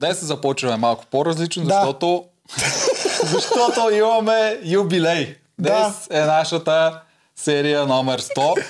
Днес 0.00 0.24
започваме 0.24 0.76
малко 0.76 1.04
по-различно, 1.10 1.64
Да. 1.64 1.74
защото, 1.74 2.24
защото 3.24 3.90
имаме 3.90 4.58
юбилей. 4.64 5.36
Днес 5.58 6.06
е 6.10 6.20
нашата 6.20 7.00
серия 7.36 7.86
номер 7.86 8.20
100. 8.20 8.64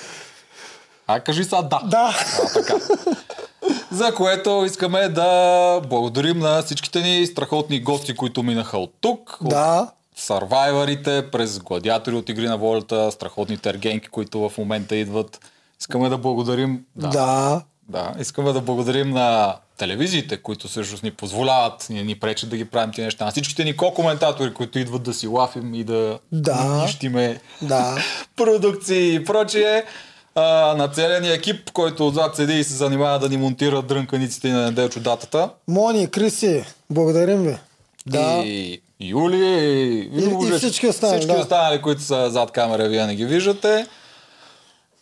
А, 1.07 1.19
кажи 1.19 1.43
сега 1.43 1.61
да. 1.61 1.79
Да. 1.85 2.15
А, 2.43 2.53
така. 2.53 2.73
За 3.91 4.13
което 4.13 4.63
искаме 4.65 5.09
да 5.09 5.27
благодарим 5.81 6.39
на 6.39 6.61
всичките 6.61 7.01
ни 7.01 7.25
страхотни 7.25 7.81
гости, 7.81 8.15
които 8.15 8.43
минаха 8.43 8.77
от 8.77 8.93
тук. 9.01 9.37
От 9.41 9.49
Да. 9.49 9.87
сървайварите, 10.15 11.31
през 11.31 11.59
гладиатори 11.59 12.15
от 12.15 12.29
Игри 12.29 12.47
на 12.47 12.57
волята, 12.57 13.11
страхотните 13.11 13.69
ергенки, 13.69 14.07
които 14.07 14.49
в 14.49 14.57
момента 14.57 14.95
идват. 14.95 15.39
Искаме 15.79 16.09
да 16.09 16.17
благодарим. 16.17 16.85
Да. 16.95 17.07
да. 17.07 17.61
Да, 17.89 18.13
искаме 18.19 18.53
да 18.53 18.61
благодарим 18.61 19.09
на 19.09 19.55
телевизиите, 19.79 20.37
които 20.37 20.67
всъщност 20.67 21.03
ни 21.03 21.11
позволяват, 21.11 21.87
ни, 21.89 22.03
ни 22.03 22.15
пречат 22.15 22.49
да 22.49 22.57
ги 22.57 22.65
правим 22.65 22.91
тези 22.91 23.05
неща. 23.05 23.25
На 23.25 23.31
всичките 23.31 23.63
ни 23.63 23.73
ко-коментатори, 23.73 24.53
които 24.53 24.79
идват 24.79 25.03
да 25.03 25.13
си 25.13 25.27
лафим 25.27 25.73
и 25.73 25.83
да 25.83 26.19
Да. 26.31 26.81
нищиме 26.83 27.39
Да. 27.61 27.97
продукции 28.35 29.15
и 29.15 29.25
прочие. 29.25 29.83
А, 30.35 30.41
на 30.75 30.87
целия 30.87 31.21
ни 31.21 31.29
екип, 31.29 31.71
който 31.71 32.07
отзад 32.07 32.35
седи 32.35 32.53
и 32.53 32.63
се 32.63 32.73
занимава 32.73 33.19
да 33.19 33.29
ни 33.29 33.37
монтира 33.37 33.81
дрънканиците 33.81 34.47
и 34.47 34.51
на 34.51 34.61
неделчо 34.61 34.99
датата. 34.99 35.49
Мони, 35.67 36.07
Криси, 36.07 36.63
благодарим 36.89 37.43
ви. 37.43 37.57
Да. 38.07 38.41
И 38.45 38.81
Юли, 39.01 39.37
и, 39.37 40.09
И- 40.15 40.47
и 40.47 40.57
всички 40.57 40.87
останали, 40.87 41.17
всички 41.17 41.35
да. 41.35 41.41
останали, 41.41 41.81
които 41.81 42.01
са 42.01 42.29
зад 42.29 42.51
камера, 42.51 42.87
вие 42.87 43.05
не 43.05 43.15
ги 43.15 43.25
виждате. 43.25 43.85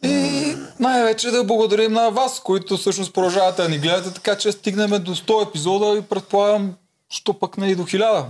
И 0.03 0.55
най-вече 0.79 1.31
да 1.31 1.43
благодарим 1.43 1.93
на 1.93 2.09
вас, 2.09 2.39
които 2.43 2.77
всъщност 2.77 3.13
продължавате 3.13 3.61
да 3.61 3.69
ни 3.69 3.77
гледате, 3.77 4.13
така 4.13 4.37
че 4.37 4.51
стигнем 4.51 4.89
до 4.89 5.15
100 5.15 5.49
епизода 5.49 5.97
и 5.97 6.01
предполагам, 6.01 6.75
що 7.09 7.33
пък 7.33 7.57
не 7.57 7.71
и 7.71 7.75
до 7.75 7.83
1000. 7.83 8.25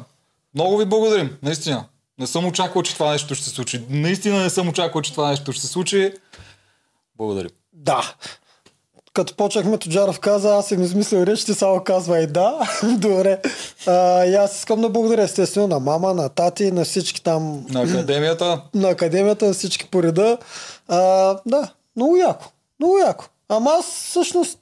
Много 0.55 0.77
ви 0.77 0.85
благодарим, 0.85 1.37
наистина. 1.43 1.85
Не 2.19 2.27
съм 2.27 2.45
очаквал, 2.45 2.83
че 2.83 2.93
това 2.93 3.11
нещо 3.11 3.35
ще 3.35 3.45
се 3.45 3.49
случи. 3.49 3.85
Наистина 3.89 4.43
не 4.43 4.49
съм 4.49 4.69
очаквал, 4.69 5.01
че 5.01 5.11
това 5.11 5.29
нещо 5.29 5.51
ще 5.51 5.61
се 5.61 5.67
случи. 5.67 6.13
Благодарим. 7.17 7.51
Да. 7.73 8.13
Като 9.17 9.35
почнахме, 9.35 9.77
Тоджаров 9.77 10.19
каза, 10.19 10.55
аз 10.55 10.67
съм 10.67 10.83
измислил 10.83 11.23
реч, 11.23 11.43
ти 11.43 11.53
само 11.53 11.83
казва 11.83 12.19
и 12.19 12.27
да. 12.27 12.59
Добре. 12.97 13.41
А, 13.87 14.25
и 14.25 14.35
аз 14.35 14.57
искам 14.57 14.81
да 14.81 14.89
благодаря 14.89 15.23
естествено 15.23 15.67
на 15.67 15.79
мама, 15.79 16.13
на 16.13 16.29
тати, 16.29 16.71
на 16.71 16.85
всички 16.85 17.23
там 17.23 17.65
На 17.69 17.81
академията. 17.81 18.61
на 18.73 18.89
академията, 18.89 19.47
на 19.47 19.53
всички 19.53 19.87
по 19.89 20.03
реда. 20.03 20.37
А, 20.87 20.99
да, 21.45 21.69
много 21.95 22.17
яко. 22.17 22.45
Много 22.79 22.97
яко. 22.97 23.25
Ама 23.49 23.71
аз 23.79 23.85
всъщност 23.85 24.59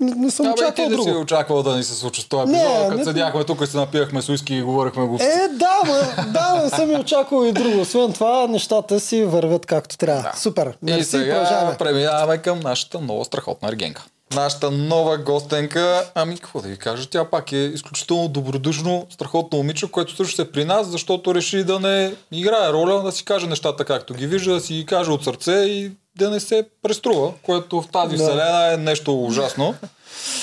не, 0.00 0.12
не 0.12 0.30
съм 0.30 0.46
Абе, 0.46 0.52
и 0.52 0.56
ти 0.56 0.64
очаквал 0.64 0.88
да 0.88 0.96
си 0.96 1.04
друго. 1.04 1.20
очаквал 1.20 1.62
да 1.62 1.76
ни 1.76 1.84
се 1.84 1.94
случи 1.94 2.20
с 2.22 2.28
този 2.28 2.42
епизод, 2.44 2.68
не- 2.80 2.88
като 2.88 3.04
седяхме 3.04 3.44
тук 3.44 3.60
и 3.62 3.66
се 3.66 3.76
напивахме 3.76 4.22
с 4.22 4.28
уиски 4.28 4.54
и 4.54 4.62
говорихме 4.62 5.06
го. 5.06 5.16
Е, 5.16 5.48
да, 5.48 5.80
ма, 5.86 6.24
да, 6.24 6.60
не 6.64 6.70
съм 6.70 6.92
и 6.92 6.96
очаквал 6.96 7.44
и 7.44 7.52
друго. 7.52 7.80
Освен 7.80 8.12
това, 8.12 8.46
нещата 8.46 9.00
си 9.00 9.24
вървят 9.24 9.66
както 9.66 9.98
трябва. 9.98 10.22
Да. 10.22 10.32
Супер. 10.36 10.66
И 10.82 10.84
Мерси, 10.84 11.04
сега 11.04 11.34
продължаваме. 11.34 11.76
преминаваме 11.76 12.38
към 12.38 12.60
нашата 12.60 13.00
нова 13.00 13.24
страхотна 13.24 13.68
ергенка. 13.68 14.04
Нашата 14.34 14.70
нова 14.70 15.18
гостенка, 15.18 16.10
ами 16.14 16.36
какво 16.36 16.60
да 16.60 16.68
ви 16.68 16.76
кажа, 16.76 17.08
тя 17.10 17.24
пак 17.24 17.52
е 17.52 17.56
изключително 17.56 18.28
добродушно, 18.28 19.06
страхотно 19.10 19.58
момиче, 19.58 19.90
което 19.90 20.16
също 20.16 20.42
е 20.42 20.50
при 20.50 20.64
нас, 20.64 20.86
защото 20.86 21.34
реши 21.34 21.64
да 21.64 21.80
не 21.80 22.14
играе 22.32 22.72
роля, 22.72 23.02
да 23.02 23.12
си 23.12 23.24
каже 23.24 23.46
нещата 23.46 23.84
както 23.84 24.14
ги 24.14 24.26
вижда, 24.26 24.54
да 24.54 24.60
си 24.60 24.74
ги 24.74 24.86
каже 24.86 25.10
от 25.10 25.24
сърце 25.24 25.52
и 25.52 25.90
да 26.16 26.30
не 26.30 26.40
се 26.40 26.64
преструва, 26.82 27.32
което 27.42 27.82
в 27.82 27.88
тази 27.92 28.16
Да. 28.16 28.22
вселена 28.22 28.72
е 28.72 28.76
нещо 28.76 29.24
ужасно. 29.24 29.74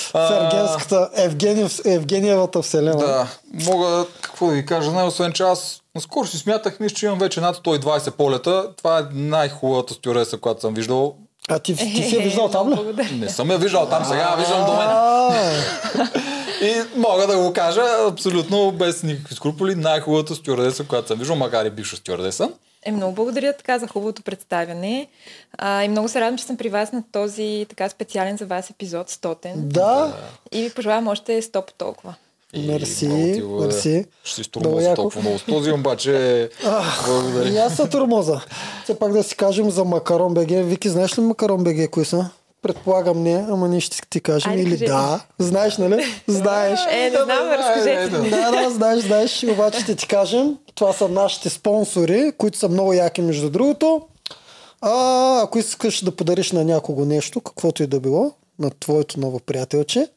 В 0.06 0.14
А, 0.14 0.46
Ергенската, 0.46 1.10
Евгениев, 1.14 1.80
Евгениевата 1.84 2.62
вселена. 2.62 2.96
Да, 2.98 3.28
мога, 3.52 4.06
какво 4.20 4.46
да 4.46 4.52
ви 4.52 4.66
кажа, 4.66 4.92
не, 4.92 5.02
освен 5.02 5.32
че 5.32 5.42
аз 5.42 5.82
наскоро 5.94 6.26
си 6.26 6.38
смятах, 6.38 6.80
мисля, 6.80 6.96
че 6.96 7.06
имам 7.06 7.18
вече 7.18 7.40
над 7.40 7.56
120 7.56 8.10
полета. 8.10 8.68
Това 8.76 8.98
е 8.98 9.02
най-хубавата 9.12 9.94
стюареса, 9.94 10.38
която 10.38 10.60
съм 10.60 10.74
виждал. 10.74 11.14
А 11.48 11.58
ти, 11.58 11.76
ти 11.76 12.02
си 12.02 12.16
я 12.16 12.22
виждал 12.22 12.50
там 12.50 12.72
ли? 12.72 13.18
Не 13.18 13.28
съм 13.28 13.50
я 13.50 13.58
виждал 13.58 13.88
там, 13.88 14.04
сега 14.04 14.20
я 14.20 14.36
виждам 14.36 14.66
до 14.66 14.76
мен. 14.76 14.88
И 16.62 16.82
мога 16.96 17.26
да 17.26 17.38
го 17.38 17.52
кажа 17.52 17.82
абсолютно 18.08 18.72
без 18.72 19.02
никакви 19.02 19.34
скруполи, 19.34 19.74
най-хубавата 19.74 20.34
стюардеса, 20.34 20.84
която 20.84 21.08
съм 21.08 21.18
виждал, 21.18 21.36
макар 21.36 21.64
и 21.64 21.70
бивша 21.70 21.96
стюардеса. 21.96 22.50
Е, 22.82 22.92
много 22.92 23.14
благодаря 23.14 23.52
така 23.52 23.78
за 23.78 23.86
хубавото 23.88 24.22
представяне. 24.22 25.06
А, 25.58 25.84
и 25.84 25.88
много 25.88 26.08
се 26.08 26.20
радвам, 26.20 26.38
че 26.38 26.44
съм 26.44 26.56
при 26.56 26.68
вас 26.68 26.92
на 26.92 27.02
този 27.12 27.66
така 27.68 27.88
специален 27.88 28.36
за 28.36 28.46
вас 28.46 28.70
епизод 28.70 29.10
100. 29.10 29.54
да, 29.56 30.12
И 30.52 30.62
ви 30.62 30.70
пожелавам 30.70 31.08
още 31.08 31.42
100 31.42 31.66
по 31.66 31.72
толкова. 31.72 32.14
И 32.54 32.66
Мерси, 32.66 33.08
мерси. 33.60 34.04
Ще 34.24 34.42
си 34.44 34.50
яко. 34.80 34.94
толкова 34.94 35.20
много. 35.20 35.38
С 35.38 35.42
този 35.42 35.72
обаче 35.72 36.50
благодаря. 37.06 37.48
и 37.48 37.56
аз 37.56 37.76
са 37.76 37.88
турмоза. 37.88 38.40
Все 38.84 38.98
пак 38.98 39.12
да 39.12 39.22
си 39.22 39.36
кажем 39.36 39.70
за 39.70 39.84
Макарон 39.84 40.34
БГ. 40.34 40.48
Вики, 40.50 40.88
знаеш 40.88 41.18
ли 41.18 41.22
Макарон 41.22 41.64
БГ 41.64 41.90
кои 41.90 42.04
са? 42.04 42.30
Предполагам 42.62 43.22
не, 43.22 43.46
ама 43.50 43.68
ние 43.68 43.80
ще 43.80 43.98
ти 44.10 44.20
кажем. 44.20 44.50
Айде, 44.52 44.62
Или 44.62 44.70
кажи. 44.70 44.84
да. 44.86 45.20
Знаеш, 45.38 45.78
нали? 45.78 46.04
Знаеш. 46.26 46.80
Е, 46.90 47.10
не 47.10 47.24
знам, 47.24 47.48
разкажете. 47.50 48.08
да. 48.08 48.22
Да, 48.22 48.50
да, 48.62 48.70
знаеш, 48.70 49.04
знаеш, 49.04 49.44
обаче 49.44 49.80
ще 49.80 49.96
ти 49.96 50.08
кажем. 50.08 50.56
Това 50.74 50.92
са 50.92 51.08
нашите 51.08 51.50
спонсори, 51.50 52.32
които 52.38 52.58
са 52.58 52.68
много 52.68 52.92
яки, 52.92 53.22
между 53.22 53.50
другото. 53.50 54.02
А, 54.80 55.42
ако 55.42 55.58
искаш 55.58 56.04
да 56.04 56.10
подариш 56.16 56.52
на 56.52 56.64
някого 56.64 57.04
нещо, 57.04 57.40
каквото 57.40 57.82
и 57.82 57.86
да 57.86 58.00
било, 58.00 58.32
на 58.58 58.70
твоето 58.80 59.20
ново 59.20 59.40
приятелче, 59.40 60.08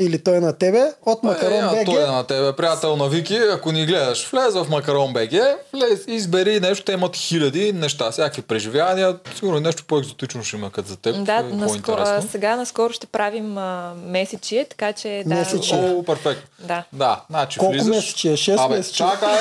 или 0.00 0.18
той 0.18 0.40
на 0.40 0.52
тебе, 0.52 0.92
от 1.06 1.22
Макарон 1.22 1.52
Е, 1.54 1.80
а, 1.80 1.84
той 1.84 1.94
е 1.94 2.06
БГ. 2.06 2.12
на 2.12 2.24
тебе, 2.24 2.52
приятел 2.52 2.96
на 2.96 3.08
Вики, 3.08 3.36
ако 3.52 3.72
ни 3.72 3.86
гледаш, 3.86 4.30
влез 4.30 4.54
в 4.54 4.66
Макарон 4.70 5.12
БГ, 5.12 5.30
влез, 5.72 6.04
избери 6.06 6.60
нещо, 6.60 6.84
те 6.84 6.92
имат 6.92 7.16
хиляди 7.16 7.72
неща, 7.72 8.10
всякакви 8.10 8.42
преживявания, 8.42 9.16
сигурно 9.34 9.60
нещо 9.60 9.84
по-екзотично 9.84 10.44
ще 10.44 10.56
има 10.56 10.70
като 10.70 10.88
за 10.88 10.96
теб, 10.96 11.24
Да, 11.24 11.34
е 11.34 11.42
наскоро, 11.42 12.04
сега 12.30 12.56
наскоро 12.56 12.92
ще 12.92 13.06
правим 13.06 13.58
а, 13.58 13.94
месечие, 14.06 14.64
така 14.64 14.92
че 14.92 15.22
да. 15.26 15.34
Месечие. 15.34 15.78
О, 15.78 16.02
перфектно. 16.02 16.48
Да. 16.58 16.84
Да, 16.92 17.20
значи 17.30 17.58
Колко 17.58 17.72
влизаш... 17.72 17.96
месече 17.96 18.32
е? 18.32 18.36
Шест 18.36 18.58
Абе, 18.60 18.76
месече? 18.76 18.96
чакай, 18.98 19.34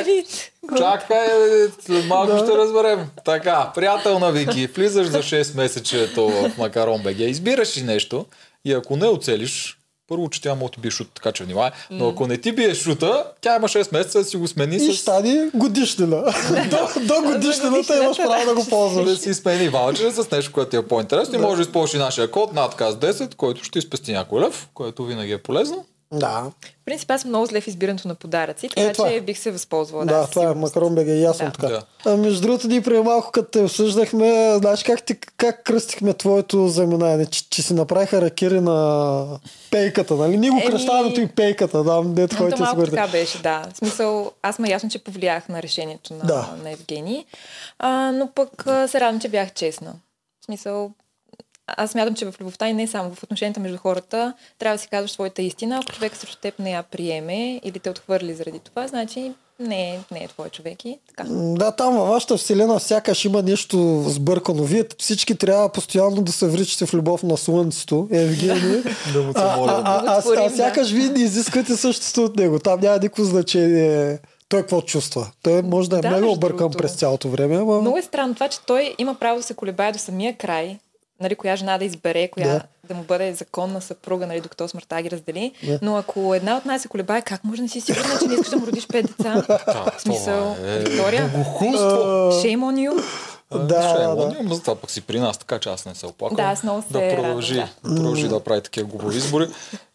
е, 0.00 0.24
чакай, 0.78 1.26
е, 1.26 1.68
след 1.86 2.04
малко 2.06 2.38
ще 2.38 2.56
разберем. 2.58 3.08
Така, 3.24 3.72
приятел 3.74 4.18
на 4.18 4.32
Вики, 4.32 4.66
влизаш 4.66 5.06
за 5.06 5.18
6 5.18 5.56
месечето 5.56 6.28
в 6.28 6.52
Макарон 6.58 7.02
БГ, 7.02 7.18
избираш 7.18 7.68
си 7.68 7.82
нещо 7.82 8.26
и 8.64 8.72
ако 8.72 8.96
не 8.96 9.06
оцелиш, 9.06 9.77
първо, 10.08 10.30
че 10.30 10.42
тя 10.42 10.54
може 10.54 10.70
да 10.70 10.74
ти 10.74 10.80
бие 10.80 10.90
шут, 10.90 11.08
така 11.14 11.32
че 11.32 11.44
внимай, 11.44 11.70
но 11.90 12.08
ако 12.08 12.26
не 12.26 12.38
ти 12.38 12.52
бие 12.52 12.74
шута, 12.74 13.24
тя 13.40 13.56
има 13.56 13.68
6 13.68 13.92
месеца 13.92 14.18
да 14.18 14.24
си 14.24 14.36
го 14.36 14.48
смени 14.48 14.76
И 14.76 14.80
с... 14.80 14.92
ще 14.92 15.02
стане 15.02 15.50
годишнина. 15.54 16.16
до, 16.70 17.00
до 17.00 17.22
годишнината 17.22 18.04
имаш 18.04 18.16
право 18.16 18.44
да 18.44 18.54
го 18.54 18.66
ползваш. 18.68 19.04
да 19.04 19.16
си 19.16 19.34
смени 19.34 19.68
ваучера 19.68 20.10
с 20.10 20.30
нещо, 20.30 20.52
което 20.52 20.70
ти 20.70 20.76
е 20.76 20.82
по-интересно 20.82 21.34
и 21.34 21.38
може 21.38 21.56
да 21.56 21.62
използваш 21.62 21.94
и 21.94 21.98
нашия 21.98 22.30
код 22.30 22.52
надказ 22.52 22.94
10, 22.94 23.34
който 23.34 23.64
ще 23.64 23.78
изпести 23.78 24.12
някой 24.12 24.40
лев, 24.40 24.68
което 24.74 25.04
винаги 25.04 25.32
е 25.32 25.38
полезно. 25.38 25.84
Да, 26.12 26.40
В 26.40 26.52
принцип, 26.84 27.10
аз 27.10 27.20
съм 27.20 27.30
много 27.30 27.46
зле 27.46 27.60
в 27.60 27.66
избирането 27.66 28.08
на 28.08 28.14
подаръци, 28.14 28.68
така 28.68 28.82
Е, 28.82 28.92
това 28.92 29.08
е. 29.08 29.14
че 29.14 29.20
бих 29.20 29.38
се 29.38 29.50
възползвала. 29.50 30.04
да, 30.04 30.22
със 30.22 30.30
това 30.30 30.44
е. 30.44 30.54
Макарон 30.54 30.94
БГ 30.94 31.06
и 31.06 31.24
аз 31.24 31.36
съм 31.36 31.46
Да. 31.46 31.52
така. 31.52 31.68
Да. 31.68 31.82
А, 32.06 32.16
между 32.16 32.40
другото, 32.40 32.68
ние 32.68 32.80
преди 32.80 33.00
малко, 33.00 33.30
като 33.30 33.50
те 33.50 33.60
обсъждахме, 33.60 34.54
знаеш 34.56 34.82
как, 34.82 35.02
ти, 35.02 35.14
как 35.36 35.64
кръстихме 35.64 36.12
твоето 36.12 36.68
заминаване, 36.68 37.26
че, 37.26 37.50
че 37.50 37.62
си 37.62 37.74
направиха 37.74 38.20
ракири 38.20 38.60
на 38.60 39.26
пейката, 39.70 40.14
нали? 40.14 40.36
Ние 40.36 40.50
го 40.50 40.56
Еми- 40.56 40.66
кръщаваме 40.66 41.08
и 41.10 41.28
пейката, 41.28 41.84
да, 41.84 42.02
дето 42.04 42.36
то 42.38 42.56
си 42.56 42.62
малко 42.62 42.84
така 42.84 43.08
беше, 43.08 43.42
да. 43.42 43.62
В 43.72 43.76
смисъл, 43.76 44.32
аз 44.42 44.58
ме 44.58 44.68
ясно, 44.68 44.90
че 44.90 44.98
повлиях 44.98 45.48
на 45.48 45.62
решението 45.62 46.14
на, 46.14 46.24
Да. 46.24 46.54
на 46.62 46.70
Евгений, 46.70 47.24
а, 47.78 47.88
но 48.12 48.28
пък 48.28 48.50
се 48.86 49.00
радвам, 49.00 49.20
че 49.20 49.28
бях 49.28 49.52
честна. 49.52 49.92
В 50.40 50.44
смисъл, 50.44 50.90
аз 51.76 51.90
смятам, 51.90 52.14
че 52.14 52.30
в 52.30 52.40
любовта 52.40 52.68
и 52.68 52.72
не 52.72 52.86
само 52.86 53.14
в 53.14 53.22
отношенията 53.22 53.60
между 53.60 53.78
хората 53.78 54.32
трябва 54.58 54.74
да 54.76 54.82
си 54.82 54.88
казваш 54.88 55.10
своята 55.10 55.42
истина. 55.42 55.78
Ако 55.78 55.92
човек 55.92 56.16
срещу 56.16 56.36
теб 56.36 56.58
не 56.58 56.70
я 56.70 56.82
приеме 56.82 57.60
или 57.64 57.78
те 57.78 57.90
отхвърли 57.90 58.34
заради 58.34 58.58
това, 58.58 58.86
значи 58.88 59.32
не 59.60 59.90
е, 59.90 59.98
не 60.12 60.24
е 60.24 60.28
твой 60.28 60.48
човек 60.48 60.84
и 60.84 60.98
така. 61.08 61.24
Да, 61.30 61.70
там 61.70 61.96
във 61.96 62.08
вашата 62.08 62.36
вселена 62.36 62.80
сякаш 62.80 63.24
има 63.24 63.42
нещо 63.42 64.04
сбъркано. 64.06 64.64
Вие 64.64 64.84
всички 64.98 65.34
трябва 65.34 65.68
постоянно 65.68 66.22
да 66.22 66.32
се 66.32 66.48
вричате 66.48 66.86
в 66.86 66.94
любов 66.94 67.22
на 67.22 67.36
слънцето, 67.36 68.08
Евгений. 68.12 68.82
Да 69.12 69.22
му 69.22 69.32
се 69.32 69.42
а, 69.42 69.56
моля. 69.56 69.82
а, 69.84 70.02
а, 70.06 70.22
а, 70.36 70.44
а, 70.46 70.50
сякаш 70.50 70.90
вие 70.90 71.08
не 71.08 71.20
изисквате 71.20 71.76
същото 71.76 72.24
от 72.24 72.36
него. 72.36 72.58
Там 72.58 72.80
няма 72.80 72.98
никакво 72.98 73.24
значение 73.24 74.18
той 74.48 74.60
какво 74.60 74.80
чувства. 74.80 75.30
Той 75.42 75.62
може 75.62 75.90
да 75.90 75.98
е 75.98 76.00
Да, 76.00 76.10
между 76.10 76.30
объркан 76.30 76.70
през 76.70 76.94
цялото 76.94 77.28
време, 77.28 77.56
ама... 77.56 77.80
Много 77.80 77.98
е 77.98 78.02
странно 78.02 78.34
това, 78.34 78.48
че 78.48 78.58
той 78.66 78.94
има 78.98 79.14
право 79.14 79.36
да 79.36 79.42
се 79.42 79.54
колебае 79.54 79.92
до 79.92 79.98
самия 79.98 80.36
край, 80.36 80.78
нали, 81.20 81.34
коя 81.34 81.56
жена 81.56 81.78
да 81.78 81.84
избере, 81.84 82.28
коя 82.28 82.46
Да. 82.46 82.52
да, 82.52 82.62
да 82.88 82.94
му 82.94 83.02
бъде 83.02 83.34
законна 83.34 83.80
съпруга, 83.80 84.26
нали, 84.26 84.40
докато 84.40 84.68
смъртта 84.68 85.02
ги 85.02 85.10
раздели. 85.10 85.52
Да. 85.62 85.78
Но 85.82 85.96
ако 85.96 86.34
една 86.34 86.56
от 86.56 86.64
нас 86.64 86.82
се 86.82 86.88
колебае, 86.88 87.22
как 87.22 87.44
може 87.44 87.56
да 87.56 87.62
не 87.62 87.68
си 87.68 87.80
сигурна, 87.80 88.18
че 88.18 88.28
не 88.28 88.34
искаш 88.34 88.50
да 88.50 88.56
му 88.56 88.66
родиш 88.66 88.86
пет 88.86 89.06
деца? 89.06 89.42
В 89.96 90.00
смисъл, 90.00 90.56
е 90.64 90.78
Виктория, 90.78 91.30
shame 91.32 92.58
on 92.58 92.88
you. 92.88 93.04
Да, 93.50 93.58
да, 93.64 93.98
няма. 94.00 94.16
да. 94.16 94.28
Няма 94.28 94.54
за 94.54 94.60
това 94.60 94.74
пък 94.76 94.90
си 94.90 95.00
при 95.00 95.20
нас, 95.20 95.38
така 95.38 95.58
че 95.58 95.68
аз 95.68 95.86
не 95.86 95.94
се 95.94 96.06
оплаквам. 96.06 96.36
Да, 96.36 96.42
аз 96.42 96.62
много 96.62 96.80
да 96.80 96.86
се 96.86 97.16
продължи, 97.16 97.54
радвам, 97.54 97.68
да. 97.84 97.94
продължи 97.94 98.28
да 98.28 98.40
прави 98.40 98.62
такива 98.62 98.88
глупави 98.88 99.16
избори. 99.16 99.46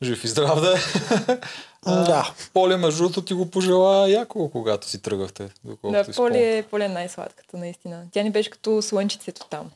Жив 0.04 0.24
и 0.24 0.28
здрав 0.28 0.62
да 0.62 0.74
е. 0.74 1.38
Да. 1.86 2.32
Поле, 2.54 2.78
между 2.78 3.04
другото, 3.04 3.22
ти 3.22 3.34
го 3.34 3.46
пожела 3.46 4.10
яко, 4.10 4.50
когато 4.50 4.90
си 4.90 5.02
доколкото 5.02 5.92
Да, 5.92 6.04
си 6.04 6.12
Поли 6.12 6.44
е, 6.44 6.64
Поли 6.72 6.84
е 6.84 6.88
най-сладката, 6.88 7.58
наистина. 7.58 8.04
Тя 8.12 8.24
ни 8.24 8.32
беше 8.32 8.50
като 8.50 8.82
слънчицето 8.82 9.46
там. 9.50 9.72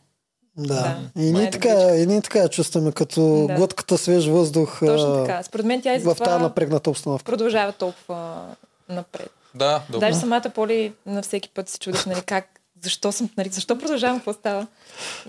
Да. 0.58 0.74
Да. 1.16 1.22
И 1.22 1.32
ние 1.32 1.50
така, 1.50 1.96
и 1.96 2.06
ние 2.06 2.22
така 2.22 2.48
чувстваме, 2.48 2.92
като 2.92 3.46
Да. 3.48 3.54
глътката 3.56 3.98
свеж 3.98 4.26
въздух 4.28 4.80
Точно 4.80 5.26
така. 5.26 5.44
Според 5.44 5.66
мен 5.66 5.82
тя 5.82 5.96
и 5.96 6.00
в 6.00 6.16
тази 6.16 6.44
напрегната 6.44 6.90
обстановка. 6.90 7.24
продължава 7.26 7.72
толкова 7.72 8.36
напред. 8.90 9.30
Да, 9.56 9.82
добре. 9.90 10.08
Даже 10.08 10.20
самата 10.20 10.52
Поли 10.56 10.94
на 11.06 11.22
всеки 11.22 11.50
път 11.50 11.70
се 11.70 11.80
чудих, 11.80 12.06
нали, 12.06 12.22
как, 12.22 12.57
защо 12.84 13.12
съм, 13.12 13.30
нали, 13.38 13.50
защо 13.50 13.78
продължавам, 13.78 14.18
какво 14.18 14.34
става. 14.34 14.68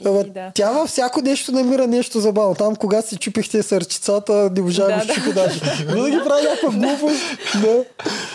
Ама, 0.06 0.20
И, 0.20 0.30
да. 0.30 0.52
Тя 0.54 0.70
във 0.70 0.88
всяко 0.88 1.20
нещо 1.20 1.52
намира 1.52 1.86
нещо 1.86 2.20
забавно. 2.20 2.54
Там, 2.54 2.76
когато 2.76 3.08
си 3.08 3.16
чупихте 3.16 3.62
сърчицата, 3.62 4.50
не 4.56 4.62
можа 4.62 4.82
да, 4.82 4.88
Да, 4.88 4.94
го 5.00 5.06
да. 5.06 5.12
щупи 5.12 5.32
даже. 5.32 5.60
Винаги 5.86 6.18
прави 6.24 6.42
някаква 6.42 6.70
глупост. 6.70 7.22
Да. 7.62 7.84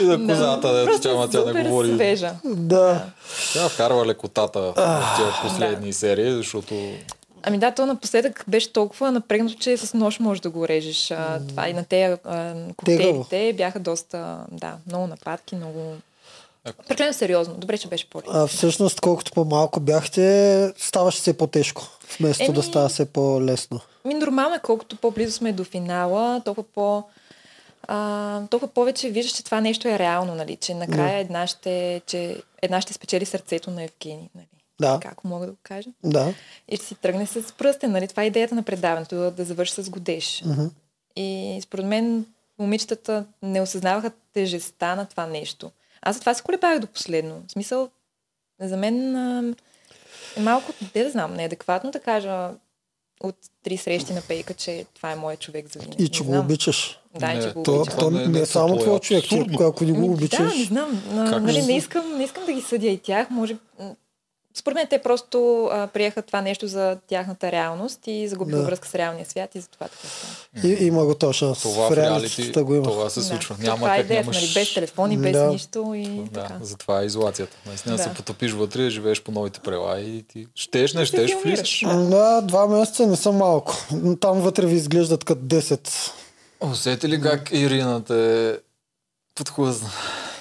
И 0.01 0.05
да 0.05 0.17
козата, 0.17 0.73
да, 0.73 0.85
тя, 0.85 0.99
тя 1.01 1.15
не 1.15 1.47
супер 1.47 1.65
говори. 1.65 1.93
свежа. 1.93 2.31
да. 2.45 3.05
Тя 3.53 3.69
вкарва 3.69 4.05
лекотата 4.05 4.59
в 4.61 4.73
тези 5.17 5.31
последни 5.41 5.93
серии, 5.93 6.31
защото 6.31 6.75
Ами 7.45 7.57
да, 7.57 7.71
то 7.71 7.85
напоследък 7.85 8.43
беше 8.47 8.73
толкова 8.73 9.11
напрегнато, 9.11 9.55
че 9.59 9.77
с 9.77 9.93
нож 9.93 10.19
можеш 10.19 10.41
да 10.41 10.49
го 10.49 10.67
режеш. 10.67 11.11
А, 11.11 11.39
това 11.49 11.69
и 11.69 11.73
на 11.73 11.83
тези 11.83 12.15
коктейлите 12.77 13.53
бяха 13.57 13.79
доста, 13.79 14.37
да, 14.51 14.73
много 14.87 15.07
нападки, 15.07 15.55
много... 15.55 15.95
Прекалено 16.87 17.13
сериозно. 17.13 17.53
Добре, 17.53 17.77
че 17.77 17.87
беше 17.87 18.09
по 18.09 18.21
А 18.27 18.47
всъщност, 18.47 19.01
колкото 19.01 19.31
по-малко 19.31 19.79
бяхте, 19.79 20.73
ставаше 20.77 21.17
все 21.17 21.37
по-тежко. 21.37 21.83
Вместо 22.19 22.43
Еми- 22.43 22.53
да 22.53 22.63
става 22.63 22.89
все 22.89 23.05
по-лесно. 23.05 23.79
Ми 24.05 24.13
нормално 24.13 24.55
е, 24.55 24.59
колкото 24.59 24.95
по-близо 24.95 25.31
сме 25.31 25.51
до 25.51 25.63
финала, 25.63 26.41
толкова 26.45 26.67
по... 26.73 27.03
А, 27.87 28.41
толкова 28.47 28.73
повече 28.73 29.09
виждаш, 29.09 29.33
че 29.35 29.43
това 29.43 29.61
нещо 29.61 29.87
е 29.87 29.99
реално, 29.99 30.35
нали? 30.35 30.55
Че 30.55 30.73
накрая 30.73 31.19
една 31.19 31.47
ще, 31.47 32.01
че 32.05 32.41
една 32.61 32.81
ще 32.81 32.93
спечели 32.93 33.25
сърцето 33.25 33.71
на 33.71 33.83
Евгений, 33.83 34.29
нали? 34.35 34.47
Да. 34.81 34.99
Как 35.01 35.23
мога 35.23 35.45
да 35.45 35.51
го 35.51 35.57
кажа? 35.63 35.89
Да. 36.03 36.33
И 36.69 36.75
ще 36.75 36.85
си 36.85 36.95
тръгне 36.95 37.25
с 37.25 37.53
пръстен, 37.57 37.91
нали? 37.91 38.07
Това 38.07 38.23
е 38.23 38.27
идеята 38.27 38.55
на 38.55 38.63
предаването, 38.63 39.15
да, 39.15 39.31
да 39.31 39.45
завърши 39.45 39.73
с 39.73 39.89
годеж. 39.89 40.43
Мгм. 40.45 40.65
И 41.15 41.59
според 41.63 41.85
мен 41.85 42.25
момичетата 42.59 43.25
не 43.41 43.61
осъзнаваха 43.61 44.11
тежестта 44.33 44.95
на 44.95 45.05
това 45.05 45.25
нещо. 45.25 45.71
Аз 46.03 46.15
затова 46.15 46.33
се 46.33 46.43
колебах 46.43 46.79
до 46.79 46.87
последно. 46.87 47.43
В 47.47 47.51
смисъл, 47.51 47.89
за 48.59 48.77
мен 48.77 49.15
а, 49.15 49.53
е 50.37 50.41
малко, 50.41 50.73
де 50.93 51.03
да 51.03 51.09
знам, 51.09 51.33
неадекватно 51.33 51.91
да 51.91 51.99
кажа 51.99 52.49
от 53.21 53.35
три 53.63 53.77
срещи 53.77 54.13
на 54.13 54.21
пейка, 54.21 54.53
че 54.53 54.85
това 54.93 55.11
е 55.11 55.15
моят 55.15 55.39
човек 55.39 55.67
за 55.69 55.79
винаги. 55.79 56.03
И 56.03 56.09
че 56.09 56.23
Не 56.23 56.27
го 56.27 56.31
знам. 56.33 56.45
обичаш. 56.45 56.99
Да, 57.19 57.33
Не, 57.33 57.41
че 57.41 57.51
го 57.51 57.63
То, 57.63 57.75
обичам. 57.75 57.99
то 57.99 58.11
не- 58.11 58.19
не, 58.19 58.27
не 58.27 58.39
е 58.39 58.45
само 58.45 58.77
това 58.77 58.95
е 58.95 58.99
твой 58.99 59.21
човек. 59.21 59.61
Ако 59.61 59.83
не 59.83 59.91
го 59.91 59.97
Ами, 59.97 60.09
обичаш. 60.09 60.37
Да, 60.51 60.57
не 60.57 60.63
знам. 60.63 61.03
Как 61.29 61.43
нали, 61.43 61.61
не, 61.61 61.77
искам, 61.77 62.17
не 62.17 62.23
искам 62.23 62.45
да 62.45 62.53
ги 62.53 62.61
съдя 62.61 62.87
и 62.87 62.97
тях. 62.97 63.29
Може... 63.29 63.57
Според 64.55 64.75
мен 64.75 64.87
те 64.89 64.99
просто 64.99 65.65
а, 65.65 65.87
приеха 65.87 66.21
това 66.21 66.41
нещо 66.41 66.67
за 66.67 66.97
тяхната 67.07 67.51
реалност 67.51 67.99
и 68.07 68.27
загубиха 68.27 68.57
Да. 68.57 68.63
връзка 68.65 68.87
с 68.87 68.95
реалния 68.95 69.25
свят 69.25 69.55
и 69.55 69.59
затова 69.59 69.87
така 69.87 70.07
става. 70.07 70.73
И, 70.73 70.85
има 70.85 71.05
го 71.05 71.15
то 71.15 71.33
шанс. 71.33 71.61
това 71.61 71.87
в 71.89 71.97
реалити, 71.97 72.51
го 72.53 72.75
има. 72.75 72.83
това 72.83 73.09
се 73.09 73.21
случва. 73.21 73.55
Да. 73.55 73.63
Няма 73.63 73.77
това 73.77 73.95
е 73.95 73.97
как 73.97 74.05
идеята, 74.05 74.23
нямаш... 74.23 74.41
нали, 74.41 74.53
без 74.55 74.73
телефони, 74.73 75.17
без 75.17 75.31
Да. 75.31 75.47
нищо 75.47 75.93
и 75.95 76.07
Да, 76.23 76.41
така. 76.41 76.57
затова 76.61 77.01
е 77.01 77.05
изолацията. 77.05 77.57
Наистина 77.65 77.97
Да. 77.97 78.03
се 78.03 78.09
потопиш 78.09 78.51
вътре, 78.51 78.89
живееш 78.89 79.23
по 79.23 79.31
новите 79.31 79.59
правила 79.59 79.99
и 79.99 80.23
ти 80.23 80.47
щеш, 80.55 80.93
не 80.93 81.05
щеш, 81.05 81.31
влизаш. 81.35 81.83
Да, 82.09 82.41
два 82.41 82.67
месеца 82.67 83.07
не 83.07 83.15
са 83.15 83.31
малко. 83.31 83.73
Там 84.19 84.41
вътре 84.41 84.65
ви 84.65 84.75
изглеждат 84.75 85.23
като 85.23 85.41
10. 85.41 86.11
Усети 86.61 87.09
ли 87.09 87.21
как 87.21 87.51
Ирина 87.51 88.03
те 88.03 88.57
подхлъзна, 89.35 89.89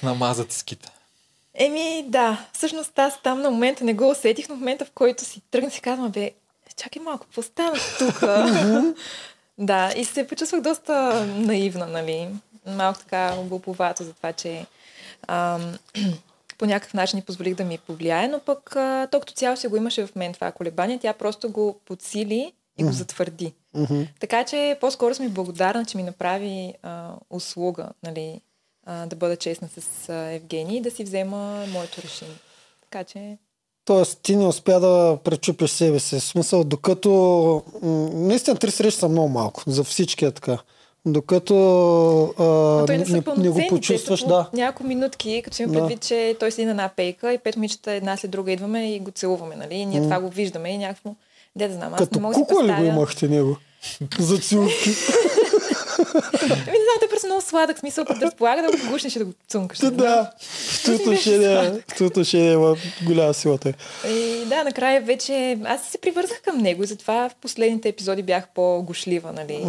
намаза 0.03 0.45
ти 0.45 0.55
ските? 0.55 0.89
Еми, 1.55 2.05
да. 2.07 2.45
Всъщност 2.53 2.99
аз 2.99 3.21
там 3.21 3.41
на 3.41 3.51
момента 3.51 3.83
не 3.83 3.93
го 3.93 4.09
усетих, 4.09 4.49
но 4.49 4.55
в 4.55 4.59
момента, 4.59 4.85
в 4.85 4.91
който 4.91 5.25
си 5.25 5.41
тръгна, 5.51 5.71
си 5.71 5.81
казвам, 5.81 6.11
бе, 6.11 6.31
чакай 6.77 7.01
малко, 7.01 7.25
какво 7.25 7.41
стана 7.41 7.75
тук? 7.99 8.19
да, 9.57 9.93
и 9.95 10.05
се 10.05 10.27
почувствах 10.27 10.61
доста 10.61 11.25
наивна, 11.25 11.87
нали? 11.87 12.27
Малко 12.67 12.99
така 12.99 13.35
глуповато 13.43 14.03
за 14.03 14.13
това, 14.13 14.33
че 14.33 14.65
ам, 15.27 15.77
по 16.57 16.65
някакъв 16.65 16.93
начин 16.93 17.17
ни 17.17 17.23
позволих 17.23 17.55
да 17.55 17.63
ми 17.63 17.77
повлияе, 17.77 18.27
но 18.27 18.39
пък 18.39 18.75
а, 18.75 19.07
то 19.11 19.19
като 19.19 19.33
цяло 19.33 19.57
си 19.57 19.67
го 19.67 19.77
имаше 19.77 20.05
в 20.05 20.15
мен 20.15 20.33
това 20.33 20.51
колебание. 20.51 20.99
Тя 20.99 21.13
просто 21.13 21.49
го 21.49 21.79
подсили 21.85 22.53
и 22.77 22.83
го 22.83 22.91
затвърди. 22.91 23.53
Така 24.19 24.43
че 24.43 24.77
по-скоро 24.81 25.15
съм 25.15 25.29
благодарна, 25.29 25.85
че 25.85 25.97
ми 25.97 26.03
направи 26.03 26.73
а, 26.83 27.09
услуга, 27.29 27.89
нали, 28.03 28.41
а, 28.85 29.05
да 29.05 29.15
бъда 29.15 29.35
честна 29.35 29.67
с 29.67 30.09
а, 30.09 30.13
Евгений 30.13 30.77
и 30.77 30.81
да 30.81 30.91
си 30.91 31.03
взема 31.03 31.65
моето 31.73 32.01
решение. 32.01 32.35
Така 32.81 33.03
че, 33.03 33.37
Тоест, 33.85 34.19
ти 34.23 34.35
не 34.35 34.47
успя 34.47 34.79
да 34.79 35.17
пречупиш 35.23 35.71
себе 35.71 35.99
си. 35.99 36.19
В 36.19 36.23
смисъл, 36.23 36.63
докато... 36.63 37.61
Наистина, 38.13 38.57
три 38.57 38.71
срещи 38.71 38.99
са 38.99 39.09
много 39.09 39.29
малко. 39.29 39.63
За 39.67 39.83
всички 39.83 40.25
е 40.25 40.31
така. 40.31 40.57
Докато 41.05 41.55
а, 42.39 42.91
не, 42.91 42.97
не, 42.97 43.23
не, 43.37 43.49
го 43.49 43.67
почувстваш, 43.69 44.19
са 44.19 44.27
да. 44.27 44.49
няколко 44.53 44.87
минутки, 44.87 45.41
като 45.43 45.55
си 45.55 45.63
има 45.63 45.73
Да. 45.73 45.79
предвид, 45.79 46.01
че 46.01 46.35
той 46.39 46.51
седи 46.51 46.65
на 46.65 46.71
една 46.71 46.89
пейка 46.95 47.33
и 47.33 47.37
пет 47.37 47.55
момичета 47.55 47.91
една 47.91 48.17
след 48.17 48.31
друга 48.31 48.51
идваме 48.51 48.93
и 48.95 48.99
го 48.99 49.11
целуваме, 49.11 49.55
нали? 49.55 49.75
И 49.75 49.85
ние 49.85 50.01
това 50.01 50.19
го 50.19 50.29
виждаме 50.29 50.69
и 50.69 50.77
някакво... 50.77 51.15
Де 51.55 51.67
да 51.67 51.73
знам, 51.73 51.93
аз 51.93 51.99
Като 51.99 52.15
не 52.15 52.21
мога 52.21 52.33
да 52.33 52.39
си 52.39 52.41
кукла 52.41 52.63
ли 52.63 52.67
го 52.67 52.73
представя. 52.73 52.95
имахте 52.95 53.27
него? 53.27 53.57
За 54.19 54.37
целувки. 54.37 54.89
Ами 56.43 56.51
не 56.51 56.85
знам, 56.85 56.97
той 56.99 57.05
е 57.05 57.09
просто 57.09 57.27
много 57.27 57.41
сладък, 57.41 57.79
смисъл, 57.79 58.05
като 58.05 58.21
разполага 58.21 58.61
да 58.61 58.77
го 58.77 58.91
гушнеш 58.91 59.15
и 59.15 59.19
да 59.19 59.25
го 59.25 59.33
цункаш. 59.47 59.79
Да, 59.79 59.91
да. 59.91 60.31
В 60.39 60.83
това 61.95 62.05
отношение, 62.07 62.51
има 62.53 62.75
голяма 63.05 63.33
силата. 63.33 63.69
е. 63.69 64.09
И 64.09 64.45
да, 64.45 64.63
накрая 64.63 65.01
вече 65.01 65.57
аз 65.65 65.87
се 65.87 65.97
привързах 65.97 66.41
към 66.41 66.57
него 66.57 66.83
и 66.83 66.87
затова 66.87 67.29
в 67.29 67.35
последните 67.35 67.89
епизоди 67.89 68.23
бях 68.23 68.47
по-гошлива, 68.55 69.31
нали. 69.33 69.65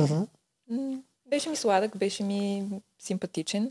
М, 0.70 0.98
Беше 1.30 1.48
ми 1.48 1.56
сладък, 1.56 1.96
беше 1.96 2.22
ми 2.22 2.62
симпатичен. 3.02 3.70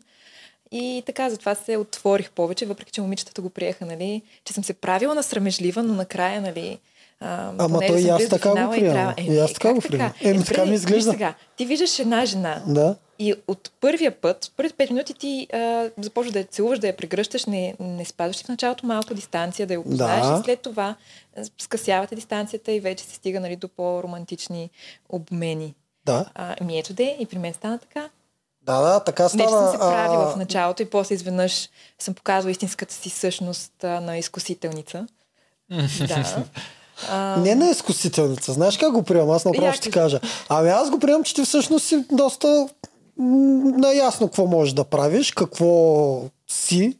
И 0.71 1.03
така, 1.05 1.29
затова 1.29 1.55
се 1.55 1.77
отворих 1.77 2.31
повече, 2.31 2.65
въпреки 2.65 2.91
че 2.91 3.01
момичетата 3.01 3.41
го 3.41 3.49
приеха, 3.49 3.85
нали, 3.85 4.21
че 4.45 4.53
съм 4.53 4.63
се 4.63 4.73
правила 4.73 5.15
на 5.15 5.23
срамежлива, 5.23 5.83
но 5.83 5.93
накрая, 5.93 6.41
нали, 6.41 6.79
а, 7.23 7.51
Ама 7.57 7.79
той 7.87 8.01
и 8.01 8.09
аз 8.09 8.29
така 8.29 8.49
го 8.49 8.71
приемам. 8.71 9.13
И 9.17 9.39
аз 9.39 9.53
така 9.53 9.67
как 9.67 9.75
го 9.75 9.81
приемам. 9.81 10.13
Еми, 10.21 10.37
добре, 10.37 10.47
така 10.47 10.65
ми 10.65 10.75
изглежда. 10.75 11.11
Сега, 11.11 11.33
ти 11.57 11.65
виждаш 11.65 11.99
една 11.99 12.25
жена, 12.25 12.61
Да. 12.67 12.95
и 13.19 13.33
от 13.47 13.71
първия 13.81 14.21
път, 14.21 14.51
първите 14.57 14.87
5 14.87 14.89
минути 14.91 15.13
ти 15.13 15.47
а, 15.53 15.89
започваш 15.97 16.33
да 16.33 16.39
я 16.39 16.45
целуваш, 16.45 16.79
да 16.79 16.87
я 16.87 16.95
прегръщаш, 16.97 17.45
не, 17.45 17.75
не 17.79 18.05
спазваш 18.05 18.39
ли 18.39 18.43
в 18.45 18.49
началото 18.49 18.85
малко 18.85 19.13
дистанция, 19.13 19.67
да 19.67 19.73
я 19.73 19.79
опознаеш 19.79 20.25
Да. 20.27 20.37
и 20.39 20.43
след 20.43 20.59
това 20.59 20.95
а, 21.37 21.43
скъсявате 21.61 22.15
дистанцията 22.15 22.71
и 22.71 22.79
вече 22.79 23.03
се 23.03 23.15
стига 23.15 23.39
нали, 23.39 23.55
до 23.55 23.67
по-романтични 23.67 24.69
обмени. 25.09 25.73
Да. 26.05 26.25
А, 26.35 26.55
ми 26.63 26.79
ето 26.79 26.93
де, 26.93 27.17
и 27.19 27.25
при 27.25 27.37
мен 27.37 27.53
стана 27.53 27.79
така. 27.79 28.09
Да, 28.61 28.81
да, 28.81 28.99
така 28.99 29.23
Не, 29.23 29.29
че 29.29 29.33
става. 29.35 29.49
съм 29.49 29.71
се 29.71 29.77
правила 29.77 30.23
а, 30.23 30.33
в 30.33 30.35
началото 30.35 30.81
и 30.81 30.85
после 30.85 31.15
изведнъж 31.15 31.69
съм 31.99 32.13
показала 32.13 32.51
истинската 32.51 32.93
си 32.93 33.09
същност 33.09 33.83
а, 33.83 33.87
на 34.01 34.17
изкусителница. 34.17 35.07
да. 36.07 36.43
А, 37.09 37.37
Не 37.37 37.55
на 37.55 37.69
изкусителница. 37.69 38.53
Знаеш 38.53 38.77
как 38.77 38.91
го 38.91 39.03
приемам? 39.03 39.29
Аз 39.29 39.45
направо 39.45 39.73
ще 39.73 39.81
ти 39.81 39.91
кажа. 39.91 40.19
Ами 40.49 40.69
аз 40.69 40.89
го 40.89 40.99
приемам, 40.99 41.23
че 41.23 41.35
ти 41.35 41.43
всъщност 41.43 41.85
си 41.85 42.03
доста 42.11 42.67
наясно 43.77 44.27
какво 44.27 44.45
можеш 44.45 44.73
да 44.73 44.83
правиш, 44.83 45.31
какво 45.31 46.21
си. 46.49 46.97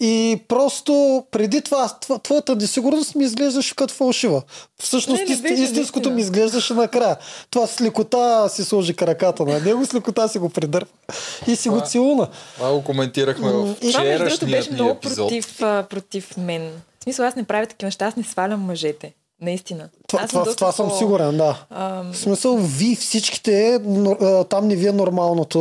И 0.00 0.40
просто 0.48 0.92
преди 1.30 1.62
това, 1.62 1.88
тво- 1.88 2.22
твоята 2.22 2.56
несигурност 2.56 3.14
ми 3.14 3.24
изглеждаше 3.24 3.74
като 3.74 3.94
фалшива. 3.94 4.42
Всъщност 4.78 5.20
Не, 5.20 5.26
не 5.26 5.42
беше 5.42 5.62
истинското 5.62 6.10
ми 6.10 6.20
изглеждаше 6.20 6.74
накрая. 6.74 7.16
Това 7.50 7.66
с 7.66 7.80
лекота 7.80 8.48
си 8.48 8.64
сложи 8.64 8.94
краката 8.94 9.44
на 9.44 9.60
него, 9.60 9.86
с 9.86 9.94
лекота 9.94 10.28
си 10.28 10.38
го 10.38 10.48
придърпа 10.48 10.90
и 11.46 11.56
си 11.56 11.68
го 11.68 11.74
Това- 11.74 11.86
целуна. 11.86 12.28
Това 12.54 12.72
го 12.72 12.84
коментирахме 12.84 13.52
в 13.52 13.74
И- 13.82 13.92
Това, 13.92 14.04
между 14.04 14.46
беше 14.46 14.72
много 14.72 14.90
епизод. 14.90 15.16
против, 15.18 15.62
а, 15.62 15.82
против 15.82 16.36
мен. 16.36 16.70
Смисъл, 17.08 17.26
аз 17.26 17.36
не 17.36 17.44
правя 17.44 17.66
такива 17.66 17.86
неща, 17.86 18.06
аз 18.06 18.16
не 18.16 18.22
свалям 18.22 18.60
мъжете. 18.60 19.12
Наистина. 19.40 19.88
Това, 20.08 20.22
аз 20.22 20.30
това, 20.30 20.40
доста 20.44 20.56
това 20.56 20.72
съм 20.72 20.90
сигурен, 20.90 21.36
да. 21.36 21.64
Ам, 21.70 22.12
В 22.12 22.16
смисъл, 22.16 22.56
ви 22.56 22.96
всичките, 22.96 23.80
там 24.48 24.68
не 24.68 24.76
ви 24.76 24.86
е 24.86 24.92
нормалното 24.92 25.60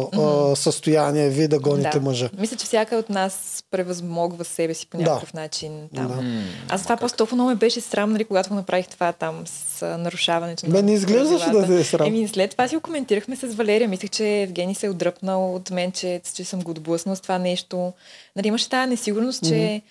а, 0.00 0.56
състояние, 0.56 1.28
ви 1.28 1.48
да 1.48 1.58
гоните 1.58 1.98
да. 1.98 2.00
мъжа. 2.00 2.30
Мисля, 2.38 2.56
че 2.56 2.66
всяка 2.66 2.96
от 2.96 3.10
нас 3.10 3.64
превъзмогва 3.70 4.44
себе 4.44 4.74
си 4.74 4.86
по 4.86 4.96
Да. 4.96 5.02
някакъв 5.02 5.34
начин 5.34 5.72
там. 5.94 6.06
Да. 6.06 6.74
Аз 6.74 6.82
това 6.82 6.96
просто 6.96 7.16
толкова 7.16 7.34
много 7.34 7.50
ме 7.50 7.56
беше 7.56 7.80
срам, 7.80 8.12
нали, 8.12 8.24
когато 8.24 8.48
го 8.48 8.54
направих 8.54 8.88
това 8.88 9.12
там 9.12 9.42
с 9.46 9.86
нарушаването 9.98 10.70
на 10.70 10.82
не 10.82 10.92
изглеждаше 10.92 11.50
да 11.50 11.66
те 11.66 11.80
е 11.80 11.84
срам. 11.84 12.06
Еми, 12.06 12.28
след 12.28 12.50
това 12.50 12.68
си 12.68 12.74
го 12.76 12.82
коментирахме 12.82 13.36
с 13.36 13.46
Валерия. 13.46 13.88
Мислех, 13.88 14.10
че 14.10 14.42
Евгений 14.42 14.74
се 14.74 14.86
е 14.86 14.90
отдръпнал 14.90 15.54
от 15.54 15.70
мен, 15.70 15.92
че, 15.92 16.20
че 16.34 16.44
съм 16.44 16.60
го 16.60 16.70
отблъснал 16.70 17.16
с 17.16 17.20
това 17.20 17.38
нещо. 17.38 17.92
Нали, 18.36 18.48
имаше 18.48 18.68
тази 18.68 18.90
несигурност, 18.90 19.48
че 19.48 19.82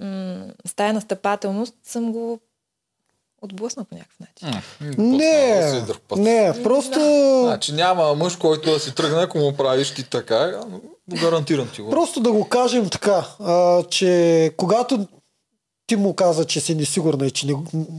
м- 0.00 0.46
с 0.66 0.74
тая 0.74 0.92
настъпателност 0.92 1.74
съм 1.84 2.12
го 2.12 2.40
отблъснал 3.42 3.84
по 3.84 3.94
някакъв 3.94 4.20
начин. 4.20 4.60
Не, 4.98 5.82
не, 6.16 6.62
просто... 6.62 7.00
Значи 7.44 7.72
няма 7.72 8.14
мъж, 8.14 8.36
който 8.36 8.72
да 8.72 8.80
си 8.80 8.94
тръгне, 8.94 9.22
ако 9.22 9.38
му 9.38 9.56
правиш 9.56 9.94
ти 9.94 10.10
така, 10.10 10.60
гарантирам 11.20 11.68
ти 11.74 11.82
го. 11.82 11.90
Просто 11.90 12.20
да 12.20 12.32
го 12.32 12.48
кажем 12.48 12.90
така, 12.90 13.26
а, 13.40 13.82
че 13.82 14.52
когато 14.56 15.06
ти 15.86 15.96
му 15.96 16.14
каза, 16.14 16.44
че 16.44 16.60
си 16.60 16.74
несигурна 16.74 17.26
и 17.26 17.30
че 17.30 17.46
не, 17.46 17.54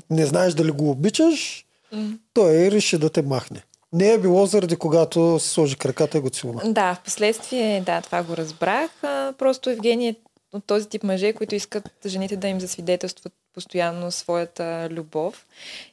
не 0.09 0.25
знаеш 0.25 0.53
дали 0.53 0.71
го 0.71 0.89
обичаш, 0.89 1.65
М. 1.91 2.13
той 2.33 2.71
реши 2.71 2.97
да 2.97 3.09
те 3.09 3.21
махне. 3.21 3.63
Не 3.93 4.11
е 4.11 4.17
било 4.17 4.45
заради 4.45 4.75
когато 4.75 5.39
си 5.39 5.49
сложи 5.49 5.75
краката 5.75 6.17
и 6.17 6.21
го 6.21 6.29
целуна. 6.29 6.61
Да, 6.73 6.95
в 6.95 6.99
последствие, 7.03 7.81
да, 7.85 8.01
това 8.01 8.23
го 8.23 8.37
разбрах. 8.37 9.03
А, 9.03 9.33
просто 9.37 9.69
Евгений 9.69 10.09
е 10.09 10.15
от 10.53 10.65
този 10.65 10.89
тип 10.89 11.03
мъже, 11.03 11.33
които 11.33 11.55
искат 11.55 11.89
жените 12.05 12.37
да 12.37 12.47
им 12.47 12.59
засвидетелстват 12.59 13.33
постоянно 13.53 14.11
своята 14.11 14.87
любов. 14.91 15.45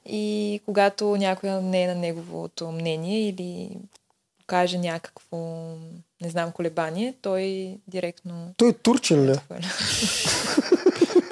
И 0.07 0.61
когато 0.65 1.17
някой 1.17 1.51
не 1.51 1.83
е 1.83 1.87
на 1.87 1.95
неговото 1.95 2.71
мнение 2.71 3.29
или 3.29 3.71
каже 4.47 4.79
някакво, 4.79 5.37
не 6.21 6.31
знам, 6.31 6.53
колебание, 6.53 7.15
той 7.23 7.75
директно 7.89 8.55
Той 8.57 8.73
турчен 8.73 9.27
ли? 9.27 9.31
е? 9.31 9.35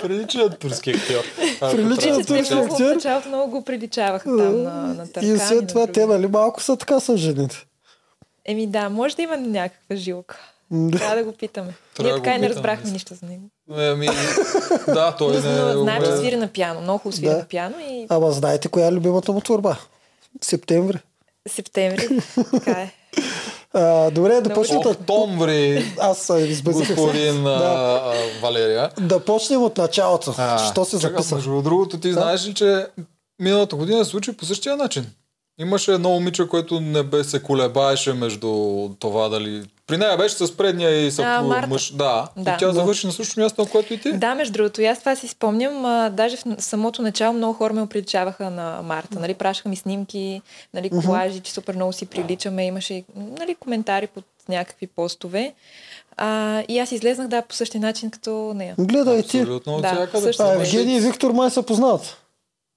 Прилича 0.03 0.39
на 0.39 0.59
турски 0.59 0.91
актьор. 0.91 1.25
Прилича 1.61 2.11
на 2.11 2.25
турски 2.25 2.55
много 2.55 2.69
в 2.69 2.73
актьор. 2.73 2.95
началото 2.95 3.29
много 3.29 3.51
го 3.51 3.65
приличаваха 3.65 4.25
там 4.25 4.63
на, 4.63 4.73
на 4.73 5.13
Таркан. 5.13 5.31
И 5.31 5.57
на 5.61 5.67
това, 5.67 5.87
те 5.87 6.07
нали 6.07 6.27
малко 6.27 6.63
са 6.63 6.77
така 6.77 7.01
са 7.01 7.17
жените. 7.17 7.67
Еми 8.45 8.67
да, 8.67 8.89
може 8.89 9.17
да 9.17 9.23
има 9.23 9.37
някаква 9.37 9.97
жилка. 9.97 10.53
Да. 10.71 10.99
Трябва 10.99 11.17
да 11.17 11.25
го 11.25 11.33
питаме. 11.33 11.75
Трябва 11.95 12.09
Ние 12.13 12.19
да 12.19 12.23
така 12.25 12.37
и 12.37 12.41
не 12.41 12.49
разбрахме 12.49 12.91
нищо 12.91 13.15
за 13.15 13.27
него. 13.27 13.43
Ами, 13.71 14.07
да, 14.87 15.17
той 15.19 15.33
не 15.33 15.37
е 15.39 15.63
но 15.63 15.81
знаем, 15.83 16.03
че 16.03 16.17
свири 16.17 16.37
на 16.37 16.49
пиано. 16.49 16.81
Много 16.81 16.99
хубаво 16.99 17.17
свири 17.17 17.31
Да. 17.31 17.37
на 17.39 17.45
пиано 17.45 17.77
и 17.91 18.07
Ама 18.09 18.33
знаете 18.33 18.69
коя 18.69 18.87
е 18.87 18.93
любимата 18.93 19.33
му 19.33 19.41
творба? 19.41 19.77
Септември. 20.43 20.99
септември. 21.49 22.09
така 22.51 22.71
е. 22.71 22.93
А, 23.73 24.11
добре, 24.11 24.41
да 24.41 24.55
почнем 24.55 24.79
от... 24.79 24.87
Октомври, 24.87 25.85
Аз 26.01 26.31
а, 26.31 26.41
избазиках 26.41 26.87
се. 26.87 26.95
господин 26.95 27.45
Да. 27.45 27.51
а, 27.51 28.11
а, 28.11 28.15
Валерия. 28.43 28.91
Да 29.01 29.21
почнем 29.21 29.63
от 29.63 29.77
началото. 29.79 30.35
Що 30.71 30.85
се 30.85 30.97
записа? 30.97 31.35
Между 31.35 31.63
другото, 31.63 32.01
ти 32.01 32.13
знаеш 32.13 32.47
ли, 32.47 32.55
че 32.55 32.87
миналата 33.41 33.77
година 33.77 34.05
се 34.05 34.11
случи 34.11 34.33
по 34.37 34.45
същия 34.45 34.77
начин. 34.77 35.07
Имаше 35.61 35.93
едно 35.93 36.09
момиче, 36.09 36.49
което 36.49 36.81
не 36.81 37.03
бе 37.03 37.25
се 37.25 37.43
колебаеше 37.43 38.13
между 38.13 38.49
това 38.99 39.29
дали... 39.29 39.63
При 39.87 39.97
нея 39.99 40.17
беше 40.17 40.35
с 40.37 40.57
предния 40.57 41.07
и 41.07 41.11
съп... 41.11 41.25
А, 41.29 41.43
Марта. 41.43 41.67
мъж. 41.69 41.93
Да. 41.93 42.29
Да. 42.37 42.51
И 42.51 42.59
тя 42.59 42.67
Да. 42.67 42.73
завърши 42.73 43.07
на 43.07 43.13
същото 43.13 43.41
място, 43.41 43.61
на 43.63 43.69
което 43.69 43.95
и 43.95 44.01
ти. 44.01 44.13
Да, 44.13 44.35
между 44.35 44.53
другото, 44.53 44.83
и 44.83 44.87
аз 44.87 44.99
това 44.99 45.17
си 45.17 45.29
спомням. 45.29 45.85
А, 45.85 46.11
даже 46.11 46.37
в 46.37 46.43
самото 46.59 47.03
начало 47.03 47.33
много 47.33 47.53
хора 47.55 47.73
ме 47.73 47.83
оприличаваха 47.83 48.51
на 48.51 48.81
Марта. 48.83 49.21
Нали, 49.21 49.35
пращаха 49.35 49.69
ми 49.69 49.77
снимки, 49.77 50.43
нали, 50.75 50.91
колажи, 50.91 51.41
че 51.41 51.53
супер 51.53 51.75
много 51.75 51.93
си 51.93 52.07
приличаме. 52.07 52.67
Имаше 52.67 53.05
нали, 53.17 53.55
коментари 53.55 54.07
под 54.07 54.25
някакви 54.49 54.87
постове. 54.87 55.55
А, 56.17 56.63
и 56.69 56.79
аз 56.79 56.93
излезнах, 56.93 57.29
да, 57.29 57.43
по 57.43 57.55
същия 57.55 57.81
начин 57.81 58.11
като 58.11 58.31
нея. 58.55 58.75
Гледай 58.79 59.23
ти. 59.23 59.39
Абсолютно 59.39 59.81
Да, 59.81 59.89
всякъде. 59.89 60.23
също 60.23 60.43
А 60.43 60.47
Може 60.47 60.61
Евгений 60.77 60.97
и 60.97 61.01
Виктор 61.01 61.31
май 61.31 61.51
се 61.51 61.63
познават. 61.63 62.17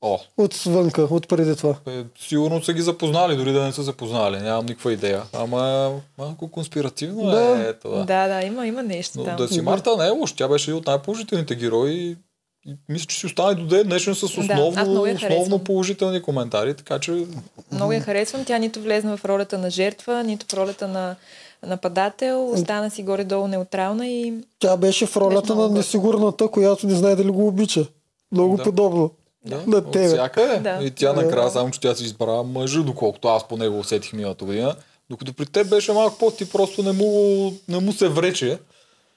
О, 0.02 0.20
От 0.38 0.56
вънка, 0.56 1.02
от 1.04 1.28
преди 1.28 1.56
това. 1.56 1.76
е, 1.88 2.04
сигурно 2.20 2.64
са 2.64 2.74
ги 2.74 2.82
запознали, 2.82 3.36
дори 3.36 3.52
да 3.54 3.64
не 3.64 3.72
са 3.72 3.84
се 3.84 3.94
познали. 3.94 4.38
Нямам 4.38 4.66
никаква 4.66 4.94
идея. 4.94 5.24
Ама 5.34 5.92
малко 6.18 6.48
конспиративно 6.48 7.24
Да. 7.24 7.66
е 7.70 7.74
това. 7.74 7.98
Да, 7.98 8.28
да, 8.28 8.42
има, 8.44 8.68
има 8.68 8.84
нещо 8.84 9.20
Но 9.20 9.26
там. 9.26 9.36
да 9.36 9.48
си 9.48 9.62
Марта 9.62 9.98
не 9.98 10.06
е 10.06 10.12
лош. 10.12 10.34
Тя 10.34 10.48
беше 10.48 10.72
един 10.72 10.78
от 10.78 10.88
най-положителните 10.88 11.56
герои. 11.56 12.18
И 12.66 12.76
мисля, 12.90 13.06
че 13.06 13.20
си 13.20 13.26
остане 13.26 13.56
до 13.56 13.66
ден 13.66 13.84
днешен 13.84 14.16
с 14.16 14.24
основно, 14.24 14.56
я 14.58 14.68
основно 14.70 15.18
харесвам. 15.20 15.60
положителни 15.60 16.22
коментари, 16.22 16.74
така 16.74 17.00
че 17.00 17.26
Много 17.72 17.92
я 17.94 18.02
харесвам. 18.02 18.46
Тя 18.46 18.58
нито 18.58 18.82
влезна 18.82 19.18
в 19.18 19.26
ролята 19.26 19.58
на 19.58 19.70
жертва, 19.70 20.24
нито 20.24 20.46
в 20.46 20.54
ролята 20.54 20.88
на 20.88 21.16
нападател. 21.64 22.50
Остана 22.50 22.90
си 22.90 23.04
горе-долу 23.04 23.48
неутрална 23.48 24.08
и 24.08 24.34
Тя 24.60 24.78
беше 24.78 25.06
в 25.06 25.18
ролята 25.18 25.42
Беше 25.46 25.62
на 25.62 25.70
несигурната, 25.70 26.48
която 26.48 26.88
не 26.88 26.96
знае 26.96 27.16
дали 27.16 27.30
го 27.30 27.48
обича. 27.48 27.86
Много 28.32 28.58
Да. 28.58 28.64
подобно. 28.64 29.12
Да, 29.46 29.64
На 29.68 29.78
от 29.78 29.92
тебе. 29.92 30.08
всякъде. 30.08 30.60
Да. 30.60 30.80
И 30.84 30.92
тя 30.92 31.14
накрая, 31.14 31.46
Да. 31.46 31.52
само 31.52 31.72
че 31.72 31.80
тя 31.80 31.96
си 31.96 32.04
избра 32.04 32.44
мъжа, 32.44 32.84
доколкото 32.84 33.28
аз 33.28 33.48
по 33.48 33.58
него 33.58 33.80
усетих 33.80 34.14
миналата 34.14 34.46
година. 34.46 34.76
Докато 35.10 35.34
при 35.34 35.46
теб 35.46 35.70
беше 35.70 35.94
малко 35.94 36.18
по 36.18 36.32
ти 36.32 36.50
просто 36.50 36.84
не 36.84 36.92
му, 36.92 37.54
не 37.68 37.80
му 37.80 37.94
се 37.94 38.08
врече. 38.08 38.58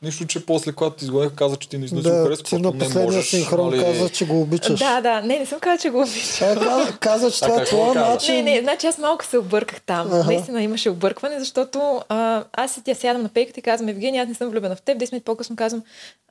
Нищо, 0.02 0.26
че 0.26 0.46
после, 0.46 0.72
когато 0.72 0.96
ти 0.96 1.04
изгонех, 1.04 1.34
каза, 1.34 1.56
че 1.56 1.68
ти 1.68 1.78
наистина 1.78 2.02
си 2.02 2.08
го 2.08 2.14
Да, 2.14 2.22
харесва, 2.22 2.44
ти 2.44 2.56
на 2.58 2.78
последния 2.78 3.04
можеш. 3.04 3.30
синхрон 3.30 3.70
нали, 3.70 3.82
каза, 3.84 4.08
че 4.08 4.26
го 4.26 4.40
обичаш. 4.40 4.78
Да, 4.78 5.00
да, 5.00 5.20
не, 5.20 5.38
не 5.38 5.46
съм 5.46 5.60
казала, 5.60 5.78
че 5.78 5.90
го 5.90 6.00
обичам. 6.00 6.38
Тя 6.38 6.54
каза, 6.54 6.98
каза, 7.00 7.30
че 7.30 7.40
това 7.40 7.62
е 7.62 7.64
твоя 7.64 7.94
начин. 7.94 8.34
Не, 8.34 8.42
не, 8.42 8.60
значи 8.60 8.86
аз 8.86 8.98
малко 8.98 9.24
се 9.24 9.38
обърках 9.38 9.80
там. 9.80 10.06
Ага. 10.12 10.24
Наистина 10.24 10.62
имаше 10.62 10.90
объркване, 10.90 11.38
защото 11.38 12.02
а, 12.08 12.44
аз 12.52 12.80
тя 12.84 12.94
сядам 12.94 13.22
на 13.22 13.28
пейката 13.28 13.60
и 13.60 13.62
казвам, 13.62 13.88
Евгений, 13.88 14.20
аз 14.20 14.28
не 14.28 14.34
съм 14.34 14.50
влюбена 14.50 14.76
в 14.76 14.82
теб. 14.82 14.98
10 14.98 15.12
минути 15.12 15.24
по-късно 15.24 15.56
казвам, 15.56 15.82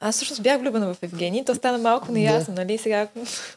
аз 0.01 0.15
всъщност 0.15 0.43
бях 0.43 0.59
влюбена 0.59 0.93
в 0.93 1.03
Евгений. 1.03 1.45
То 1.45 1.55
стана 1.55 1.77
малко 1.77 2.11
неясно, 2.11 2.53
нали? 2.53 2.77
Сега 2.77 3.07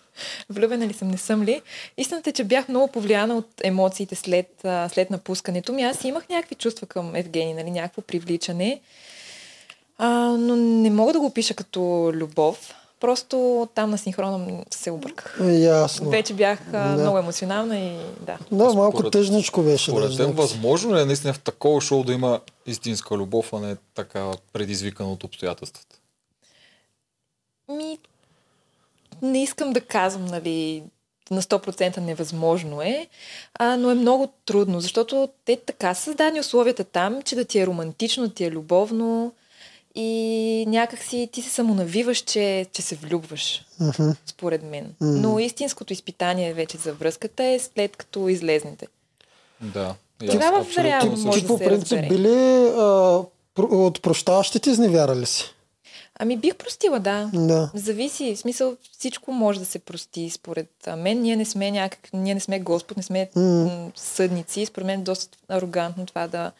влюбена 0.50 0.86
ли 0.86 0.92
съм, 0.92 1.08
не 1.08 1.16
съм 1.18 1.42
ли. 1.42 1.62
Истината 1.96 2.30
е, 2.30 2.32
че 2.32 2.44
бях 2.44 2.68
много 2.68 2.88
повлияна 2.88 3.36
от 3.36 3.48
емоциите 3.64 4.14
след, 4.14 4.64
а, 4.64 4.88
след 4.88 5.10
напускането 5.10 5.72
ми. 5.72 5.82
Аз 5.82 6.04
имах 6.04 6.28
някакви 6.28 6.54
чувства 6.54 6.86
към 6.86 7.14
Евгений, 7.14 7.54
нали? 7.54 7.70
Някакво 7.70 8.02
привличане. 8.02 8.80
А, 9.98 10.08
но 10.28 10.56
не 10.56 10.90
мога 10.90 11.12
да 11.12 11.20
го 11.20 11.26
опиша 11.26 11.54
като 11.54 11.80
любов. 12.14 12.74
Просто 13.00 13.68
там 13.74 13.90
на 13.90 13.98
синхрона 13.98 14.64
се 14.70 14.90
обърках. 14.90 15.38
Ясно. 15.52 16.10
Вече 16.10 16.34
бях 16.34 16.70
Да. 16.70 16.84
много 16.84 17.18
емоционална 17.18 17.78
и 17.78 17.96
да. 18.20 18.38
Да, 18.52 18.74
малко 18.74 18.96
Според- 18.96 19.12
тъжничко 19.12 19.62
беше. 19.62 19.90
Според 19.90 20.16
да. 20.16 20.26
възможно 20.26 20.96
ли 20.96 21.00
е 21.00 21.04
наистина 21.04 21.32
в 21.32 21.40
такова 21.40 21.80
шоу 21.80 22.04
да 22.04 22.12
има 22.12 22.40
истинска 22.66 23.16
любов, 23.16 23.52
а 23.52 23.58
не 23.58 23.76
така 23.94 24.30
предизвикана 24.52 25.12
от 25.12 25.24
обстоятелствата? 25.24 25.96
Ми, 27.68 27.98
не 29.22 29.42
искам 29.42 29.72
да 29.72 29.80
казвам, 29.80 30.24
нали, 30.24 30.82
на 31.30 31.42
100% 31.42 31.98
невъзможно 31.98 32.82
е, 32.82 33.06
а, 33.54 33.76
но 33.76 33.90
е 33.90 33.94
много 33.94 34.32
трудно, 34.46 34.80
защото 34.80 35.28
те 35.44 35.56
така 35.56 35.94
са 35.94 36.02
създадени 36.02 36.40
условията 36.40 36.84
там, 36.84 37.22
че 37.22 37.36
да 37.36 37.44
ти 37.44 37.58
е 37.58 37.66
романтично, 37.66 38.26
да 38.28 38.34
ти 38.34 38.44
е 38.44 38.50
любовно 38.50 39.32
и 39.94 40.10
някакси 40.68 41.28
ти 41.32 41.42
се 41.42 41.50
самонавиваш, 41.50 42.18
че, 42.18 42.66
че 42.72 42.82
се 42.82 42.94
влюбваш, 42.96 43.64
Мгм. 43.80 44.10
според 44.26 44.62
мен. 44.62 44.94
Но 45.00 45.38
истинското 45.38 45.92
изпитание 45.92 46.54
вече 46.54 46.76
за 46.76 46.92
връзката 46.92 47.44
е 47.44 47.58
след 47.58 47.96
като 47.96 48.28
излезнете. 48.28 48.86
Да. 49.60 49.94
Тогава 50.20 50.62
вероятно 50.76 51.10
също. 51.10 51.26
може 51.26 51.38
Ти 51.38 51.42
да 51.42 51.48
по 51.48 51.58
се 51.58 51.64
принцип 51.64 51.92
разбере. 51.92 52.08
били 52.08 52.34
а, 52.68 53.20
от 53.58 54.02
прощаващите 54.02 54.70
изневяра 54.70 55.16
ли 55.16 55.26
си? 55.26 55.44
Ами 56.18 56.36
бих 56.36 56.54
простила, 56.54 57.00
да. 57.00 57.30
Да. 57.34 57.70
Зависи. 57.74 58.34
В 58.34 58.38
смисъл 58.38 58.76
всичко 58.92 59.32
може 59.32 59.58
да 59.58 59.64
се 59.64 59.78
прости 59.78 60.30
според 60.30 60.68
мен. 60.88 61.20
Ние 61.20 61.36
не 61.36 61.44
сме 61.44 61.70
някак... 61.70 62.08
Ние 62.12 62.34
не 62.34 62.40
сме 62.40 62.60
Господ, 62.60 62.96
не 62.96 63.02
сме 63.02 63.30
м- 63.36 63.90
съдници. 63.96 64.66
Според 64.66 64.86
мен 64.86 65.00
е 65.00 65.04
доста 65.04 65.38
арогантно 65.48 66.06
това 66.06 66.28
да, 66.28 66.52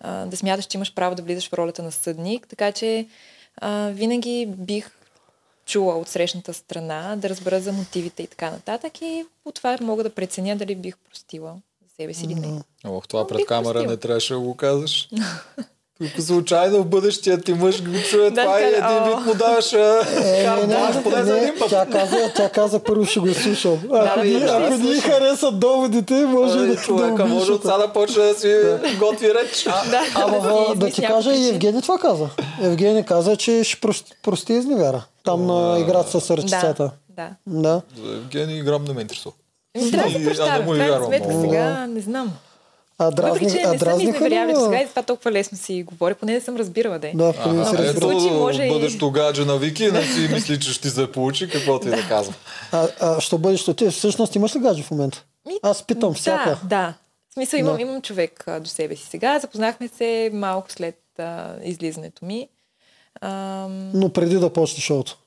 а, 0.00 0.26
да 0.26 0.36
смяташ, 0.36 0.64
че 0.64 0.78
имаш 0.78 0.94
право 0.94 1.14
да 1.14 1.22
влизаш 1.22 1.48
в 1.48 1.52
ролята 1.52 1.82
на 1.82 1.92
съдник. 1.92 2.48
Така 2.48 2.72
че 2.72 3.06
а, 3.56 3.88
винаги 3.88 4.46
бих 4.46 4.90
чула 5.66 5.94
от 5.94 6.08
срещната 6.08 6.54
страна, 6.54 7.16
да 7.16 7.28
разбера 7.28 7.60
за 7.60 7.72
мотивите 7.72 8.22
и 8.22 8.26
така 8.26 8.50
нататък. 8.50 9.02
И 9.02 9.24
от 9.44 9.54
това 9.54 9.78
мога 9.80 10.02
да 10.02 10.10
преценя 10.10 10.56
дали 10.56 10.74
бих 10.74 10.96
простила 10.98 11.56
за 11.82 11.94
себе 11.96 12.14
си 12.14 12.24
или 12.24 12.34
не. 12.34 12.60
Ох, 12.84 13.08
това 13.08 13.20
Но 13.20 13.26
пред 13.26 13.46
камера 13.46 13.72
простила. 13.72 13.92
не 13.92 13.96
трябваше 13.96 14.34
да 14.34 14.40
го 14.40 14.56
казваш. 14.56 15.08
Ако 16.02 16.22
случайно 16.22 16.78
в 16.78 16.86
бъдещия 16.86 17.40
ти 17.40 17.54
мъж 17.54 17.82
го 17.82 17.90
чуе 18.10 18.30
това 18.30 18.60
и 18.60 18.74
така, 18.74 18.86
един 18.88 19.08
вид 19.08 19.26
му 19.26 19.34
даваш 19.34 19.72
Е, 19.72 20.48
поне 21.02 21.22
за 21.24 21.32
не, 21.34 21.40
един 21.40 21.54
път. 21.58 21.68
тя, 21.70 21.86
каза, 21.86 22.16
тя 22.34 22.48
каза 22.48 22.78
първо 22.78 23.04
ще 23.04 23.20
го 23.20 23.34
слушам. 23.34 23.78
Ако, 23.92 24.20
ни, 24.20 24.40
харесат 25.00 25.58
доводите, 25.58 26.14
може 26.14 26.58
да, 26.58 26.76
човека 26.76 27.26
може 27.26 27.52
от 27.52 27.62
сега 27.62 27.78
да 27.78 27.88
почне 27.88 28.22
да 28.22 28.34
си 28.34 28.54
готви 28.98 29.26
реч. 29.34 29.64
Да, 29.64 30.02
Ама 30.14 30.74
да, 30.76 30.90
ти 30.90 31.02
кажа 31.02 31.32
и. 31.32 31.48
Евгений 31.48 31.82
това 31.82 31.98
каза. 31.98 32.28
Евгений 32.62 33.02
каза, 33.02 33.36
че 33.36 33.64
ще 33.64 33.80
прости, 34.22 34.52
изневяра. 34.52 35.04
Там 35.24 35.46
на 35.46 35.78
играта 35.80 36.20
с 36.20 36.30
ръчицата. 36.30 36.90
Да, 37.46 37.82
Евгений 38.06 38.62
Грам 38.62 38.84
не 38.84 38.92
ме 38.92 39.00
интересува. 39.00 39.34
Трябва 39.92 40.10
да 40.10 40.18
И- 40.18 40.34
се 40.34 40.42
а 40.42 40.54
не 40.54 40.58
прощава. 40.58 40.64
му 40.64 40.72
В 40.72 40.74
и 40.74 40.78
крайна 40.78 40.92
вярвам 40.92 41.08
сметка 41.08 41.28
много. 41.28 41.44
сега 41.44 41.86
не 41.86 42.00
знам. 42.00 42.32
А, 42.98 43.04
Въпреки, 43.06 43.22
дразни, 43.22 43.50
че 43.50 43.60
а 43.60 43.72
не 43.72 43.78
съм 43.78 44.00
изневерявали 44.00 44.52
ма? 44.52 44.60
сега 44.60 44.80
и 44.80 44.88
това 44.88 45.02
толкова 45.02 45.32
лесно 45.32 45.58
си 45.58 45.82
говоря, 45.82 46.14
поне 46.14 46.32
не 46.32 46.40
съм 46.40 46.56
разбирала 46.56 46.98
да 46.98 47.08
е. 47.08 47.12
Да, 47.12 47.32
поне 47.34 47.54
Ага, 47.56 47.64
се 47.66 47.76
в 47.76 47.80
разбира. 47.80 48.06
ето, 48.08 48.30
може 48.30 48.62
и- 48.62 48.68
бъдещо 48.68 49.10
гадже 49.10 49.44
на 49.44 49.56
Вики, 49.56 49.92
не 49.92 50.02
си 50.04 50.28
мисли, 50.28 50.60
че 50.60 50.72
ще 50.72 50.82
ти 50.82 50.90
се 50.90 51.12
получи, 51.12 51.48
какво 51.48 51.80
ти 51.80 51.88
да 51.88 52.08
казвам. 52.08 52.34
А, 52.72 52.88
а 53.00 53.20
що 53.20 53.38
бъдеш 53.38 53.64
ти? 53.66 53.90
Всъщност 53.90 54.34
имаш 54.34 54.56
ли 54.56 54.60
гадже 54.60 54.82
в 54.82 54.90
момента? 54.90 55.24
Ми, 55.46 55.54
Аз 55.62 55.82
питам 55.82 56.14
всяка. 56.14 56.50
Да, 56.62 56.68
да. 56.68 56.94
В 57.30 57.34
смисъл 57.34 57.58
имам, 57.58 57.76
Да. 57.76 57.82
имам 57.82 58.02
човек 58.02 58.44
а, 58.46 58.60
до 58.60 58.68
себе 58.68 58.96
си 58.96 59.06
сега. 59.06 59.38
Запознахме 59.38 59.88
се 59.88 60.30
малко 60.32 60.72
след 60.72 60.96
а, 61.18 61.54
излизането 61.64 62.24
ми. 62.24 62.48
Ам, 63.20 63.90
Но 63.94 64.08
преди 64.08 64.36
да 64.36 64.50
почне 64.50 64.80
шоуто. 64.80 65.18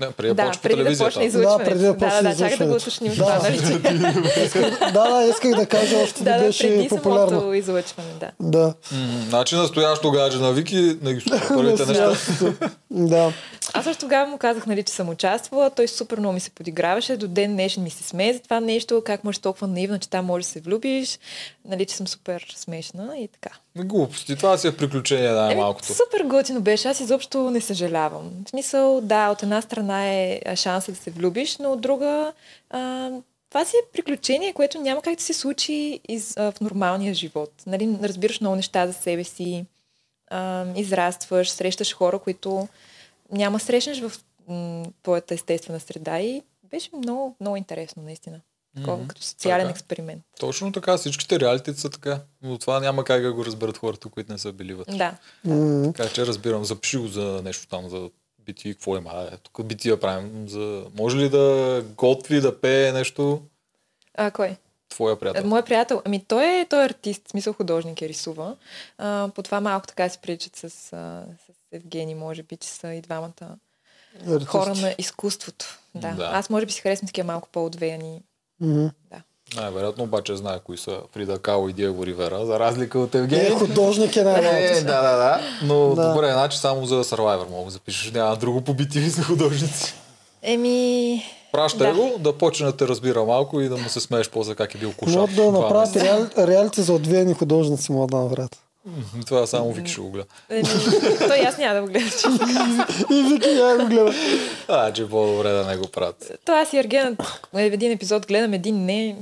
Не, 0.00 0.10
преди 0.10 0.28
да 0.28 0.34
Да, 0.34 0.46
почва 0.46 0.62
преди 0.62 0.74
да 0.74 0.78
телевизията. 0.78 1.10
почне 1.10 1.24
излъчването. 1.24 1.58
Да, 1.58 1.64
преди 1.64 1.84
да 1.84 1.92
да, 1.92 1.98
почне 1.98 2.22
да, 2.22 2.28
да, 2.28 2.36
чакай 2.38 2.56
да 2.58 2.66
го 2.66 2.72
уточним 2.74 3.10
Да. 3.10 3.16
това, 3.16 3.38
нали? 3.42 3.58
да, 4.92 5.10
да, 5.10 5.26
исках 5.30 5.54
да 5.54 5.66
кажа, 5.66 5.96
още 5.96 6.24
да, 6.24 6.30
не 6.30 6.38
да, 6.38 6.44
беше 6.44 6.68
преди 6.68 6.88
популярно. 6.88 7.28
самото 7.28 7.54
излъчване, 7.54 8.08
да. 8.20 8.30
Да. 8.40 8.74
Значи 9.28 9.56
настоящо 9.56 10.10
гадже 10.10 10.38
на 10.38 10.52
Вики, 10.52 10.96
не 11.02 11.14
ги 11.14 11.20
слуша 11.20 11.48
първите 11.48 11.86
неща. 11.86 12.12
Да. 12.90 13.32
Аз 13.72 13.84
също 13.84 14.00
тогава 14.00 14.26
му 14.26 14.38
казах, 14.38 14.66
нали, 14.66 14.82
че 14.82 14.92
съм 14.92 15.08
участвала. 15.08 15.70
Той 15.70 15.88
супер 15.88 16.18
много 16.18 16.32
ми 16.32 16.40
се 16.40 16.50
подиграваше. 16.50 17.16
До 17.16 17.28
ден 17.28 17.52
днешен 17.52 17.82
ми 17.82 17.90
се 17.90 18.02
смее 18.02 18.32
за 18.32 18.40
това 18.40 18.60
нещо. 18.60 19.02
Как 19.06 19.24
можеш 19.24 19.38
толкова 19.38 19.66
наивна, 19.66 19.98
че 19.98 20.10
там 20.10 20.24
можеш 20.24 20.46
да 20.46 20.52
се 20.52 20.60
влюбиш. 20.60 21.18
Нали, 21.64 21.86
че 21.86 21.96
съм 21.96 22.08
супер 22.08 22.54
смешна 22.56 23.18
и 23.18 23.28
така. 23.28 23.50
Глупости, 23.76 24.36
това 24.36 24.58
си 24.58 24.68
е 24.68 24.76
приключение 24.76 25.30
най-малкото. 25.30 25.86
Еми, 25.88 25.96
супер 25.96 26.24
готино 26.24 26.60
беше. 26.60 26.88
Аз 26.88 27.00
изобщо 27.00 27.50
не 27.50 27.60
съжалявам. 27.60 28.30
В 28.46 28.50
смисъл, 28.50 29.00
да, 29.00 29.30
от 29.30 29.42
една 29.42 29.62
страна 29.62 30.06
е 30.06 30.40
шанса 30.56 30.92
да 30.92 30.98
се 30.98 31.10
влюбиш, 31.10 31.58
но 31.58 31.72
от 31.72 31.80
друга 31.80 32.32
а, 32.70 33.10
това 33.50 33.64
си 33.64 33.76
е 33.76 33.92
приключение, 33.92 34.52
което 34.52 34.80
няма 34.80 35.02
как 35.02 35.14
да 35.14 35.22
се 35.22 35.32
случи 35.32 36.00
из, 36.08 36.36
а, 36.36 36.52
в 36.52 36.60
нормалния 36.60 37.14
живот. 37.14 37.52
Нали, 37.66 37.98
разбираш 38.02 38.40
много 38.40 38.56
неща 38.56 38.86
за 38.86 38.92
себе 38.92 39.24
си, 39.24 39.64
а, 40.30 40.66
израстваш, 40.76 41.50
срещаш 41.50 41.94
хора, 41.94 42.18
които 42.18 42.68
няма 43.32 43.60
срещнеш 43.60 44.00
в 44.00 44.12
м, 44.48 44.84
твоята 45.02 45.34
естествена 45.34 45.80
среда 45.80 46.20
и 46.20 46.42
беше 46.70 46.90
много, 46.96 47.36
много 47.40 47.56
интересно, 47.56 48.02
наистина. 48.02 48.40
Такова, 48.76 48.96
Мгм. 48.96 49.06
като 49.06 49.22
социален 49.22 49.66
Така. 49.66 49.70
експеримент. 49.70 50.22
Точно 50.40 50.72
така, 50.72 50.96
всичките 50.96 51.40
реалити 51.40 51.74
са 51.74 51.90
така. 51.90 52.20
Но 52.42 52.58
това 52.58 52.80
няма 52.80 53.04
как 53.04 53.22
да 53.22 53.32
го 53.32 53.44
разберат 53.44 53.78
хората, 53.78 54.08
които 54.08 54.32
не 54.32 54.38
са 54.38 54.52
били 54.52 54.74
вътре. 54.74 54.96
Да. 54.96 55.14
М, 55.44 55.92
Така 55.92 56.08
че 56.08 56.26
разбирам, 56.26 56.64
запиши 56.64 56.96
го 56.98 57.06
за 57.06 57.40
нещо 57.44 57.66
там, 57.66 57.88
за 57.88 58.10
бити, 58.38 58.72
какво 58.74 58.96
има. 58.96 59.28
Е, 59.32 59.36
тук 59.36 59.66
бити 59.66 59.88
да 59.88 60.00
правим. 60.00 60.48
За... 60.48 60.84
Може 60.94 61.16
ли 61.16 61.28
да 61.28 61.84
готви, 61.88 62.40
да 62.40 62.60
пее 62.60 62.92
нещо 62.92 63.42
А, 64.14 64.30
кой? 64.30 64.56
твоя 64.88 65.18
приятел? 65.18 65.46
Моят 65.46 65.66
приятел, 65.66 66.02
ами 66.04 66.24
той 66.24 66.60
е, 66.60 66.66
той 66.70 66.82
е 66.82 66.86
артист, 66.86 67.22
смисъл 67.28 67.52
художник 67.52 68.02
е 68.02 68.08
рисува. 68.08 68.56
А, 68.98 69.28
по 69.34 69.42
това 69.42 69.60
малко 69.60 69.86
така 69.86 70.08
се 70.08 70.18
приличат 70.18 70.56
с, 70.56 70.70
с 70.70 71.22
Евгений, 71.72 72.14
може 72.14 72.42
би, 72.42 72.56
че 72.56 72.68
са 72.68 72.88
и 72.88 73.00
двамата 73.00 73.56
артисти. 74.22 74.44
хора 74.46 74.74
на 74.74 74.94
изкуството. 74.98 75.78
Да. 75.94 76.10
Да. 76.10 76.24
Аз 76.24 76.50
може 76.50 76.66
би 76.66 76.72
си 76.72 76.80
харесвам 76.80 77.06
такива 77.06 77.26
малко 77.26 77.48
по-отвеяни. 77.48 78.22
Мгм. 78.60 78.86
Най-вероятно 79.56 80.04
обаче 80.04 80.36
знае 80.36 80.58
кои 80.58 80.78
са 80.78 80.98
Фрида 81.12 81.38
Као 81.38 81.68
и 81.68 81.72
Диего 81.72 82.06
Ривера, 82.06 82.46
за 82.46 82.60
разлика 82.60 82.98
от 82.98 83.14
Е, 83.14 83.18
Евгений. 83.18 83.50
художник 83.50 84.16
е 84.16 84.20
Е, 84.20 84.24
най-малко. 84.24 84.74
да, 84.76 85.02
да, 85.02 85.16
да. 85.16 85.40
Но 85.64 85.94
Да. 85.94 86.08
добре, 86.08 86.32
значи 86.32 86.58
само 86.58 86.86
за 86.86 87.04
Survivor 87.04 87.50
мога 87.50 87.64
да 87.64 87.70
запишеш. 87.70 88.12
Няма 88.12 88.36
друго 88.36 88.60
по 88.60 88.74
бити 88.74 89.00
за 89.00 89.22
художници. 89.22 89.94
Еми, 90.42 91.22
Пращай 91.52 91.86
Да. 91.86 91.94
го, 91.94 92.18
да 92.18 92.32
почне 92.34 92.66
да 92.66 92.72
те 92.72 92.88
разбира 92.88 93.24
малко 93.24 93.60
и 93.60 93.68
да 93.68 93.76
му 93.76 93.88
се 93.88 94.00
смееш 94.00 94.30
после 94.30 94.54
как 94.54 94.74
е 94.74 94.78
бил 94.78 94.92
кошак. 94.92 95.16
Могат 95.16 95.36
да 95.36 95.50
направят 95.52 95.96
е- 95.96 96.00
реал, 96.00 96.26
реалити 96.38 96.82
за 96.82 96.92
отвияни 96.92 97.34
художници, 97.34 97.92
мога 97.92 98.06
да 98.06 98.16
направят. 98.16 98.58
Това 99.26 99.46
само 99.46 99.72
Вики 99.72 99.90
ще 99.90 100.00
го 100.00 100.10
гледа. 100.10 100.26
еми 100.50 100.62
той 101.18 101.38
и 101.38 101.44
аз 101.44 101.58
няма 101.58 101.74
да 101.74 101.80
го 101.80 101.86
гледам. 101.86 102.10
честно. 102.10 102.38
И 103.10 103.22
Вики 103.22 103.48
я 103.48 103.76
го 103.78 103.86
гледа. 103.86 104.12
А, 104.68 104.92
че 104.92 105.08
по-добре 105.08 105.48
да 105.48 105.66
не 105.66 105.76
го 105.76 105.88
правят. 105.88 106.32
То 106.44 106.52
аз 106.52 106.72
и 106.72 106.78
Ергена 106.78 107.16
един 107.54 107.92
епизод 107.92 108.26
гледам, 108.26 108.52
един 108.52 108.84
не. 108.84 109.16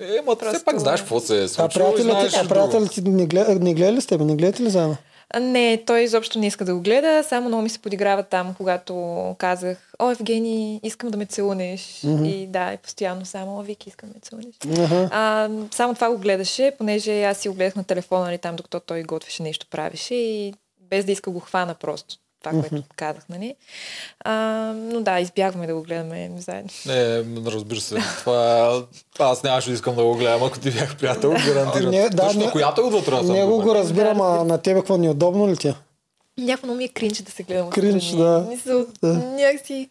Е, 0.00 0.20
ма 0.26 0.36
все 0.36 0.64
пак 0.64 0.78
знаеш 0.78 1.00
какво 1.00 1.20
се 1.20 1.40
е 1.40 1.44
А 1.44 1.48
случило 1.48 1.88
а 1.88 2.48
приятелите 2.48 3.00
не, 3.00 3.26
гледа, 3.26 3.54
не 3.54 3.74
гледали 3.74 3.96
ли 3.96 4.00
сте? 4.00 4.18
бе? 4.18 4.24
Не 4.24 4.36
гледате 4.36 4.62
ли 4.62 4.70
заедно? 4.70 4.96
Не, 5.40 5.82
той 5.86 6.00
изобщо 6.00 6.38
не 6.38 6.46
иска 6.46 6.64
да 6.64 6.74
го 6.74 6.80
гледа, 6.80 7.24
само 7.28 7.48
много 7.48 7.62
ми 7.62 7.68
се 7.68 7.78
подиграва 7.78 8.22
там, 8.22 8.54
когато 8.56 8.94
казах, 9.38 9.92
о, 9.98 10.10
Евгений, 10.10 10.80
искам 10.82 11.10
да 11.10 11.18
ме 11.18 11.26
целунеш. 11.26 12.00
Мгм. 12.04 12.24
И 12.24 12.46
да, 12.46 12.72
и 12.72 12.76
постоянно 12.76 13.24
само, 13.24 13.58
о, 13.58 13.62
Вики, 13.62 13.88
искам 13.88 14.08
да 14.08 14.14
ме 14.14 14.20
целунеш. 14.20 14.54
Ага. 14.78 15.08
А, 15.12 15.48
само 15.70 15.94
това 15.94 16.10
го 16.10 16.18
гледаше, 16.18 16.72
понеже 16.78 17.22
аз 17.22 17.38
си 17.38 17.48
го 17.48 17.54
гледах 17.54 17.76
на 17.76 17.84
телефона, 17.84 18.24
нали, 18.24 18.38
там, 18.38 18.56
докато 18.56 18.80
той 18.80 19.02
готвеше 19.02 19.42
нещо, 19.42 19.66
правеше 19.70 20.14
и 20.14 20.54
без 20.80 21.04
да 21.04 21.12
иска 21.12 21.30
го 21.30 21.40
хвана 21.40 21.74
просто. 21.74 22.16
Това, 22.44 22.60
което 22.60 22.84
казах, 22.96 23.22
нали? 23.28 23.54
А, 24.20 24.32
но 24.74 25.00
да, 25.00 25.20
избягваме 25.20 25.66
да 25.66 25.74
го 25.74 25.82
гледаме 25.82 26.30
заедно. 26.38 26.70
Не, 26.86 27.18
разбира 27.46 27.80
се. 27.80 27.96
Това 28.24 28.86
аз 29.20 29.42
нямаше 29.42 29.68
да 29.68 29.74
искам 29.74 29.96
да 29.96 30.04
го 30.04 30.14
гледам, 30.14 30.42
ако 30.42 30.58
ти 30.58 30.70
бях 30.70 30.96
приятел, 30.96 31.30
гарантирам. 31.30 31.90
Не, 31.90 32.08
да, 32.10 32.16
Точно 32.18 32.40
не- 32.40 32.50
която 32.50 32.80
е 32.80 32.84
отвътре 32.84 33.22
Него 33.22 33.50
го 33.50 33.58
добър. 33.58 33.74
разбирам, 33.74 34.20
а 34.20 34.44
на 34.44 34.58
тебе 34.58 34.80
какво 34.80 34.96
ни 34.96 35.06
е 35.06 35.10
удобно 35.10 35.48
ли 35.48 35.56
ти? 35.56 35.68
е? 35.68 35.74
Някакво 36.38 36.66
много 36.66 36.78
ми 36.78 36.84
е 36.84 36.88
кринч 36.88 37.18
да 37.18 37.30
се 37.30 37.42
гледам. 37.42 37.70
Кринч, 37.70 38.02
отстрани. 38.02 38.18
да. 38.18 38.46
Мисъл, 38.48 38.86
Да. 39.02 39.12
някакси... 39.14 39.88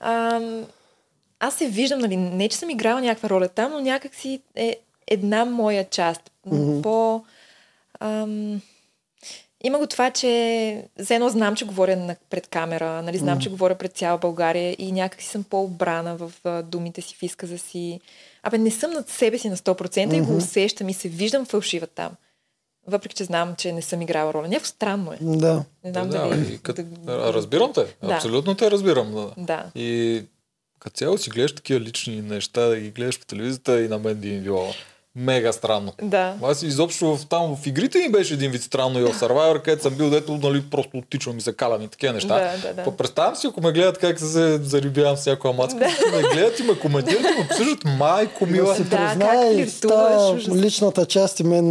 Ам, 0.00 0.64
аз 1.40 1.54
се 1.54 1.66
виждам, 1.66 1.98
нали, 1.98 2.16
не 2.16 2.48
че 2.48 2.56
съм 2.56 2.70
играла 2.70 3.00
някаква 3.00 3.30
роля 3.30 3.48
там, 3.48 3.72
но 3.72 3.80
някакси 3.80 4.40
е 4.56 4.76
една 5.06 5.44
моя 5.44 5.84
част. 5.84 6.20
Мгм. 6.46 6.82
По... 6.82 7.22
Ам, 8.00 8.60
има 9.64 9.78
го 9.78 9.86
това, 9.86 10.10
че 10.10 10.84
за 10.98 11.14
едно 11.14 11.28
знам, 11.28 11.56
че 11.56 11.64
говоря 11.64 11.96
на, 11.96 12.16
пред 12.30 12.46
камера, 12.46 13.02
нали, 13.02 13.18
знам, 13.18 13.40
че 13.40 13.50
говоря 13.50 13.74
пред 13.74 13.92
цяла 13.92 14.18
България 14.18 14.76
и 14.78 14.92
някакси 14.92 15.28
съм 15.28 15.44
по-обрана 15.44 16.16
в 16.16 16.32
а, 16.44 16.62
думите 16.62 17.00
си, 17.00 17.16
в 17.16 17.22
изказа 17.22 17.58
си. 17.58 18.00
Абе, 18.42 18.58
не 18.58 18.70
съм 18.70 18.90
над 18.90 19.08
себе 19.08 19.38
си 19.38 19.48
на 19.48 19.56
100% 19.56 20.14
и 20.14 20.20
го 20.20 20.36
усещам 20.36 20.88
и 20.88 20.94
се 20.94 21.08
виждам 21.08 21.44
фалшива 21.44 21.86
там. 21.86 22.12
Въпреки, 22.86 23.14
че 23.14 23.24
знам, 23.24 23.54
че 23.58 23.72
не 23.72 23.82
съм 23.82 24.02
играла 24.02 24.34
роля. 24.34 24.48
Някакво 24.48 24.66
странно 24.66 25.12
е. 25.12 25.16
Да. 25.20 25.64
Не 25.84 25.90
знам 25.90 26.08
да, 26.10 26.28
дали... 26.28 26.54
и 26.54 26.58
кът... 26.58 27.04
да- 27.04 27.32
Разбирам 27.32 27.72
те. 27.72 27.96
Да. 28.02 28.14
Абсолютно 28.14 28.54
те 28.54 28.70
разбирам. 28.70 29.12
Да. 29.14 29.32
Да. 29.36 29.64
И 29.74 30.22
като 30.78 30.96
цяло 30.96 31.18
си 31.18 31.30
гледаш 31.30 31.54
такива 31.54 31.80
лични 31.80 32.22
неща, 32.22 32.60
да 32.60 32.76
ги 32.76 32.90
гледаш 32.90 33.20
по 33.20 33.26
телевизията 33.26 33.80
и 33.80 33.88
на 33.88 33.98
мен 33.98 34.14
би 34.14 34.32
ми 34.32 34.40
било 34.40 34.72
мега 35.16 35.52
странно. 35.52 35.92
Да. 36.02 36.34
Аз 36.42 36.62
изобщо 36.62 37.16
в, 37.16 37.26
там 37.26 37.56
в 37.56 37.66
игрите 37.66 37.98
ми 37.98 38.08
беше 38.08 38.34
един 38.34 38.50
вид 38.50 38.62
странно 38.62 38.98
и 39.00 39.02
в 39.02 39.14
Survivor, 39.14 39.62
където 39.62 39.82
съм 39.82 39.94
бил, 39.94 40.10
дето 40.10 40.32
нали, 40.32 40.62
просто 40.70 40.98
оттичвам 40.98 41.38
и 41.38 41.40
се 41.40 41.52
калям 41.52 41.82
и 41.82 41.88
такива 41.88 42.12
неща. 42.12 42.38
Да, 42.38 42.68
да, 42.68 42.74
да. 42.74 42.84
Па 42.84 42.96
представям 42.96 43.36
си, 43.36 43.46
ако 43.46 43.60
ме 43.60 43.72
гледат 43.72 43.98
как 43.98 44.20
се 44.20 44.58
зарибявам 44.58 45.16
с 45.16 45.26
някоя 45.26 45.54
мацка, 45.54 45.78
ме 46.12 46.22
гледат 46.32 46.60
и 46.60 46.62
ме 46.62 46.78
коментират 46.78 47.20
и 47.20 47.38
ме 47.38 47.46
обсъждат 47.50 47.84
майко 47.98 48.46
мила. 48.46 48.74
Да 48.78 48.84
Да, 48.84 49.16
как 49.20 49.58
и 49.58 49.66
флиртуваш, 49.66 50.44
та 50.44 50.54
личната 50.54 51.06
част 51.06 51.40
и 51.40 51.44
мен 51.44 51.64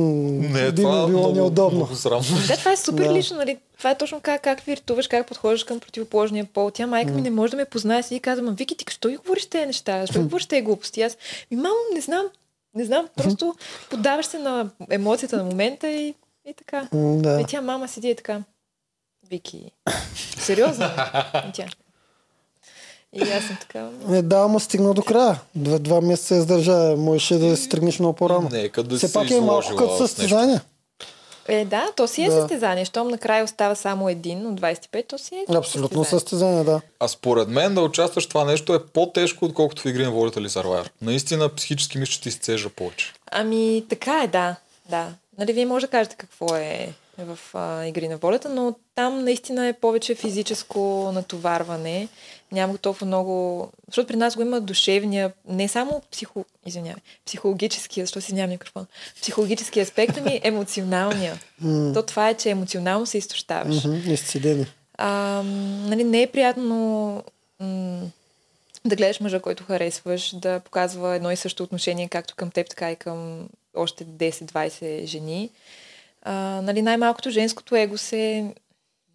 Не, 0.52 0.72
би 0.72 0.82
това 0.82 1.02
ми 1.02 1.08
било 1.08 1.20
много, 1.22 1.36
неудобно. 1.36 1.78
много 1.78 1.96
срамно. 1.96 2.24
Да, 2.48 2.58
това 2.58 2.72
е 2.72 2.78
супер 2.78 3.08
Да. 3.08 3.14
лично, 3.14 3.38
нали? 3.38 3.58
Това 3.78 3.92
е 3.92 3.98
точно 3.98 4.20
как, 4.22 4.42
как 4.42 4.60
виртуваш, 4.62 5.08
как 5.08 5.28
подхождаш 5.28 5.64
към 5.64 5.80
противоположния 5.80 6.46
пол. 6.46 6.72
Тя 6.74 6.88
майка 6.88 7.12
ми 7.12 7.22
не 7.22 7.30
може 7.30 7.52
да 7.52 7.58
ме 7.58 7.66
познае 7.66 8.04
си 8.04 8.16
и 8.16 8.20
казва, 8.20 8.52
Вики, 8.52 8.78
ти 8.78 8.86
що 8.90 9.10
ги 9.10 9.16
говориш 9.18 9.46
тези 9.46 9.66
неща? 9.66 10.02
Защо 10.02 10.20
ги 10.20 10.24
говориш 10.24 10.46
тези 10.46 10.62
глупости? 10.62 11.02
Аз, 11.02 11.18
ми 11.52 11.58
мамо, 11.58 11.76
не 11.96 12.02
знам, 12.02 12.26
не 12.76 12.86
знам, 12.86 13.08
просто 13.16 13.56
подаваш 13.90 14.26
се 14.26 14.40
на 14.40 14.70
емоцията 14.90 15.38
на 15.38 15.44
момента 15.44 15.90
и, 15.90 16.16
и 16.46 16.54
така. 16.54 16.88
Да. 16.94 17.42
И 17.42 17.46
тя 17.48 17.62
мама 17.62 17.88
седи 17.88 18.10
и 18.10 18.16
така. 18.16 18.42
Вики, 19.30 19.72
сериозно? 20.38 20.86
И 21.50 21.52
тя. 21.54 21.66
И 23.14 23.22
аз 23.22 23.44
съм 23.44 23.58
така. 23.62 23.90
Е, 24.12 24.22
да, 24.22 24.40
ама 24.40 24.60
стигна 24.60 24.94
до 24.94 25.04
края. 25.04 25.42
Два, 25.56 25.80
два 25.80 26.02
месеца 26.02 26.36
издържа. 26.36 26.96
Можеше 26.98 27.38
да 27.38 27.58
се 27.58 27.70
тръгнеш 27.70 28.00
много 28.00 28.16
по-рано. 28.16 28.50
Нека 28.52 28.84
да 28.84 28.98
Все 28.98 29.08
се 29.08 29.14
пак 29.14 29.32
е 29.32 29.42
малко 29.42 29.76
като 29.76 30.08
с 30.08 30.18
нещо. 30.18 30.60
Е, 31.48 31.66
да, 31.66 31.92
то 31.96 32.08
си 32.08 32.24
е 32.24 32.30
Да. 32.30 32.32
състезание. 32.32 32.86
Щом 32.86 33.08
накрая 33.08 33.44
остава 33.44 33.76
само 33.76 34.10
един 34.10 34.48
от 34.48 34.62
25, 34.62 35.08
то 35.08 35.18
си 35.18 35.36
е 35.36 35.46
Абсолютно 35.56 36.04
състезание. 36.04 36.20
състезание, 36.20 36.64
да. 36.64 36.82
А 37.00 37.08
според 37.08 37.48
мен 37.48 37.76
да 37.76 37.82
участваш 37.82 38.26
в 38.26 38.30
това 38.30 38.46
нещо 38.46 38.74
е 38.74 38.86
по-тежко, 38.86 39.46
отколкото 39.46 39.82
в 39.82 39.86
игри 39.86 40.04
на 40.04 40.12
волята 40.12 40.40
или 40.40 40.50
Survivor. 40.50 40.90
Наистина 41.02 41.50
психически 41.50 41.98
мисля, 41.98 42.12
че 42.12 42.22
ти 42.22 42.32
се 42.32 42.40
цежа 42.40 42.70
повече. 42.70 43.14
Ами, 43.32 43.84
така 43.90 44.24
е, 44.24 44.28
да. 44.28 44.56
да. 44.90 45.08
Нали, 45.38 45.54
вие 45.54 45.66
може 45.66 45.86
да 45.86 45.92
кажете 45.92 46.16
какво 46.16 46.56
е 46.56 46.90
в 47.18 47.40
а, 47.54 47.86
Игри 47.86 48.08
на 48.08 48.18
волята, 48.18 48.50
но 48.50 48.76
там 48.96 49.24
наистина 49.24 49.68
е 49.68 49.74
повече 49.74 50.16
физическо 50.16 51.12
натоварване. 51.14 52.08
Няма 52.52 52.78
толкова 52.78 53.08
много... 53.08 53.70
Защото 53.88 54.08
при 54.08 54.16
нас 54.16 54.36
го 54.36 54.42
има 54.42 54.62
душевния, 54.62 55.34
не 55.48 55.68
само 55.68 56.02
психо... 56.12 56.46
Извинявай, 56.66 57.02
психологическия, 57.26 58.06
защото 58.06 58.26
си 58.26 58.34
нямам 58.34 58.50
микрофон. 58.50 58.86
Психологически 59.22 59.80
аспект, 59.80 60.18
ами 60.18 60.40
емоционалния. 60.44 61.40
То 61.94 62.04
това 62.04 62.30
е, 62.30 62.34
че 62.34 62.50
емоционално 62.50 63.06
се 63.06 63.18
изтощаваш. 63.18 63.76
А, 64.98 65.42
нали, 65.88 66.04
не 66.04 66.22
е 66.22 66.28
приятно 66.28 66.76
м- 67.60 68.02
да 68.86 68.96
гледаш 68.96 69.20
мъжа, 69.20 69.40
който 69.40 69.64
харесваш, 69.64 70.36
да 70.36 70.60
показва 70.60 71.16
едно 71.16 71.32
и 71.32 71.36
също 71.36 71.64
отношение, 71.64 72.08
както 72.08 72.36
към 72.36 72.52
теб, 72.52 72.70
така 72.70 72.92
и 72.92 72.96
към 72.96 73.48
още 73.76 74.06
10-20 74.06 75.06
жени. 75.06 75.50
А, 76.24 76.62
нали, 76.64 76.82
най-малкото 76.82 77.30
женското 77.30 77.76
его 77.76 77.98
се... 77.98 78.54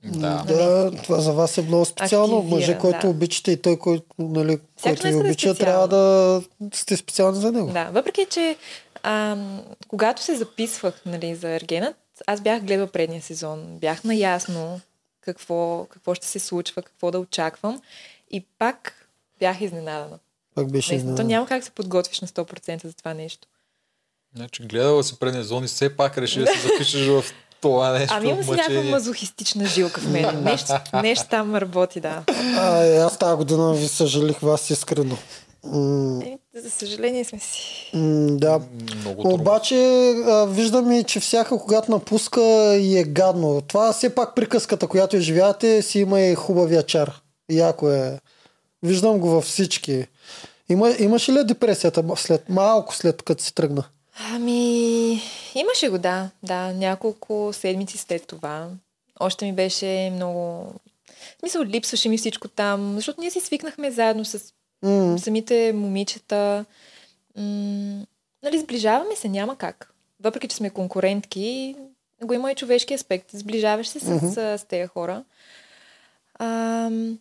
Да. 0.04 0.44
Да, 0.46 0.90
това 1.02 1.20
за 1.20 1.32
вас 1.32 1.58
е 1.58 1.62
много 1.62 1.84
специално. 1.84 2.36
Активира, 2.36 2.56
Мъже, 2.56 2.78
който 2.78 3.00
да. 3.00 3.08
обичате 3.08 3.52
и 3.52 3.62
той, 3.62 3.78
който, 3.78 4.04
нали, 4.18 4.58
който 4.82 5.02
ви 5.02 5.12
е 5.12 5.16
обича, 5.16 5.54
специално. 5.54 5.58
трябва 5.58 5.88
да 5.88 6.42
сте 6.74 6.96
специални 6.96 7.40
за 7.40 7.52
него. 7.52 7.70
Да, 7.72 7.90
въпреки, 7.92 8.26
че 8.30 8.56
а, 9.02 9.36
когато 9.88 10.22
се 10.22 10.36
записвах 10.36 11.02
нали, 11.06 11.34
за 11.34 11.48
Ергенът, 11.48 11.96
аз 12.26 12.40
бях 12.40 12.64
гледала 12.64 12.86
предния 12.86 13.22
сезон. 13.22 13.78
Бях 13.80 14.04
наясно 14.04 14.80
какво, 15.20 15.86
какво 15.90 16.14
ще 16.14 16.26
се 16.26 16.38
случва, 16.38 16.82
какво 16.82 17.10
да 17.10 17.18
очаквам. 17.18 17.82
И 18.30 18.44
пак 18.58 19.08
бях 19.38 19.60
изненадана. 19.60 20.18
Пак 20.54 20.70
беше 20.70 20.92
Наистина, 20.92 21.10
то 21.10 21.22
изненада. 21.22 21.24
няма 21.24 21.46
как 21.46 21.58
да 21.58 21.64
се 21.64 21.70
подготвиш 21.70 22.20
на 22.20 22.28
100% 22.28 22.86
за 22.86 22.92
това 22.92 23.14
нещо. 23.14 23.48
Значи 24.38 24.62
гледала 24.62 25.05
си 25.05 25.18
предни 25.18 25.42
зони, 25.42 25.66
все 25.66 25.96
пак 25.96 26.18
реши 26.18 26.40
да 26.40 26.46
се 26.46 26.68
запишеш 26.68 27.07
в 27.07 27.24
това 27.61 27.92
нещо. 27.92 28.14
Ами 28.16 28.29
имам 28.29 28.42
си 28.44 28.51
някаква 28.51 28.68
мъчение. 28.68 28.90
мазохистична 28.90 29.66
жилка 29.66 30.01
в 30.01 30.11
мен. 30.11 30.42
Нещо, 30.44 30.72
нещо 31.03 31.27
там 31.31 31.57
работи, 31.57 32.01
да. 32.01 32.22
А, 32.57 32.85
е, 32.85 32.96
аз 32.98 33.18
тази 33.18 33.37
година 33.37 33.74
ви 33.74 33.88
съжалих 33.88 34.38
вас 34.40 34.70
искрено. 34.70 35.16
М, 35.64 36.20
Е, 36.24 36.38
за 36.61 36.70
съжаление 36.70 37.24
сме 37.24 37.38
си. 37.38 37.90
м, 37.94 38.27
да. 38.37 38.61
Много 39.01 39.22
трудно. 39.22 39.35
Обаче 39.35 39.77
а, 40.27 40.46
виждаме, 40.46 41.05
че 41.05 41.20
всяка, 41.20 41.59
когато 41.59 41.90
напуска 41.90 42.40
и 42.77 42.98
е 42.98 43.05
гадно. 43.05 43.61
Това 43.61 43.92
все 43.92 44.14
пак 44.14 44.35
приказката, 44.35 44.87
която 44.87 45.16
изживявате, 45.16 45.83
си 45.83 45.98
има 45.98 46.20
и 46.20 46.35
хубавия 46.35 46.83
чар. 46.83 47.20
Яко 47.51 47.90
е. 47.90 48.20
Виждам 48.83 49.18
го 49.18 49.29
във 49.31 49.44
всички. 49.44 50.07
Има, 50.68 50.94
имаше 50.98 51.33
ли 51.33 51.44
депресията 51.44 52.05
след, 52.16 52.48
малко 52.48 52.94
след 52.94 53.22
като 53.22 53.42
си 53.42 53.55
тръгна? 53.55 53.85
Ами, 54.20 55.20
имаше 55.54 55.88
го, 55.88 55.98
да. 55.98 56.31
Да, 56.42 56.72
няколко 56.72 57.50
седмици 57.52 57.98
след 57.98 58.26
това. 58.26 58.68
Още 59.20 59.44
ми 59.44 59.52
беше 59.52 60.11
много... 60.12 60.72
В 61.37 61.40
смисъл, 61.40 61.62
липсваше 61.62 62.09
ми 62.09 62.18
всичко 62.18 62.48
там, 62.48 62.94
защото 62.94 63.20
ние 63.20 63.31
си 63.31 63.40
свикнахме 63.40 63.90
заедно 63.90 64.24
с 64.24 64.54
М, 64.83 65.18
самите 65.18 65.72
момичета. 65.72 66.64
М- 67.37 68.04
нали, 68.42 68.59
сближаваме 68.59 69.16
се, 69.16 69.28
няма 69.28 69.57
как. 69.57 69.92
Въпреки, 70.20 70.48
че 70.48 70.57
сме 70.57 70.70
конкурентки, 70.70 71.76
го 72.22 72.35
има 72.35 72.52
и 72.52 72.57
човешки 72.57 72.94
аспект. 72.94 73.26
Сближаваш 73.33 73.88
се 73.88 74.00
с, 74.00 74.04
Мгм. 74.04 74.26
с, 74.26 74.59
с 74.59 74.64
тези 74.64 74.87
хора. 74.87 75.24
Ам, 76.38 77.18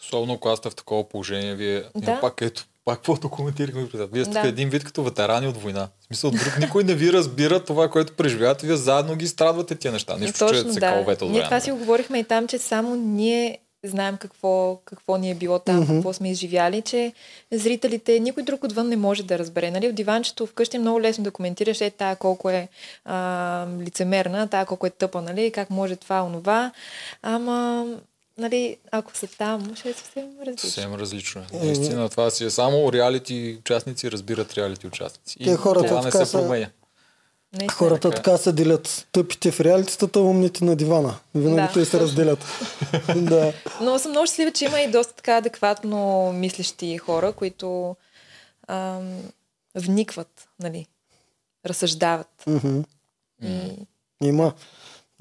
Особено 0.00 0.38
когато 0.38 0.56
сте 0.56 0.70
в 0.70 0.74
такова 0.74 1.08
положение, 1.08 1.54
вие 1.54 1.84
да. 1.96 2.20
пак 2.20 2.40
ето, 2.42 2.66
пак 2.84 2.96
каквото 2.96 3.28
коментирахме 3.30 3.88
преди. 3.88 4.04
Вие 4.12 4.24
сте 4.24 4.32
Да. 4.32 4.42
да. 4.42 4.48
един 4.48 4.68
вид 4.68 4.84
като 4.84 5.02
ветерани 5.02 5.46
от 5.46 5.56
война. 5.56 5.88
В 6.00 6.04
смисъл, 6.04 6.30
друг 6.30 6.58
никой 6.60 6.84
не 6.84 6.94
ви 6.94 7.12
разбира 7.12 7.60
това, 7.60 7.88
което 7.88 8.12
преживявате, 8.12 8.66
вие 8.66 8.76
заедно 8.76 9.16
ги 9.16 9.26
страдвате 9.26 9.74
тия 9.74 9.92
неща. 9.92 10.16
Нищо, 10.16 10.48
че 10.48 10.72
се 10.72 10.80
каловете 10.80 11.24
от 11.24 11.30
Ние 11.30 11.40
това 11.40 11.48
време. 11.48 11.60
си 11.60 11.70
го 11.70 11.78
говорихме 11.78 12.18
и 12.18 12.24
там, 12.24 12.48
че 12.48 12.58
само 12.58 12.94
ние 12.96 13.58
знаем 13.84 14.16
какво, 14.16 14.80
какво 14.84 15.16
ни 15.16 15.30
е 15.30 15.34
било 15.34 15.58
там, 15.58 15.76
Мгм. 15.76 15.92
какво 15.94 16.12
сме 16.12 16.30
изживяли, 16.30 16.82
че 16.82 17.12
зрителите, 17.52 18.20
никой 18.20 18.42
друг 18.42 18.64
отвън 18.64 18.88
не 18.88 18.96
може 18.96 19.22
да 19.22 19.38
разбере. 19.38 19.70
Нали? 19.70 19.88
В 19.88 19.92
диванчето 19.92 20.46
вкъщи 20.46 20.76
е 20.76 20.80
много 20.80 21.00
лесно 21.00 21.24
да 21.24 21.30
коментираш, 21.30 21.80
е 21.80 21.90
тая 21.90 22.16
колко 22.16 22.50
е 22.50 22.68
а, 23.04 23.66
лицемерна, 23.80 24.48
тая 24.48 24.66
колко 24.66 24.86
е 24.86 24.90
тъпа, 24.90 25.22
нали? 25.22 25.50
как 25.50 25.70
може 25.70 25.96
това, 25.96 26.22
онова. 26.22 26.72
Ама, 27.22 27.86
нали, 28.42 28.76
ако 28.90 29.16
са 29.16 29.26
там, 29.28 29.76
ще 29.76 29.88
е 29.88 29.94
съвсем 29.94 30.30
различно. 30.40 30.70
Съвсем 30.70 30.94
различно. 30.94 31.42
е. 31.52 31.56
Наистина, 31.56 32.08
това 32.08 32.30
си 32.30 32.44
е 32.44 32.50
само 32.50 32.92
реалити 32.92 33.56
участници 33.60 34.10
разбират 34.10 34.54
реалити 34.54 34.86
участници. 34.86 35.36
И 35.40 35.44
Те 35.44 35.56
хората 35.56 35.86
това 35.86 36.02
не 36.02 36.10
се 36.12 36.26
са- 36.26 36.38
променя. 36.38 36.70
Наистина. 37.52 37.72
Хората 37.72 38.10
така. 38.10 38.16
така 38.16 38.36
се 38.36 38.52
делят. 38.52 39.06
Тъпите 39.12 39.50
в 39.50 39.60
реалитетата, 39.60 40.20
умните 40.20 40.64
на 40.64 40.76
дивана. 40.76 41.14
Винаги 41.34 41.56
Да, 41.56 41.72
те 41.74 41.84
се 41.84 42.00
разделят. 42.00 42.44
да. 43.16 43.52
Но 43.80 43.98
съм 43.98 44.10
много 44.10 44.26
щастлива, 44.26 44.50
че 44.52 44.64
има 44.64 44.80
и 44.80 44.90
доста 44.90 45.14
така 45.14 45.36
адекватно 45.36 45.98
мислещи 46.32 46.98
хора, 46.98 47.32
които 47.32 47.96
ам, 48.68 49.20
вникват, 49.74 50.48
нали, 50.60 50.86
разсъждават. 51.66 52.28
Мгм. 52.46 52.80
И, 53.42 53.70
Има. 54.22 54.52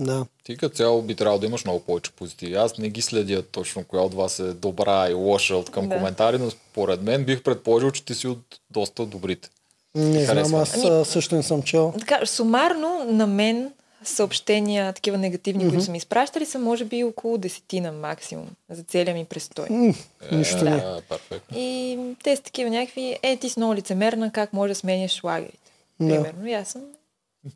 Да. 0.02 0.26
Ти 0.44 0.58
като 0.58 0.76
цяло 0.76 1.02
би 1.02 1.16
трябвало 1.16 1.40
да 1.40 1.46
имаш 1.46 1.66
много 1.66 1.80
повече 1.80 2.12
позитиви. 2.12 2.54
Аз 2.54 2.78
не 2.78 2.90
ги 2.90 3.02
следя 3.02 3.42
точно 3.44 3.84
коя 3.84 4.02
от 4.02 4.14
вас 4.14 4.40
е 4.40 4.44
добра 4.46 5.10
и 5.10 5.14
лоша 5.14 5.56
от 5.56 5.70
към 5.70 5.90
Да. 5.90 5.96
коментари, 5.98 6.38
но 6.38 6.50
според 6.52 7.02
мен 7.02 7.24
бих 7.24 7.44
предположил, 7.44 7.92
че 7.92 8.06
ти 8.06 8.16
си 8.16 8.28
от 8.28 8.40
доста 8.70 9.06
добрите. 9.06 9.50
Не 9.96 10.26
знам, 10.26 10.56
аз 10.56 10.74
Ами- 10.76 11.06
също 11.06 11.36
не 11.36 11.44
съм 11.44 11.62
чел. 11.64 11.94
така, 12.00 12.26
сумарно 12.26 13.04
на 13.06 13.28
мен 13.28 13.72
съобщения, 14.04 14.94
такива 14.94 15.18
негативни, 15.18 15.70
които 15.70 15.84
са 15.84 15.92
ми 15.92 15.98
изпращали, 15.98 16.46
са 16.46 16.60
може 16.60 16.86
би 16.86 17.04
около 17.04 17.38
десетина 17.38 17.92
максимум 17.92 18.48
за 18.70 18.84
целия 18.84 19.14
ми 19.16 19.26
престой. 19.26 19.66
М, 19.70 19.94
Нищо 20.32 20.58
е, 20.58 20.64
не. 20.64 20.70
да, 20.72 21.02
перфектно. 21.10 21.58
И 21.58 21.98
те 22.24 22.36
са 22.36 22.42
такива 22.42 22.70
някакви, 22.70 23.18
е, 23.24 23.38
ти 23.38 23.50
си 23.50 23.60
много 23.60 23.76
лицемерна, 23.76 24.32
как 24.32 24.54
може 24.54 24.72
да 24.72 24.76
сменяш 24.76 25.24
лагерите. 25.24 25.72
Да. 26.00 26.08
Примерно. 26.08 26.48
И 26.48 26.54
аз 26.54 26.68
съм 26.68 26.82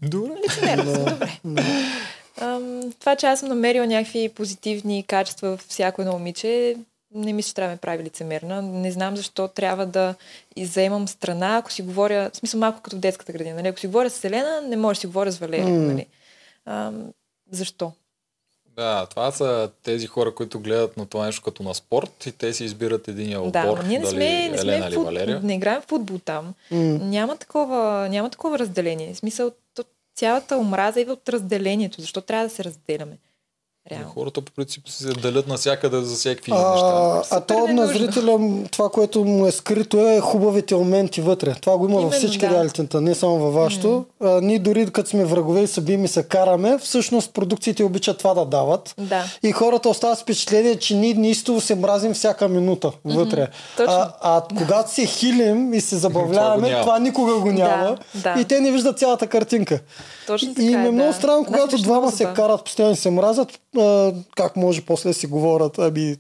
Добре. 0.02 0.32
лицемерна, 0.46 0.96
съм 0.96 1.06
добре. 1.06 1.40
Ам, 2.38 2.94
това, 3.00 3.16
че 3.16 3.26
аз 3.26 3.40
съм 3.40 3.50
намерила 3.50 3.88
някакви 3.88 4.30
позитивни 4.30 5.04
качества 5.08 5.58
в 5.58 5.66
всяко 5.68 6.02
едно 6.02 6.14
момиче, 6.14 6.76
не 7.16 7.34
мисля, 7.34 7.48
че 7.48 7.54
трябва 7.54 7.70
да 7.70 7.76
ме 7.76 7.80
прави 7.80 8.04
лицемерна. 8.04 8.62
Не 8.62 8.92
знам 8.92 9.18
защо 9.18 9.48
трябва 9.48 9.86
да 9.86 10.16
изземам 10.56 11.08
страна, 11.08 11.58
ако 11.58 11.72
си 11.72 11.82
говоря, 11.82 12.30
в 12.34 12.38
смисъл 12.38 12.60
малко 12.60 12.82
като 12.82 12.96
в 12.96 13.00
детската 13.00 13.32
градина. 13.34 13.56
Нали? 13.56 13.68
Ако 13.68 13.80
си 13.80 13.88
говоря 13.88 14.10
с 14.10 14.14
Селена, 14.14 14.62
не 14.62 14.78
може 14.78 14.98
да 14.98 15.02
си 15.02 15.08
говоря 15.08 15.32
с 15.32 15.38
Валерия. 15.38 15.68
М. 15.68 15.88
Нали? 15.88 16.06
Ам, 16.66 17.06
защо? 17.52 17.92
Да, 18.76 19.06
това 19.06 19.32
са 19.32 19.70
тези 19.84 20.08
хора, 20.08 20.36
които 20.36 20.60
гледат 20.60 20.98
на 20.98 21.06
това 21.06 21.26
нещо 21.26 21.42
като 21.42 21.64
на 21.64 21.76
спорт 21.76 22.26
и 22.26 22.32
те 22.32 22.54
си 22.54 22.64
избират 22.64 23.08
единия 23.08 23.42
отбор. 23.42 23.52
Да, 23.52 23.66
но 23.66 23.84
ние 23.84 24.00
не 24.00 24.06
дали 24.06 24.16
сме, 24.16 24.50
не 24.50 24.58
сме 24.58 24.76
Елена 24.76 24.92
фут... 24.92 25.44
Не 25.44 25.56
играем 25.56 25.82
в 25.82 25.86
футбол 25.86 26.20
там. 26.26 26.54
М, 26.72 26.78
Няма 27.02 27.38
такова, 27.38 28.08
няма 28.10 28.30
такова 28.30 28.60
разделение. 28.60 29.14
В 29.14 29.18
смисъл, 29.18 29.52
то, 29.76 29.84
цялата 30.16 30.58
омраза 30.58 31.02
идва 31.02 31.14
от 31.14 31.30
разделението. 31.30 32.02
Защо 32.02 32.22
трябва 32.22 32.46
да 32.46 32.50
се 32.50 32.64
разделяме? 32.64 33.18
Реално. 33.92 34.10
Хората 34.10 34.42
по 34.42 34.52
принцип 34.52 34.90
се 34.90 35.08
делят 35.08 35.48
навсякъде 35.48 36.02
за 36.02 36.16
всякакви 36.16 36.52
неща. 36.52 37.22
А, 37.32 37.40
то 37.42 37.68
на 37.68 37.88
зрителя, 37.88 38.40
това, 38.72 38.90
което 38.90 39.24
му 39.26 39.48
е 39.48 39.52
скрито 39.52 40.08
е 40.10 40.20
хубавите 40.20 40.76
моменти 40.76 41.22
вътре. 41.22 41.56
Това 41.62 41.78
го 41.78 41.86
има 41.86 41.94
във 41.94 42.02
Именно, 42.02 42.18
всички 42.18 42.40
да. 42.40 42.50
реалитета, 42.50 43.02
не 43.02 43.16
само 43.16 43.38
във 43.38 43.54
вашето. 43.54 44.06
А, 44.24 44.42
ние 44.42 44.60
дори 44.60 44.92
като 44.92 45.10
сме 45.10 45.26
врагове 45.26 45.62
и 45.62 45.68
се 45.68 45.82
бием 45.82 46.06
и 46.06 46.08
се 46.08 46.24
караме, 46.24 46.78
всъщност 46.78 47.34
продукциите 47.34 47.84
обичат 47.84 48.18
това 48.18 48.34
да 48.34 48.46
дават. 48.46 48.96
Да. 48.98 49.24
И 49.44 49.52
хората 49.52 49.90
остават 49.90 50.18
с 50.20 50.22
впечатление, 50.22 50.76
че 50.76 50.96
ние 50.96 51.14
неистово 51.14 51.62
се 51.62 51.76
мразим 51.76 52.14
всяка 52.14 52.48
минута 52.48 52.92
вътре. 53.06 53.48
точно. 53.78 53.94
А, 53.94 54.14
а 54.22 54.42
когато 54.58 54.92
се 54.92 55.06
хилим 55.06 55.74
и 55.74 55.82
се 55.82 55.90
Това 55.90 56.00
забавляваме, 56.00 56.70
няма. 56.70 56.82
това 56.82 57.00
никога 57.00 57.34
го 57.34 57.52
няма. 57.52 57.98
да. 58.16 58.36
И 58.40 58.46
те 58.46 58.60
не 58.60 58.72
виждат 58.72 59.00
цялата 59.00 59.28
картинка. 59.28 59.80
Точно 60.28 60.52
И 60.52 60.56
така 60.56 60.68
им 60.68 60.82
е 60.82 60.88
е, 60.88 60.92
много 60.92 61.08
да. 61.12 61.14
странно, 61.14 61.42
Нас 61.42 61.48
когато 61.52 61.78
двама 61.78 62.00
много 62.00 62.18
се 62.18 62.28
карат, 62.36 62.64
постоянно 62.64 62.94
и 62.94 62.98
се 62.98 63.10
мразят, 63.12 63.60
а, 63.78 64.14
как 64.36 64.56
може 64.56 64.86
после 64.86 65.10
да 65.10 65.14
си 65.14 65.28
говорят. 65.28 65.80
Ами, 65.80 66.16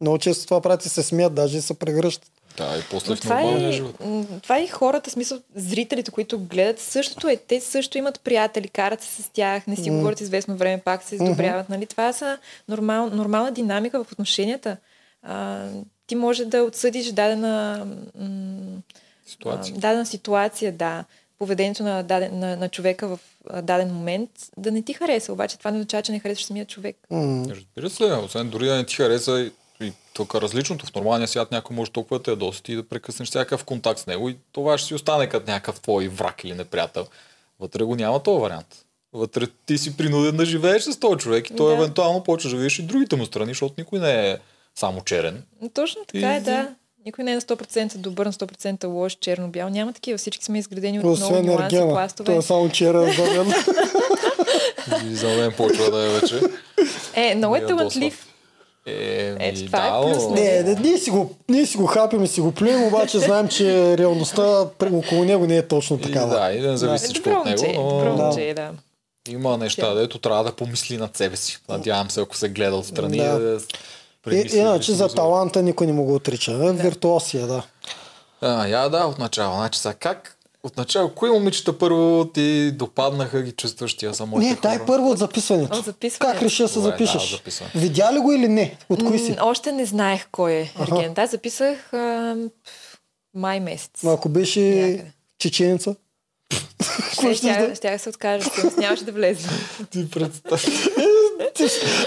много 0.00 0.18
често 0.18 0.44
това 0.44 0.60
прати 0.60 0.88
се 0.88 1.02
смеят, 1.02 1.34
даже 1.34 1.58
и 1.58 1.62
се 1.62 1.74
прегръщат. 1.74 2.30
Да, 2.56 2.76
и 2.78 2.82
после 2.90 3.10
Но 3.10 3.16
в 3.16 3.20
това, 3.20 3.40
нормалния 3.40 3.68
е, 3.68 3.72
живот. 3.72 3.96
това 4.42 4.58
е 4.58 4.62
и 4.62 4.66
хората, 4.66 5.10
смисъл 5.10 5.38
зрителите, 5.54 6.10
които 6.10 6.38
гледат, 6.38 6.80
същото 6.80 7.28
е. 7.28 7.36
Те 7.36 7.60
също 7.60 7.98
имат 7.98 8.20
приятели, 8.20 8.68
карат 8.68 9.02
се 9.02 9.22
с 9.22 9.28
тях, 9.28 9.66
не 9.66 9.76
си 9.76 9.90
говорят 9.90 10.20
известно 10.20 10.56
време, 10.56 10.82
пак 10.84 11.02
се 11.02 11.14
издобряват. 11.14 11.68
Нали? 11.68 11.86
Това 11.86 12.12
са 12.12 12.38
нормал, 12.68 13.10
нормална 13.10 13.52
динамика 13.52 14.04
в 14.04 14.12
отношенията. 14.12 14.76
А, 15.22 15.66
ти 16.06 16.14
може 16.14 16.44
да 16.44 16.62
отсъдиш 16.62 17.06
дадена, 17.12 17.86
м, 18.18 18.82
Ситуация. 19.26 19.74
а, 19.76 19.80
дадена 19.80 20.06
ситуация, 20.06 20.72
да, 20.72 21.04
поведението 21.40 21.82
на, 21.82 22.02
даден, 22.02 22.38
на, 22.38 22.56
на 22.56 22.68
човека 22.68 23.08
в 23.08 23.18
даден 23.62 23.88
момент, 23.88 24.30
да 24.56 24.70
не 24.70 24.82
ти 24.82 24.92
хареса, 24.92 25.32
обаче 25.32 25.58
това 25.58 25.70
не 25.70 25.78
означава, 25.78 26.02
че 26.02 26.12
не 26.12 26.18
харесваш 26.20 26.44
самия 26.44 26.64
човек. 26.64 26.96
М, 27.10 27.44
Разбира 27.48 27.90
се, 27.90 28.04
освен 28.04 28.48
дори 28.48 28.66
да 28.66 28.76
не 28.76 28.86
ти 28.86 28.94
хареса 28.94 29.40
и, 29.40 29.52
и 29.86 29.92
тук 30.14 30.34
различното. 30.34 30.86
В 30.86 30.94
нормалния 30.94 31.28
свят 31.28 31.50
някой 31.50 31.76
може 31.76 31.90
толкова 31.90 32.18
да 32.18 32.22
те 32.22 32.30
ядоси 32.30 32.62
и 32.68 32.76
да 32.76 32.82
прекъснеш 32.82 33.28
всякакъв 33.28 33.64
контакт 33.64 34.00
с 34.00 34.06
него 34.06 34.28
и 34.28 34.36
това 34.52 34.78
ще 34.78 34.88
си 34.88 34.94
остане 34.94 35.28
като 35.28 35.50
някакъв 35.50 35.80
твой 35.80 36.08
враг 36.08 36.44
или 36.44 36.54
неприятел. 36.54 37.06
Вътре 37.60 37.84
го 37.84 37.96
няма 37.96 38.22
този 38.22 38.40
вариант. 38.40 38.84
Вътре 39.12 39.46
ти 39.66 39.78
си 39.78 39.96
принуден 39.96 40.36
да 40.36 40.44
живееш 40.44 40.82
с 40.82 41.00
този 41.00 41.18
човек 41.18 41.50
и 41.50 41.56
той 41.56 41.68
Да. 41.68 41.76
евентуално 41.76 42.22
почва 42.22 42.50
да 42.50 42.56
видиш 42.56 42.78
и 42.78 42.82
другите 42.82 43.16
му 43.16 43.26
страни, 43.26 43.48
защото 43.48 43.74
никой 43.78 43.98
не 43.98 44.30
е 44.30 44.38
само 44.74 45.00
черен. 45.00 45.42
Но 45.62 45.68
Точно 45.68 46.04
така 46.04 46.32
И- 46.32 46.36
е, 46.36 46.40
да. 46.40 46.74
Никой 47.06 47.24
не 47.24 47.32
е 47.32 47.34
на 47.34 47.40
100% 47.40 47.96
добър, 47.96 48.26
на 48.26 48.32
100% 48.32 48.84
лош, 48.86 49.14
черно-бял. 49.14 49.68
Няма 49.68 49.92
такива. 49.92 50.18
Всички 50.18 50.44
сме 50.44 50.58
изградени 50.58 50.98
от 50.98 51.04
много 51.04 51.14
Освен 51.14 51.46
нюанси, 51.46 51.76
Ергена. 51.76 51.90
пластове. 51.90 52.26
Той 52.26 52.36
е 52.36 52.42
само. 52.42 52.70
И 55.04 55.14
за 55.14 55.28
мен 55.28 55.52
почва 55.52 55.90
да 55.90 55.98
е 56.00 56.08
вече. 56.10 56.40
Е, 57.14 57.34
много 57.34 57.56
е 57.56 57.66
талантлив. 57.66 58.26
Е, 58.86 59.52
ми, 59.52 59.66
това 59.66 59.86
е 59.86 59.90
да, 59.90 60.00
плюс, 60.02 60.22
но- 60.22 60.30
нали? 60.30 60.40
не, 60.40 60.62
не, 60.62 60.74
ние 60.74 60.98
си 60.98 61.10
го, 61.10 61.34
ние 61.48 61.66
си 61.66 61.76
го 61.76 61.86
хапим 61.86 62.24
и 62.24 62.28
си 62.28 62.40
го 62.40 62.52
плюем, 62.52 62.82
обаче 62.84 63.18
знаем, 63.18 63.48
че 63.48 63.98
реалността 63.98 64.42
около 64.82 65.24
него 65.24 65.46
не 65.46 65.56
е 65.56 65.68
точно 65.68 65.96
И, 65.96 66.00
такава. 66.00 66.34
да, 66.34 66.52
и 66.52 66.60
да 66.60 66.70
не 66.70 66.76
зависи 66.76 67.04
Е, 67.04 67.08
всичко 67.08 67.30
от 67.30 67.44
него, 67.44 67.62
но 67.74 67.82
добро 67.88 68.16
Да. 68.16 68.22
момче, 68.22 68.54
да. 68.56 68.70
има 69.28 69.58
неща, 69.58 69.94
дето 69.94 70.18
трябва 70.18 70.44
да 70.44 70.52
помисли 70.52 70.96
над 70.96 71.16
себе 71.16 71.36
си. 71.36 71.58
Надявам 71.68 72.10
се, 72.10 72.20
ако 72.20 72.36
се 72.36 72.48
гледа 72.48 72.76
отстрани, 72.76 73.16
Да. 73.18 73.58
Да, 74.26 74.36
И, 74.36 74.50
иначе 74.54 74.92
да 74.92 74.96
за 74.96 75.08
таланта 75.08 75.62
никой 75.62 75.86
не 75.86 75.92
му 75.92 76.04
го 76.04 76.14
отрича. 76.14 76.72
Виртуосия, 76.72 77.46
да. 77.46 77.62
А, 78.40 78.66
я 78.66 78.88
да, 78.88 79.04
от 79.04 79.18
начало. 79.18 79.54
Значи 79.54 79.78
сега 79.80 79.94
как 79.94 80.36
Отначало, 80.62 81.10
кои 81.10 81.30
момичета 81.30 81.78
първо 81.78 82.24
ти 82.24 82.72
допаднаха 82.72 83.42
ги 83.42 83.52
чувстваш 83.52 83.96
тия 83.96 84.12
за 84.12 84.26
моите 84.26 84.48
Не, 84.48 84.54
дай 84.54 84.76
хора? 84.76 84.86
първо 84.86 85.10
от 85.10 85.18
записването. 85.18 85.78
От 85.78 85.84
записването. 85.84 86.34
Как 86.34 86.42
реши 86.42 86.62
да 86.62 86.68
се 86.68 86.74
да, 86.74 86.80
запишеш? 86.80 87.22
от 87.24 87.38
записване. 87.38 87.70
Видя 87.74 88.12
ли 88.12 88.18
го 88.18 88.32
или 88.32 88.48
не? 88.48 88.76
От 88.88 89.04
кои 89.04 89.18
си? 89.18 89.30
М, 89.30 89.36
Още 89.40 89.72
не 89.72 89.86
знаех 89.86 90.26
кой 90.32 90.52
е 90.52 90.72
Ергент. 90.80 91.18
Аз 91.18 91.30
записах 91.30 91.92
а, 91.92 92.36
май 93.34 93.60
месец. 93.60 94.04
Ако 94.04 94.28
беше 94.28 94.60
Някъде. 94.60 95.12
Чеченеца? 97.20 97.74
Ще, 97.74 97.90
да 97.90 97.98
се 97.98 98.08
откажа, 98.08 98.50
нямаше 98.76 99.04
да 99.04 99.12
влезе. 99.12 99.48
Ти 99.90 100.10
представи. 100.10 100.72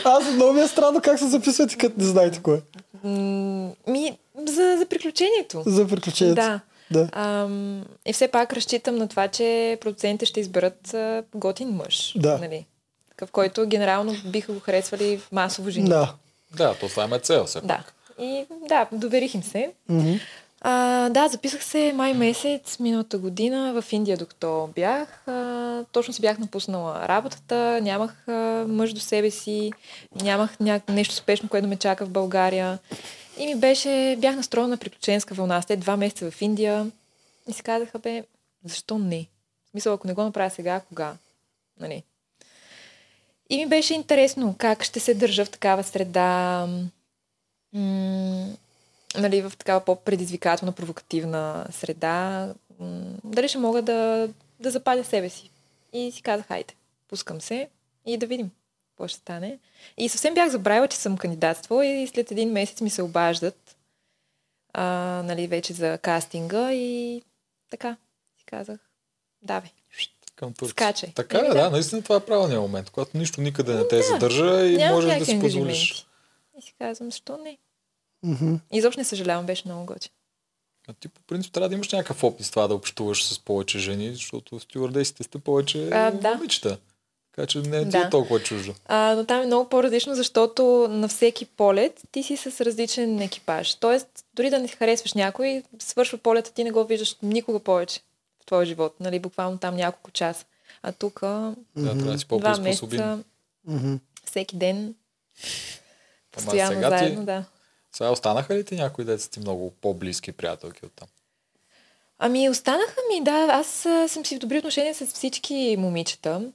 Аз 0.04 0.32
много 0.32 0.54
ми 0.54 0.62
е 0.62 0.68
странно 0.68 1.02
как 1.04 1.20
се 1.20 1.28
записвате, 1.28 1.78
като 1.78 1.96
не 1.98 2.06
знаете 2.06 2.40
кой 2.44 2.58
е. 2.58 2.62
М, 3.04 3.72
Ми, 3.88 4.18
за, 4.48 4.76
за 4.78 4.86
приключението. 4.90 5.64
За 5.66 5.88
приключението. 5.88 6.36
Да. 6.36 6.60
Да. 6.92 7.10
Ам, 7.12 7.86
и 8.06 8.14
все 8.14 8.28
пак 8.28 8.54
разчитам 8.54 8.96
на 8.96 9.08
това, 9.08 9.28
че 9.28 9.78
продуцентите 9.82 10.26
ще 10.26 10.40
изберат 10.40 10.94
а, 10.94 11.24
готин 11.36 11.70
мъж. 11.70 12.14
Да. 12.16 12.38
Нали? 12.38 12.66
Такъв, 13.10 13.32
който 13.32 13.68
генерално 13.68 14.16
биха 14.26 14.54
го 14.54 14.60
харесвали 14.60 15.22
масово 15.32 15.70
жени. 15.70 15.90
Да. 15.90 16.14
Да, 16.56 16.74
то 16.74 16.88
това 16.88 17.10
е 17.16 17.20
цел 17.20 17.46
все 17.46 17.62
Да. 17.62 17.68
пак. 17.68 17.94
И 18.20 18.46
да, 18.70 18.88
доверих 18.92 19.36
им 19.36 19.44
се. 19.44 19.72
Мгм. 19.90 20.14
А, 20.66 21.10
да, 21.10 21.28
записах 21.28 21.64
се 21.64 21.94
май 21.94 22.14
месец 22.14 22.80
миналата 22.80 23.18
година 23.18 23.82
в 23.82 23.94
Индия, 23.94 24.18
докато 24.18 24.70
бях. 24.76 25.28
А, 25.28 25.84
точно 25.92 26.14
си 26.14 26.22
бях 26.22 26.40
напуснала 26.40 27.08
работата, 27.08 27.80
нямах 27.82 28.28
а, 28.28 28.66
мъж 28.68 28.94
до 28.94 29.00
себе 29.00 29.32
си, 29.32 29.72
нямах 30.22 30.60
ня... 30.60 30.82
нещо 30.90 31.16
спешно, 31.16 31.50
което 31.50 31.68
ме 31.68 31.76
чака 31.76 32.06
в 32.06 32.10
България. 32.10 32.80
И 33.38 33.48
ми 33.48 33.56
беше, 33.56 34.18
бях 34.20 34.36
настроена 34.36 34.70
на 34.70 34.78
приключенска 34.78 35.34
вълна. 35.34 35.62
След 35.62 35.80
два 35.80 35.98
месеца 35.98 36.32
в 36.32 36.42
Индия 36.42 36.92
и 37.48 37.54
си 37.54 37.64
казаха, 37.64 38.00
бе, 38.00 38.24
защо 38.66 38.98
не? 38.98 39.28
В 39.80 39.88
ако 39.90 40.08
не 40.08 40.14
го 40.14 40.24
направя 40.24 40.50
сега, 40.50 40.80
кога? 40.80 41.14
Нали? 41.80 42.04
И 43.50 43.58
ми 43.58 43.66
беше 43.66 43.94
интересно 43.94 44.56
как 44.58 44.84
ще 44.84 45.00
се 45.00 45.14
държа 45.14 45.46
в 45.46 45.50
такава 45.50 45.84
среда. 45.84 46.68
М- 47.74 48.48
нали, 49.18 49.42
в 49.42 49.54
такава 49.58 49.86
по-предизвикателна, 49.86 50.72
провокативна 50.72 51.66
среда, 51.72 52.54
дали 53.24 53.48
ще 53.48 53.58
мога 53.58 53.82
да, 53.82 54.30
да 54.60 54.72
запаля 54.72 55.04
себе 55.04 55.30
си. 55.30 55.52
И 55.94 56.12
си 56.12 56.22
казах, 56.22 56.48
хайде, 56.48 56.74
пускам 57.08 57.42
се 57.42 57.70
и 58.06 58.18
да 58.18 58.28
видим 58.28 58.52
какво 58.90 59.08
ще 59.08 59.20
стане. 59.20 59.60
И 59.98 60.10
съвсем 60.10 60.34
бях 60.34 60.50
забравила, 60.50 60.88
че 60.88 60.98
съм 60.98 61.18
кандидатствала 61.18 61.86
и 61.86 62.08
след 62.08 62.32
един 62.32 62.52
месец 62.52 62.82
ми 62.82 62.90
се 62.90 63.02
обаждат 63.02 63.76
а, 64.74 64.84
нали, 65.26 65.48
вече 65.48 65.74
за 65.74 65.98
кастинга 65.98 66.74
и 66.74 67.22
така 67.70 67.98
си 68.38 68.46
казах, 68.46 68.80
давай. 69.42 69.70
Към 70.36 70.54
Турция. 70.54 70.72
Скачай. 70.72 71.14
Така 71.14 71.38
е, 71.38 71.40
Еми, 71.40 71.48
да. 71.48 71.54
да. 71.54 71.70
наистина 71.70 72.02
това 72.02 72.16
е 72.16 72.26
правилният 72.26 72.62
момент, 72.62 72.90
когато 72.90 73.18
нищо 73.18 73.42
никъде 73.42 73.74
не 73.74 73.88
те 73.88 74.02
задържа 74.02 74.66
и 74.66 74.90
можеш 74.90 75.20
да 75.20 75.26
си 75.26 75.40
позволиш. 75.40 76.08
И 76.58 76.62
си 76.62 76.74
казвам, 76.80 77.12
защо 77.12 77.38
не? 77.38 77.58
И 78.72 78.78
изобщо 78.78 79.00
не 79.00 79.06
съжалявам, 79.06 79.46
беше 79.46 79.64
много 79.66 79.86
готин. 79.86 80.12
А 80.88 80.94
ти 80.94 81.08
по 81.08 81.22
принцип 81.22 81.54
трябва 81.54 81.70
да 81.70 81.76
имаш 81.76 81.92
някакъв 81.92 82.24
опит 82.24 82.46
с 82.46 82.50
това 82.50 82.68
да 82.68 82.76
общуваш 82.76 83.26
с 83.26 83.40
повече 83.40 83.80
жени, 83.80 84.14
защото 84.14 84.60
стюардесите 84.60 85.24
сте 85.24 85.40
повече 85.40 85.90
А, 85.90 86.12
да. 86.12 86.36
момичета. 86.36 86.78
Така 87.32 87.48
че 87.48 87.60
не 87.60 87.78
е 87.78 87.84
ти 87.84 87.90
Да. 87.90 87.98
е 87.98 88.10
толкова 88.10 88.40
чуждо. 88.40 88.74
А, 88.86 89.16
но 89.16 89.26
там 89.26 89.42
е 89.42 89.46
много 89.46 89.70
по-различно, 89.70 90.16
защото 90.16 90.64
на 90.90 91.08
всеки 91.08 91.46
полет 91.46 92.02
ти 92.12 92.24
си 92.24 92.38
с 92.38 92.62
различен 92.62 93.20
екипаж. 93.20 93.76
Тоест, 93.76 94.08
дори 94.34 94.50
да 94.50 94.60
не 94.60 94.68
харесваш 94.68 95.14
някой, 95.14 95.64
свършва 95.80 96.18
полета, 96.18 96.52
ти 96.52 96.64
не 96.64 96.72
го 96.72 96.86
виждаш 96.86 97.16
никога 97.24 97.60
повече 97.60 98.00
в 98.42 98.46
твоя 98.46 98.66
живот. 98.66 98.96
Нали, 99.00 99.20
буквално 99.20 99.58
там 99.58 99.76
няколко 99.76 100.12
часа. 100.12 100.46
А 100.84 100.92
тук 100.92 101.20
Да, 101.22 101.56
трябва 101.76 101.96
да 101.96 102.20
си 102.20 102.26
два 102.30 102.58
месеца, 102.58 103.24
всеки 104.26 104.56
ден, 104.56 104.96
постоянно 106.32 106.74
сега 106.74 106.92
ти- 106.92 106.98
заедно, 107.00 107.26
да. 107.26 107.44
Сега 107.94 108.10
останаха 108.10 108.56
ли 108.56 108.66
ти 108.66 108.76
някои 108.76 109.06
деца 109.06 109.30
ти 109.30 109.40
много 109.40 109.72
по-близки 109.72 110.32
приятелки 110.32 110.86
от 110.86 110.92
там? 110.92 111.08
Ами, 112.20 112.50
останаха 112.50 112.96
ми, 113.10 113.24
да. 113.24 113.48
Аз 113.52 113.68
съм 114.08 114.26
си 114.26 114.36
в 114.36 114.40
добри 114.40 114.58
отношения 114.58 114.96
с 114.96 115.06
всички 115.06 115.76
момичета. 115.80 116.52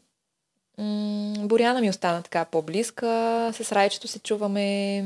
М- 0.79 1.35
Боряна 1.38 1.81
ми 1.81 1.90
остана 1.90 2.22
така 2.22 2.44
по-близка. 2.44 3.07
С 3.53 3.72
Райчето 3.72 4.09
се 4.09 4.18
чуваме. 4.18 5.01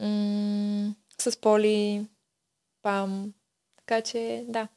М- 0.00 0.94
с 1.20 1.36
Поли. 1.36 2.06
Пам. 2.82 3.32
Така 3.78 4.00
че, 4.00 4.44
да. 4.48 4.68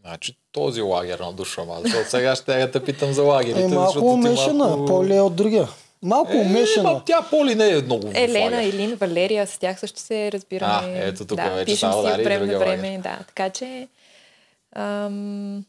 Значи 0.00 0.38
този 0.52 0.80
лагер 0.80 1.18
на 1.18 1.32
душа 1.32 1.62
защото 1.76 2.10
сега 2.10 2.36
ще 2.36 2.60
я 2.60 2.70
те 2.70 2.84
питам 2.84 3.12
за 3.12 3.22
лагерите. 3.22 3.64
Е, 3.64 3.68
малко 3.68 3.84
защото 3.84 4.06
ти 4.06 4.12
умешана. 4.12 4.64
малко- 4.66 4.84
Поли 4.86 5.16
е 5.16 5.20
от 5.20 5.36
другия. 5.36 5.68
Малко 6.02 6.32
Е, 6.32 6.36
умешана. 6.36 6.92
ма, 6.92 7.02
тя 7.06 7.22
Поли 7.30 7.54
не 7.54 7.68
е 7.68 7.82
много 7.82 8.10
Елена. 8.14 8.62
Илин, 8.62 8.94
Валерия, 8.94 9.46
с 9.46 9.58
тях 9.58 9.80
също 9.80 10.00
се 10.00 10.32
разбираме. 10.32 10.72
А, 10.98 11.06
ето 11.06 11.24
тук 11.26 11.36
да, 11.36 11.50
вече 11.50 11.64
пишем 11.64 11.92
си 11.92 11.96
от 11.98 12.04
време 12.04 12.46
на 12.46 12.58
време. 12.58 13.00
Да, 13.02 13.18
така 13.28 13.50
че... 13.50 13.88
Ам, 14.76 15.64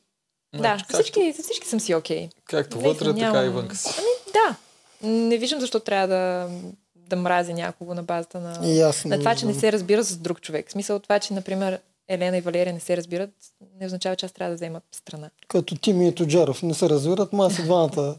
да, 0.54 0.58
Значи, 0.60 0.86
с 0.90 0.94
всички, 0.94 1.34
с 1.34 1.44
всички 1.44 1.68
съм 1.68 1.80
си 1.80 1.96
окей. 1.96 2.30
Както 2.46 2.78
Наистина, 2.78 3.10
вътре, 3.10 3.22
така 3.22 3.32
нямам- 3.34 3.46
и 3.46 3.50
вънка 3.50 3.76
си. 3.76 3.90
Да. 4.34 4.56
Не 5.08 5.38
виждам 5.38 5.60
защо 5.60 5.80
трябва 5.80 6.08
да, 6.08 6.50
да 6.96 7.16
мрази 7.16 7.54
някого 7.54 7.94
на 7.94 8.04
базата 8.04 8.40
на, 8.40 8.60
не 8.62 8.92
на 9.06 9.20
това, 9.20 9.36
че 9.36 9.46
не 9.46 9.54
се 9.54 9.72
разбира 9.72 10.04
с 10.04 10.18
друг 10.18 10.42
човек. 10.42 10.70
В 10.70 10.72
смисъл 10.72 11.00
това, 11.00 11.20
че, 11.20 11.34
например, 11.34 11.80
Елена 12.08 12.38
и 12.38 12.42
Валерия 12.42 12.74
не 12.74 12.80
се 12.80 12.98
разбират, 12.98 13.30
не 13.80 13.86
означава, 13.86 14.16
че 14.16 14.26
аз 14.26 14.32
трябва 14.32 14.50
да 14.50 14.56
взема 14.56 14.82
страна. 14.92 15.30
Като 15.48 15.76
Тими 15.76 16.08
и 16.08 16.16
Тоджаров 16.16 16.64
не 16.64 16.74
се 16.74 16.90
разбират, 16.90 17.34
ма 17.34 17.52
си 17.52 17.64
двамата 17.64 18.16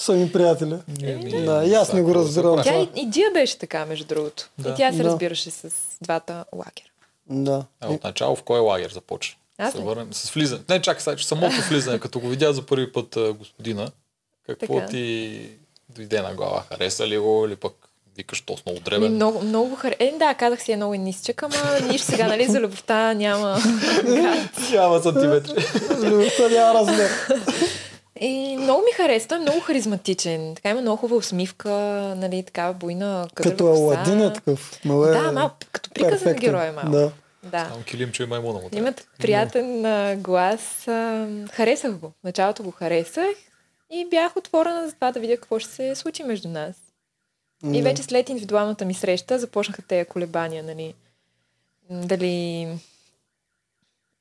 са 0.00 0.12
ми 0.12 0.32
приятели. 0.32 0.74
Еми, 1.02 1.44
Да, 1.44 1.64
и 1.64 1.74
аз 1.74 1.92
не 1.92 2.02
го 2.02 2.08
всяко 2.08 2.24
разбирам. 2.24 2.62
Тя 2.64 2.74
и, 2.80 2.88
и 2.96 3.10
Джия 3.10 3.30
беше 3.32 3.58
така, 3.58 3.86
между 3.86 4.04
другото. 4.04 4.48
Да. 4.58 4.68
И 4.70 4.74
тя 4.76 4.92
се 4.92 4.98
Да. 4.98 5.04
разбираше 5.04 5.50
с 5.50 5.70
двата 6.02 6.44
лагера. 6.54 6.90
Да. 7.30 7.64
А 7.80 7.88
от 7.88 8.04
начало 8.04 8.36
в 8.36 8.42
кой 8.42 8.60
лагер 8.60 8.90
започна? 8.90 9.36
Аз 9.58 9.72
Се 9.72 9.78
върнем 9.78 10.08
с 10.12 10.30
влизане. 10.30 10.62
Не, 10.68 10.82
чакай 10.82 11.00
сега, 11.00 11.16
че 11.16 11.26
самото 11.26 11.54
влизане, 11.68 11.98
като 11.98 12.20
го 12.20 12.28
видя 12.28 12.52
за 12.52 12.62
първи 12.62 12.92
път 12.92 13.16
господина, 13.38 13.90
какво 14.46 14.74
Така. 14.74 14.86
ти 14.86 15.40
дойде 15.88 16.22
на 16.22 16.34
глава? 16.34 16.64
Хареса 16.68 17.06
ли 17.06 17.18
го 17.18 17.46
или 17.46 17.56
пък 17.56 17.72
викаш 18.16 18.40
то 18.40 18.56
с 18.56 18.66
много 18.66 18.78
Ми, 18.78 18.84
дребен? 18.84 19.14
много, 19.14 19.42
много 19.42 19.76
хар... 19.76 19.94
Е, 19.98 20.14
да, 20.18 20.34
казах 20.34 20.62
си 20.62 20.72
е 20.72 20.76
много 20.76 20.94
нисчък, 20.94 21.42
ама 21.42 21.54
нищо 21.92 22.06
сега, 22.06 22.26
нали, 22.28 22.46
за 22.46 22.60
любовта 22.60 23.14
няма. 23.14 23.58
Няма 24.72 25.00
сантиметри. 25.02 25.66
Любовта 26.02 26.48
няма 26.48 26.74
размер. 26.74 27.10
И 28.22 28.56
много 28.56 28.80
ми 28.80 28.92
хареса, 28.96 29.28
той 29.28 29.38
е 29.38 29.40
много 29.40 29.60
харизматичен. 29.60 30.54
Така 30.54 30.70
има 30.70 30.80
много 30.80 30.96
хубава 30.96 31.18
усмивка, 31.18 31.70
нали, 32.16 32.42
такава 32.42 32.74
буйна 32.74 33.28
къдрава 33.34 33.56
Като. 33.56 33.66
Аладин 33.66 34.22
е 34.22 34.32
такъв. 34.32 34.80
Но 34.84 35.04
е 35.04 35.10
Да, 35.10 35.32
малко, 35.32 35.56
като 35.72 35.90
приказен 35.90 36.18
перфектен. 36.18 36.40
герой 36.40 36.66
е 36.66 36.72
малко. 36.72 36.90
Да. 36.90 37.12
Да. 37.42 37.68
Само 37.68 37.82
килимче 37.82 38.22
и 38.22 38.26
маймуна 38.26 38.52
му 38.54 38.60
трябва. 38.60 38.78
Имат 38.78 39.08
приятен 39.18 39.84
а, 39.86 40.16
глас. 40.16 40.88
А, 40.88 41.28
харесах 41.52 41.92
го. 41.92 42.08
В 42.10 42.24
началото 42.24 42.62
го 42.62 42.70
харесах 42.70 43.36
и 43.90 44.06
бях 44.10 44.36
отворена 44.36 44.86
за 44.88 44.94
това 44.94 45.12
да 45.12 45.20
видя 45.20 45.36
какво 45.36 45.58
ще 45.58 45.70
се 45.70 45.94
случи 45.94 46.22
между 46.22 46.48
нас. 46.48 46.76
И 47.64 47.78
Да. 47.78 47.82
вече 47.82 48.02
след 48.02 48.28
индивидуалната 48.28 48.84
ми 48.84 48.94
среща 48.94 49.38
започнаха 49.38 49.82
тези 49.82 50.08
колебания, 50.08 50.62
нали. 50.64 50.94
Дали... 51.90 52.68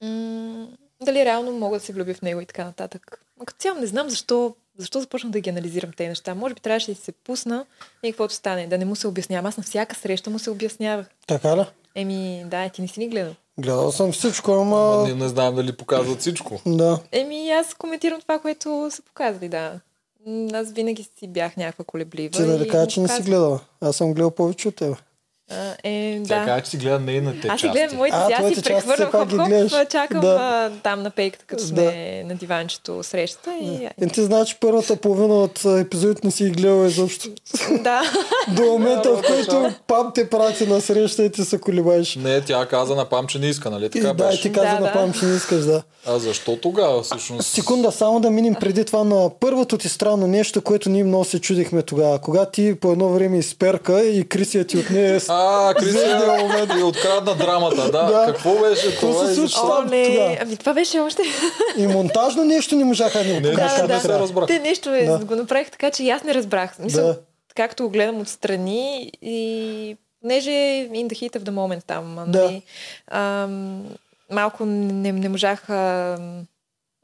М- 0.02 0.68
дали 1.02 1.26
реално 1.26 1.52
мога 1.52 1.78
да 1.80 1.86
се 1.86 1.94
влюбя 1.94 2.14
в 2.14 2.22
него 2.22 2.42
и 2.42 2.46
така 2.46 2.64
нататък. 2.64 3.22
Като 3.46 3.60
цяло 3.60 3.80
не 3.80 3.88
знам 3.88 4.10
защо, 4.10 4.56
защо 4.78 5.00
започнах 5.00 5.32
да 5.32 5.40
ги 5.40 5.50
анализирам 5.50 5.92
тези 5.98 6.08
неща. 6.10 6.36
Може 6.36 6.54
би 6.54 6.62
трябваше 6.62 6.94
да 6.94 7.02
се 7.02 7.12
пусна 7.12 7.66
и 8.04 8.12
каквото 8.12 8.34
стане, 8.34 8.68
да 8.68 8.78
не 8.78 8.86
му 8.86 8.96
се 8.96 9.08
обяснявам. 9.08 9.46
Аз 9.46 9.58
на 9.58 9.64
всяка 9.64 9.96
среща 9.96 10.30
му 10.30 10.40
се 10.40 10.50
обяснявах. 10.50 11.08
Така 11.28 11.58
ли? 11.58 11.66
Еми, 11.96 12.44
да, 12.46 12.70
ти 12.70 12.82
не 12.82 12.88
си 12.88 13.00
ни 13.00 13.10
гледал. 13.10 13.34
Гледал 13.60 13.92
съм 13.92 14.12
всичко, 14.12 14.52
Ама 14.52 14.62
ама... 14.62 15.04
ние 15.04 15.16
не 15.16 15.28
знаем 15.28 15.56
дали 15.56 15.78
показват 15.78 16.20
всичко. 16.20 16.62
Да. 16.66 17.00
Еми, 17.12 17.52
аз 17.52 17.74
коментирам 17.74 18.22
това, 18.22 18.40
което 18.40 18.88
са 18.92 19.02
показали, 19.02 19.50
да. 19.50 19.80
Аз 20.54 20.72
винаги 20.72 21.04
си 21.20 21.28
бях 21.28 21.58
някаква 21.58 21.86
колеблива. 21.86 22.30
Ти 22.30 22.42
нали 22.42 22.64
и 22.64 22.68
кажа, 22.68 22.88
че 22.88 23.00
не 23.00 23.08
си 23.08 23.22
гледала? 23.22 23.60
Аз 23.82 23.96
съм 23.96 24.14
гледал 24.14 24.32
повече 24.32 24.68
от 24.68 24.76
теб. 24.76 24.98
А, 25.52 25.74
е, 25.84 26.22
Тя 26.28 26.40
да. 26.40 26.46
каза, 26.46 26.62
че 26.62 26.70
си 26.70 26.78
гледа 26.78 27.00
нейните 27.00 27.48
Аз 27.48 27.60
си 27.60 27.68
части. 27.68 27.80
гледам 27.80 27.98
моите 27.98 28.16
А, 28.18 28.30
аз 28.34 28.54
си 28.56 28.64
прехвърлям 28.64 29.12
хоп, 29.12 29.30
ги 29.30 29.70
хоп, 29.70 29.90
чакам 29.90 30.22
Да. 30.22 30.28
а, 30.28 30.72
там 30.84 31.02
на 31.02 31.10
пейката, 31.10 31.46
като 31.46 31.64
Да. 31.64 31.68
сме 31.68 32.24
на 32.24 32.36
диванчето 32.36 33.04
срещата 33.04 33.52
и... 33.54 33.90
И 34.02 34.08
ти 34.08 34.24
знаеш, 34.24 34.48
че 34.50 34.56
първата 34.56 34.96
половина 34.96 35.36
от 35.36 35.66
епизодите 35.66 36.22
не 36.24 36.32
си 36.32 36.44
ги 36.44 36.52
гледал 36.52 36.86
изобщо. 36.86 37.30
да. 37.74 38.02
До 38.48 38.62
момента, 38.64 39.10
в 39.10 39.22
който 39.28 39.74
пам 39.88 40.12
те 40.16 40.30
прати 40.30 40.68
на 40.68 40.82
среща 40.82 41.24
и 41.24 41.32
ти 41.32 41.46
се 41.46 41.60
колебаеш. 41.60 42.16
Не, 42.16 42.42
тя 42.42 42.66
каза 42.66 42.96
на 42.96 43.06
Пам, 43.06 43.28
че 43.28 43.40
не 43.40 43.48
иска, 43.48 43.70
нали 43.70 43.90
така 43.90 44.04
да, 44.06 44.24
и 44.24 44.28
беше? 44.28 44.42
ти 44.42 44.52
каза 44.52 44.68
Да, 44.68 44.74
на 44.74 44.80
да. 44.82 44.94
пам, 44.94 45.14
че 45.14 45.26
не 45.26 45.36
искаш, 45.36 45.66
да. 45.66 45.84
А 46.06 46.20
защо 46.20 46.56
тогава 46.56 47.04
всъщност? 47.04 47.48
Секунда, 47.50 47.92
само 47.92 48.20
да 48.20 48.30
минем 48.30 48.56
преди 48.56 48.86
това 48.86 49.04
на 49.04 49.30
първото 49.40 49.78
ти 49.78 49.90
странно 49.90 50.28
нещо, 50.28 50.62
което 50.62 50.90
ние 50.90 51.04
много 51.04 51.26
се 51.26 51.42
чудихме 51.42 51.82
тогава. 51.82 52.20
Кога 52.20 52.46
ти 52.46 52.76
по 52.76 52.92
едно 52.92 53.10
време 53.10 53.38
изперка 53.38 54.04
и 54.04 54.30
Крисия 54.30 54.66
ти 54.66 54.78
отне 54.78 55.20
А, 55.40 55.68
Да, 55.68 55.74
Кристиан 55.76 56.80
и 56.80 56.84
открадна 56.84 57.36
драмата. 57.36 57.92
Да, 57.92 58.04
Да. 58.04 58.26
какво 58.28 58.56
беше 58.56 58.90
Какво 58.90 59.08
това? 59.08 59.26
се 59.26 59.32
и 59.32 59.36
случи? 59.36 59.56
Оле, 59.64 60.06
тогава. 60.06 60.38
ами 60.42 60.58
това 60.58 60.74
беше 60.74 61.00
още... 61.00 61.22
И 61.78 61.88
монтажно 61.88 62.44
нещо 62.44 62.76
не 62.76 62.84
можаха 62.84 63.18
да 63.20 63.26
ни 63.26 63.34
Не, 63.34 63.42
покажат 63.42 63.62
нищо 63.64 63.80
как 63.80 63.90
не 63.90 64.00
се 64.00 64.08
трябва. 64.08 64.24
разбра. 64.24 64.46
Те 64.46 64.60
нещо 64.60 64.90
е, 64.90 65.04
Да. 65.04 65.20
го 65.20 65.36
направих 65.36 65.72
така, 65.72 65.92
че 65.92 66.04
и 66.04 66.10
аз 66.10 66.24
не 66.24 66.34
разбрах. 66.34 66.80
Мисъл, 66.80 67.08
Да. 67.08 67.20
както 67.56 67.84
го 67.84 67.90
гледам 67.90 68.22
отстрани 68.22 69.12
и 69.22 69.98
понеже 70.22 70.50
in 70.50 71.08
the 71.08 71.14
heat 71.14 71.38
of 71.38 71.40
the 71.40 71.52
moment 71.52 71.84
там, 71.84 72.20
а, 72.20 72.26
Да. 72.26 72.40
нали, 72.40 72.62
ам, 73.08 73.86
малко 74.32 74.66
не, 74.66 75.12
не 75.12 75.30
можах 75.30 75.70
ам, 75.70 76.46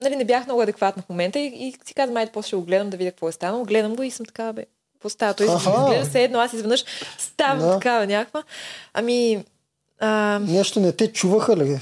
нали, 0.02 0.16
не 0.16 0.26
бях 0.26 0.46
много 0.46 0.62
адекватна 0.62 1.04
в 1.04 1.10
момента 1.10 1.40
и, 1.40 1.46
и 1.46 1.76
си 1.86 1.94
казвам, 1.94 2.18
айде, 2.18 2.32
после 2.32 2.48
ще 2.48 2.56
го 2.56 2.62
гледам 2.62 2.90
да 2.90 2.98
видя 2.98 3.12
какво 3.12 3.30
е 3.30 3.32
станало. 3.32 3.64
Гледам 3.64 3.96
го 3.96 4.04
и 4.04 4.12
съм 4.12 4.26
така, 4.26 4.54
бе, 4.54 4.66
Той 5.34 5.48
Аха. 5.48 5.70
изглежда 5.72 6.06
се 6.06 6.24
едно, 6.24 6.40
аз 6.40 6.54
изведнъж 6.54 6.86
ставам 7.18 7.60
Да. 7.60 7.74
такава 7.74 8.08
някаква. 8.08 8.44
Ами, 8.94 9.44
а, 10.00 10.40
Нещо 10.42 10.80
не 10.80 10.92
те 10.92 11.08
чуваха 11.08 11.58
ли? 11.58 11.80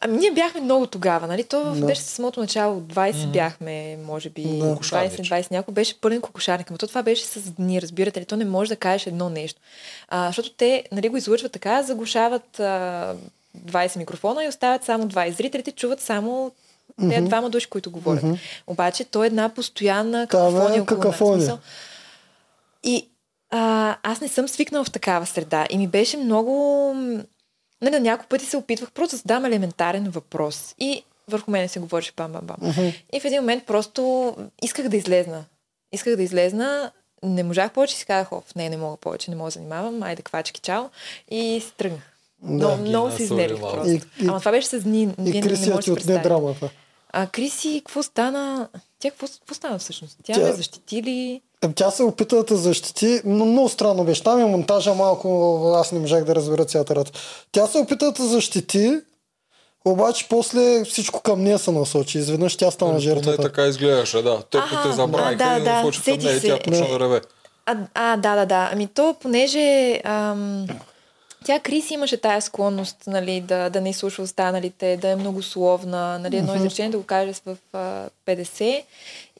ами 0.00 0.16
ние 0.18 0.30
бяхме 0.30 0.60
много 0.60 0.86
тогава, 0.86 1.26
нали? 1.26 1.44
То 1.44 1.64
Да. 1.64 1.86
беше 1.86 2.00
самото 2.02 2.40
начало, 2.40 2.80
20 2.80 3.26
бяхме, 3.26 3.96
може 3.98 4.30
би, 4.30 4.42
Да. 4.42 4.76
20-20 4.76 5.50
някой, 5.50 5.74
беше 5.74 6.00
пълен 6.00 6.20
кокошарник. 6.20 6.70
Но 6.70 6.78
то 6.78 6.86
това 6.86 7.02
беше 7.02 7.24
с 7.24 7.40
дни, 7.50 7.82
разбирате 7.82 8.20
ли? 8.20 8.24
То 8.24 8.36
не 8.36 8.44
може 8.44 8.68
да 8.68 8.76
кажеш 8.76 9.06
едно 9.06 9.28
нещо. 9.30 9.60
А, 10.08 10.26
защото 10.26 10.50
те, 10.50 10.84
нали, 10.92 11.08
го 11.08 11.16
излъчват 11.16 11.52
така, 11.52 11.82
заглушават 11.82 12.60
а, 12.60 13.14
20 13.60 13.96
микрофона 13.96 14.44
и 14.44 14.48
оставят 14.48 14.84
само 14.84 15.04
20. 15.04 15.30
Зрителите 15.30 15.72
чуват 15.72 16.00
само 16.00 16.52
те 17.10 17.20
двама 17.20 17.50
души, 17.50 17.66
които 17.66 17.90
говорят. 17.90 18.24
Обаче 18.66 19.04
то 19.04 19.24
е 19.24 19.26
една 19.26 19.48
постоянна 19.48 20.26
Та, 20.26 20.38
бе, 20.40 20.54
какафония. 20.54 20.82
около 20.82 21.36
нас. 21.36 21.58
И 22.84 23.08
а, 23.50 23.96
аз 24.02 24.20
не 24.20 24.28
съм 24.28 24.48
свикнала 24.48 24.84
в 24.84 24.90
такава 24.90 25.26
среда. 25.26 25.66
И 25.70 25.78
ми 25.78 25.88
беше 25.88 26.16
много... 26.16 26.92
Нали, 27.82 27.90
на 27.90 28.00
няколко 28.00 28.28
пъти 28.28 28.44
се 28.46 28.56
опитвах 28.56 28.90
просто 28.92 29.12
да 29.12 29.18
задам 29.18 29.44
елементарен 29.44 30.04
въпрос. 30.04 30.74
И 30.78 31.02
върху 31.28 31.50
мене 31.50 31.68
се 31.68 31.80
говореше 31.80 32.12
бам-бам-бам. 32.12 32.92
И 33.12 33.20
в 33.20 33.24
един 33.24 33.40
момент 33.40 33.66
просто 33.66 34.34
исках 34.62 34.88
да 34.88 34.96
излезна. 34.96 35.44
Исках 35.92 36.16
да 36.16 36.22
излезна. 36.22 36.90
Не 37.22 37.42
можах 37.42 37.72
повече 37.72 37.94
и 37.94 37.98
си 37.98 38.06
казах, 38.06 38.32
оф, 38.32 38.54
не, 38.54 38.68
не 38.68 38.76
мога 38.76 38.96
повече, 38.96 39.30
не 39.30 39.36
мога 39.36 39.46
да 39.46 39.50
занимавам, 39.50 40.02
айде 40.02 40.22
квачки, 40.22 40.60
чао. 40.60 40.84
И 41.30 41.60
си 41.60 41.72
тръгнах. 41.76 42.02
Много, 42.42 42.76
ги 42.76 42.88
много 42.88 43.10
се 43.10 43.22
изнервих 43.22 43.60
просто. 43.60 43.88
И- 43.88 44.00
и- 44.20 44.28
Ама 44.28 44.38
това 44.38 44.50
беше 44.50 44.68
с 44.68 44.80
дни. 44.80 45.02
И 45.26 45.40
Крисия 45.40 45.74
можете 45.74 45.82
ти 45.96 46.06
да 46.06 46.12
отне 46.12 46.18
драмата. 46.18 46.70
А 47.12 47.26
Криси, 47.26 47.82
какво 47.86 48.02
стана? 48.02 48.68
Тя 48.98 49.10
какво, 49.10 49.26
какво 49.28 49.54
стана 49.54 49.78
всъщност? 49.78 50.18
Тя, 50.22 50.32
Тя- 50.32 50.40
ме 50.40 50.52
защити 50.52 51.02
ли? 51.02 51.40
Е, 51.64 51.72
Тя 51.72 51.90
се 51.90 52.02
опита 52.02 52.36
да 52.36 52.44
те 52.46 52.56
защити, 52.56 53.20
но 53.24 53.44
много 53.44 53.68
странно 53.68 54.04
беше. 54.04 54.22
Там 54.22 54.40
е 54.40 54.44
монтажа 54.44 54.94
малко, 54.94 55.62
аз 55.76 55.92
не 55.92 55.98
можах 55.98 56.24
да 56.24 56.34
разбера 56.34 56.64
цялата 56.64 56.94
работа. 56.94 57.12
Тя 57.52 57.66
се 57.66 57.78
опита 57.78 58.04
да 58.04 58.12
те 58.12 58.22
защити, 58.22 59.00
обаче 59.84 60.26
после 60.28 60.84
всичко 60.84 61.20
към 61.20 61.42
нея 61.42 61.58
се 61.58 61.70
насочи. 61.72 62.18
Изведнъж 62.18 62.56
тя 62.56 62.70
стана 62.70 62.90
Поне 62.90 63.00
жертвата. 63.00 63.42
така 63.42 63.66
изглеждаше, 63.66 64.22
да. 64.22 64.42
Те 64.42 64.58
те 64.82 64.92
забравиха 64.92 65.44
а, 65.44 65.54
да, 65.54 65.60
и 65.60 65.64
да, 65.64 65.90
към 66.04 66.18
нея 66.18 66.36
и 66.36 66.40
тя 66.40 66.56
се. 66.56 66.58
почна 66.58 66.88
Да. 66.88 67.00
реве. 67.00 67.20
А, 67.66 67.76
а 67.94 68.16
да, 68.16 68.36
да, 68.36 68.46
да. 68.46 68.70
Ами 68.72 68.86
то, 68.86 69.16
понеже 69.20 70.00
ам, 70.04 70.66
тя 71.44 71.60
Крис 71.60 71.90
имаше 71.90 72.16
тая 72.16 72.42
склонност 72.42 72.96
нали, 73.06 73.40
да, 73.40 73.70
да 73.70 73.80
не 73.80 73.90
изслушва 73.90 74.22
останалите, 74.24 74.96
да 74.96 75.08
е 75.08 75.16
многословна, 75.16 76.18
нали, 76.18 76.36
едно 76.36 76.54
изречение 76.54 76.90
да 76.90 76.98
го 76.98 77.04
каже 77.04 77.32
в 77.46 77.56
а, 77.72 78.08
50 78.26 78.82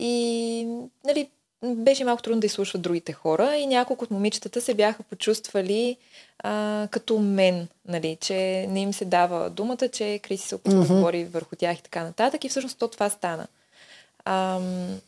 и 0.01 0.67
нали, 1.05 1.29
беше 1.65 2.05
малко 2.05 2.23
трудно 2.23 2.41
да 2.41 2.47
изслушва 2.47 2.79
другите 2.79 3.13
хора 3.13 3.57
и 3.57 3.67
няколко 3.67 4.05
от 4.05 4.11
момичетата 4.11 4.61
се 4.61 4.75
бяха 4.75 5.03
почувствали 5.03 5.97
а, 6.39 6.89
като 6.91 7.19
мен, 7.19 7.69
нали, 7.89 8.19
че 8.21 8.67
не 8.69 8.81
им 8.81 8.93
се 8.93 9.05
дава 9.05 9.51
думата, 9.51 9.89
че 9.93 10.21
Криси 10.23 10.49
се 10.49 10.55
опитва 10.55 10.79
да 10.79 10.95
говори 10.95 11.25
върху 11.25 11.57
тях 11.57 11.79
и 11.79 11.83
така 11.83 12.05
нататък 12.05 12.45
и 12.45 12.49
всъщност 12.49 12.79
то 12.79 12.89
това 12.89 13.11
стана. 13.11 13.47
Ам, 14.25 15.01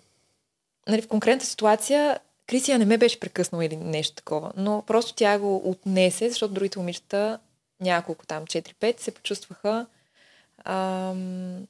нали, 0.89 1.03
в 1.03 1.09
конкретната 1.09 1.47
ситуация 1.47 2.19
Крисия 2.47 2.79
не 2.79 2.85
ме 2.85 2.99
беше 2.99 3.21
прекъснала 3.21 3.65
или 3.65 3.77
нещо 3.77 4.17
такова, 4.17 4.53
но 4.57 4.83
просто 4.87 5.15
тя 5.15 5.39
го 5.39 5.71
отнесе, 5.71 6.29
защото 6.29 6.55
другите 6.55 6.79
момичета, 6.79 7.39
няколко 7.81 8.27
там, 8.27 8.45
4-5, 8.45 9.01
се 9.01 9.11
почувстваха, 9.11 9.87
ам, 10.65 11.67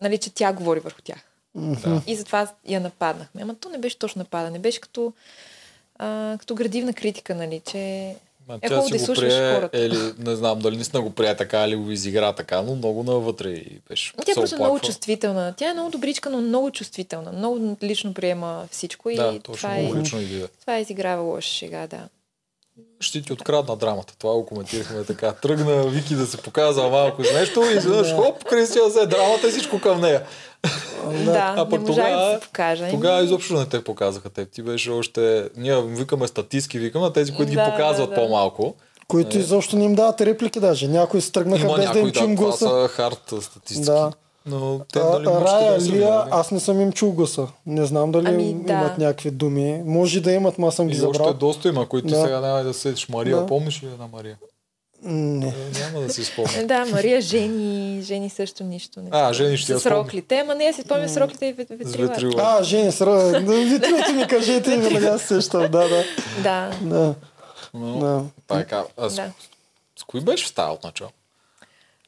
нали, 0.00 0.18
че 0.18 0.34
тя 0.34 0.52
говори 0.52 0.80
върху 0.80 1.02
тях. 1.02 1.27
Да. 1.54 2.02
И 2.06 2.16
затова 2.16 2.48
я 2.66 2.80
нападнахме. 2.80 3.42
Ама 3.42 3.54
то 3.54 3.68
не 3.68 3.78
беше 3.78 3.98
точно 3.98 4.18
нападане, 4.18 4.58
беше 4.58 4.80
като, 4.80 5.12
а, 5.98 6.36
като 6.38 6.54
градивна 6.54 6.92
критика, 6.92 7.34
нали, 7.34 7.60
че 7.70 8.14
Ма 8.48 8.58
Е, 8.62 8.68
хубаво 8.68 8.88
да 8.88 8.98
го 8.98 9.04
слушаш 9.04 9.24
прие, 9.24 9.54
хората. 9.54 9.78
или 9.78 9.98
не 10.18 10.36
знам 10.36 10.58
дали 10.58 10.74
наистина 10.76 11.02
го 11.02 11.10
прие 11.10 11.36
така, 11.36 11.64
или 11.66 11.76
го 11.76 11.90
изигра 11.90 12.32
така, 12.32 12.62
но 12.62 12.74
много 12.74 13.02
навътре 13.02 13.48
и 13.50 13.80
беше. 13.88 14.12
тя 14.24 14.32
е 14.32 14.34
просто 14.34 14.56
много 14.56 14.70
оплаква. 14.70 14.86
чувствителна. 14.86 15.54
Тя 15.56 15.70
е 15.70 15.72
много 15.72 15.90
добричка, 15.90 16.30
но 16.30 16.40
много 16.40 16.70
чувствителна. 16.70 17.32
Много 17.32 17.76
лично 17.82 18.14
приема 18.14 18.68
всичко 18.70 19.10
и 19.10 19.16
точно, 19.16 19.40
това, 19.42 19.76
е, 19.76 19.82
много 19.82 19.96
лично 19.96 20.20
идея. 20.20 20.48
това 20.60 20.76
е 20.76 20.80
изиграва 20.80 21.22
лоша 21.22 21.48
шега, 21.48 21.86
да. 21.86 22.08
Ще 23.00 23.22
ти 23.22 23.32
открадна 23.32 23.76
драмата. 23.76 24.14
Това 24.18 24.32
го 24.34 24.46
коментирахме 24.46 25.04
така. 25.04 25.32
Тръгна 25.32 25.82
Вики 25.82 26.14
да 26.14 26.26
се 26.26 26.36
показва 26.36 26.90
малко 26.90 27.24
с 27.24 27.32
нещо 27.32 27.62
и 27.64 27.76
изведнъж 27.76 28.12
хоп, 28.14 28.44
Кристиан 28.44 28.88
взе 28.88 29.06
драмата 29.06 29.48
и 29.48 29.50
всичко 29.50 29.80
към 29.80 30.00
нея. 30.00 30.22
Да, 31.24 31.54
А 31.56 31.64
не 31.64 31.70
пък 31.70 31.80
да 31.80 31.86
тогава, 31.86 32.34
се 32.34 32.40
покажа. 32.40 32.88
тогава 32.90 33.24
изобщо 33.24 33.54
не 33.54 33.66
те 33.66 33.84
показаха 33.84 34.28
теб. 34.28 34.50
Ти 34.50 34.62
беше 34.62 34.90
още... 34.90 35.48
Ние 35.56 35.82
викаме 35.82 36.26
статистки, 36.28 36.78
викаме, 36.78 37.06
а 37.06 37.12
тези, 37.12 37.32
които 37.32 37.52
Да, 37.52 37.64
ги 37.64 37.70
показват 37.70 38.10
да, 38.10 38.14
да. 38.14 38.22
по-малко. 38.22 38.74
Които 39.08 39.38
изобщо 39.38 39.76
не 39.76 39.84
им 39.84 39.94
дават 39.94 40.20
реплики 40.20 40.60
даже. 40.60 40.88
Някои 40.88 41.20
се 41.20 41.32
тръгнаха 41.32 41.62
Има 41.62 41.74
без 41.74 41.82
да 41.82 41.86
някои, 41.86 42.00
им 42.02 42.10
чум 42.12 42.26
да, 42.26 42.36
това 42.36 42.46
гласа. 42.46 42.64
са 42.82 42.88
хард 42.88 43.34
статистики. 43.40 43.86
Да. 43.86 44.12
Но 44.46 44.80
те, 44.92 44.98
А, 44.98 45.04
нали, 45.04 45.26
момичета 45.26 45.52
Рая, 45.52 45.80
са 45.80 45.88
Лия, 45.88 46.24
аз 46.30 46.50
не 46.50 46.60
съм 46.60 46.80
им 46.80 46.92
чул 46.92 47.12
гласа. 47.12 47.46
Не 47.66 47.86
знам 47.86 48.12
дали 48.12 48.26
Ами, 48.28 48.54
да. 48.56 48.72
имат 48.72 48.98
някакви 48.98 49.30
думи. 49.30 49.82
Може 49.84 50.20
да 50.20 50.32
имат, 50.32 50.58
ма 50.58 50.68
аз 50.68 50.74
съм 50.74 50.86
ги 50.86 50.92
И 50.92 51.02
още 51.02 51.18
забрал. 51.18 51.34
доста 51.34 51.68
има, 51.68 51.86
които 51.86 52.08
Да. 52.08 52.16
сега 52.16 52.40
няма 52.40 52.58
да 52.58 52.74
седиш. 52.74 53.08
Мария, 53.08 53.36
Да. 53.36 53.46
помниш 53.46 53.82
ли 53.82 53.86
една 53.86 54.06
Мария? 54.06 54.36
Не. 55.02 55.46
Е, 55.46 55.80
няма 55.80 56.00
да 56.00 56.12
си 56.12 56.24
спомня. 56.24 56.66
Да, 56.66 56.84
Мария 56.84 57.20
жени, 57.20 58.02
жени 58.02 58.30
също 58.30 58.64
нищо. 58.64 59.00
Не 59.00 59.08
А, 59.12 59.32
Жени 59.32 59.56
ще 59.56 59.78
С 59.78 59.86
роклите, 59.86 60.38
ама 60.38 60.54
не, 60.54 60.72
си 60.72 60.82
спомня 60.82 61.08
с 61.08 61.16
роклите 61.16 61.46
и 61.46 61.54
вет- 61.54 61.84
С 61.84 61.96
ветрила. 61.96 62.32
А, 62.38 62.62
Жени, 62.62 62.92
сра... 62.92 63.40
Витрилото 63.40 64.12
ми 64.12 64.26
кажете 64.26 64.72
и 64.72 64.76
веднага 64.76 65.18
се 65.18 65.26
сещам. 65.26 65.60
Да, 65.62 65.68
да. 65.68 66.04
Да. 66.42 66.70
Да. 66.80 67.14
Но, 67.74 67.98
да. 67.98 68.22
така, 68.48 68.84
а 68.96 69.10
с, 69.10 69.14
Да. 69.16 69.30
с 69.98 70.04
кои 70.04 70.20
беше 70.20 70.44
в 70.44 70.48
стая 70.48 70.70
от 70.70 70.84
начало? 70.84 71.10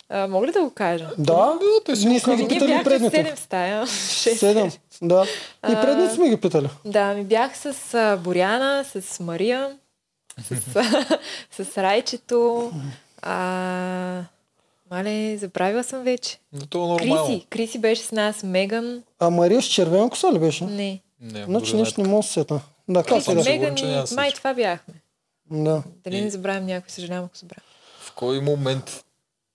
А, 0.08 0.26
мога 0.26 0.46
ли 0.46 0.52
да 0.52 0.60
го 0.60 0.70
кажа? 0.70 1.10
Да, 1.18 1.52
те 1.86 1.96
си 1.96 2.06
ние 2.06 2.20
сме 2.20 2.36
ги 2.36 2.48
питали 2.48 2.84
предните. 2.84 3.16
седем 3.16 3.36
стая. 3.36 3.86
Седем. 4.36 4.70
Да. 5.02 5.26
И 5.64 5.74
предните 5.74 6.14
сме 6.14 6.28
ги 6.28 6.36
питали. 6.36 6.68
Да, 6.84 7.14
ми 7.14 7.24
бях 7.24 7.52
с 7.56 7.72
Боряна, 8.20 8.84
с 8.86 9.20
Мария, 9.20 9.76
с, 10.42 10.54
с 11.64 11.78
Райчето. 11.78 12.72
А, 13.22 14.22
мале, 14.90 15.36
забравила 15.36 15.84
съм 15.84 16.02
вече. 16.02 16.38
Но 16.52 16.66
то 16.66 16.78
е 16.78 16.88
нормално. 16.88 17.26
Криси. 17.26 17.46
Криси 17.50 17.78
беше 17.78 18.02
с 18.02 18.12
нас. 18.12 18.42
Меган. 18.42 19.02
А 19.18 19.30
Мария 19.30 19.62
с 19.62 19.66
червена 19.66 20.10
коса 20.10 20.32
ли 20.32 20.38
беше? 20.38 20.64
Не. 20.64 21.00
Не, 21.20 21.44
Значи 21.44 21.76
нещо 21.76 22.00
не 22.00 22.08
мога 22.08 22.18
да 22.18 22.26
се 22.26 22.32
сета. 22.32 22.60
Да, 22.88 23.02
как 23.02 23.24
Криси, 23.24 23.42
се 23.42 23.50
Меган 23.50 23.76
и 23.78 24.14
май 24.14 24.32
това 24.32 24.54
бяхме. 24.54 24.94
Да. 25.50 25.82
Дали 26.04 26.16
И- 26.16 26.20
не 26.20 26.30
забравям 26.30 26.66
някой, 26.66 26.90
съжалявам, 26.90 27.24
ако 27.24 27.36
забравя. 27.36 27.62
В 28.00 28.12
кой 28.12 28.40
момент 28.40 29.04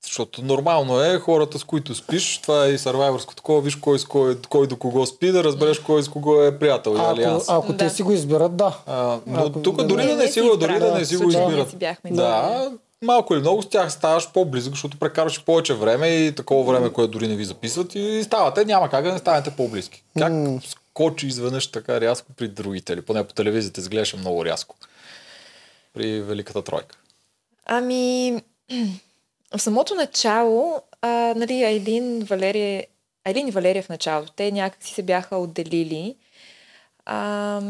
защото 0.06 0.42
нормално 0.42 1.02
е 1.02 1.20
хората, 1.20 1.60
с 1.60 1.64
които 1.64 1.96
спиш, 1.96 2.38
това 2.38 2.66
е 2.66 2.70
и 2.70 2.78
сървайвърско 2.78 3.36
такова, 3.36 3.62
виж 3.62 3.76
кой, 3.76 4.00
с 4.00 4.06
кой, 4.06 4.38
кой 4.42 4.68
до 4.68 4.78
кого 4.78 5.06
спи, 5.06 5.28
да 5.28 5.44
разбереш 5.44 5.80
кой 5.80 6.04
с 6.04 6.10
кого 6.10 6.42
е 6.42 6.60
приятел 6.60 6.92
или 6.92 7.00
Ако, 7.00 7.10
алианс. 7.12 7.44
ако 7.50 7.68
Да. 7.68 7.78
те 7.78 7.90
си 7.90 8.04
го 8.04 8.12
изберат, 8.12 8.56
да. 8.58 8.78
А, 8.86 9.20
но 9.28 9.40
Ако- 9.42 9.62
тук 9.62 9.76
да, 9.76 9.88
дори 9.88 10.06
да. 10.06 10.16
не 10.16 10.28
си 10.28 10.42
го, 10.42 10.58
дори 10.58 10.80
да 10.80 10.92
не 10.92 11.06
си 11.06 11.18
го 11.18 11.30
избират. 11.30 11.70
си 11.70 11.76
бяхме. 11.76 12.12
Да, 12.12 12.72
малко 13.02 13.34
или 13.34 13.42
много 13.42 13.62
с 13.62 13.70
тях 13.70 13.92
ставаш 13.92 14.32
по-близък, 14.32 14.74
защото 14.74 14.98
прекараш 14.98 15.44
повече 15.44 15.74
време 15.74 16.08
и 16.08 16.32
такова 16.32 16.64
време, 16.66 16.90
което 16.90 17.12
дори 17.12 17.28
не 17.28 17.36
ви 17.36 17.46
записват 17.46 17.96
и 17.96 18.22
ставате, 18.24 18.66
няма 18.66 18.90
как 18.90 19.04
да 19.04 19.12
не 19.12 19.20
станете 19.20 19.52
по-близки. 19.52 20.04
Как 20.20 20.34
скочи 20.66 21.28
изведнъж 21.28 21.68
така 21.68 22.02
рязко 22.02 22.28
при 22.34 22.48
другите, 22.48 22.94
или 22.94 23.02
поне 23.02 23.24
по 23.24 23.34
телевизията 23.34 23.82
изглеждаше 23.82 24.18
много 24.18 24.46
рязко. 24.46 24.76
При 25.94 26.22
Великата 26.22 26.62
тройка. 26.62 26.98
Ами, 27.66 28.36
в 29.58 29.62
самото 29.62 29.96
начало, 29.96 30.82
а, 31.02 31.34
нали, 31.38 31.64
Айлин, 31.64 32.20
Валерия, 32.20 32.86
Айлин 33.24 33.48
и 33.48 33.52
Валерия 33.52 33.84
в 33.84 33.90
началото, 33.90 34.32
те 34.32 34.52
някак 34.52 34.84
си 34.84 34.94
се 34.94 35.04
бяха 35.04 35.38
отделили. 35.38 36.16
А, 37.06 37.62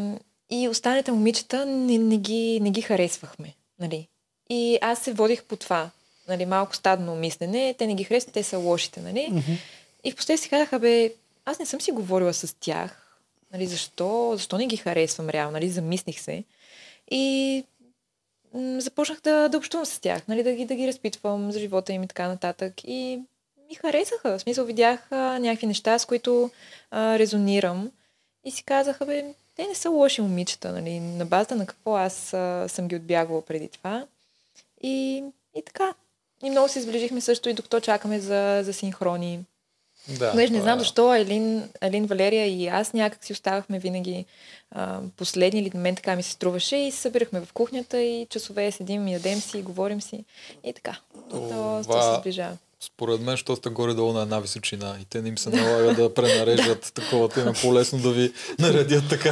и 0.49 0.69
останалите 0.69 1.11
момичета 1.11 1.65
не, 1.65 1.97
не, 1.97 2.17
ги, 2.17 2.59
не 2.59 2.71
ги 2.71 2.81
харесвахме. 2.81 3.53
Нали. 3.79 4.07
И 4.49 4.79
аз 4.81 4.99
се 4.99 5.13
водих 5.13 5.43
по 5.43 5.55
това. 5.55 5.89
Нали, 6.27 6.45
малко 6.45 6.75
стадно 6.75 7.15
мислене. 7.15 7.75
Те 7.77 7.87
не 7.87 7.95
ги 7.95 8.03
харесват, 8.03 8.33
те 8.33 8.43
са 8.43 8.57
лошите. 8.57 9.01
Нали. 9.01 9.27
Мгм. 9.31 9.51
И 10.03 10.11
в 10.11 10.15
последствие 10.15 10.37
си 10.37 10.49
казаха, 10.49 10.79
бе, 10.79 11.13
аз 11.45 11.59
не 11.59 11.65
съм 11.65 11.81
си 11.81 11.91
говорила 11.91 12.33
с 12.33 12.55
тях. 12.59 13.17
Нали, 13.53 13.65
защо, 13.67 14.31
защо 14.33 14.57
не 14.57 14.67
ги 14.67 14.77
харесвам 14.77 15.29
реално? 15.29 15.51
Нали, 15.51 15.69
замислих 15.69 16.19
се. 16.19 16.43
И 17.11 17.63
започнах 18.77 19.21
да, 19.21 19.49
да 19.49 19.57
общувам 19.57 19.85
с 19.85 19.99
тях, 19.99 20.27
нали, 20.27 20.43
да, 20.43 20.53
ги, 20.53 20.65
да 20.65 20.75
ги 20.75 20.87
разпитвам 20.87 21.51
за 21.51 21.59
живота 21.59 21.93
им 21.93 22.03
и 22.03 22.07
така 22.07 22.27
нататък. 22.27 22.73
И 22.83 23.21
ми 23.69 23.75
харесаха. 23.75 24.37
В 24.37 24.41
смисъл 24.41 24.65
видях 24.65 25.11
а, 25.11 25.39
някакви 25.39 25.67
неща, 25.67 25.99
с 25.99 26.05
които 26.05 26.49
а, 26.91 27.19
резонирам. 27.19 27.91
И 28.43 28.51
си 28.51 28.63
казаха, 28.63 29.05
бе, 29.05 29.25
те 29.55 29.67
не 29.67 29.75
са 29.75 29.89
лоши 29.89 30.21
момичета, 30.21 30.71
нали, 30.71 30.99
на 30.99 31.25
базата 31.25 31.55
на 31.55 31.65
какво 31.65 31.95
аз 31.95 32.33
а, 32.33 32.65
съм 32.67 32.87
ги 32.87 32.95
отбягвала 32.95 33.41
преди 33.41 33.67
това. 33.67 34.05
И, 34.81 35.23
и 35.55 35.61
така. 35.65 35.93
И 36.43 36.49
много 36.49 36.69
се 36.69 36.81
сближихме 36.81 37.21
също 37.21 37.49
и 37.49 37.53
докато 37.53 37.79
чакаме 37.79 38.19
за, 38.19 38.61
за 38.63 38.73
синхрони. 38.73 39.39
Да, 40.09 40.31
Понеже 40.31 40.53
не 40.53 40.59
това 40.59 40.63
знам 40.63 40.77
е. 40.77 40.79
защо 40.79 41.15
Елин, 41.15 41.69
Елин 41.81 42.05
Валерия 42.05 42.47
и 42.47 42.67
аз 42.67 42.93
някак 42.93 43.25
си 43.25 43.33
оставахме 43.33 43.79
винаги 43.79 44.25
а, 44.71 44.99
последни 45.17 45.59
или 45.59 45.71
мен 45.75 45.95
така 45.95 46.15
ми 46.15 46.23
се 46.23 46.31
струваше 46.31 46.75
и 46.75 46.91
се 46.91 46.97
събирахме 46.97 47.41
в 47.41 47.53
кухнята 47.53 48.01
и 48.01 48.27
часове 48.29 48.71
седим, 48.71 49.07
ядем 49.07 49.41
си, 49.41 49.61
говорим 49.61 50.01
си 50.01 50.23
и 50.63 50.73
така. 50.73 50.99
То, 51.29 51.39
то, 51.39 51.79
Това- 51.83 52.15
се 52.15 52.19
сближава. 52.21 52.57
Според 52.79 53.21
мен, 53.21 53.37
що 53.37 53.55
сте 53.55 53.69
горе-долу 53.69 54.13
на 54.13 54.21
една 54.21 54.39
височина 54.39 54.97
и 55.01 55.05
те 55.05 55.21
не 55.21 55.29
им 55.29 55.37
се 55.37 55.49
налага 55.49 55.93
да 55.93 56.13
пренарежат 56.13 56.91
такова, 56.95 57.29
те 57.29 57.41
им 57.41 57.47
е 57.47 57.53
по-лесно 57.53 57.99
да 57.99 58.11
ви 58.11 58.33
наредят 58.59 59.03
така. 59.09 59.31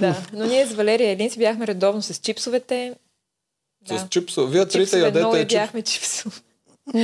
да, 0.00 0.22
но 0.32 0.46
ние 0.46 0.66
с 0.66 0.72
Валерия 0.74 1.10
Елин 1.12 1.30
си 1.30 1.38
бяхме 1.38 1.66
редовно 1.66 2.02
с 2.02 2.14
чипсовете. 2.14 2.94
С 3.88 4.06
чипсо. 4.10 4.46
Вие 4.46 4.66
трите 4.66 4.78
Чипсове, 4.78 5.10
много 5.10 5.36
ядете 5.36 5.54
ядяхме 5.56 5.82
чипсове. 5.82 6.36
През 6.92 7.02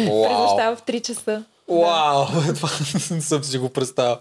в 0.78 0.82
3 0.86 1.02
часа. 1.02 1.44
Вау! 1.70 2.26
Това 2.54 2.68
не 3.10 3.20
съм 3.20 3.44
си 3.44 3.58
го 3.58 3.68
представил. 3.68 4.16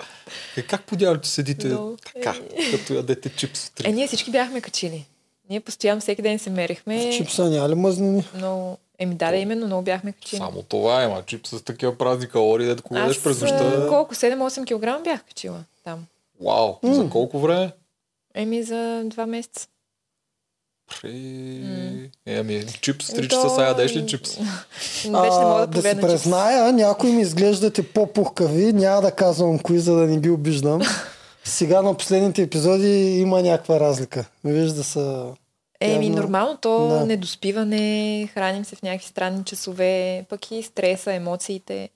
Е, 0.57 0.61
как 0.61 0.83
по 0.83 0.95
дяволите 0.95 1.27
седите 1.29 1.75
така, 2.13 2.35
като 2.71 2.93
ядете 2.93 3.29
чипс 3.29 3.63
Е, 3.63 3.65
сутрин? 3.65 3.95
ние 3.95 4.07
всички 4.07 4.31
бяхме 4.31 4.61
качили. 4.61 5.05
Ние 5.49 5.59
постоянно 5.59 6.01
всеки 6.01 6.21
ден 6.21 6.39
се 6.39 6.49
мерихме. 6.49 7.11
Чипса 7.17 7.49
няма 7.49 7.69
ли 7.69 7.75
мъзнини? 7.75 8.23
Много... 8.35 8.77
Еми 8.99 9.15
да, 9.15 9.31
да, 9.31 9.37
именно 9.37 9.65
много 9.65 9.81
бяхме 9.81 10.11
качили. 10.11 10.37
Само 10.37 10.61
това 10.61 11.03
има. 11.03 11.23
Чипс 11.25 11.49
с 11.49 11.61
такива 11.61 11.97
празни 11.97 12.27
калории, 12.27 12.65
дето 12.65 12.83
го 12.83 12.97
ядеш 12.97 13.23
през 13.23 13.41
нощта. 13.41 13.57
а, 13.57 13.87
колко? 13.87 14.15
7-8 14.15 14.65
кг 14.97 15.03
бях 15.03 15.23
качила 15.23 15.63
там. 15.83 16.05
Вау! 16.41 16.73
За 16.83 17.09
колко 17.09 17.39
време? 17.39 17.71
Еми 18.35 18.63
за 18.63 19.01
два 19.05 19.25
месеца. 19.25 19.67
При... 20.91 22.09
Е, 22.25 22.35
ами, 22.35 22.65
чипс, 22.81 23.09
Еми, 23.09 23.19
3 23.19 23.27
часа 23.27 23.41
то- 23.41 23.49
сега 23.49 23.67
ядеш 23.67 23.95
ли 23.95 24.07
чипс? 24.07 24.29
Вече 24.31 24.45
не 25.05 25.11
мога 25.11 25.67
да 25.67 25.81
да 25.83 26.01
призная, 26.01 26.73
някои 26.73 27.11
ми 27.11 27.21
изглеждате 27.21 27.83
по-пухкави, 27.83 28.73
няма 28.73 29.01
да 29.01 29.11
казвам 29.11 29.59
кои, 29.59 29.79
за 29.79 29.95
да 29.95 30.01
не 30.01 30.17
ги 30.17 30.29
обиждам. 30.29 30.81
Сега 31.43 31.81
на 31.81 31.93
последните 31.93 32.41
епизоди 32.41 32.89
има 33.11 33.41
някаква 33.41 33.79
разлика. 33.79 34.25
Вижда 34.43 34.83
са... 34.83 35.25
Еми, 35.81 36.05
Явно- 36.05 36.17
нормално 36.17 36.57
то 36.57 36.87
Да. 36.89 37.05
недоспиване, 37.05 37.79
храним 38.27 38.65
се 38.65 38.75
в 38.75 38.81
някакви 38.81 39.07
странни 39.07 39.43
часове, 39.45 40.25
пък 40.29 40.51
и 40.51 40.63
стреса, 40.63 41.13
емоциите. 41.13 41.89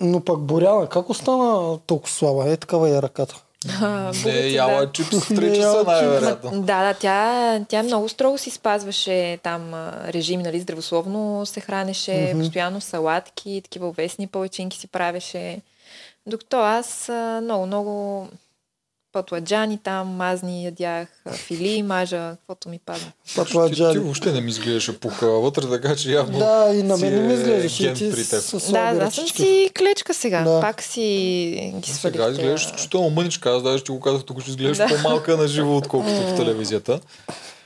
Но 0.00 0.20
пък 0.20 0.40
Боряна, 0.40 0.88
как 0.88 1.10
остана 1.10 1.78
толкова 1.78 2.10
слаба? 2.10 2.50
Е, 2.50 2.56
такава 2.56 2.90
е 2.90 3.02
ръката. 3.02 3.42
Не, 3.64 4.06
бубите, 4.06 4.48
яла 4.48 4.76
да. 4.76 4.82
е 4.82 4.86
чипс 4.92 5.20
в 5.20 5.30
Не 5.30 5.36
3 5.36 5.56
яла 5.60 5.74
часа 5.74 5.90
най-вероятно. 5.90 6.50
Да, 6.62 6.82
да, 6.82 6.94
тя, 6.94 7.60
тя 7.68 7.82
много 7.82 8.08
строго 8.08 8.38
си 8.38 8.50
спазваше 8.50 9.38
там 9.42 9.74
а, 9.74 9.92
режими, 10.12 10.42
нали, 10.42 10.60
здравословно 10.60 11.46
се 11.46 11.60
хранеше, 11.60 12.34
постоянно 12.38 12.80
салатки, 12.80 13.60
такива 13.64 13.88
овесни 13.88 14.26
палачинки 14.26 14.78
си 14.78 14.88
правеше. 14.88 15.60
Докато 16.26 16.56
аз 16.56 17.08
много, 17.42 17.66
много 17.66 18.28
пътладжани 19.12 19.78
там, 19.78 20.08
мазни 20.08 20.64
ядях, 20.64 21.08
фили, 21.32 21.82
мажа, 21.82 22.36
каквото 22.36 22.68
ми 22.68 22.78
пада. 22.78 22.98
Ти, 22.98 23.28
ти 23.28 23.34
Патладжани. 23.36 23.98
въобще 23.98 24.32
не 24.32 24.40
ми 24.40 24.50
изглеждаше 24.50 25.00
пухава 25.00 25.40
вътре, 25.40 25.68
така 25.70 25.96
че 25.96 26.10
явно 26.12 26.38
Да, 26.38 26.70
и 26.74 26.82
на 26.82 26.96
мен 26.96 27.14
не 27.14 27.20
ми 27.20 27.32
е 27.32 27.36
изглеждаш. 27.36 27.80
И 27.80 27.82
ген 27.82 27.94
ти 27.94 28.10
при 28.10 28.28
теб. 28.28 28.40
с 28.40 28.72
Да, 28.72 28.78
аз 28.78 29.14
съм 29.14 29.28
си 29.28 29.70
клечка 29.78 30.14
сега. 30.14 30.42
Да. 30.42 30.60
Пак 30.60 30.82
си 30.82 31.00
ги 31.76 31.90
свалих. 31.90 32.14
Сега 32.14 32.30
изглеждаш 32.30 32.64
изключително 32.64 33.10
мъничка. 33.10 33.50
Аз 33.50 33.62
даже 33.62 33.84
ти 33.84 33.90
го 33.90 34.00
казах 34.00 34.24
тук, 34.24 34.44
че 34.44 34.50
изглеждаш 34.50 34.76
Да. 34.78 34.88
по-малка 34.88 35.36
на 35.36 35.48
живо, 35.48 35.76
отколкото 35.76 36.14
в 36.14 36.34
телевизията. 36.36 37.00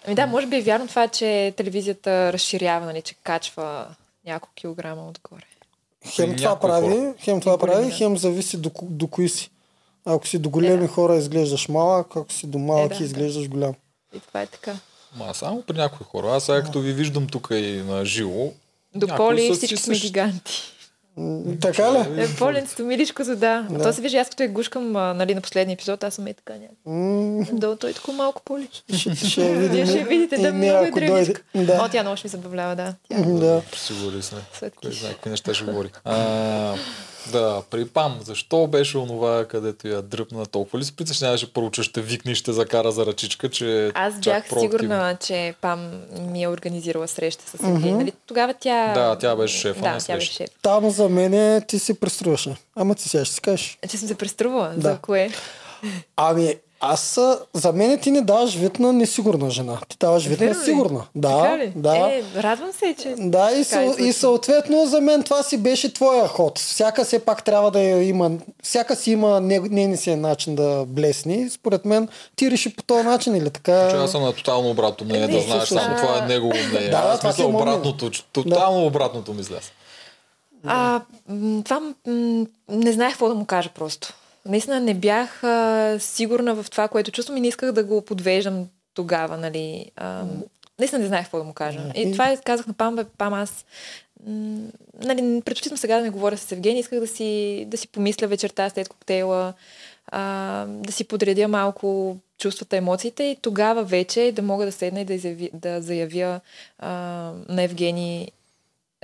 Ами 0.06 0.14
да, 0.14 0.26
може 0.26 0.46
би 0.46 0.56
е 0.56 0.62
вярно 0.62 0.88
това, 0.88 1.08
че 1.08 1.54
телевизията 1.56 2.32
разширява, 2.32 2.86
нали, 2.86 3.02
че 3.02 3.14
качва 3.14 3.86
няколко 4.26 4.54
килограма 4.54 5.08
отгоре. 5.08 5.42
Хем 6.06 6.36
това 6.36 6.60
прави, 6.60 7.12
хем 7.18 7.40
това 7.40 7.58
прави, 7.58 7.84
да. 7.84 7.90
хем 7.90 8.18
зависи 8.18 8.56
до, 8.56 8.70
до 8.82 9.06
кои 9.06 9.28
си. 9.28 9.50
Ако 10.06 10.26
си 10.26 10.38
до 10.38 10.50
големи 10.50 10.86
хора 10.86 11.16
изглеждаш 11.16 11.68
малък, 11.68 12.06
ако 12.16 12.32
си 12.32 12.46
до 12.46 12.58
малки 12.58 12.94
Е, 12.94 12.98
да, 12.98 13.04
изглеждаш 13.04 13.48
голям. 13.48 13.74
И 14.16 14.20
това 14.20 14.42
е 14.42 14.46
така. 14.46 14.74
Ма 15.16 15.34
само 15.34 15.62
при 15.62 15.76
някои 15.76 16.06
хора. 16.06 16.36
Аз 16.36 16.44
сега 16.44 16.62
като 16.62 16.80
ви 16.80 16.92
виждам 16.92 17.26
тук 17.26 17.48
и 17.50 17.82
на 17.86 18.04
живо, 18.04 18.52
До 18.94 19.06
са 19.06 19.54
всички 19.54 19.76
си 19.76 19.82
сме 19.82 19.94
гиганти. 19.94 20.72
Така 21.60 21.92
ли? 21.92 22.22
Е, 22.22 22.34
Поленцето, 22.38 22.84
миличкото, 22.84 23.28
да. 23.28 23.36
Да. 23.36 23.78
да. 23.78 23.82
То 23.82 23.92
се 23.92 24.00
вижда, 24.00 24.18
аз 24.18 24.28
като 24.28 24.42
я 24.42 24.48
гушкам 24.48 24.96
а, 24.96 25.14
нали, 25.14 25.34
на 25.34 25.40
последния 25.40 25.74
епизод, 25.74 26.04
аз 26.04 26.14
съм 26.14 26.26
е 26.26 26.34
така 26.34 26.52
някак. 26.52 27.58
Долу 27.58 27.76
той 27.76 27.90
е 27.90 27.92
такова 27.92 28.16
малко 28.16 28.42
поли. 28.44 28.68
Ще, 28.96 29.14
ще 29.14 29.54
видим. 29.54 29.86
Ще 29.86 30.04
видите, 30.04 30.38
да, 30.38 30.52
много 30.52 30.84
е 30.84 30.90
древничка. 30.90 31.42
О, 31.56 31.64
Да. 31.64 31.88
тя 31.92 32.02
много 32.02 32.16
ще 32.16 32.26
ми 32.26 32.30
забавлява, 32.30 32.76
да. 32.76 32.94
Тя 33.08 33.22
да. 33.22 33.62
Сигурни 33.76 34.22
сме. 34.22 34.38
Кой 34.76 34.92
знае 34.92 35.12
какви 35.12 35.30
неща 35.30 35.54
ще 35.54 35.64
говори. 35.64 35.90
А, 36.04 36.74
да, 37.32 37.62
при 37.70 37.86
Пам, 37.86 38.18
защо 38.22 38.66
беше 38.66 38.98
онова, 38.98 39.44
където 39.44 39.88
я 39.88 40.02
дръпна 40.02 40.46
толкова 40.46 40.78
ли 40.78 40.84
се 40.84 40.96
притесняваше 40.96 41.52
първо, 41.52 41.70
че 41.70 41.82
ще 41.82 42.00
викне 42.00 42.34
ще 42.34 42.52
закара 42.52 42.92
за 42.92 43.06
ръчичка, 43.06 43.50
че 43.50 43.92
Аз 43.94 44.20
бях 44.20 44.44
сигурна, 44.58 45.16
че 45.20 45.54
Пам 45.60 45.90
ми 46.20 46.42
е 46.42 46.48
организирала 46.48 47.08
среща 47.08 47.44
с 47.50 47.58
Сергей. 47.58 47.92
Нали, 47.92 48.12
тогава 48.26 48.54
тя... 48.60 48.92
Да, 48.94 49.18
тя 49.18 49.36
беше 49.36 49.58
шефа 49.58 49.80
да, 49.80 49.90
на 49.90 49.98
тя 49.98 50.14
беше 50.14 50.32
шеф. 50.32 50.50
Там 50.62 50.90
за 50.90 51.08
мене 51.08 51.60
ти 51.68 51.78
се 51.78 52.00
преструваше. 52.00 52.56
Ама 52.76 52.94
ти 52.94 53.08
сега 53.08 53.24
ще 53.24 53.34
си 53.34 53.40
кажеш. 53.40 53.78
Че 53.90 53.96
съм 53.96 54.08
се 54.08 54.14
преструвала. 54.14 54.68
Да. 54.76 54.80
За 54.80 54.98
кое? 54.98 55.30
Ами, 56.16 56.54
аз 56.92 57.18
за 57.54 57.72
мен 57.72 57.98
ти 57.98 58.10
не 58.10 58.20
даваш 58.20 58.54
вид 58.54 58.78
на 58.78 58.92
несигурна 58.92 59.50
жена. 59.50 59.78
Ти 59.88 59.96
даваш 60.00 60.26
вид 60.26 60.40
на 60.40 60.54
сигурна. 60.54 61.02
Да, 61.14 61.58
да. 61.76 61.96
Е, 61.96 62.22
радвам 62.42 62.72
се, 62.72 62.94
че... 63.02 63.14
Да, 63.18 63.50
и, 63.50 63.64
така 63.64 63.64
съ, 63.64 64.02
е 64.02 64.06
и 64.06 64.12
съответно 64.12 64.86
за 64.86 65.00
мен 65.00 65.22
това 65.22 65.42
си 65.42 65.58
беше 65.58 65.94
твоя 65.94 66.28
ход. 66.28 66.58
Всяка 66.58 67.04
все 67.04 67.18
пак 67.18 67.44
трябва 67.44 67.70
да 67.70 67.80
я 67.80 68.02
има, 68.02 68.30
всяка 68.62 68.96
си 68.96 69.10
има 69.10 69.40
не- 69.40 69.60
нейния 69.60 69.98
си 69.98 70.14
начин 70.16 70.54
да 70.54 70.84
блесни. 70.86 71.50
Според 71.50 71.84
мен 71.84 72.08
ти 72.36 72.50
реши 72.50 72.76
по 72.76 72.82
този 72.82 73.02
начин 73.02 73.36
или 73.36 73.50
така. 73.50 73.90
Че 73.90 73.96
аз 73.96 74.10
съм 74.10 74.22
на 74.22 74.32
тотално 74.32 74.70
обратно 74.70 75.06
мнение, 75.06 75.26
Не, 75.26 75.34
да 75.34 75.40
знаеш 75.40 75.68
само 75.68 75.96
това 75.96 76.18
е 76.18 76.28
негово 76.28 76.54
мнение. 76.70 76.90
Да, 76.90 76.96
аз 76.96 77.24
е 77.24 77.26
мисля 77.26 77.46
обратното, 77.46 78.10
тотално 78.32 78.86
обратното 78.86 79.34
ми 79.34 79.40
излезе. 79.40 79.70
А, 80.66 81.00
това 81.64 81.80
м, 81.80 82.46
не 82.68 82.92
знаех 82.92 83.12
какво 83.12 83.28
да 83.28 83.34
му 83.34 83.44
кажа 83.44 83.70
просто. 83.74 84.14
Наистина 84.48 84.80
не 84.80 84.94
бях 84.94 85.44
а, 85.44 85.96
сигурна 86.00 86.54
в 86.54 86.70
това, 86.70 86.88
което 86.88 87.10
чувствам 87.10 87.36
и 87.36 87.40
не 87.40 87.48
исках 87.48 87.72
да 87.72 87.84
го 87.84 88.02
подвеждам 88.02 88.66
тогава, 88.94 89.36
нали. 89.36 89.90
А, 89.96 90.24
наистина 90.78 91.02
не 91.02 91.08
знаех 91.08 91.24
какво 91.24 91.38
да 91.38 91.44
му 91.44 91.52
кажа. 91.52 91.92
И 91.94 92.12
това 92.12 92.30
е, 92.30 92.36
казах 92.36 92.66
на 92.66 92.74
Пам, 92.74 92.96
бе, 92.96 93.04
Пам, 93.18 93.34
аз 93.34 93.64
м, 94.26 94.58
нали, 95.02 95.42
предпочитам 95.44 95.78
сега 95.78 95.96
да 95.96 96.02
не 96.02 96.10
говоря 96.10 96.36
с 96.36 96.52
Евгений, 96.52 96.80
исках 96.80 97.00
да 97.00 97.06
си, 97.06 97.64
да 97.68 97.76
си 97.76 97.88
помисля 97.88 98.26
вечерта 98.26 98.70
след 98.70 98.88
коктейла, 98.88 99.52
а, 100.06 100.64
да 100.66 100.92
си 100.92 101.04
подредя 101.04 101.48
малко 101.48 102.16
чувствата, 102.38 102.76
емоциите 102.76 103.22
и 103.22 103.36
тогава 103.42 103.84
вече 103.84 104.32
да 104.36 104.42
мога 104.42 104.64
да 104.64 104.72
седна 104.72 105.00
и 105.00 105.04
да, 105.04 105.14
изяви, 105.14 105.50
да 105.54 105.82
заявя 105.82 106.40
а, 106.78 106.90
на 107.48 107.62
Евгений 107.62 108.28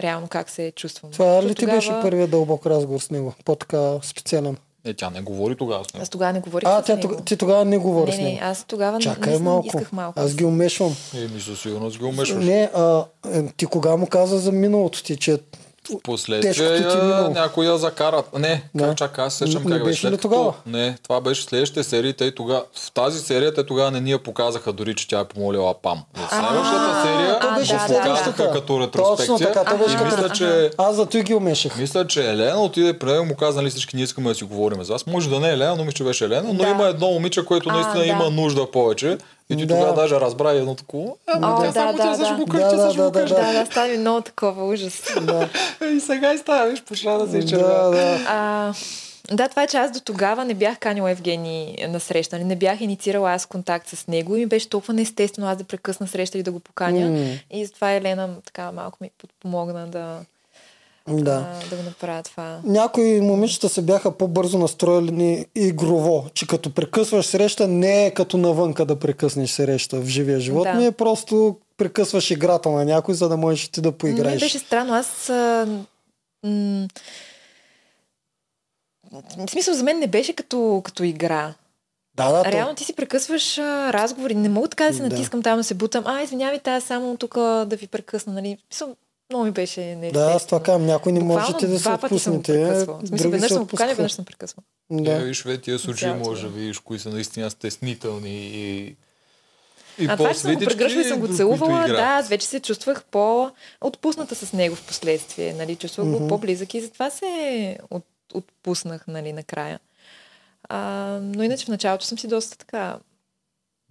реално 0.01 0.29
как 0.29 0.51
се 0.51 0.73
чувствам. 0.77 1.13
Това 1.13 1.27
ли 1.27 1.35
Защото 1.35 1.55
ти 1.55 1.61
тогава... 1.61 1.79
беше 1.79 2.01
първият 2.03 2.31
дълбок 2.31 2.67
разговор 2.67 3.01
с 3.01 3.11
него? 3.11 3.35
По-така 3.45 3.99
специален. 4.03 4.57
Е, 4.85 4.95
тя 4.95 5.11
не 5.11 5.21
говори 5.21 5.57
тогава 5.57 5.85
с 5.85 5.95
него. 5.95 6.03
Аз 6.03 6.09
тогава 6.09 6.33
не 6.33 6.41
говорих 6.41 6.69
А, 6.69 6.83
с 6.83 6.87
тя, 6.87 6.97
него. 6.97 7.17
ти 7.17 7.37
тогава 7.37 7.65
не 7.65 7.79
говори 7.79 8.11
не, 8.11 8.17
с 8.17 8.21
него. 8.21 8.31
не, 8.31 8.41
аз 8.43 8.65
тогава 8.65 8.99
Чакай 8.99 9.27
наистина 9.27 9.51
малко. 9.51 9.67
исках 9.67 9.93
малко. 9.93 10.21
Аз 10.21 10.35
ги 10.35 10.45
умешвам. 10.45 10.97
Еми, 11.15 11.41
със 11.41 11.61
сигурност 11.61 11.99
ги 11.99 12.05
умешваш. 12.05 12.45
Не, 12.45 12.71
а, 12.75 13.05
е, 13.27 13.47
ти 13.49 13.67
кога 13.67 13.97
му 13.97 14.07
каза 14.07 14.39
за 14.39 14.53
миналото 14.53 15.03
ти, 15.03 15.17
че 15.17 15.39
Последствие 16.01 16.53
Тежкото 16.69 16.91
ти 16.91 16.97
е 16.97 17.01
я, 17.01 17.05
минало. 17.07 17.31
някой 17.31 17.67
я 17.67 17.79
закарат. 17.79 18.39
Не, 18.39 18.63
Да. 18.75 18.85
как 18.85 18.97
чака, 18.97 19.23
аз 19.23 19.35
се 19.35 19.39
сещам 19.39 19.65
как 19.65 19.85
беше 19.85 20.01
След 20.01 20.11
като- 20.11 20.23
тогава? 20.23 20.53
Не, 20.67 20.97
това 21.03 21.21
беше 21.21 21.43
следващите 21.43 21.83
серии. 21.83 22.13
Те 22.13 22.35
тогава, 22.35 22.63
в 22.75 22.93
тази 22.93 23.21
серия 23.21 23.55
те 23.55 23.67
тогава 23.67 23.91
не 23.91 24.01
ни 24.01 24.11
я 24.11 24.19
показаха 24.19 24.73
дори, 24.73 24.95
че 24.95 25.09
тя 25.09 25.21
е 25.21 25.25
помолила 25.25 25.75
Пам. 25.75 26.03
В 26.15 26.29
следващата 26.31 27.03
серия 27.05 27.39
А, 27.43 27.59
беше 27.59 27.75
го 27.75 27.81
показаха 27.89 28.51
като 28.53 28.61
Точно 28.67 28.81
ретроспекция. 28.81 29.53
така, 29.53 29.65
то 29.67 29.79
беше 29.79 29.95
и 29.95 30.11
като 30.11 30.29
че 30.29 30.71
аз 30.79 30.97
за 30.97 31.07
той 31.07 31.23
ги 31.23 31.35
умешах. 31.35 31.77
мисля, 31.77 32.07
че 32.07 32.23
Елена 32.23 32.61
отиде 32.61 32.99
при 32.99 33.07
него 33.07 33.25
и 33.25 33.29
му 33.29 33.35
каза, 33.37 33.59
нали 33.59 33.71
всички 33.71 33.97
ние 33.97 34.05
искаме 34.05 34.29
да 34.29 34.35
си 34.35 34.45
говорим 34.45 34.85
с 34.85 34.89
вас. 34.89 35.07
Може 35.07 35.31
да 35.31 35.41
не 35.41 35.49
е 35.49 35.53
Елена, 35.53 35.77
но 35.77 35.85
мисля, 35.85 35.93
че 35.93 36.05
беше 36.05 36.25
Елена, 36.25 36.53
но 36.53 36.69
има 36.69 36.87
едно 36.87 37.07
момиче, 37.09 37.45
което 37.45 37.69
наистина 37.69 38.05
има 38.07 38.31
нужда 38.31 38.71
повече. 38.71 39.19
И 39.53 39.57
ти 39.57 39.67
Да. 39.67 39.75
тогава 39.75 39.95
даже 39.95 40.21
разбра 40.21 40.51
едно 40.51 40.75
такова. 40.75 41.13
Ама 41.27 41.47
О, 41.47 41.61
тя 41.61 41.67
да, 41.67 41.73
само 41.73 41.93
да, 41.93 41.99
тя 41.99 42.17
да. 42.17 42.37
го 42.37 42.45
Да, 42.45 42.77
да, 42.77 43.11
да. 43.11 43.25
Да, 43.25 43.53
да, 43.53 43.67
стана 43.67 43.89
ми 43.89 43.99
много 43.99 44.21
такова 44.21 44.65
ужас. 44.67 45.03
Да, 45.23 45.49
И 45.97 46.01
сега 46.01 46.33
и 46.33 46.39
става, 46.39 46.71
виж, 46.71 46.83
почна 46.83 47.19
да 47.19 47.31
се 47.31 47.57
да, 47.57 47.91
да. 47.91 48.19
А, 48.29 48.73
Да, 49.33 49.49
това 49.49 49.63
е, 49.63 49.67
че 49.67 49.77
аз 49.77 49.91
до 49.91 50.01
тогава 50.01 50.45
не 50.45 50.55
бях 50.55 50.79
канила 50.79 51.11
Евгений 51.11 51.77
на 51.89 52.01
среща. 52.01 52.37
Нали? 52.37 52.45
Не 52.45 52.57
бях 52.57 52.81
инициирала 52.81 53.33
аз 53.33 53.47
контакт 53.47 53.89
с 53.89 54.07
него 54.09 54.37
и 54.37 54.41
ми 54.41 54.47
беше 54.47 54.69
толкова 54.69 54.95
неестествено 54.95 55.49
аз 55.49 55.57
да 55.57 55.65
прекъсна 55.65 56.07
среща 56.09 56.39
и 56.39 56.43
да 56.43 56.53
го 56.53 56.61
поканя. 56.61 57.11
М. 57.11 57.27
И 57.51 57.65
затова 57.65 57.93
Елена 57.93 58.29
така 58.45 58.73
малко 58.73 58.99
ми 59.01 59.11
подпомогна 59.19 59.87
да, 59.87 60.19
Да. 61.09 61.61
да 61.71 61.77
го 61.77 61.83
направя 61.83 62.23
това. 62.23 62.61
Някои 62.65 63.21
момичета 63.21 63.69
се 63.69 63.83
бяха 63.83 64.13
по-бързо 64.13 64.59
настроили 64.59 65.47
игрово, 65.55 66.27
че 66.35 66.47
като 66.47 66.75
прекъсваш 66.75 67.27
среща, 67.27 67.69
не 67.69 68.07
е 68.07 68.11
като 68.11 68.37
навънка 68.37 68.85
да 68.85 68.99
прекъснеш 68.99 69.51
среща 69.51 70.01
в 70.01 70.07
живия 70.07 70.41
живот, 70.41 70.63
Да. 70.65 70.75
ми 70.75 70.87
е 70.87 70.93
просто 70.93 71.57
прекъсваш 71.77 72.31
играта 72.31 72.71
на 72.71 72.85
някой, 72.85 73.15
за 73.15 73.29
да 73.29 73.37
можеш 73.37 73.69
ти 73.69 73.81
да 73.81 73.89
Не 73.89 73.97
поиграеш. 73.97 74.41
беше 74.41 74.59
странно. 74.59 74.95
Аз. 74.95 75.31
А, 75.31 75.67
м- 76.45 76.89
в 79.39 79.51
смисъл, 79.51 79.75
за 79.75 79.85
мен 79.85 79.99
не 79.99 80.07
беше 80.07 80.33
като, 80.33 80.83
като 80.85 81.03
игра. 81.05 81.55
Да, 82.17 82.33
да, 82.33 82.43
то- 82.43 82.53
Реално 82.53 82.75
ти 82.75 82.85
си 82.85 82.93
прекъсваш 82.93 83.59
а, 83.59 83.93
разговори. 83.93 84.35
Не 84.35 84.49
мога 84.49 84.69
така 84.69 84.85
да 84.85 84.95
се 84.95 85.03
Да. 85.03 85.09
натискам 85.09 85.43
там 85.43 85.57
да 85.57 85.65
се 85.65 85.75
бутам. 85.75 86.03
А, 86.07 86.23
извинявайте, 86.23 86.71
аз 86.71 86.85
само 86.85 87.17
тук 87.17 87.35
да 87.37 87.69
ви 87.71 87.87
прекъсна. 87.87 88.33
Нали? 88.33 88.59
В 88.61 88.75
Смисъл, 88.75 88.97
много 89.33 89.45
ми 89.45 89.51
беше 89.51 89.81
неестествено. 89.81 90.27
да, 90.27 90.33
аз 90.33 90.47
това 90.47 90.63
казвам, 90.63 90.87
някой 90.87 91.13
не 91.13 91.21
Буквално 91.21 91.43
можете 91.43 91.67
да 91.67 91.79
се 91.79 91.89
го 91.89 91.95
отпуснете. 91.95 92.67
смисъл, 92.67 92.99
други 93.03 93.23
веднъж 93.23 93.49
се 93.49 93.55
съм 93.55 93.63
го 93.63 93.69
поканя, 93.69 93.95
веднъж 93.95 94.13
съм 94.13 94.25
прекъсвала. 94.25 94.65
Да. 94.91 95.03
Да. 95.03 95.25
виж, 95.25 95.43
в 95.43 95.59
тия 95.59 95.79
случаи 95.79 96.13
може 96.13 96.43
да 96.43 96.49
видиш 96.49 96.79
кои 96.79 96.99
са 96.99 97.09
наистина 97.11 97.51
стеснителни 97.51 98.47
и... 98.47 98.97
И 99.99 100.07
а 100.09 100.17
това, 100.17 100.35
че 100.35 100.41
съм 100.41 100.55
го 100.55 100.61
прегръщала 100.61 101.05
и 101.05 101.09
съм 101.09 101.21
го 101.21 101.29
целувала, 101.29 101.89
да, 101.89 102.03
аз 102.03 102.29
вече 102.29 102.47
се 102.47 102.61
чувствах 102.61 103.05
по-отпусната 103.05 104.35
с 104.35 104.53
него 104.53 104.77
в 104.77 104.87
последствие. 104.87 105.53
Нали? 105.53 105.77
Чувствах 105.77 106.07
го 106.07 106.17
Мгм. 106.17 106.29
по-близък 106.29 106.75
и 106.75 106.81
затова 106.81 107.11
се 107.11 107.79
от, 107.91 108.05
отпуснах 108.35 109.07
нали, 109.07 109.33
накрая. 109.33 109.81
А, 110.69 110.79
но 111.23 111.43
иначе 111.43 111.65
в 111.65 111.69
началото 111.69 112.05
съм 112.05 112.19
си 112.19 112.29
доста 112.29 112.59
така... 112.59 112.99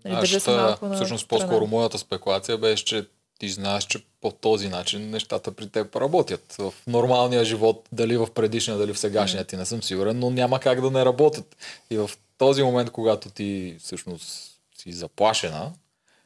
Нали, 0.06 0.16
Нашата, 0.16 0.52
малко 0.52 0.86
на 0.86 0.96
всъщност 0.96 1.26
страна. 1.26 1.40
по-скоро 1.40 1.68
моята 1.68 1.98
спекулация 1.98 2.58
беше, 2.58 2.86
че 2.86 3.08
ти 3.42 3.50
знаеш, 3.50 3.84
че 3.84 4.00
по 4.22 4.32
този 4.32 4.70
начин 4.70 5.10
нещата 5.10 5.52
при 5.52 5.70
теб 5.70 5.96
работят. 5.96 6.56
В 6.60 6.74
нормалния 6.88 7.46
живот, 7.46 7.88
дали 7.92 8.18
в 8.18 8.28
предишния, 8.36 8.78
дали 8.78 8.94
в 8.94 9.00
сегашния, 9.00 9.44
ти 9.44 9.58
не 9.58 9.66
съм 9.66 9.84
сигурен, 9.84 10.20
но 10.20 10.30
няма 10.30 10.60
как 10.60 10.82
да 10.82 10.92
не 10.92 11.06
работят. 11.06 11.56
И 11.90 11.98
в 11.98 12.10
този 12.38 12.64
момент, 12.64 12.90
когато 12.90 13.30
ти 13.30 13.76
всъщност 13.80 14.52
си 14.78 14.92
заплашена 14.92 15.72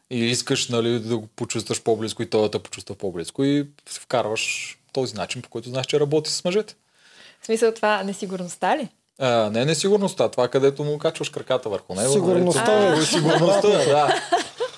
и 0.09 0.19
искаш 0.25 0.69
нали, 0.69 0.99
да 0.99 1.17
го 1.17 1.27
почувстваш 1.27 1.83
по-близко 1.83 2.23
и 2.23 2.29
той 2.29 2.41
да 2.41 2.51
те 2.51 2.59
почувства 2.59 2.95
по-близко 2.95 3.43
и 3.43 3.67
се 3.89 3.99
вкарваш 3.99 4.77
този 4.93 5.15
начин, 5.15 5.41
по 5.41 5.49
който 5.49 5.69
знаеш, 5.69 5.85
че 5.85 5.99
работи 5.99 6.31
с 6.31 6.43
мъжете. 6.43 6.75
В 7.41 7.45
смисъл 7.45 7.73
това 7.73 8.03
несигурността 8.03 8.77
ли? 8.77 8.89
А, 9.19 9.49
не 9.49 9.65
несигурността, 9.65 10.29
това 10.29 10.47
където 10.47 10.83
му 10.83 10.97
качваш 10.97 11.29
краката 11.29 11.69
върху 11.69 11.95
него. 11.95 12.13
Сигурността 12.13 12.79
нали, 12.79 12.85
е. 12.85 12.89
това 12.89 13.01
е 13.01 13.05
сигурността, 13.05 13.69
да. 13.69 14.21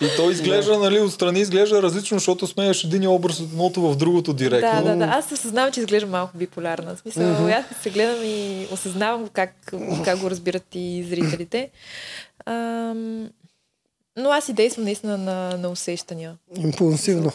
И 0.02 0.08
то 0.16 0.30
изглежда, 0.32 0.80
нали, 0.80 1.00
отстрани 1.00 1.40
изглежда 1.40 1.82
различно, 1.82 2.18
защото 2.18 2.48
сменяш 2.48 2.84
един 2.84 3.08
образ 3.08 3.40
от 3.40 3.46
едното 3.50 3.82
в 3.82 3.96
другото 3.96 4.34
директно. 4.34 4.84
Да, 4.84 4.90
да, 4.90 4.96
да. 4.96 5.06
Аз 5.06 5.32
осъзнавам, 5.32 5.72
че 5.72 5.80
изглеждам 5.80 6.10
малко 6.10 6.38
биполярна. 6.38 6.96
В 6.96 7.00
смисъл, 7.00 7.24
Мгм. 7.24 7.48
аз 7.48 7.66
се 7.82 7.90
гледам 7.90 8.24
и 8.24 8.68
осъзнавам 8.72 9.28
как, 9.34 9.74
как 10.06 10.20
го 10.20 10.30
разбират 10.30 10.66
и 10.74 11.06
зрителите. 11.10 11.70
Ам, 12.46 13.30
но 14.18 14.30
аз 14.30 14.50
и 14.50 14.54
действам 14.54 14.84
наистина 14.86 15.18
на, 15.18 15.58
на 15.58 15.70
усещания. 15.70 16.36
Импулсивно. 16.58 17.32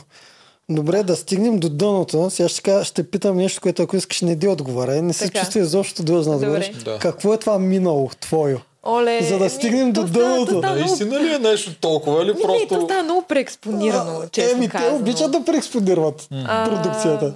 Добре, 0.69 1.03
да 1.03 1.17
стигнем 1.17 1.59
до 1.59 1.69
дъното. 1.69 2.31
Сега 2.31 2.49
ще, 2.49 2.63
кажа, 2.63 2.85
ще 2.85 3.11
питам 3.11 3.37
нещо, 3.37 3.61
което 3.61 3.83
ако 3.83 3.97
искаш 3.97 4.21
не 4.21 4.37
ди 4.37 4.49
отговаря. 4.49 5.03
Не 5.03 5.13
се 5.13 5.25
Така. 5.25 5.39
чувства 5.41 5.61
изобщо 5.61 6.03
длъжна 6.03 6.39
да. 6.39 6.71
Да. 6.85 6.99
Какво 6.99 7.35
е 7.35 7.39
това 7.39 7.59
минало 7.59 8.11
твое? 8.21 8.57
Оле, 8.85 9.23
За 9.23 9.39
да 9.39 9.45
ми, 9.45 9.51
стигнем 9.51 9.93
то 9.93 10.03
до 10.03 10.09
дъното. 10.09 10.53
много- 10.53 10.75
Наистина 10.75 11.21
ли 11.21 11.35
е 11.35 11.39
нещо 11.41 11.75
толкова 11.75 12.17
или 12.17 12.27
Не, 12.27 12.35
не, 12.35 12.41
то 12.41 12.47
просто... 12.69 12.85
става 12.85 13.03
много 13.03 13.23
преекспонирано, 13.23 14.23
честно 14.29 14.57
Еми, 14.57 14.69
те 14.71 14.91
обичат 14.91 15.31
да 15.31 15.45
преекспонират 15.45 16.29
А, 16.33 16.65
продукцията. 16.67 17.35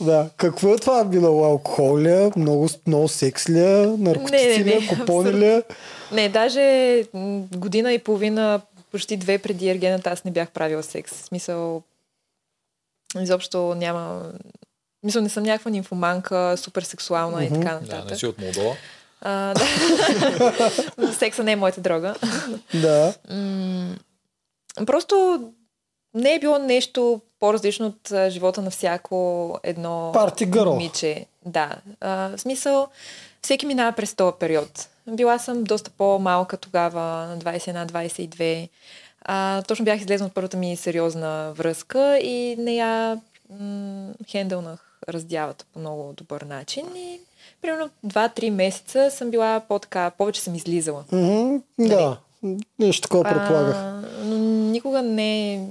Да. 0.00 0.28
Какво 0.36 0.74
е 0.74 0.78
това 0.78 1.04
минало? 1.04 1.44
Алкохол 1.44 1.98
ли 1.98 2.12
е? 2.12 2.30
Много, 2.36 2.68
много 2.86 3.08
секс 3.08 3.48
ли 3.48 3.60
е? 3.60 3.86
Наркотици 3.88 4.36
ли 4.56 4.72
е? 4.72 4.80
не, 4.80 4.86
Купони 4.88 5.32
ли 5.32 5.46
е? 5.46 5.62
Не, 6.12 6.28
даже 6.28 7.04
година 7.52 7.92
и 7.92 7.98
половина, 7.98 8.60
почти 8.92 9.16
две 9.16 9.38
преди 9.38 9.68
ергената, 9.68 10.10
аз 10.10 10.24
не 10.24 10.30
бях 10.30 10.50
правила 10.50 10.82
секс. 10.82 11.12
В 11.12 11.24
смисъл, 11.24 11.82
изобщо 13.14 13.74
няма... 13.74 14.22
Мисля, 15.02 15.20
не 15.20 15.28
съм 15.28 15.42
някаква 15.42 15.70
нимфоманка, 15.70 16.54
супер 16.56 16.82
сексуална 16.82 17.44
и 17.44 17.46
Мгм. 17.46 17.54
така 17.54 17.74
Да, 17.74 17.80
нататък. 17.82 18.10
не 18.10 18.16
си 18.16 18.26
от 18.26 18.38
Молдова. 18.38 18.74
А, 19.20 19.54
да. 19.54 21.12
Секса 21.12 21.44
не 21.44 21.52
е 21.52 21.56
моята 21.56 21.80
дрога. 21.80 22.14
Да. 22.74 23.14
Просто 24.86 25.44
не 26.14 26.34
е 26.34 26.38
било 26.38 26.58
нещо 26.58 27.20
по-различно 27.40 27.86
от 27.86 28.30
живота 28.30 28.62
на 28.62 28.70
всяко 28.70 29.58
едно 29.62 30.10
Парти 30.14 30.46
момиче. 30.46 31.26
Да. 31.44 31.76
А, 32.00 32.36
в 32.36 32.40
смисъл, 32.40 32.88
всеки 33.42 33.66
минава 33.66 33.92
през 33.92 34.14
този 34.14 34.36
период. 34.40 34.88
Била 35.10 35.38
съм 35.38 35.64
доста 35.64 35.90
по-малка 35.90 36.56
тогава, 36.56 37.00
на 37.00 37.38
21-22. 37.38 38.68
А, 39.22 39.62
точно 39.62 39.84
бях 39.84 40.00
излезна 40.00 40.26
от 40.26 40.34
първата 40.34 40.56
ми 40.56 40.76
сериозна 40.76 41.52
връзка 41.56 42.18
и 42.18 42.56
не 42.58 42.74
я 42.74 43.20
м- 43.60 44.12
хендълнах 44.28 44.98
раздялата 45.08 45.64
по 45.72 45.78
много 45.78 46.12
добър 46.12 46.42
начин. 46.42 46.86
И 46.96 47.20
примерно 47.66 47.90
2-3 48.06 48.50
месеца 48.50 49.10
съм 49.10 49.30
била 49.30 49.60
по-така, 49.68 50.10
повече 50.10 50.40
съм 50.40 50.54
излизала. 50.54 51.04
Мгм, 51.12 51.56
Да. 51.78 52.18
Нещо 52.78 53.02
такова 53.02 53.24
предполагах. 53.24 53.76
Но 54.24 54.36
никога 54.70 55.02
не 55.02 55.54
е 55.54 55.66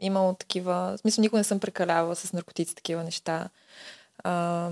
имало 0.00 0.34
такива... 0.34 0.94
В 0.96 1.00
смисъл, 1.00 1.22
никога 1.22 1.38
не 1.38 1.44
съм 1.44 1.60
прекалявала 1.60 2.16
с 2.16 2.32
наркотици, 2.32 2.74
такива 2.74 3.04
неща. 3.04 3.48
А, 4.24 4.70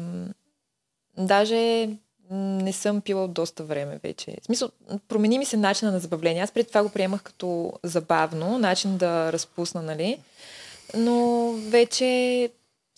даже 1.18 1.88
не 2.30 2.72
съм 2.72 3.00
пила 3.00 3.24
от 3.24 3.32
доста 3.32 3.64
време 3.64 4.00
вече. 4.02 4.36
В 4.42 4.44
смисъл, 4.44 4.70
промени 5.08 5.38
ми 5.38 5.44
се 5.44 5.56
начина 5.56 5.92
на 5.92 5.98
забавление. 5.98 6.42
Аз 6.42 6.52
преди 6.52 6.68
това 6.68 6.82
го 6.82 6.88
приемах 6.88 7.22
като 7.22 7.72
забавно, 7.82 8.58
начин 8.58 8.96
да 8.96 9.32
разпусна, 9.32 9.82
нали? 9.82 10.18
Но 10.96 11.48
вече 11.52 12.50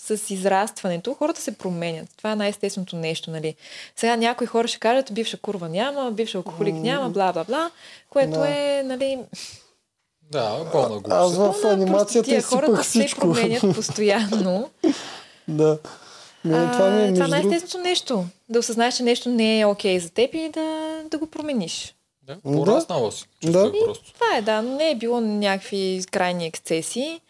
с 0.05 0.31
израстването 0.31 1.15
хората 1.15 1.41
се 1.41 1.59
променят. 1.59 2.09
Това 2.17 2.33
е 2.33 2.37
най-естественото 2.37 2.97
нещо, 2.97 3.31
нали? 3.31 3.55
Сега 3.97 4.17
някои 4.17 4.47
хора 4.47 4.69
ще 4.69 4.79
кажат, 4.79 5.15
бивша 5.15 5.37
курва 5.37 5.69
няма, 5.69 6.11
бивша 6.11 6.39
алкохолик 6.39 6.75
няма, 6.75 7.11
бла, 7.11 7.33
бла, 7.33 7.45
бла, 7.45 7.71
което 8.11 8.33
Да. 8.33 8.49
е, 8.49 8.83
нали, 8.85 9.19
Да, 10.31 10.71
пълна 10.73 11.01
Аз 11.11 11.37
глупост. 11.37 11.59
в 11.59 11.63
пълна 11.63 11.83
анимацията 11.83 12.31
простотия. 12.31 12.43
Хората 12.43 12.85
се 12.85 13.07
променят 13.21 13.63
постоянно. 13.75 14.71
Да. 15.49 15.79
Не, 16.45 16.73
това 16.73 16.91
ми 16.91 17.03
е 17.03 17.09
а, 17.09 17.15
това 17.15 17.19
между 17.19 17.25
е 17.25 17.29
най-естественото 17.29 17.89
нещо. 17.89 18.25
Да 18.49 18.59
осъзнаеш, 18.59 18.95
че 18.95 19.03
нещо 19.03 19.29
не 19.29 19.61
е 19.61 19.67
окей 19.67 19.99
за 20.01 20.11
теб 20.11 20.35
и 20.35 20.49
да, 20.49 20.97
да 21.11 21.19
го 21.19 21.27
промениш. 21.27 21.95
Да, 22.23 22.37
пораснала 22.43 23.13
си. 23.13 23.25
Да. 23.45 23.73
и 23.75 23.85
просто. 23.85 24.13
Това 24.13 24.37
е, 24.37 24.43
да, 24.43 24.63
но 24.63 24.77
не 24.77 24.91
е 24.91 24.95
било 24.95 25.21
някакви 25.21 26.05
крайни 26.11 26.47
ексцесии. 26.47 27.21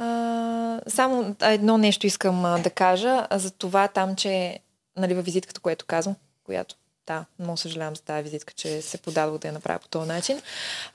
А, 0.00 0.80
само 0.86 1.36
едно 1.40 1.78
нещо 1.78 2.06
искам 2.06 2.44
а, 2.44 2.58
да 2.58 2.70
кажа 2.70 3.26
а, 3.30 3.38
за 3.38 3.50
това 3.50 3.88
там, 3.88 4.16
че 4.16 4.58
нали, 4.96 5.14
във 5.14 5.24
визитката, 5.24 5.60
което 5.60 5.84
казвам, 5.86 6.14
която, 6.44 6.74
да, 7.06 7.24
много 7.38 7.56
съжалявам 7.56 7.96
за 7.96 8.02
тази 8.02 8.22
визитка, 8.22 8.52
че 8.52 8.82
се 8.82 8.98
подадох 8.98 9.38
да 9.38 9.48
я 9.48 9.54
направя 9.54 9.78
по 9.78 9.88
този 9.88 10.08
начин. 10.08 10.40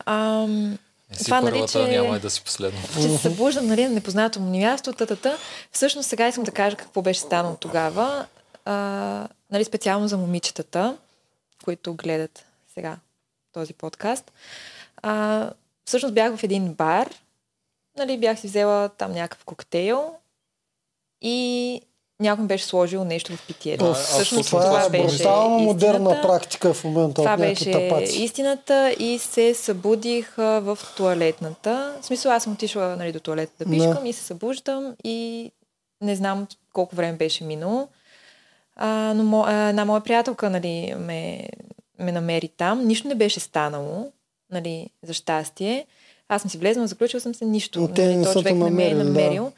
Ам, 0.06 0.70
Не 0.70 1.18
си 1.18 1.24
Това, 1.24 1.42
нали, 1.42 1.52
първата, 1.54 1.72
че- 1.72 1.88
няма 1.88 2.18
и 2.18 2.20
да 2.20 2.30
си 2.30 2.44
последна. 2.44 2.82
че 2.96 3.02
се 3.02 3.18
събуждам 3.18 3.68
нали, 3.68 3.84
на 3.84 3.90
непознато 3.90 4.40
му 4.40 4.58
място, 4.60 4.94
тата. 4.94 5.38
Всъщност 5.72 6.10
сега 6.10 6.28
искам 6.28 6.44
да 6.44 6.52
кажа 6.52 6.76
какво 6.76 7.02
беше 7.02 7.20
станало 7.20 7.56
тогава. 7.56 8.26
А, 8.66 8.74
нали, 9.52 9.64
специално 9.64 10.08
за 10.08 10.18
момичетата, 10.18 10.98
които 11.64 11.94
гледат 11.94 12.46
сега 12.74 12.98
този 13.54 13.74
подкаст. 13.74 14.32
А, 15.02 15.50
всъщност 15.86 16.16
бях 16.16 16.36
в 16.36 16.44
един 16.44 16.74
бар, 16.74 17.10
нали, 17.98 18.18
бях 18.18 18.40
си 18.40 18.48
взела 18.48 18.90
там 18.90 19.12
някакъв 19.12 19.46
коктейл 19.46 20.12
и 21.22 21.82
някой 22.20 22.42
ми 22.42 22.48
беше 22.48 22.66
сложил 22.66 23.04
нещо 23.04 23.36
в 23.36 23.48
питието. 23.48 23.86
Оф, 23.90 23.98
всъщност 23.98 24.50
това 24.50 24.66
това 24.66 24.86
е 24.86 24.90
беше 24.90 25.18
брутална 25.18 25.58
модерна 25.58 26.10
истината. 26.10 26.28
практика 26.28 26.74
в 26.74 26.84
момента 26.84 27.14
Това 27.14 27.38
беше 27.38 27.72
тапаци. 27.72 28.24
истината 28.24 28.96
и 29.00 29.20
се 29.20 29.54
събудих 29.54 30.40
а, 30.40 30.60
в 30.60 30.80
туалетната. 30.98 31.98
В 32.02 32.06
смисъл, 32.06 32.32
аз 32.32 32.44
съм 32.44 32.54
отишла 32.54 32.96
нали, 32.96 33.12
до 33.12 33.20
туалета 33.20 33.66
да 33.66 33.72
пишкам 33.72 34.06
и 34.06 34.14
се 34.14 34.24
събуждам 34.24 34.96
и 35.04 35.52
не 36.02 36.16
знам 36.16 36.48
колко 36.74 36.96
време 36.96 37.18
беше 37.18 37.44
минало. 37.44 37.88
А, 38.76 39.14
но 39.16 39.24
мо, 39.24 39.44
а, 39.48 39.70
една 39.70 39.86
моя 39.86 40.02
приятелка 40.02 40.50
нали, 40.50 40.94
ме, 40.98 41.50
ме 42.00 42.12
намери 42.12 42.48
там. 42.48 42.88
Нищо 42.88 43.08
не 43.08 43.16
беше 43.16 43.40
станало, 43.40 44.12
нали, 44.52 44.90
за 45.04 45.14
щастие. 45.14 45.86
Аз 46.30 46.42
съм 46.42 46.52
си 46.52 46.58
влезнала, 46.58 46.88
заключила 46.88 47.22
съм 47.22 47.36
се, 47.36 47.46
нищо. 47.46 47.80
Но 47.80 47.88
те 47.88 48.16
не 48.16 48.24
са 48.24 48.34
те 48.34 48.40
човек 48.40 48.54
не 48.54 48.60
ме 48.60 48.66
е 48.66 48.70
намерили, 48.70 48.98
да. 48.98 49.04
намерил. 49.04 49.52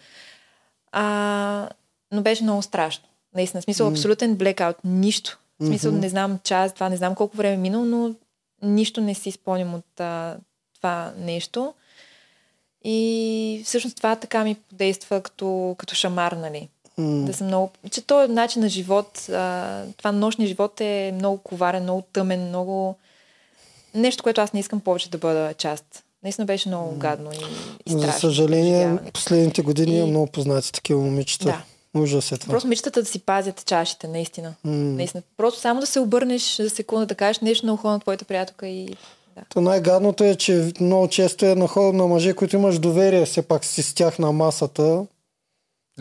А, 0.91 1.69
но 2.11 2.21
беше 2.21 2.43
много 2.43 2.61
страшно. 2.61 3.03
Наистина, 3.35 3.61
смисъл, 3.61 3.87
М. 3.87 3.91
абсолютен 3.91 4.35
блекаут. 4.35 4.77
Нищо. 4.83 5.39
В 5.59 5.65
смисъл, 5.65 5.91
не 5.91 6.09
знам 6.09 6.39
час, 6.43 6.73
това 6.73 6.89
не 6.89 6.97
знам 6.97 7.15
колко 7.15 7.37
време 7.37 7.53
е 7.53 7.57
минало, 7.57 7.85
но 7.85 8.15
нищо 8.61 9.01
не 9.01 9.13
си 9.13 9.31
спомням 9.31 9.73
от 9.73 9.99
а, 9.99 10.37
това 10.75 11.13
нещо. 11.17 11.73
И 12.83 13.61
всъщност 13.65 13.97
това 13.97 14.15
така 14.15 14.43
ми 14.43 14.55
подейства 14.55 15.21
като, 15.21 15.75
като 15.77 15.95
шамар, 15.95 16.31
нали? 16.31 16.69
М. 16.97 17.25
Да 17.25 17.33
съм 17.33 17.47
много... 17.47 17.71
Че 17.91 18.01
този 18.01 18.33
начин 18.33 18.61
на 18.61 18.69
живот, 18.69 19.29
а, 19.29 19.83
това 19.97 20.11
нощния 20.11 20.47
живот 20.47 20.81
е 20.81 21.11
много 21.15 21.37
коварен, 21.37 21.83
много 21.83 22.01
тъмен, 22.13 22.47
много... 22.47 22.95
Нещо, 23.93 24.23
което 24.23 24.41
аз 24.41 24.53
не 24.53 24.59
искам 24.59 24.79
повече 24.79 25.09
да 25.09 25.17
бъда 25.17 25.53
част. 25.53 26.03
Наистина 26.23 26.45
беше 26.45 26.69
много 26.69 26.95
гадно 26.95 27.31
и, 27.31 27.35
и 27.85 27.89
страшно. 27.89 28.11
За 28.11 28.19
съжаление, 28.19 28.97
последните 29.13 29.61
години 29.61 29.91
И- 29.91 29.97
има 29.97 30.07
много 30.07 30.27
познати 30.27 30.71
такива 30.71 31.01
момичета. 31.01 31.45
Да. 31.45 31.63
Ужас 31.93 32.31
е 32.31 32.37
това. 32.37 32.51
Просто 32.51 32.67
мечтата 32.69 33.01
да 33.01 33.05
си 33.05 33.19
пазят 33.19 33.65
чашите, 33.65 34.07
наистина. 34.07 34.53
М. 34.63 34.71
наистина. 34.73 35.23
Просто 35.37 35.59
само 35.59 35.79
да 35.79 35.85
се 35.85 35.99
обърнеш 35.99 36.57
за 36.57 36.69
секунда, 36.69 37.05
да 37.05 37.15
кажеш 37.15 37.39
нещо 37.39 37.65
на 37.65 37.73
ухо 37.73 37.87
на 37.89 37.99
твоята 37.99 38.25
приятелка 38.25 38.67
и... 38.67 38.85
Да. 39.35 39.41
То 39.49 39.61
най-гадното 39.61 40.23
е, 40.23 40.35
че 40.35 40.71
много 40.81 41.07
често 41.07 41.45
е 41.45 41.55
на 41.55 41.67
хора 41.67 41.93
на 41.93 42.07
мъже, 42.07 42.33
които 42.33 42.55
имаш 42.55 42.79
доверие, 42.79 43.25
все 43.25 43.41
пак 43.41 43.65
си 43.65 43.83
с 43.83 43.93
тях 43.93 44.19
на 44.19 44.31
масата. 44.31 45.05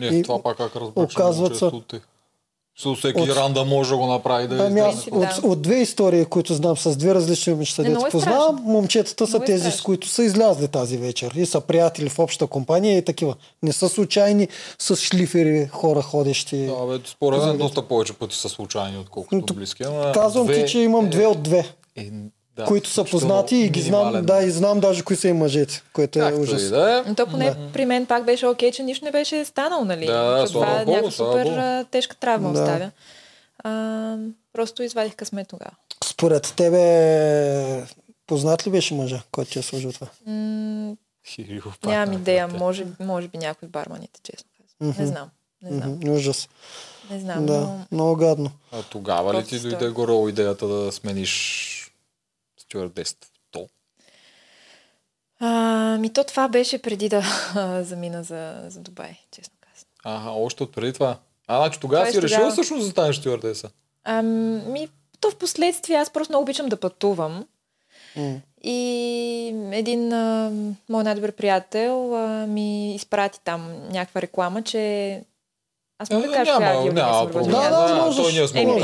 Е, 0.01 0.05
И 0.05 0.23
това 0.23 0.43
пак 0.43 0.57
как 0.57 0.75
разбрах, 0.75 1.05
оказват 1.05 1.61
от 1.61 1.87
тях. 1.87 2.07
Со 2.79 2.95
всеки 2.95 3.21
От- 3.21 3.29
ранда 3.29 3.65
може 3.65 3.89
да 3.89 3.97
го 3.97 4.05
направи 4.05 4.47
да 4.47 4.65
Ами 4.65 4.79
аз. 4.79 5.05
Да. 5.05 5.17
от, 5.17 5.27
от 5.43 5.61
две 5.61 5.75
истории, 5.75 6.25
които 6.25 6.53
знам 6.53 6.77
с 6.77 6.95
две 6.97 7.15
различни 7.15 7.53
момичета, 7.53 7.83
дето 7.83 8.05
е 8.07 8.09
познавам, 8.09 8.55
страшно. 8.55 8.71
момчетата 8.71 9.27
са 9.27 9.31
Много 9.31 9.43
е 9.43 9.45
тези, 9.45 9.71
с 9.71 9.81
които 9.81 10.07
са 10.07 10.23
излязли 10.23 10.67
тази 10.67 10.97
вечер 10.97 11.31
и 11.35 11.45
са 11.45 11.61
приятели 11.61 12.09
в 12.09 12.19
обща 12.19 12.47
компания 12.47 12.97
и 12.97 13.05
такива. 13.05 13.35
Не 13.63 13.73
са 13.73 13.89
случайни 13.89 14.47
с 14.79 14.95
шлифери 14.95 15.67
хора 15.67 16.01
ходещи. 16.01 16.57
Да, 16.65 16.85
бе, 16.87 16.99
според 17.05 17.43
мен 17.43 17.57
доста 17.57 17.81
повече 17.81 18.13
пъти 18.13 18.35
са 18.35 18.49
случайни, 18.49 18.97
отколкото 18.97 19.53
близки. 19.53 19.83
Ама 19.83 20.11
Казвам 20.11 20.45
две 20.45 20.65
ти, 20.65 20.71
че 20.71 20.79
имам 20.79 21.09
две 21.09 21.25
от 21.27 21.43
две, 21.43 21.65
е, 21.95 22.09
да, 22.57 22.63
които 22.63 22.89
са 22.89 23.03
познати 23.03 23.55
и 23.57 23.69
ги 23.69 23.81
знам, 23.81 23.99
минимален. 23.99 24.25
да, 24.25 24.41
и 24.41 24.51
знам 24.51 24.79
даже 24.79 25.03
кои 25.03 25.15
са 25.15 25.27
и 25.27 25.33
мъжете, 25.33 25.83
което 25.93 26.19
е 26.19 26.21
Както 26.21 26.41
ужас. 26.41 26.61
и 26.61 26.69
да 26.69 26.97
е. 26.97 27.09
Но 27.09 27.15
то 27.15 27.27
поне 27.27 27.55
при 27.73 27.85
мен 27.85 28.05
пак 28.05 28.25
беше 28.25 28.47
окей, 28.47 28.71
че 28.71 28.83
нищо 28.83 29.05
не 29.05 29.11
беше 29.11 29.45
станало, 29.45 29.85
нали? 29.85 30.05
Да, 30.05 30.21
да, 30.31 30.47
това 30.47 30.81
е 30.81 30.85
някаква 30.85 31.11
супер 31.11 31.43
Богу. 31.43 31.55
а, 31.55 31.85
тежка 31.91 32.15
травма 32.15 32.53
Да. 32.53 32.59
оставя. 32.61 32.91
А, 33.59 34.15
просто 34.53 34.83
извадих 34.83 35.15
късмет 35.15 35.47
тогава. 35.47 35.71
Според 36.05 36.53
тебе, 36.55 37.83
познат 38.27 38.67
ли 38.67 38.71
беше 38.71 38.93
мъжа, 38.93 39.21
който 39.31 39.51
ти 39.51 39.59
е 39.59 39.61
служил 39.61 39.91
това? 39.91 40.07
М- 40.25 40.95
нямам 41.85 42.13
идея, 42.13 42.47
може, 42.49 42.85
може 42.99 43.27
би 43.27 43.37
някой 43.37 43.65
от 43.65 43.71
барманите, 43.71 44.19
честно 44.23 44.49
казвам. 44.79 44.95
Не 44.99 45.07
знам. 45.07 45.29
Не 45.61 45.71
знам. 45.71 45.99
Ужас. 46.09 46.49
Не 47.11 47.19
знам, 47.19 47.45
Да, 47.45 47.53
но... 47.53 47.79
много 47.91 48.15
гадно. 48.15 48.51
А 48.71 48.81
тогава 48.81 49.33
ли 49.33 49.45
ти 49.45 49.59
дойде 49.59 49.89
горе 49.89 50.29
идеята 50.29 50.67
да 50.67 50.91
смениш 50.91 51.73
стюардест? 52.67 53.17
То. 53.51 53.67
А, 55.39 55.47
ми 55.97 56.09
то 56.09 56.23
това 56.23 56.47
беше 56.47 56.77
преди 56.77 57.09
да 57.09 57.23
замина 57.83 58.23
за, 58.23 58.63
за 58.67 58.79
Дубай, 58.79 59.17
честно 59.31 59.53
казвам. 59.61 60.17
Ага, 60.19 60.29
още 60.31 60.63
от 60.63 60.71
преди 60.71 60.93
това. 60.93 61.17
А, 61.47 61.57
значи 61.57 61.79
тогава 61.79 62.03
Тоест 62.03 62.13
си 62.13 62.21
решила 62.21 62.37
тогава- 62.37 62.51
всъщност 62.53 62.83
да 62.83 62.91
станеш 62.91 63.15
стюардеса. 63.15 63.69
Ами, 64.03 64.87
то 65.19 65.31
в 65.31 65.35
последствие 65.35 65.95
аз 65.95 66.09
просто 66.09 66.31
много 66.31 66.43
обичам 66.43 66.65
да 66.67 66.77
пътувам. 66.77 67.45
И 68.63 68.77
един 69.71 70.13
а, 70.13 70.51
мой 70.89 71.03
най-добър 71.03 71.31
приятел 71.31 72.15
а, 72.15 72.47
ми 72.47 72.95
изпрати 72.95 73.39
там 73.43 73.89
някаква 73.89 74.21
реклама, 74.21 74.61
че... 74.61 75.23
Аз 75.99 76.09
мога 76.09 76.21
да 76.21 76.29
Е, 76.29 76.33
кажа 76.35 76.51
няма, 76.51 76.59
коя 76.61 76.69
авиолиния 76.71 77.05
няма 77.05 77.13
съм 77.15 77.27
проблем. 77.27 77.43
работила. 77.55 77.71
Да, 77.71 77.87
да, 77.87 77.95
да, 77.95 78.01
можеш. 78.05 78.15
той 78.17 78.31
ние 78.33 78.47
сме 78.47 78.65
го 78.65 78.71
Emirates. 78.71 78.79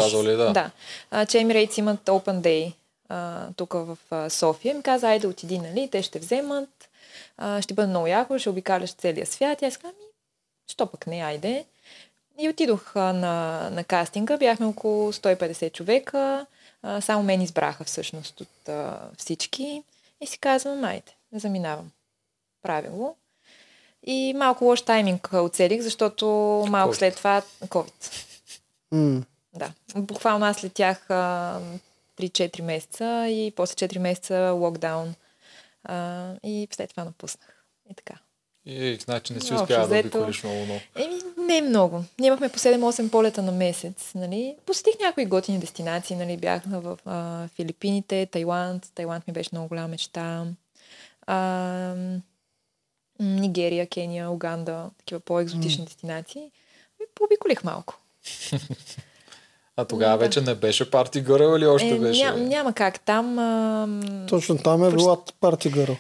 А, 3.14 3.47
тук 3.55 3.74
в 3.74 3.97
София. 4.30 4.76
Ми 4.76 4.84
каза, 4.84 5.07
айде 5.07 5.28
отиди, 5.28 5.59
нали, 5.59 5.89
те 5.91 6.01
ще 6.01 6.20
вземат. 6.20 6.89
А, 7.38 7.61
ще 7.61 7.74
бъде 7.74 7.88
много 7.88 8.07
яко, 8.07 8.39
ще 8.39 8.49
обикаляш 8.49 8.93
целия 8.93 9.26
свят. 9.26 9.61
И 9.61 9.66
аз 9.66 9.78
казах, 9.78 9.93
ами, 9.95 10.05
що 10.68 10.88
пък 10.88 11.07
не, 11.07 11.22
айде. 11.22 11.66
И 12.39 12.49
отидох 12.49 12.95
а, 12.95 13.14
на, 13.14 13.70
на 13.70 13.84
кастинга. 13.84 14.38
Бяхме 14.38 14.66
около 14.66 15.14
150 15.14 15.72
човека. 15.72 16.45
А, 16.82 17.01
само 17.01 17.24
мен 17.24 17.41
избраха 17.41 17.84
всъщност 17.84 18.41
от 18.41 18.70
а, 18.70 18.99
всички. 19.18 19.84
И 20.22 20.28
си 20.28 20.38
казвам, 20.38 20.84
айде, 20.84 21.11
заминавам. 21.34 21.91
Правя 22.61 22.89
го. 22.89 23.16
И 24.05 24.34
малко 24.38 24.66
лош 24.66 24.82
тайминг 24.82 25.34
оцелих, 25.34 25.82
защото 25.82 26.26
малко 26.70 26.93
COVID. 26.93 26.97
след 26.97 27.16
това 27.16 27.41
COVID. 27.66 28.26
М. 28.91 29.24
Да. 29.53 29.72
Буквално 29.95 30.45
аз 30.45 30.64
летях 30.64 31.09
а, 31.09 31.59
3-4 32.24 32.61
месеца 32.61 33.28
и 33.30 33.53
после 33.55 33.88
4 33.88 33.97
месеца 33.97 34.36
локдаун. 34.51 35.15
А, 35.84 36.28
и 36.43 36.67
след 36.71 36.89
това 36.89 37.03
напуснах. 37.03 37.65
И 37.91 37.95
така. 37.95 38.13
И 38.65 38.95
значи 38.95 39.34
не 39.34 39.41
си 39.41 39.53
Общо 39.53 39.63
успява 39.63 39.88
да 39.88 39.95
взето- 39.95 40.07
обиколиш 40.07 40.43
много, 40.43 40.65
много. 40.65 40.80
Еми, 40.95 41.15
не 41.39 41.61
много. 41.61 42.03
Ние 42.19 42.28
имахме 42.28 42.49
по 42.49 42.59
7-8 42.59 43.09
полета 43.09 43.41
на 43.41 43.51
месец. 43.51 44.11
Нали? 44.15 44.55
Посетих 44.65 44.99
някои 44.99 45.26
готини 45.26 45.59
дестинации. 45.59 46.15
Нали? 46.15 46.38
Бях 46.38 46.61
в 46.65 46.97
а, 47.05 47.47
Филипините, 47.47 48.26
Тайланд. 48.26 48.91
Тайланд 48.95 49.28
ми 49.28 49.34
беше 49.34 49.49
много 49.51 49.67
голяма 49.67 49.88
мечта. 49.88 50.45
А, 51.28 51.95
Нигерия, 53.19 53.88
Кения, 53.88 54.30
Уганда. 54.30 54.89
Такива 54.97 55.19
по-екзотични 55.19 55.86
дестинации. 55.86 56.51
И 57.01 57.05
пообиколих 57.15 57.63
малко. 57.63 57.99
А 59.78 59.86
тогава 59.86 60.11
Да. 60.11 60.17
вече 60.17 60.41
не 60.41 60.55
беше 60.55 60.91
парти 60.91 61.21
гърл 61.21 61.57
или 61.57 61.65
още 61.65 61.89
Е, 61.89 61.99
беше? 61.99 62.24
ням, 62.24 62.45
няма 62.45 62.74
как. 62.74 62.99
Там, 62.99 63.39
а, 63.39 63.88
Точно 64.30 64.57
там 64.57 64.84
е 64.84 64.91
била 64.91 65.17
парти 65.41 65.69
гърл. 65.69 65.95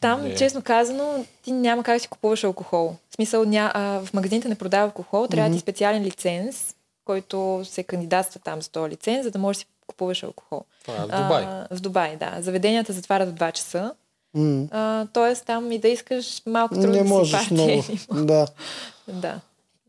там 0.00 0.22
Не. 0.22 0.34
честно 0.34 0.62
казано, 0.62 1.24
ти 1.42 1.52
няма 1.52 1.82
как 1.82 1.96
да 1.96 2.00
си 2.00 2.08
купуваш 2.08 2.44
алкохол. 2.44 2.96
В 3.10 3.14
смисъл, 3.14 3.44
ня, 3.44 3.72
а, 3.74 3.80
в 4.00 4.14
магазините 4.14 4.48
не 4.48 4.54
продава 4.54 4.84
алкохол, 4.84 5.26
трябва 5.26 5.50
да 5.50 5.56
ти 5.56 5.60
специален 5.60 6.02
лиценз, 6.02 6.74
който 7.04 7.60
се 7.64 7.82
кандидатства 7.82 8.40
там 8.40 8.62
за 8.62 8.70
този 8.70 8.90
лиценз, 8.90 9.24
за 9.24 9.30
да 9.30 9.38
можеш 9.38 9.56
да 9.56 9.60
си 9.60 9.66
купуваш 9.86 10.22
алкохол. 10.22 10.62
Това 10.82 10.94
е 10.94 10.98
в 10.98 11.22
Дубай. 11.22 11.44
А, 11.44 11.66
в 11.70 11.80
Дубай, 11.80 12.16
да. 12.16 12.36
Заведенията 12.38 12.92
затварят 12.92 13.28
в 13.28 13.34
2 13.34 13.52
часа. 13.52 13.92
М. 14.34 14.66
А, 14.70 15.06
тоест 15.06 15.46
там 15.46 15.72
и 15.72 15.78
да 15.78 15.88
искаш 15.88 16.42
малко 16.46 16.74
трудно 16.74 16.90
Не 16.90 16.98
да 16.98 17.04
можеш 17.04 17.40
си 17.40 17.54
много. 17.54 17.76
парти. 17.78 18.06
Да. 18.12 18.46
да. 19.08 19.40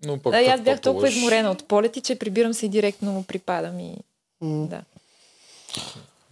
Но 0.05 0.17
пък 0.17 0.33
А, 0.33 0.41
и 0.41 0.45
аз 0.45 0.61
бях 0.61 0.81
толкова 0.81 1.09
изморена 1.09 1.51
от 1.51 1.67
полети, 1.67 2.01
че 2.01 2.15
прибирам 2.15 2.53
се 2.53 2.65
и 2.65 2.69
директно 2.69 3.11
му 3.11 3.23
припадам 3.23 3.79
и 3.79 3.95
М. 4.41 4.67
да. 4.67 4.81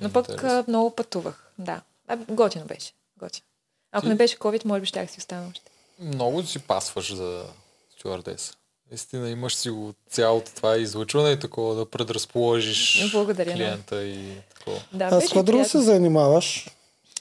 Но 0.01 0.11
пък 0.11 0.27
много 0.67 0.95
пътувах. 0.95 1.51
Да. 1.59 1.81
А, 2.07 2.17
готино 2.17 2.65
беше. 2.65 2.91
Готино. 3.17 3.43
Ако 3.91 4.01
Ти- 4.01 4.09
не 4.09 4.15
беше 4.15 4.37
COVID, 4.37 4.65
може 4.65 4.81
би 4.81 4.87
щях 4.87 5.11
си 5.11 5.17
остана 5.17 5.47
още. 5.49 5.71
Много 5.99 6.43
си 6.43 6.59
пасваш 6.59 7.13
за 7.13 7.43
стюардеса. 7.91 8.53
Наистина 8.91 9.29
имаш 9.29 9.55
си 9.55 9.69
го 9.69 9.93
цялото 10.09 10.51
това 10.51 10.77
излъчване 10.77 11.29
и 11.29 11.39
такова 11.39 11.75
да 11.75 11.85
предразположиш 11.85 13.11
Благодаря, 13.11 13.45
да. 13.45 13.53
клиента 13.53 14.03
и 14.03 14.31
такова. 14.55 14.79
Да, 14.93 15.05
А 15.05 15.21
с 15.21 15.23
какво 15.23 15.43
друго 15.43 15.65
се 15.65 15.81
занимаваш? 15.81 16.67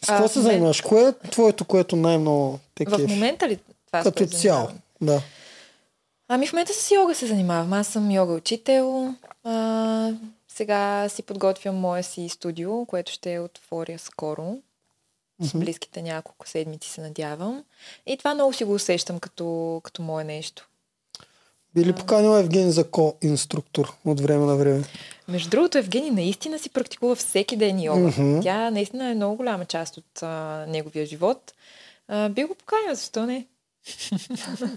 С 0.05 0.07
какво 0.07 0.29
се 0.29 0.41
занимаваш? 0.41 0.81
Кое 0.81 1.03
е 1.03 1.29
твоето, 1.31 1.65
което 1.65 1.97
най-много 1.97 2.59
те 2.75 2.85
В 2.85 3.07
момента 3.07 3.49
ли 3.49 3.59
това? 3.87 4.03
Като 4.03 4.27
цяло. 4.27 4.69
Да. 5.01 5.23
Ами 6.29 6.47
в 6.47 6.53
момента 6.53 6.73
с 6.75 6.91
йога 6.91 7.15
се 7.15 7.27
занимавам. 7.27 7.73
Аз 7.73 7.87
съм 7.87 8.11
йога 8.11 8.33
учител. 8.33 9.15
А, 9.45 10.13
сега 10.49 11.09
си 11.09 11.23
подготвям 11.23 11.77
моя 11.77 12.05
си 12.05 12.29
студио, 12.29 12.87
което 12.87 13.13
ще 13.13 13.39
отворя 13.39 13.99
скоро. 13.99 14.59
С 15.41 15.59
близките 15.59 16.03
няколко 16.03 16.49
седмици 16.49 16.91
се 16.91 17.01
надявам. 17.01 17.65
И 18.07 18.17
това 18.17 18.35
много 18.35 18.53
си 18.53 18.65
го 18.65 18.75
усещам 18.75 19.21
като, 19.21 19.81
като 19.85 20.03
мое 20.03 20.25
нещо. 20.25 20.69
Би 21.75 21.85
ли 21.85 21.93
поканила 21.93 22.41
Евгений 22.41 22.71
за 22.71 22.91
ко-инструктор 22.91 23.97
от 24.05 24.21
време 24.21 24.47
на 24.47 24.57
време? 24.57 24.85
Между 25.29 25.51
другото, 25.51 25.79
Евгений 25.79 26.11
наистина 26.11 26.59
си 26.59 26.71
практикува 26.71 27.15
всеки 27.15 27.57
ден 27.57 27.81
йога. 27.81 28.01
Мгм. 28.01 28.41
Тя 28.43 28.71
наистина 28.71 29.11
е 29.11 29.15
много 29.15 29.37
голяма 29.37 29.65
част 29.65 29.97
от 29.97 30.23
а, 30.23 30.65
неговия 30.69 31.07
живот. 31.07 31.53
А, 32.09 32.29
би 32.29 32.45
го 32.45 32.55
поканила, 32.55 32.95
защо 32.95 33.27
не? 33.27 33.47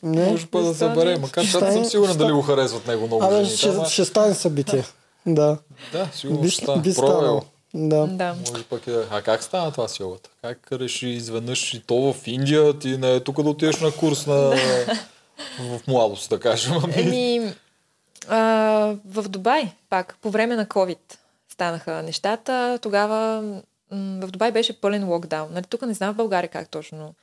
Не? 0.03 0.25
Може 0.25 0.47
па 0.47 0.61
да 0.61 0.75
събере, 0.75 1.17
макар 1.17 1.43
че 1.43 1.51
съм 1.51 1.85
сигурен 1.85 2.17
дали 2.17 2.31
го 2.31 2.41
харесват 2.41 2.87
него 2.87 3.07
много 3.07 3.23
Абе, 3.23 3.43
жените, 3.43 3.57
ще, 3.57 3.93
ще 3.93 4.05
стане 4.05 4.33
събитие. 4.33 4.83
Да. 5.25 5.57
Да, 5.91 6.09
сигурно 6.13 6.41
Би, 6.41 6.49
ще 6.49 6.63
стане. 6.63 6.81
би 6.81 6.93
го. 6.93 7.41
Да. 7.73 8.07
Да. 8.07 8.35
Може 8.51 8.63
пък 8.63 8.87
е... 8.87 8.95
А 9.11 9.21
как 9.21 9.43
стана 9.43 9.71
това 9.71 9.87
с 9.87 9.99
йогата? 9.99 10.29
Как 10.41 10.71
реши 10.71 11.07
изведнъж 11.07 11.73
и 11.73 11.79
то 11.79 12.13
в 12.13 12.27
Индия, 12.27 12.79
ти 12.79 12.97
не 12.97 13.15
е 13.15 13.19
тук 13.19 13.43
да 13.43 13.49
отидеш 13.49 13.79
на 13.79 13.91
курс 13.91 14.27
на... 14.27 14.33
в 15.59 15.79
младост, 15.87 16.29
да 16.29 16.39
кажем. 16.39 16.73
Ами, 16.83 16.93
Еми, 17.01 17.53
а, 18.27 18.37
в 19.05 19.29
Дубай, 19.29 19.71
пак, 19.89 20.17
по 20.21 20.29
време 20.29 20.55
на 20.55 20.65
COVID 20.65 20.97
станаха 21.49 22.03
нещата. 22.03 22.79
Тогава 22.81 23.41
м- 23.41 23.61
в 24.27 24.31
Дубай 24.31 24.51
беше 24.51 24.81
пълен 24.81 25.09
локдаун. 25.09 25.49
Нали, 25.53 25.65
тук 25.69 25.81
не 25.81 25.93
знам 25.93 26.13
в 26.13 26.17
България 26.17 26.49
как 26.49 26.69
точно 26.69 27.13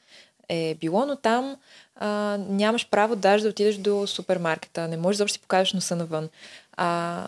е 0.49 0.74
било, 0.74 1.07
но 1.07 1.16
там 1.16 1.57
а, 1.96 2.38
нямаш 2.49 2.88
право 2.90 3.16
даже 3.16 3.42
да 3.42 3.51
отидеш 3.51 3.76
до 3.76 4.07
супермаркета. 4.07 4.88
Не 4.88 4.96
можеш 4.96 5.18
да 5.18 5.28
си 5.28 5.38
покажеш 5.38 5.72
носа 5.72 5.96
навън. 5.96 6.28
А, 6.76 7.26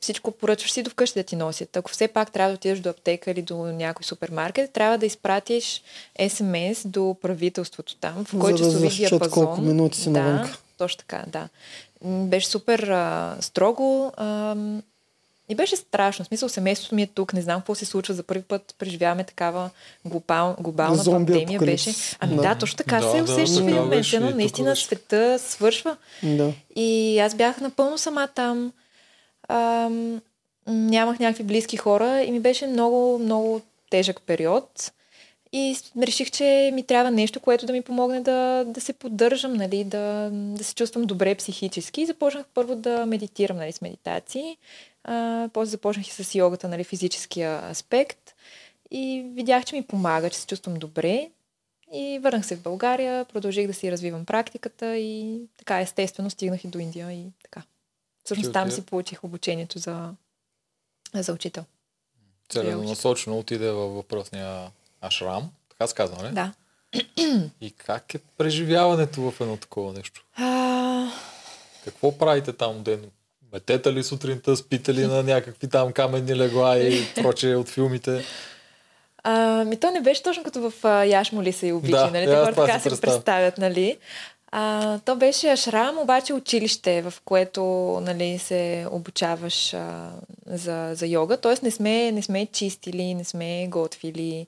всичко 0.00 0.30
поръчваш 0.30 0.72
си 0.72 0.82
до 0.82 0.90
вкъщи 0.90 1.18
да 1.18 1.22
ти 1.22 1.36
носят. 1.36 1.76
Ако 1.76 1.90
все 1.90 2.08
пак 2.08 2.32
трябва 2.32 2.52
да 2.52 2.54
отидеш 2.54 2.78
до 2.78 2.88
аптека 2.88 3.30
или 3.30 3.42
до 3.42 3.56
някой 3.56 4.04
супермаркет, 4.04 4.72
трябва 4.72 4.98
да 4.98 5.06
изпратиш 5.06 5.82
СМС 6.28 6.84
до 6.84 7.16
правителството 7.22 7.96
там, 7.96 8.24
в 8.24 8.38
който 8.40 8.62
да 8.62 8.68
часови 8.68 8.88
засечат 8.88 9.20
диапазон. 9.20 9.46
колко 9.46 9.60
минути 9.60 9.98
си 9.98 10.12
да, 10.12 10.22
навънка. 10.22 10.58
точно 10.78 10.98
така, 10.98 11.24
да. 11.26 11.48
Беше 12.04 12.46
супер 12.46 12.78
а, 12.78 13.36
строго. 13.40 14.12
А, 14.16 14.56
и 15.50 15.54
беше 15.54 15.76
страшно. 15.76 16.24
В 16.24 16.28
смисъл, 16.28 16.48
семейството 16.48 16.94
ми 16.94 17.02
е 17.02 17.06
тук, 17.06 17.32
не 17.32 17.42
знам 17.42 17.60
какво 17.60 17.74
се 17.74 17.84
случва. 17.84 18.14
За 18.14 18.22
първи 18.22 18.42
път 18.42 18.74
преживяваме 18.78 19.24
такава 19.24 19.70
глобал, 20.04 20.56
глобална 20.60 20.96
Зомби 20.96 21.32
пандемия. 21.32 21.60
Беше. 21.60 21.94
Ами 22.20 22.36
Да. 22.36 22.42
да, 22.42 22.54
точно 22.54 22.76
така 22.76 23.00
Да, 23.00 23.10
се 23.10 23.16
да, 23.16 23.24
усеща 23.24 23.56
в 23.56 23.68
един 23.68 23.74
момент. 23.74 24.06
Едно, 24.12 24.26
тук 24.26 24.36
наистина 24.36 24.70
беше. 24.70 24.84
света 24.84 25.38
свършва. 25.38 25.96
Да. 26.22 26.52
И 26.76 27.18
аз 27.18 27.34
бях 27.34 27.60
напълно 27.60 27.98
сама 27.98 28.28
там. 28.34 28.72
Ам, 29.48 30.20
нямах 30.66 31.18
някакви 31.18 31.44
близки 31.44 31.76
хора 31.76 32.22
и 32.22 32.30
ми 32.30 32.40
беше 32.40 32.66
много, 32.66 33.18
много 33.18 33.60
тежък 33.90 34.22
период. 34.26 34.92
И 35.52 35.76
реших, 36.02 36.30
че 36.30 36.70
ми 36.74 36.82
трябва 36.82 37.10
нещо, 37.10 37.40
което 37.40 37.66
да 37.66 37.72
ми 37.72 37.82
помогне 37.82 38.20
да, 38.20 38.64
да 38.66 38.80
се 38.80 38.92
поддържам, 38.92 39.54
нали, 39.54 39.84
да, 39.84 40.30
да 40.32 40.64
се 40.64 40.74
чувствам 40.74 41.04
добре 41.04 41.34
психически. 41.34 42.02
И 42.02 42.06
започнах 42.06 42.46
първо 42.54 42.76
да 42.76 43.06
медитирам 43.06 43.56
нали, 43.56 43.72
с 43.72 43.80
медитации. 43.80 44.56
А, 45.04 45.48
после 45.52 45.70
започнах 45.70 46.08
и 46.08 46.24
с 46.24 46.34
йогата, 46.34 46.68
нали, 46.68 46.84
физическия 46.84 47.70
аспект. 47.70 48.34
И 48.90 49.30
видях, 49.34 49.64
че 49.64 49.76
ми 49.76 49.86
помага, 49.86 50.30
че 50.30 50.38
се 50.38 50.46
чувствам 50.46 50.74
добре. 50.74 51.30
И 51.92 52.18
върнах 52.22 52.46
се 52.46 52.56
в 52.56 52.62
България, 52.62 53.24
продължих 53.24 53.66
да 53.66 53.74
си 53.74 53.92
развивам 53.92 54.26
практиката 54.26 54.96
и 54.96 55.40
така 55.56 55.80
естествено 55.80 56.30
стигнах 56.30 56.64
и 56.64 56.68
до 56.68 56.78
Индия 56.78 57.12
и 57.12 57.26
така. 57.42 57.62
Всъщност 58.24 58.52
там 58.52 58.70
си 58.70 58.86
получих 58.86 59.24
обучението 59.24 59.78
за, 59.78 60.14
за 61.14 61.32
учител. 61.32 61.64
Целенасочено 62.48 63.38
отиде 63.38 63.70
във 63.70 63.94
въпросния 63.94 64.70
ашрам. 65.00 65.50
Така 65.68 65.86
се 65.86 65.94
казва, 65.94 66.22
не? 66.22 66.30
Да. 66.30 66.52
И 67.60 67.70
как 67.70 68.14
е 68.14 68.18
преживяването 68.18 69.30
в 69.30 69.40
едно 69.40 69.56
такова 69.56 69.92
нещо? 69.92 70.24
А, 70.36 71.10
Какво 71.84 72.18
правите 72.18 72.52
там 72.52 72.82
ден? 72.82 73.10
Метете 73.52 73.92
ли 73.92 74.02
сутринта, 74.02 74.56
спите 74.56 74.94
ли 74.94 75.06
на 75.06 75.22
някакви 75.22 75.68
там 75.68 75.92
каменни 75.92 76.36
легла 76.36 76.78
и 76.78 77.04
прочее 77.14 77.56
от 77.56 77.68
филмите? 77.68 78.24
а, 79.22 79.64
ми 79.64 79.76
то 79.76 79.90
не 79.90 80.00
беше 80.00 80.22
точно 80.22 80.44
като 80.44 80.70
в 80.70 80.84
а, 80.84 81.04
Яш 81.04 81.32
моли 81.32 81.52
се 81.52 81.66
и 81.66 81.72
обичи, 81.72 81.92
Да, 81.92 82.10
нали? 82.10 82.26
Те 82.26 82.32
аз 82.32 82.44
хора 82.44 82.52
това 82.52 82.66
така 82.66 82.80
се 82.80 83.00
представят, 83.00 83.58
нали? 83.58 83.96
А, 84.52 84.98
то 84.98 85.16
беше 85.16 85.48
ашрам, 85.48 85.98
обаче 85.98 86.32
училище, 86.34 87.02
в 87.02 87.14
което 87.24 87.62
нали, 88.02 88.38
се 88.38 88.86
обучаваш 88.90 89.74
а, 89.74 90.10
за, 90.46 90.90
за 90.94 91.06
йога. 91.06 91.36
Тоест 91.36 91.62
не 91.62 91.70
сме, 91.70 92.12
не 92.12 92.22
сме 92.22 92.46
чистили, 92.46 93.14
не 93.14 93.24
сме 93.24 93.66
готвили. 93.68 94.46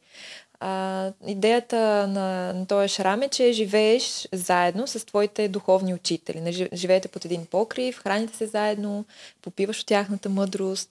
А, 0.65 1.13
идеята 1.27 2.07
на, 2.07 2.53
на 2.53 2.67
този 2.67 2.89
шрам 2.89 3.23
е, 3.23 3.29
че 3.29 3.53
живееш 3.53 4.29
заедно 4.33 4.87
с 4.87 5.07
твоите 5.07 5.49
духовни 5.49 5.95
учители. 5.95 6.41
Не 6.41 6.53
жи- 6.53 6.69
Живеете 6.75 7.09
под 7.09 7.25
един 7.25 7.47
покрив, 7.47 7.99
храните 7.99 8.37
се 8.37 8.47
заедно, 8.47 9.05
попиваш 9.43 9.81
от 9.81 9.87
тяхната 9.87 10.29
мъдрост 10.29 10.91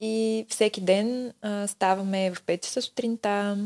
и 0.00 0.46
всеки 0.48 0.80
ден 0.80 1.32
а, 1.42 1.66
ставаме 1.66 2.30
в 2.30 2.42
5 2.42 2.60
часа 2.64 2.82
сутринта, 2.82 3.56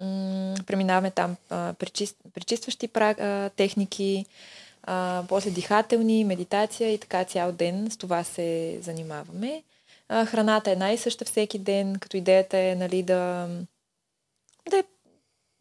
м- 0.00 0.54
преминаваме 0.66 1.10
там 1.10 1.36
а, 1.50 1.74
пречист, 1.78 2.16
пречистващи 2.34 2.88
пра- 2.88 3.20
а, 3.20 3.50
техники, 3.50 4.26
а, 4.82 5.24
после 5.28 5.50
дихателни, 5.50 6.24
медитация 6.24 6.92
и 6.92 6.98
така 6.98 7.24
цял 7.24 7.52
ден 7.52 7.90
с 7.90 7.96
това 7.96 8.24
се 8.24 8.78
занимаваме. 8.82 9.62
А, 10.08 10.26
храната 10.26 10.70
е 10.70 10.72
една 10.72 10.92
и 10.92 10.98
съща 10.98 11.24
всеки 11.24 11.58
ден, 11.58 11.96
като 12.00 12.16
идеята 12.16 12.58
е 12.58 12.74
нали, 12.74 13.02
да, 13.02 13.48
да, 14.70 14.78
е- 14.78 14.84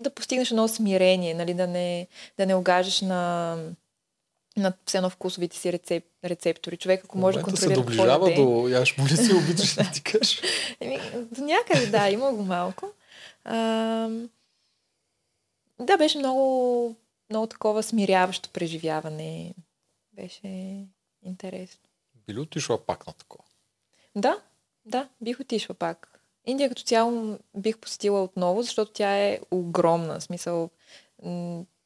да 0.01 0.09
постигнеш 0.09 0.51
едно 0.51 0.67
смирение, 0.67 1.33
нали, 1.33 1.53
да, 1.53 1.67
не, 1.67 2.07
да 2.37 2.45
не 2.45 2.55
огажеш 2.55 3.01
на, 3.01 3.55
на 4.57 4.73
все 4.85 4.97
едно 4.97 5.09
вкусовите 5.09 5.57
си 5.57 5.73
рецеп, 5.73 6.03
рецептори. 6.25 6.77
Човек, 6.77 7.01
ако 7.03 7.17
може 7.17 7.37
да 7.37 7.39
се 7.39 7.43
контролира 7.43 7.75
какво 7.75 7.81
доближава 7.81 8.33
до 8.35 8.67
Яш 8.67 8.97
моли 8.97 9.17
си, 9.17 9.33
обичаш 9.33 9.75
да 9.75 9.91
ти 9.91 10.03
кажеш. 10.03 10.41
До 11.31 11.41
някъде, 11.41 11.87
да, 11.87 12.09
има 12.09 12.33
го 12.33 12.43
малко. 12.43 12.91
А, 13.43 13.57
да, 15.79 15.97
беше 15.97 16.17
много, 16.17 16.95
много 17.29 17.47
такова 17.47 17.83
смиряващо 17.83 18.49
преживяване. 18.49 19.53
Беше 20.13 20.47
интересно. 21.25 21.81
Би 22.27 22.33
ли 22.33 22.39
отишла 22.39 22.85
пак 22.85 23.07
на 23.07 23.13
такова? 23.13 23.43
Да, 24.15 24.37
да, 24.85 25.09
бих 25.21 25.39
отишла 25.39 25.75
пак. 25.75 26.18
Индия 26.45 26.69
като 26.69 26.81
цяло 26.81 27.37
бих 27.57 27.77
посетила 27.77 28.23
отново, 28.23 28.61
защото 28.61 28.91
тя 28.91 29.17
е 29.17 29.39
огромна. 29.51 30.19
В 30.19 30.23
смисъл, 30.23 30.69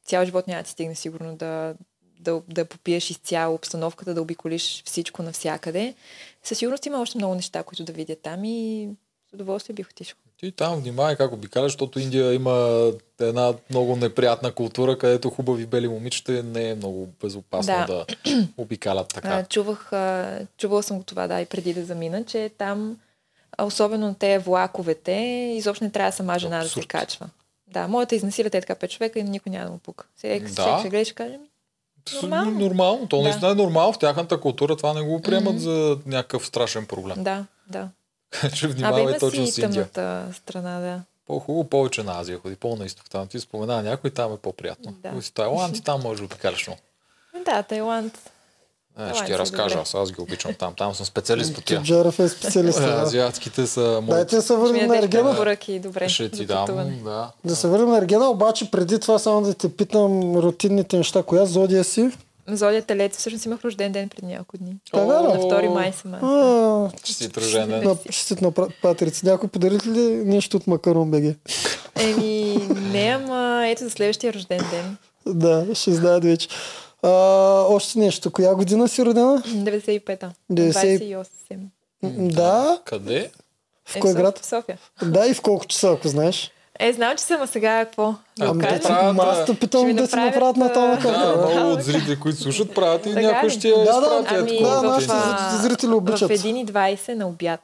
цял 0.04 0.24
живот 0.24 0.46
няма 0.46 0.60
да 0.62 0.64
ти 0.64 0.70
стигне 0.70 0.94
сигурно 0.94 1.36
да, 1.36 1.74
да, 2.20 2.42
да 2.48 2.64
попиеш 2.64 3.10
изцяло 3.10 3.54
обстановката, 3.54 4.14
да 4.14 4.22
обиколиш 4.22 4.82
всичко 4.86 5.22
навсякъде. 5.22 5.94
Със 6.42 6.58
сигурност 6.58 6.86
има 6.86 7.00
още 7.00 7.18
много 7.18 7.34
неща, 7.34 7.62
които 7.62 7.84
да 7.84 7.92
видя 7.92 8.16
там 8.16 8.44
и 8.44 8.88
с 9.30 9.34
удоволствие 9.34 9.74
бих 9.74 9.90
отишла. 9.90 10.16
Ти 10.36 10.52
там 10.52 10.80
внимавай 10.80 11.16
как 11.16 11.32
обикаляш, 11.32 11.72
защото 11.72 11.98
Индия 11.98 12.34
има 12.34 12.90
една 13.20 13.54
много 13.70 13.96
неприятна 13.96 14.52
култура, 14.52 14.98
където 14.98 15.30
хубави 15.30 15.66
бели 15.66 15.88
момичета 15.88 16.42
не 16.42 16.70
е 16.70 16.74
много 16.74 17.08
безопасно 17.22 17.74
да, 17.74 17.86
Да. 17.86 18.06
да 18.24 18.48
обикалят 18.56 19.08
така. 19.08 19.28
А, 19.28 19.44
чувах, 19.44 19.92
а, 19.92 20.40
чувала 20.58 20.82
съм 20.82 20.98
го 20.98 21.04
това, 21.04 21.26
да, 21.26 21.40
и 21.40 21.46
преди 21.46 21.74
да 21.74 21.84
замина, 21.84 22.24
че 22.24 22.50
там, 22.58 22.98
а, 23.56 23.64
особено 23.64 24.06
на 24.06 24.14
те 24.14 24.38
влаковете, 24.38 25.12
изобщо 25.56 25.84
не 25.84 25.90
трябва 25.90 26.12
сама 26.12 26.38
жена 26.38 26.58
да 26.58 26.64
се 26.64 26.70
Абсурд. 26.70 26.86
качва. 26.86 27.26
Да, 27.68 27.88
моята 27.88 28.14
изнасиля 28.14 28.50
те 28.50 28.60
така 28.60 28.74
пет 28.74 28.90
човека 28.90 29.18
и 29.18 29.22
никой 29.22 29.50
няма 29.50 29.64
да 29.64 29.70
му 29.70 29.78
пука. 29.78 30.04
Сега 30.16 30.46
Да. 30.46 30.64
да. 30.64 30.78
ще 30.78 30.88
гледаш 30.88 31.10
и 31.10 31.14
каже, 31.14 31.30
ми, 31.32 31.46
С- 32.08 32.22
нормално. 32.22 32.50
нормално. 32.52 33.08
То 33.08 33.16
Да. 33.16 33.22
наистина 33.22 33.50
е 33.50 33.54
нормално. 33.54 33.92
В 33.92 33.98
тяхната 33.98 34.40
култура 34.40 34.76
това 34.76 34.94
не 34.94 35.02
го 35.02 35.22
приемат 35.22 35.52
Мгм. 35.52 35.58
за 35.58 35.98
някакъв 36.06 36.46
страшен 36.46 36.86
проблем. 36.86 37.24
да, 37.24 37.44
да. 37.68 37.88
че 38.54 38.66
Абе, 38.66 38.74
внимавай 38.74 39.02
има 39.02 39.18
точно 39.18 39.46
си 39.46 39.52
с 39.52 39.58
Индия. 39.58 39.88
страна, 40.32 40.80
да. 40.80 41.00
По-хубаво 41.26 41.64
повече 41.64 42.02
на 42.02 42.20
Азия 42.20 42.38
ходи, 42.38 42.56
по-на 42.56 42.84
изток. 42.84 43.10
Там 43.10 43.26
ти 43.26 43.40
спомена 43.40 43.82
някой, 43.82 44.10
там 44.10 44.32
е 44.32 44.36
по-приятно. 44.36 44.92
Да. 44.92 45.10
Да. 45.10 45.22
си 45.22 45.34
Тайланд 45.34 45.76
и 45.76 45.82
там 45.82 46.02
можеш 46.02 46.20
да 46.20 46.24
обикаляш 46.24 46.66
много. 46.66 46.82
Да, 47.44 47.62
Тайланд. 47.62 48.30
Е, 48.98 49.14
ще 49.14 49.24
ти 49.24 49.38
разкажа, 49.38 49.68
добре. 49.68 49.80
аз, 49.80 49.94
аз 49.94 50.12
ги 50.12 50.20
обичам 50.20 50.54
там. 50.54 50.74
Там 50.74 50.94
съм 50.94 51.06
специалист 51.06 51.54
по 51.54 51.60
тях. 51.60 51.82
Джаров 51.82 52.18
е 52.18 52.28
специалист. 52.28 52.78
Е, 52.78 52.82
да. 52.82 52.92
Азиатските 52.92 53.66
са 53.66 54.00
мои. 54.02 54.14
Дайте 54.14 54.36
да 54.36 54.42
се 54.42 54.56
върнем 54.56 54.88
на 54.88 54.98
Ергена. 54.98 55.56
добре. 55.82 56.08
Ще 56.08 56.28
ти 56.28 56.46
дам, 56.46 56.66
да. 57.04 57.30
Да 57.44 57.56
се 57.56 57.68
върнем 57.68 57.88
на 57.88 57.98
Ергена, 57.98 58.28
обаче 58.28 58.70
преди 58.70 58.98
това 58.98 59.18
само 59.18 59.42
да 59.42 59.54
те 59.54 59.76
питам 59.76 60.36
рутинните 60.36 60.96
неща. 60.96 61.22
Коя 61.22 61.44
зодия 61.46 61.84
си? 61.84 62.10
Зодия 62.48 62.82
Телец, 62.82 63.16
всъщност 63.16 63.44
имах 63.44 63.64
рожден 63.64 63.92
ден 63.92 64.08
преди 64.08 64.26
няколко 64.26 64.58
дни. 64.58 64.76
Така 64.92 65.04
ли? 65.04 65.08
На 65.08 65.14
О, 65.14 65.50
2 65.50 65.68
май 65.68 65.92
съм 65.92 66.90
Честит 67.04 67.36
рожден 67.38 67.68
ден. 67.68 67.84
на 67.84 67.96
честит 68.10 68.40
на 68.40 68.52
патрици. 68.82 69.26
Някой 69.26 69.48
подари 69.48 69.78
ли 69.86 70.00
нещо 70.24 70.56
от 70.56 70.66
Макарон 70.66 71.10
БГ? 71.10 71.24
Еми, 71.96 72.56
не, 72.92 73.06
ама 73.06 73.64
ето 73.68 73.84
за 73.84 73.90
следващия 73.90 74.32
рожден 74.32 74.60
ден. 74.70 74.96
Да, 75.26 75.66
ще 75.74 75.92
знаят 75.94 76.24
вече. 76.24 76.48
А, 77.04 77.10
още 77.68 77.98
нещо. 77.98 78.30
Коя 78.30 78.54
година 78.54 78.88
си 78.88 79.04
родена? 79.04 79.42
95-та. 79.46 80.30
90 80.52 80.98
28. 80.98 81.26
М, 82.02 82.10
Да. 82.28 82.80
Къде? 82.84 83.30
В 83.88 84.00
кой 84.00 84.10
Е, 84.10 84.14
град? 84.14 84.38
В 84.38 84.46
София. 84.46 84.78
Да, 85.02 85.26
и 85.26 85.34
в 85.34 85.42
колко 85.42 85.66
часа, 85.66 85.88
ако 85.88 86.08
знаеш. 86.08 86.50
Е, 86.78 86.92
знам, 86.92 87.16
че 87.16 87.24
съм, 87.24 87.42
а 87.42 87.46
сега 87.46 87.84
какво? 87.84 88.04
Да 88.04 88.16
Ами, 88.40 88.64
Ами, 88.84 89.16
да, 89.16 89.22
аз 89.22 89.38
те 89.38 89.42
Ще 89.44 89.60
питам 89.60 89.80
да 89.86 90.06
си 90.06 90.16
направят, 90.16 90.56
на 90.56 90.72
това 90.72 90.84
а, 90.84 90.88
на 90.88 90.96
Да, 90.96 91.02
карта. 91.02 91.36
много 91.38 91.54
да. 91.60 91.66
от 91.66 91.82
зрители, 91.82 92.20
които 92.20 92.38
слушат, 92.38 92.74
правят 92.74 93.06
и 93.06 93.10
някой 93.10 93.50
ще 93.50 93.68
я 93.68 93.78
Да, 93.78 94.00
да. 94.00 94.24
Ами. 94.28 94.58
Да, 94.62 94.82
нашите 94.82 95.12
зрители 95.58 95.90
обичат. 95.90 96.30
В 96.30 96.34
1.20 96.34 97.14
на 97.14 97.28
обяд. 97.28 97.60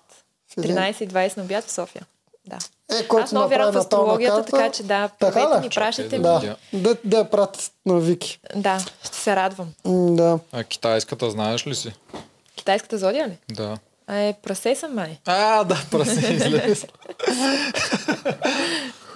В 0.49 0.59
един- 0.59 0.77
13.20 0.77 1.37
на 1.37 1.43
обяд 1.43 1.65
в 1.65 1.73
София. 1.73 2.07
Да. 2.47 2.59
Е, 2.93 3.07
който 3.09 3.25
Аз 3.25 3.33
много 3.33 3.49
вярвам 3.49 3.73
в 3.73 3.77
астрологията, 3.77 4.37
карта, 4.37 4.51
така 4.51 4.71
че 4.71 4.83
да, 4.83 5.09
Така 5.21 5.61
ми, 5.61 5.71
Чакай 5.71 5.87
пращайте 5.87 6.17
ми. 6.19 6.23
да 6.23 6.41
Да, 6.41 6.57
да, 6.73 6.97
да 7.05 7.19
я 7.19 7.31
пратят 7.31 7.73
на 7.87 8.01
Вики. 8.01 8.41
Да, 8.57 8.79
ще 9.05 9.17
се 9.17 9.37
радвам. 9.37 9.73
М, 9.85 10.17
Да. 10.17 10.39
А 10.53 10.65
китайската 10.65 11.31
знаеш 11.31 11.67
ли 11.67 11.75
си? 11.75 11.93
Китайската 12.57 12.99
зодия 12.99 13.29
ли? 13.29 13.39
Да. 13.51 13.79
А, 14.07 14.17
Е, 14.17 14.35
прасе 14.43 14.75
съм 14.75 14.95
май. 14.95 15.19
А, 15.27 15.65
да, 15.65 15.83
прасе 15.91 16.33
излезе. 16.35 16.87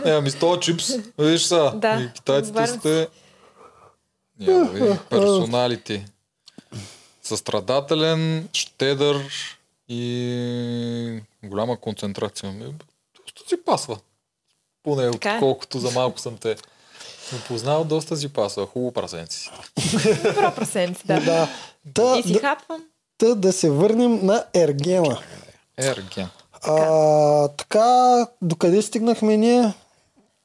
Е, 0.05 0.11
ами 0.11 0.31
с 0.31 0.39
този 0.39 0.61
чипс, 0.61 0.85
виж 1.19 1.43
са, 1.43 1.73
Да, 1.75 2.01
и 2.01 2.13
китайците 2.13 2.67
сте... 2.67 3.09
Няма 4.41 4.65
да 4.65 4.71
видим 4.71 4.99
персоналити. 5.11 6.05
Състрадателен, 7.23 8.49
щедър 8.53 9.21
и 9.89 11.21
голяма 11.45 11.77
концентрация. 11.77 12.55
Доста 13.37 13.49
си 13.49 13.65
пасва. 13.65 13.99
Поне 14.83 15.11
Така 15.11 15.37
е. 15.37 15.39
колкото 15.39 15.79
за 15.79 15.91
малко 15.91 16.21
съм 16.21 16.37
те 16.37 16.57
познал, 17.49 17.85
доста 17.85 18.17
си 18.17 18.33
пасва. 18.33 18.67
Хубаво 18.67 18.93
прасенци 18.93 19.39
си. 19.39 19.51
Добро 20.25 20.55
прасенци, 20.55 21.07
да. 21.07 21.21
да. 21.21 21.49
Та, 21.95 22.19
И 22.19 22.23
си 22.23 22.33
да, 22.33 22.41
хапвам. 22.41 22.83
Та 23.19 23.35
да 23.35 23.53
се 23.53 23.71
върнем 23.71 24.27
на 24.27 24.45
Ергена. 24.55 25.19
Ерген. 25.79 26.29
А, 26.63 27.49
така, 27.49 28.27
докъде 28.43 28.83
стигнахме 28.83 29.37
ние? 29.37 29.73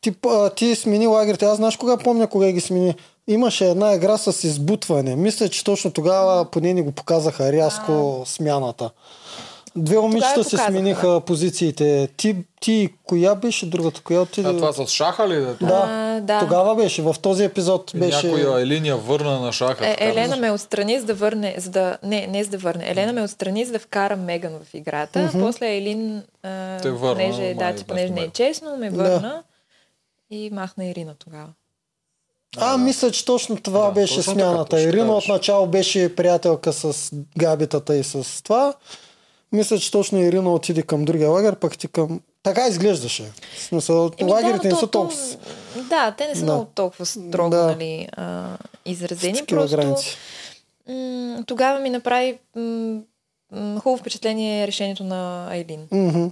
Ти, 0.02 0.16
а, 0.28 0.50
ти 0.50 0.76
смени 0.76 1.08
лагерите. 1.08 1.46
Аз 1.46 1.58
знаеш 1.58 1.78
кога 1.78 1.98
помня 1.98 2.28
кога 2.28 2.52
ги 2.52 2.62
смени? 2.62 2.96
Имаше 3.28 3.70
една 3.70 3.94
игра 3.94 4.18
с 4.18 4.44
избутване. 4.44 5.16
Мисля, 5.16 5.50
че 5.50 5.64
точно 5.64 5.92
тогава 5.92 6.52
поне 6.52 6.74
ни 6.74 6.82
го 6.82 6.92
показаха 6.92 7.52
рязко 7.52 8.24
смяната. 8.26 8.92
Две 9.76 10.00
момичета 10.00 10.44
се 10.44 10.58
смениха 10.58 11.22
позициите. 11.22 12.10
Ти, 12.18 12.36
ти 12.62 12.90
коя 13.04 13.36
беше 13.36 13.66
другата? 13.66 14.02
Коя 14.02 14.22
отиде? 14.22 14.50
А 14.50 14.58
това 14.58 14.74
с 14.74 14.88
шаха 14.88 15.30
ли? 15.30 15.36
Да. 15.36 15.54
Да, 15.62 15.84
А, 15.88 16.22
да. 16.22 16.40
тогава 16.40 16.76
беше. 16.76 17.02
В 17.02 17.16
този 17.22 17.44
епизод 17.44 17.92
беше... 17.96 18.28
Някоя 18.28 18.66
линия 18.66 18.98
върна 18.98 19.40
на 19.40 19.52
шаха. 19.52 19.88
Е, 19.88 19.98
Елена 20.00 20.36
ме 20.36 20.52
отстрани, 20.52 21.00
за 21.00 21.06
да 21.06 21.14
върне, 21.14 21.56
за 21.58 21.70
да... 21.70 21.98
Не, 22.04 22.28
не 22.28 22.44
за 22.44 22.50
да 22.50 22.58
върне. 22.58 22.90
Елена 22.90 23.14
ме 23.14 23.24
отстрани, 23.24 23.66
за 23.66 23.72
да 23.72 23.80
вкара 23.80 24.16
Меган 24.16 24.54
в 24.64 24.74
играта. 24.74 25.20
Mm-hmm. 25.20 25.40
После 25.42 25.78
Елин, 25.78 26.24
а, 26.44 26.78
Те 26.78 26.92
върна, 26.92 27.14
понеже, 27.14 27.54
да, 27.54 27.76
че 27.76 27.84
понеже 27.84 28.14
не 28.14 28.22
е 28.22 28.30
честно, 28.30 28.78
ме 28.78 28.90
Да. 28.90 29.04
върна 29.04 29.44
и 30.32 30.50
махна 30.54 30.86
Ирина 30.86 31.14
тогава. 31.20 31.48
А, 32.58 32.78
мисля, 32.78 33.12
че 33.12 33.26
точно 33.26 33.58
това 33.58 33.86
Да, 33.86 33.92
беше 33.92 34.16
точно 34.16 34.34
смяната. 34.34 34.58
така, 34.58 34.70
точно 34.70 34.90
Ирина 34.90 35.14
отначало 35.18 35.68
беше 35.68 36.16
приятелка 36.16 36.74
с 36.74 37.12
Габитата 37.38 37.96
и 37.96 38.04
с 38.04 38.44
това. 38.44 38.74
Мисля, 39.52 39.80
че 39.80 39.92
точно 39.92 40.20
Ирина 40.20 40.54
отиде 40.54 40.82
към 40.82 41.06
другия 41.06 41.30
лагер, 41.30 41.56
пък 41.56 41.78
ти 41.78 41.88
към... 41.88 42.22
Така 42.44 42.68
изглеждаше. 42.68 43.32
В 43.56 43.60
смисъл, 43.60 44.12
Еми, 44.18 44.32
лагерите 44.32 44.60
да, 44.60 44.68
не 44.68 44.76
са 44.76 44.82
то- 44.82 44.88
толкова 44.90 45.18
то- 45.74 45.84
Да, 45.84 46.12
те 46.12 46.28
не 46.28 46.36
са 46.36 46.40
Да. 46.40 46.46
много 46.46 46.66
толкова 46.66 47.06
строго, 47.06 47.50
Да. 47.50 47.64
нали, 47.64 48.08
а, 48.12 48.58
изразени. 48.86 49.46
Просто 49.46 49.76
граници. 49.78 50.18
м- 50.90 51.44
тогава 51.48 51.80
ми 51.80 51.90
направи 51.90 52.38
м- 52.56 53.02
м- 53.52 53.80
хубаво 53.80 53.98
впечатление 53.98 54.68
решението 54.68 55.04
на 55.04 55.48
Айлин. 55.50 55.88
Мгм. 55.92 56.28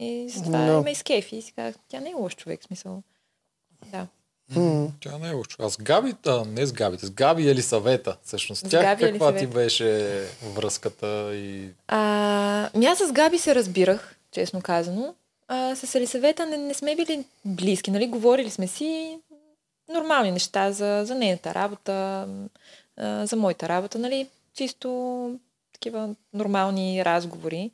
И 0.00 0.30
с 0.30 0.42
това 0.42 0.58
Да. 0.58 0.80
ме 0.80 0.90
изкефи 0.90 1.36
и 1.36 1.42
си 1.42 1.52
казах, 1.52 1.74
тя 1.88 2.00
не 2.00 2.10
е 2.10 2.14
лош 2.14 2.36
човек, 2.36 2.64
смисъл. 2.64 3.02
Тя 5.00 5.18
не 5.18 5.28
е 5.28 5.32
лошо. 5.32 5.56
А 5.58 5.68
с 5.70 5.76
Габи, 5.76 6.14
а, 6.26 6.44
не 6.44 6.66
с 6.66 6.72
Габи, 6.72 6.98
с 6.98 7.10
Габи 7.10 7.48
Елисавета, 7.48 8.16
всъщност. 8.24 8.66
С 8.66 8.70
Тя 8.70 8.82
Габи 8.82 9.02
каква 9.02 9.28
ти 9.28 9.38
Елисавета. 9.38 9.54
беше 9.54 10.20
връзката 10.44 11.06
и... 11.34 11.68
А, 11.88 12.70
ми 12.74 12.86
аз 12.86 12.98
с 12.98 13.12
Габи 13.12 13.38
се 13.38 13.54
разбирах, 13.54 14.16
честно 14.32 14.60
казано. 14.62 15.14
А, 15.48 15.76
с 15.76 15.94
Елисавета 15.94 16.46
не, 16.46 16.56
не 16.56 16.74
сме 16.74 16.96
били 16.96 17.24
близки, 17.44 17.90
нали? 17.90 18.06
Говорили 18.06 18.50
сме 18.50 18.66
си 18.66 19.18
нормални 19.88 20.30
неща 20.30 20.72
за, 20.72 21.02
за 21.06 21.14
нейната 21.14 21.54
работа, 21.54 22.26
а, 22.96 23.26
за 23.26 23.36
моята 23.36 23.68
работа, 23.68 23.98
нали? 23.98 24.28
Чисто 24.54 25.30
такива 25.72 26.10
нормални 26.34 27.04
разговори. 27.04 27.70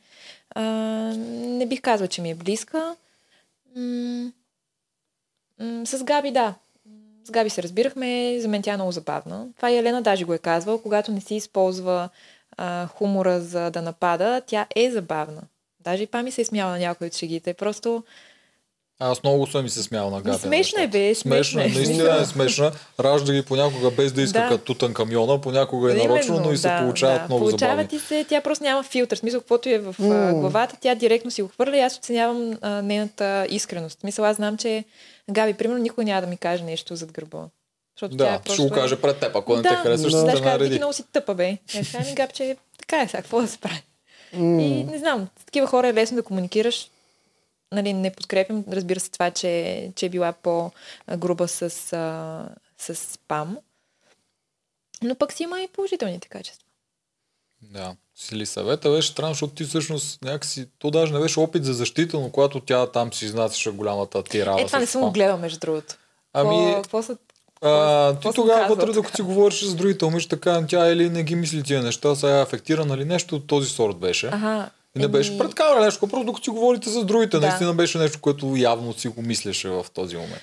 А, 0.51 0.63
не 1.29 1.67
бих 1.67 1.81
казала, 1.81 2.09
че 2.09 2.23
ми 2.23 2.31
е 2.31 2.35
близка. 2.35 2.97
М- 3.77 4.33
м- 5.61 5.87
с 5.87 6.05
Габи, 6.05 6.31
да. 6.31 6.55
С 7.29 7.31
Габи 7.31 7.51
се 7.51 7.63
разбирахме, 7.63 8.41
за 8.41 8.49
мен 8.49 8.63
тя 8.63 8.73
е 8.73 8.77
много 8.77 8.93
забавна. 8.93 9.47
Това 9.57 9.71
и 9.71 9.77
Елена 9.77 10.03
даже 10.03 10.25
го 10.25 10.35
е 10.35 10.39
казвала, 10.39 10.83
когато 10.83 11.13
не 11.13 11.21
си 11.21 11.35
използва 11.35 12.09
а, 12.57 12.87
хумора 12.87 13.41
за 13.41 13.71
да 13.71 13.83
напада, 13.83 14.43
тя 14.47 14.67
е 14.77 14.91
забавна. 14.91 15.43
Даже 15.81 16.03
и 16.03 16.07
Пами 16.07 16.31
се 16.31 16.41
е 16.41 16.45
смяла 16.45 16.73
на 16.73 16.79
някои 16.79 17.07
от 17.07 17.15
шегите. 17.15 17.55
Просто 17.55 18.05
Аз 19.01 19.23
много 19.23 19.47
съм 19.47 19.63
ми 19.63 19.71
се 19.71 19.83
смял 19.83 20.11
на 20.11 20.21
Габи. 20.23 20.39
смешна 20.39 20.83
е, 20.83 20.87
бе, 20.87 21.15
Смешна, 21.15 21.43
смешна 21.53 21.63
е. 21.63 21.69
наистина 21.69 22.17
е 22.17 22.25
смешна. 22.25 22.73
Ражда 23.01 23.33
ги 23.33 23.43
понякога 23.43 23.91
без 23.91 24.13
да 24.13 24.23
иска 24.23 24.41
Да. 24.41 24.49
като 24.49 24.65
тутан 24.65 24.95
камиона, 24.95 25.41
понякога 25.41 25.93
е 25.93 25.97
нарочно, 25.97 26.41
но 26.41 26.53
и 26.53 26.57
се 26.57 26.69
да, 26.69 26.79
получават 26.79 27.17
да. 27.17 27.25
много 27.25 27.41
Получава 27.41 27.73
забавни. 27.73 27.89
ти 27.89 27.99
се, 27.99 28.25
тя 28.25 28.41
просто 28.41 28.65
няма 28.65 28.83
филтър. 28.83 29.17
Смисъл, 29.17 29.41
каквото 29.41 29.69
е 29.69 29.79
в 29.79 29.95
а, 30.01 30.03
М. 30.05 30.35
главата, 30.35 30.77
тя 30.81 30.95
директно 30.95 31.31
си 31.31 31.43
го 31.43 31.49
хвърля 31.49 31.77
и 31.77 31.81
аз 31.81 31.97
оценявам 31.97 32.59
а, 32.61 32.83
нейната 32.83 33.47
искреност. 33.51 34.01
Смисъл, 34.01 34.25
аз 34.25 34.37
знам, 34.37 34.57
че 34.57 34.85
Габи, 35.31 35.55
примерно, 35.55 35.83
никой 35.83 36.05
няма 36.05 36.21
да 36.21 36.27
ми 36.27 36.37
каже 36.37 36.65
нещо 36.65 36.97
зад 36.97 37.13
гърба. 37.13 37.39
Защото 37.97 38.17
тя 38.17 38.25
Да, 38.25 38.41
е 38.47 38.55
ще 38.55 38.63
го 38.63 38.71
каже 38.71 38.97
пред 38.97 39.17
теб, 39.17 39.37
ако 39.37 39.57
не 39.57 39.63
те 39.63 39.69
да, 39.69 39.75
харесваш, 39.75 40.03
да. 40.03 40.09
ще 40.11 40.21
Знаеш, 40.21 40.39
те 40.39 40.43
казва, 40.43 40.53
ти 40.53 40.61
нареди. 40.61 40.79
много 40.79 40.93
си 40.93 41.05
тъпа, 41.05 41.35
бе. 41.35 41.45
Я 41.47 41.59
кажа 41.93 41.99
ми, 42.01 42.15
Габ, 42.15 42.33
че 42.33 42.57
така 42.79 43.03
е 43.03 43.09
сега, 43.09 43.23
какво 43.23 43.41
да 43.41 43.49
се 43.49 43.59
прави? 43.59 43.83
И 44.35 44.85
не 44.85 44.99
знам, 44.99 45.29
с 45.41 45.45
такива 45.45 45.67
хора 45.67 45.89
е 45.89 45.95
лесно 45.95 46.17
да 46.17 46.23
комуникираш. 46.23 46.89
Нали, 47.73 47.93
не 47.93 48.11
подкрепям, 48.11 48.65
разбира 48.73 49.01
се, 49.01 49.11
това, 49.11 49.31
че, 49.31 49.93
че 49.97 50.07
е 50.07 50.09
била 50.09 50.33
по-груба 50.33 51.49
с, 51.49 51.71
с 52.79 52.95
спам. 52.95 53.59
Но 55.03 55.15
пък 55.15 55.33
си 55.33 55.43
има 55.43 55.61
и 55.61 55.69
положителните 55.69 56.29
качества. 56.29 56.65
Да. 57.63 57.97
Сили 58.17 58.47
съвета 58.47 58.91
беше 58.91 59.09
странно, 59.09 59.33
защото 59.33 59.55
ти 59.55 59.65
всъщност 59.65 60.23
някакси, 60.23 60.69
то 60.79 60.91
даже 60.91 61.13
не 61.13 61.21
беше 61.21 61.41
опит 61.41 61.65
за 61.65 61.73
защита, 61.73 62.21
но 62.21 62.31
когато 62.31 62.61
тя 62.61 62.87
там 62.87 63.13
си 63.13 63.25
изнасяше 63.25 63.71
голямата 63.71 64.23
тирада. 64.23 64.61
Е, 64.63 64.67
това 64.67 64.79
не 64.79 64.87
съм 64.87 65.01
го 65.01 65.11
гледала, 65.11 65.39
между 65.39 65.59
другото. 65.59 65.95
Ами, 66.33 66.75
Какво- 66.75 67.03
са... 67.03 67.17
а, 67.63 68.15
ти 68.19 68.29
тогава 68.35 68.75
вътре, 68.75 68.93
докато 68.93 69.17
си 69.17 69.23
говориш 69.23 69.65
с 69.65 69.75
другите 69.75 70.05
момичета, 70.05 70.37
така, 70.37 70.67
тя 70.69 70.93
или 70.93 71.11
не 71.11 71.23
ги 71.23 71.35
мисли 71.35 71.63
тия 71.63 71.83
неща, 71.83 72.15
сега 72.15 72.39
е 72.39 72.43
афектирана 72.43 72.95
или 72.95 73.05
нещо 73.05 73.37
от 73.37 73.47
този 73.47 73.69
сорт 73.69 73.97
беше. 73.97 74.27
Ага. 74.27 74.71
И 74.97 75.01
не 75.01 75.09
беше 75.09 75.31
еми, 75.31 75.39
пред 75.39 75.55
камера 75.55 75.85
нещо, 75.85 76.01
просто 76.01 76.25
докато 76.25 76.45
си 76.45 76.51
говорите 76.51 76.91
с 76.91 77.05
другите. 77.05 77.39
Да. 77.39 77.47
Наистина 77.47 77.75
беше 77.75 77.99
нещо, 77.99 78.21
което 78.21 78.57
явно 78.57 78.93
си 78.93 79.09
го 79.09 79.23
мислеше 79.23 79.69
в 79.69 79.87
този 79.95 80.17
момент. 80.17 80.43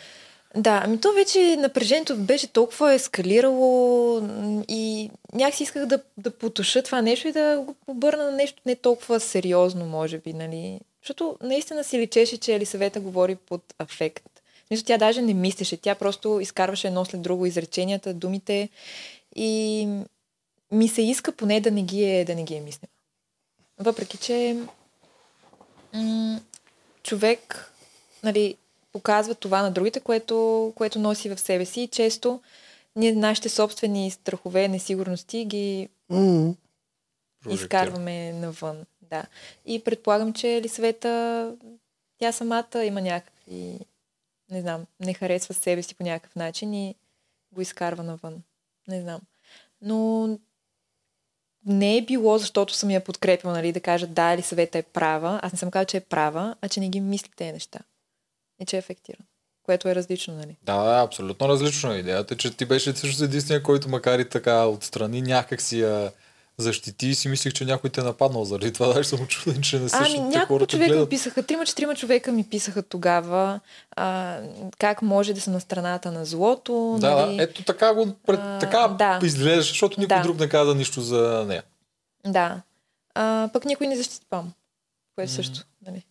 Да, 0.56 0.82
ами 0.86 1.02
то 1.02 1.14
вече 1.14 1.56
напрежението 1.60 2.18
беше 2.18 2.48
толкова 2.48 2.94
ескалирало 2.94 4.22
и 4.68 5.10
някакси 5.34 5.64
исках 5.64 5.86
да, 5.86 6.00
да 6.18 6.32
потуша 6.32 6.84
това 6.84 7.02
нещо 7.02 7.28
и 7.28 7.32
да 7.32 7.64
го 7.66 7.76
обърна 7.88 8.24
на 8.24 8.32
нещо 8.32 8.62
не 8.66 8.76
толкова 8.76 9.20
сериозно, 9.20 9.86
може 9.86 10.18
би, 10.18 10.34
нали. 10.34 10.80
Защото 11.02 11.38
наистина 11.44 11.84
си 11.84 12.00
личеше, 12.00 12.38
че 12.38 12.56
Елисавета 12.56 13.00
говори 13.00 13.36
под 13.36 13.62
афект. 13.80 14.24
Смисъл, 14.68 14.86
тя 14.86 14.98
даже 14.98 15.22
не 15.22 15.34
мислеше, 15.34 15.78
тя 15.78 15.96
просто 15.96 16.40
изкарваше 16.40 16.88
едно 16.88 17.06
след 17.06 17.22
друго 17.22 17.46
изреченията, 17.46 18.14
думите 18.14 18.70
и 19.36 19.88
ми 20.72 20.88
се 20.88 21.02
иска 21.02 21.32
поне 21.32 21.62
да 21.62 21.72
не 21.72 21.82
ги 21.82 22.04
е, 22.04 22.26
да 22.26 22.36
не 22.36 22.44
ги 22.44 22.56
е 22.56 22.62
мислила. 22.62 22.90
Въпреки, 23.80 24.18
че 24.18 24.58
м- 25.94 26.40
човек, 27.04 27.72
нали, 28.24 28.58
показва 28.92 29.36
това 29.36 29.62
на 29.62 29.72
другите, 29.72 30.00
което, 30.00 30.74
което 30.76 31.00
носи 31.00 31.30
в 31.30 31.40
себе 31.40 31.66
си 31.66 31.82
и 31.82 31.88
често 31.88 32.42
ние 32.96 33.12
нашите 33.12 33.50
собствени 33.50 34.12
страхове, 34.12 34.68
несигурности 34.68 35.46
ги. 35.46 35.90
Прожектира. 37.44 37.66
изкарваме 37.66 38.34
навън. 38.34 38.86
Да. 39.02 39.26
И 39.66 39.84
предполагам, 39.84 40.34
че 40.34 40.58
Елисавета, 40.58 41.56
тя 42.18 42.32
самата 42.32 42.86
има 42.86 43.02
някакви, 43.02 43.80
не 44.52 44.62
знам, 44.62 44.86
не 45.00 45.14
харесва 45.14 45.54
себе 45.54 45.84
си 45.84 45.96
по 45.96 46.04
някакъв 46.04 46.36
начин 46.36 46.74
и 46.74 46.96
го 47.52 47.62
изкарва 47.62 48.04
навън. 48.04 48.42
Не 48.88 49.02
знам. 49.02 49.22
Но 49.82 50.28
не 51.66 51.98
е 51.98 52.02
било, 52.02 52.38
защото 52.38 52.74
съм 52.74 52.90
я 52.90 53.04
подкрепила, 53.04 53.54
нали, 53.54 53.72
да 53.72 53.80
кажа 53.80 54.08
да, 54.08 54.32
Елисавета 54.32 54.78
е 54.78 54.84
права. 54.84 55.40
Аз 55.44 55.52
не 55.52 55.60
съм 55.60 55.72
казала, 55.72 55.86
че 55.86 55.98
е 55.98 56.02
права, 56.02 56.56
а 56.62 56.70
че 56.70 56.80
не 56.80 56.90
ги 56.90 57.02
мисли 57.02 57.30
тези 57.36 57.52
неща. 57.52 57.80
И 58.62 58.66
че 58.66 58.76
е 58.76 58.80
ефектиран. 58.80 59.26
Което 59.64 59.90
е 59.90 59.96
различно, 59.96 60.34
нали? 60.34 60.58
Да, 60.64 60.84
да, 60.84 61.04
абсолютно 61.04 61.50
различно 61.50 61.94
е 61.94 61.98
идеята, 61.98 62.34
е, 62.34 62.38
че 62.38 62.58
ти 62.58 62.66
беше 62.66 62.94
всъщност 62.94 63.22
единствения, 63.22 63.64
който 63.64 63.90
макар 63.90 64.20
и 64.20 64.30
така 64.30 64.66
отстрани 64.66 65.22
някак 65.22 65.62
си 65.62 65.80
я 65.80 66.12
защити 66.58 67.08
и 67.08 67.16
си 67.16 67.28
мислих, 67.28 67.54
че 67.54 67.66
някой 67.66 67.90
те 67.90 68.02
е 68.02 68.04
нападнал 68.04 68.46
заради 68.46 68.74
това. 68.74 68.88
Даже 68.88 69.10
съм 69.10 69.22
очуден, 69.22 69.62
че 69.62 69.80
не 69.80 69.90
Ами, 69.94 70.06
същите 70.06 70.22
няколко 70.22 70.48
хората 70.48 70.72
човека 70.72 70.96
ми 70.96 71.10
писаха, 71.10 71.44
трима-четирима 71.44 71.96
човека 71.96 72.32
ми 72.32 72.44
писаха 72.44 72.84
тогава 72.84 73.60
а, 73.96 74.38
как 74.78 75.02
може 75.02 75.34
да 75.34 75.42
съм 75.42 75.54
на 75.54 75.60
страната 75.60 76.12
на 76.12 76.26
злото. 76.26 76.98
Да, 77.00 77.16
нали? 77.16 77.38
да, 77.38 77.44
ето 77.44 77.64
така 77.64 77.94
го 77.94 78.08
пред, 78.28 78.40
А, 78.44 78.60
така 78.60 78.88
да. 78.88 79.20
изглеждаш, 79.24 79.68
защото 79.68 80.00
никой 80.00 80.18
Да. 80.18 80.24
друг 80.24 80.40
не 80.40 80.50
каза 80.50 80.76
нищо 80.76 81.02
за 81.02 81.46
нея. 81.48 81.64
Да. 82.28 82.62
А, 83.16 83.50
пък 83.54 83.66
никой 83.66 83.88
не 83.88 83.96
защити 83.96 84.26
пам. 84.30 84.52
Което 85.16 85.32
също. 85.32 85.60
Нали? 85.88 86.04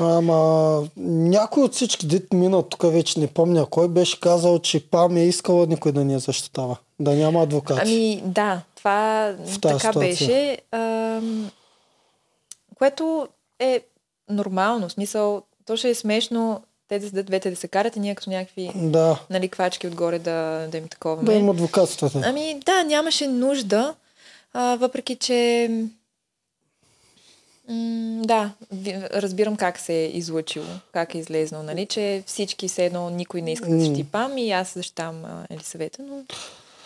Ама 0.00 0.82
някой 0.96 1.62
от 1.62 1.74
всички 1.74 2.06
дет 2.06 2.32
мина, 2.32 2.62
тук 2.62 2.92
вече 2.92 3.20
не 3.20 3.26
помня 3.26 3.66
кой 3.66 3.88
беше 3.88 4.20
казал, 4.20 4.58
че 4.58 4.86
Пам 4.86 5.16
е 5.16 5.24
искала 5.24 5.66
никой 5.66 5.92
да 5.92 6.04
ни 6.04 6.12
я 6.12 6.18
защитава. 6.18 6.76
Да 7.00 7.10
няма 7.10 7.42
адвокати. 7.42 7.80
Ами 7.84 8.22
да, 8.24 8.60
това 8.82 9.34
така 9.62 9.78
ситуация. 9.78 9.92
беше. 10.00 10.58
Ам, 10.72 11.50
което 12.74 13.28
е 13.58 13.80
нормално. 14.28 14.88
В 14.88 14.92
смисъл, 14.92 15.42
то 15.66 15.76
ще 15.76 15.90
е 15.90 15.94
смешно 15.94 16.62
те 16.88 16.98
да 16.98 17.06
седят 17.08 17.26
двете 17.26 17.50
да 17.50 17.56
се 17.56 17.68
карат 17.68 17.96
и 17.96 18.00
ние 18.00 18.14
като 18.14 18.30
някакви 18.30 18.70
Да, 18.74 19.20
нали, 19.30 19.48
квачки 19.48 19.86
отгоре 19.86 20.18
да, 20.18 20.68
да 20.70 20.78
им 20.78 20.88
таковаме. 20.88 21.22
да 21.22 21.32
има 21.34 21.52
адвокатствата. 21.52 22.22
Ами 22.24 22.60
да, 22.66 22.82
нямаше 22.84 23.26
нужда, 23.26 23.94
а, 24.52 24.76
въпреки 24.76 25.16
че 25.16 25.70
м- 27.68 28.22
да, 28.24 28.50
разбирам 29.12 29.56
как 29.56 29.78
се 29.78 29.94
е 29.94 30.06
излъчило, 30.06 30.66
как 30.92 31.14
е 31.14 31.18
излезнал, 31.18 31.62
нали, 31.62 31.86
че 31.86 32.22
всички 32.26 32.68
все 32.68 32.86
едно 32.86 33.10
никой 33.10 33.42
не 33.42 33.52
иска 33.52 33.68
да 33.68 33.78
защити 33.78 34.04
Пам 34.04 34.38
и 34.38 34.52
аз 34.52 34.74
защитам 34.74 35.24
а, 35.24 35.46
Елисавета, 35.50 36.02
но 36.02 36.22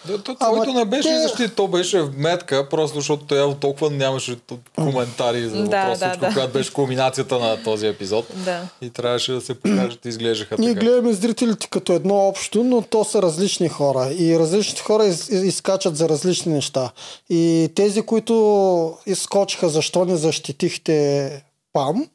Да, 0.07 0.19
то, 0.19 0.37
Ама 0.41 0.53
твоето 0.55 0.73
не 0.73 0.85
беше 0.85 1.09
те- 1.09 1.19
защита, 1.19 1.55
то 1.55 1.69
беше 1.69 2.03
вметка, 2.03 2.69
просто 2.69 2.95
защото 2.97 3.25
той 3.25 3.55
толкова 3.55 3.91
нямаше 3.91 4.37
коментари 4.75 5.43
за 5.43 5.57
Да, 5.59 5.63
въпрос, 5.81 5.99
да, 5.99 6.07
всичко, 6.07 6.21
да. 6.21 6.33
която 6.33 6.53
беше 6.53 6.73
кулминацията 6.73 7.39
на 7.39 7.63
този 7.63 7.87
епизод. 7.87 8.27
Да. 8.35 8.61
И 8.83 8.91
трябваше 8.91 9.33
да 9.33 9.41
се 9.41 9.55
покажат 9.55 10.05
и 10.05 10.09
изглеждаха 10.09 10.57
Ние 10.59 10.69
така. 10.69 10.81
гледаме 10.81 11.13
зрителите 11.13 11.67
като 11.69 11.93
едно 11.93 12.15
общо, 12.19 12.65
но 12.65 12.83
то 12.83 13.05
са 13.05 13.23
различни 13.23 13.69
хора. 13.69 14.11
И 14.11 14.39
различните 14.39 14.83
хора 14.83 15.05
из, 15.05 15.29
из- 15.29 15.45
изкачат 15.45 15.97
за 15.97 16.09
различни 16.09 16.53
неща. 16.53 16.91
И 17.31 17.69
тези, 17.75 18.03
които 18.03 18.35
изскочиха 19.07 19.69
защо 19.69 20.05
не 20.05 20.17
защитихте 20.17 21.43
Пам, 21.73 22.07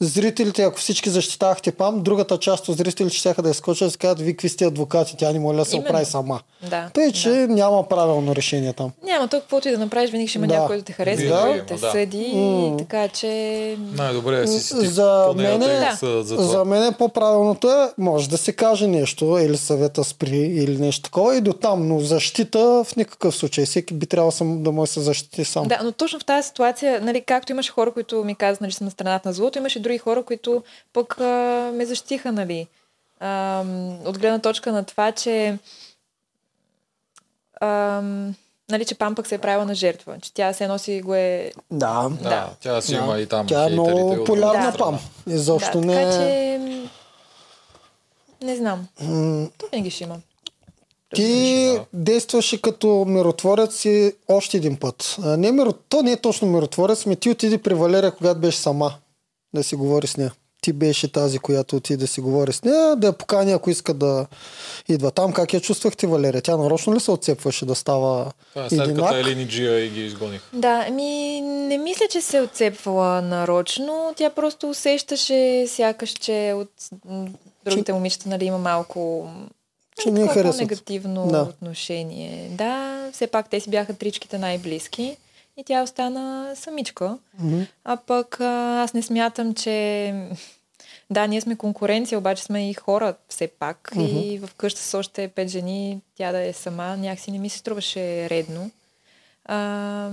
зрителите, 0.00 0.62
ако 0.62 0.78
всички 0.78 1.10
защитавахте 1.10 1.72
Пам, 1.72 2.02
другата 2.02 2.38
част 2.38 2.68
от 2.68 2.76
зрителите 2.76 3.16
ще 3.16 3.34
да 3.42 3.50
изскочат 3.50 3.88
и 3.88 3.92
си 3.92 3.98
кажат, 3.98 4.20
ви 4.20 4.32
какви 4.32 4.48
сте 4.48 4.64
адвокати, 4.64 5.16
тя 5.16 5.32
не 5.32 5.38
може 5.38 5.58
да 5.58 5.64
се 5.64 5.76
оправи 5.76 6.04
сама. 6.04 6.40
Да. 6.70 6.90
Тъй, 6.94 7.12
че 7.12 7.30
да. 7.30 7.48
няма 7.48 7.88
правилно 7.88 8.36
решение 8.36 8.72
там. 8.72 8.92
Няма 9.04 9.28
то, 9.28 9.40
каквото 9.40 9.68
и 9.68 9.72
да 9.72 9.78
направиш, 9.78 10.10
винаги 10.10 10.28
ще 10.28 10.38
има 10.38 10.46
Да. 10.46 10.54
някой, 10.54 10.66
който 10.68 10.84
те 10.84 10.92
харесва, 10.92 11.28
да, 11.28 11.50
има, 11.50 11.66
те 11.66 11.74
да. 11.74 11.90
съди, 11.90 12.32
М. 12.34 12.76
така 12.76 13.08
че... 13.08 13.76
Най-добре 13.92 14.42
е 14.42 14.46
си 14.46 14.60
си 14.60 14.86
За 14.86 15.32
мен, 15.36 15.60
Да. 15.60 15.98
за 16.00 16.36
за 16.36 16.64
мен 16.64 16.94
по-правилното 16.94 17.70
е, 17.70 17.92
може 17.98 18.28
да 18.28 18.38
се 18.38 18.52
каже 18.52 18.86
нещо, 18.86 19.38
или 19.38 19.56
съвета 19.56 20.04
спри, 20.04 20.38
или 20.38 20.78
нещо 20.78 21.02
такова, 21.02 21.36
и 21.36 21.40
до 21.40 21.52
там, 21.52 21.88
но 21.88 22.00
защита 22.00 22.84
в 22.84 22.96
никакъв 22.96 23.36
случай. 23.36 23.64
Всеки 23.64 23.94
би 23.94 24.06
трябвало 24.06 24.30
сам, 24.32 24.62
да 24.62 24.72
може 24.72 24.88
да 24.88 24.92
се 24.92 25.00
защити 25.00 25.44
сам. 25.44 25.68
Да, 25.68 25.80
но 25.84 25.92
точно 25.92 26.18
в 26.18 26.24
тази 26.24 26.48
ситуация, 26.48 27.00
нали, 27.00 27.20
както 27.26 27.52
имаше 27.52 27.72
хора, 27.72 27.92
които 27.92 28.24
ми 28.24 28.34
казаха, 28.34 28.64
нали, 28.64 28.72
че 28.72 28.78
съм 28.78 28.84
на 28.84 28.90
страната 28.90 29.28
на 29.28 29.32
злото, 29.32 29.58
имаше 29.58 29.80
други 29.86 29.98
хора, 29.98 30.22
които 30.22 30.62
пък 30.92 31.20
а, 31.20 31.70
ме 31.74 31.86
защитиха, 31.86 32.32
нали. 32.32 32.66
А, 33.20 33.62
от 34.04 34.18
гледна 34.18 34.38
точка 34.38 34.72
на 34.72 34.84
това, 34.84 35.12
че 35.12 35.58
а, 37.60 37.68
нали, 38.70 38.84
че 38.84 38.94
Пам 38.94 39.14
пък 39.14 39.26
се 39.26 39.34
е 39.34 39.38
правила 39.38 39.64
на 39.64 39.74
жертва, 39.74 40.16
че 40.22 40.34
тя 40.34 40.52
се 40.52 40.66
носи 40.68 41.00
го 41.00 41.14
е... 41.14 41.52
Да. 41.70 42.08
Да, 42.22 42.28
Да. 42.28 42.50
тя 42.60 42.80
си 42.80 42.92
Да. 42.92 42.98
има 42.98 43.18
и 43.18 43.26
там 43.26 43.46
Тя 43.46 43.66
е 43.66 43.70
много 43.70 44.24
другата 44.24 44.70
Да. 44.72 44.78
пам. 44.78 44.98
Изобщо 45.26 45.80
да, 45.80 45.86
не 45.86 45.94
така 45.94 46.08
е... 46.08 46.12
че... 46.12 46.88
Не 48.42 48.56
знам. 48.56 48.86
М, 49.02 49.48
То 49.58 49.66
винаги 49.72 49.90
ще 49.90 50.04
има. 50.04 50.16
Ти 51.14 51.64
Да. 51.74 51.84
действаше 51.92 52.62
като 52.62 53.04
миротворец 53.08 53.84
и 53.84 54.12
още 54.28 54.56
един 54.56 54.76
път. 54.76 55.16
Не 55.18 55.52
миро... 55.52 55.72
То 55.72 56.02
не 56.02 56.12
е 56.12 56.16
точно 56.16 56.48
миротворец, 56.48 57.06
ми 57.06 57.16
ти 57.16 57.30
отиди 57.30 57.58
при 57.58 57.74
Валерия, 57.74 58.12
когато 58.12 58.40
беше 58.40 58.58
сама 58.58 58.94
да 59.54 59.64
си 59.64 59.76
говори 59.76 60.06
с 60.06 60.16
нея. 60.16 60.32
Ти 60.60 60.72
беше 60.72 61.12
тази, 61.12 61.38
която 61.38 61.76
отиде 61.76 61.96
да 61.96 62.06
си 62.06 62.20
говори 62.20 62.52
с 62.52 62.62
нея, 62.62 62.96
да 62.96 63.06
я 63.06 63.12
покани, 63.12 63.52
ако 63.52 63.70
иска 63.70 63.94
да 63.94 64.26
идва 64.88 65.10
там. 65.10 65.32
Как 65.32 65.52
я 65.52 65.60
чувствахте, 65.60 66.06
Валерия? 66.06 66.42
Тя 66.42 66.56
нарочно 66.56 66.94
ли 66.94 67.00
се 67.00 67.10
отцепваше 67.10 67.66
да 67.66 67.74
става 67.74 68.32
Това 68.48 68.66
е 68.66 68.70
след 68.70 68.94
като? 68.96 69.16
Елини 69.16 69.48
Джия 69.48 69.84
и 69.84 69.90
ги 69.90 70.04
изгоних. 70.04 70.40
Да, 70.52 70.90
ми 70.90 71.40
не 71.40 71.78
мисля, 71.78 72.04
че 72.10 72.20
се 72.20 72.36
е 72.36 72.42
отцепвала 72.42 73.22
нарочно. 73.22 74.12
Тя 74.16 74.30
просто 74.30 74.70
усещаше 74.70 75.66
сякаш, 75.68 76.10
че 76.10 76.52
от 76.56 76.70
другите 77.64 77.92
момичета 77.92 78.28
нали, 78.28 78.44
има 78.44 78.58
малко 78.58 79.30
Че 80.02 80.10
не 80.10 80.20
я 80.20 80.26
такова 80.26 80.42
харесват. 80.42 80.60
негативно 80.60 81.26
Да. 81.26 81.42
отношение. 81.42 82.48
Да, 82.50 83.08
все 83.12 83.26
пак 83.26 83.50
те 83.50 83.60
си 83.60 83.70
бяха 83.70 83.94
тричките 83.94 84.38
най-близки 84.38 85.16
и 85.56 85.64
тя 85.64 85.82
остана 85.82 86.52
самичка. 86.56 87.18
Мгм. 87.38 87.62
А 87.84 87.96
пък 87.96 88.40
а, 88.40 88.82
аз 88.82 88.94
не 88.94 89.02
смятам, 89.02 89.54
че... 89.54 90.14
Да, 91.10 91.26
ние 91.26 91.40
сме 91.40 91.56
конкуренция, 91.56 92.18
обаче 92.18 92.42
сме 92.42 92.70
и 92.70 92.74
хора 92.74 93.14
все 93.28 93.48
пак. 93.48 93.92
И 93.98 94.38
в 94.38 94.54
къща 94.54 94.80
с 94.80 94.94
още 94.98 95.28
пет 95.28 95.48
жени, 95.48 96.00
тя 96.16 96.32
да 96.32 96.46
е 96.46 96.52
сама, 96.52 96.96
някакси 96.96 97.30
не 97.30 97.38
ми 97.38 97.48
се 97.48 97.58
струваше 97.58 98.30
редно. 98.30 98.70
А, 99.44 100.10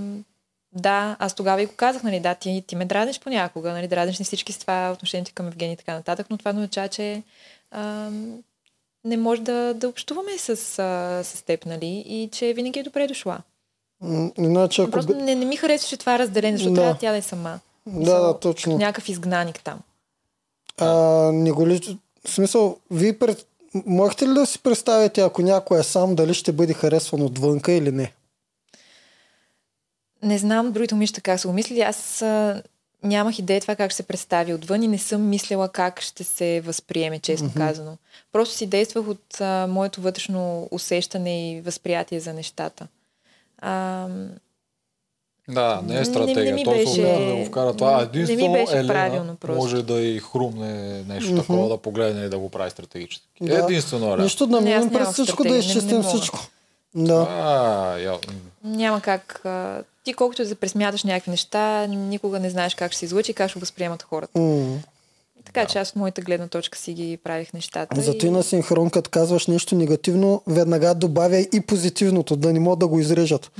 да, 0.72 1.16
аз 1.18 1.34
тогава 1.34 1.62
и 1.62 1.66
го 1.66 1.72
казах, 1.76 2.02
нали, 2.02 2.20
да, 2.20 2.34
ти, 2.34 2.64
ти 2.66 2.76
ме 2.76 2.84
дразниш 2.84 3.20
понякога, 3.20 3.72
нали, 3.72 3.88
дразниш 3.88 4.18
ни 4.18 4.24
всички 4.24 4.52
с 4.52 4.58
това 4.58 4.92
отношението 4.92 5.32
към 5.34 5.46
Евгений 5.46 5.74
и 5.74 5.76
така 5.76 5.94
нататък, 5.94 6.26
но 6.30 6.38
това 6.38 6.52
не 6.52 6.58
означава, 6.58 6.88
че 6.88 7.22
а, 7.70 8.10
не 9.04 9.16
може 9.16 9.42
да, 9.42 9.74
да 9.74 9.88
общуваме 9.88 10.38
с, 10.38 10.78
а, 10.78 11.24
с 11.24 11.42
теб, 11.42 11.66
нали, 11.66 12.04
и 12.06 12.28
че 12.32 12.52
винаги 12.52 12.80
е 12.80 12.82
добре 12.82 13.06
дошла. 13.06 13.38
Иначе 14.38 14.82
ако... 14.82 14.90
Просто 14.90 15.14
не, 15.14 15.34
не 15.34 15.44
ми 15.44 15.56
харесваше 15.56 15.96
това 15.96 16.18
разделение, 16.18 16.56
защото 16.56 16.74
Да. 16.74 16.80
трябва 16.80 16.98
тя 16.98 17.10
да 17.10 17.16
е 17.16 17.22
сама. 17.22 17.60
Да, 17.86 18.20
да, 18.20 18.38
точно. 18.38 18.78
Някакъв 18.78 19.08
изгнаник 19.08 19.60
там. 19.64 19.78
А, 20.78 20.88
не 21.32 21.52
го 21.52 21.68
ли... 21.68 21.98
В 22.26 22.30
смисъл, 22.30 22.76
вие 22.90 23.18
пред... 23.18 23.46
можете 23.86 24.28
ли 24.28 24.34
да 24.34 24.46
си 24.46 24.58
представите, 24.58 25.20
ако 25.20 25.42
някой 25.42 25.80
е 25.80 25.82
сам, 25.82 26.14
дали 26.14 26.34
ще 26.34 26.52
бъде 26.52 26.72
харесван 26.74 27.22
отвънка 27.22 27.72
или 27.72 27.90
не? 27.90 28.12
Не 30.22 30.38
знам 30.38 30.72
другите 30.72 30.94
момичета 30.94 31.20
как 31.20 31.40
са 31.40 31.48
го 31.48 31.54
мислили. 31.54 31.80
Аз 31.80 32.22
а, 32.22 32.62
нямах 33.02 33.38
идея 33.38 33.60
това 33.60 33.76
как 33.76 33.90
ще 33.90 33.96
се 33.96 34.02
представи 34.02 34.54
отвън 34.54 34.82
и 34.82 34.88
не 34.88 34.98
съм 34.98 35.28
мислила 35.28 35.68
как 35.68 36.00
ще 36.00 36.24
се 36.24 36.60
възприеме, 36.60 37.18
честно 37.18 37.48
mm-hmm. 37.48 37.58
казано. 37.58 37.96
Просто 38.32 38.54
си 38.54 38.66
действах 38.66 39.08
от 39.08 39.40
а, 39.40 39.66
моето 39.70 40.00
вътрешно 40.00 40.68
усещане 40.70 41.52
и 41.52 41.60
възприятие 41.60 42.20
за 42.20 42.32
нещата. 42.32 42.86
А, 43.64 44.06
Да, 45.48 45.80
не 45.84 45.94
Не- 45.94 46.00
е 46.00 46.04
стратегия. 46.04 46.44
не 46.44 46.52
ми 46.52 46.64
Той 46.64 46.78
се 46.78 46.84
беше- 47.02 47.26
да 47.26 47.34
го 47.34 47.44
вкара 47.44 47.74
това. 47.74 47.90
не 47.90 47.96
ми 47.98 48.02
Единствено 48.04 48.52
беше 48.52 48.72
Елена 48.72 48.88
правилно 48.88 49.36
просто. 49.36 49.56
може 49.56 49.82
да 49.82 49.94
и 49.94 50.18
хрумне 50.20 50.72
нещо 51.02 51.30
Мгм. 51.30 51.40
такова, 51.40 51.68
да 51.68 51.76
погледне 51.76 52.24
и 52.24 52.28
да 52.28 52.38
го 52.38 52.48
прави 52.48 52.70
стратегически. 52.70 53.28
Да. 53.40 53.58
Единствено 53.58 54.06
Елена. 54.06 54.22
Нищо 54.22 54.46
да 54.46 54.60
Не, 54.60 54.70
минем 54.70 54.90
през 54.90 55.08
всичко, 55.08 55.24
да 55.24 55.48
стратегия, 55.48 55.52
не- 55.54 55.58
изчистим 55.60 55.98
не 55.98 56.04
всичко. 56.04 56.38
Да. 56.94 57.26
А, 57.32 57.98
я... 57.98 58.18
няма 58.64 59.00
как. 59.00 59.42
Ти 60.04 60.14
колкото 60.14 60.42
и 60.42 60.44
да 60.44 60.48
се 60.48 60.54
пресмяташ 60.54 61.04
някакви 61.04 61.30
неща, 61.30 61.86
никога 61.86 62.40
не 62.40 62.50
знаеш 62.50 62.74
как 62.74 62.92
ще 62.92 62.98
се 62.98 63.04
излучи 63.04 63.30
и 63.30 63.34
как 63.34 63.50
ще 63.50 63.56
го 63.56 63.60
възприемат 63.60 64.02
хората. 64.02 64.38
М. 64.38 64.78
Така 65.44 65.64
че 65.66 65.78
аз 65.78 65.90
от 65.90 65.96
моята 65.96 66.22
гледна 66.22 66.48
точка 66.48 66.78
си 66.78 66.92
ги 66.92 67.18
правих 67.24 67.52
нещата. 67.52 68.00
Зато 68.00 68.26
и 68.26 68.30
на 68.30 68.42
синхрон, 68.42 68.90
като 68.90 69.10
казваш 69.10 69.46
нещо 69.46 69.74
негативно, 69.74 70.42
веднага 70.46 70.94
добавя 70.94 71.38
и 71.38 71.60
позитивното, 71.60 72.36
да 72.36 72.52
не 72.52 72.60
могат 72.60 72.78
да 72.78 72.86
го 72.88 73.00
изрежат. 73.00 73.50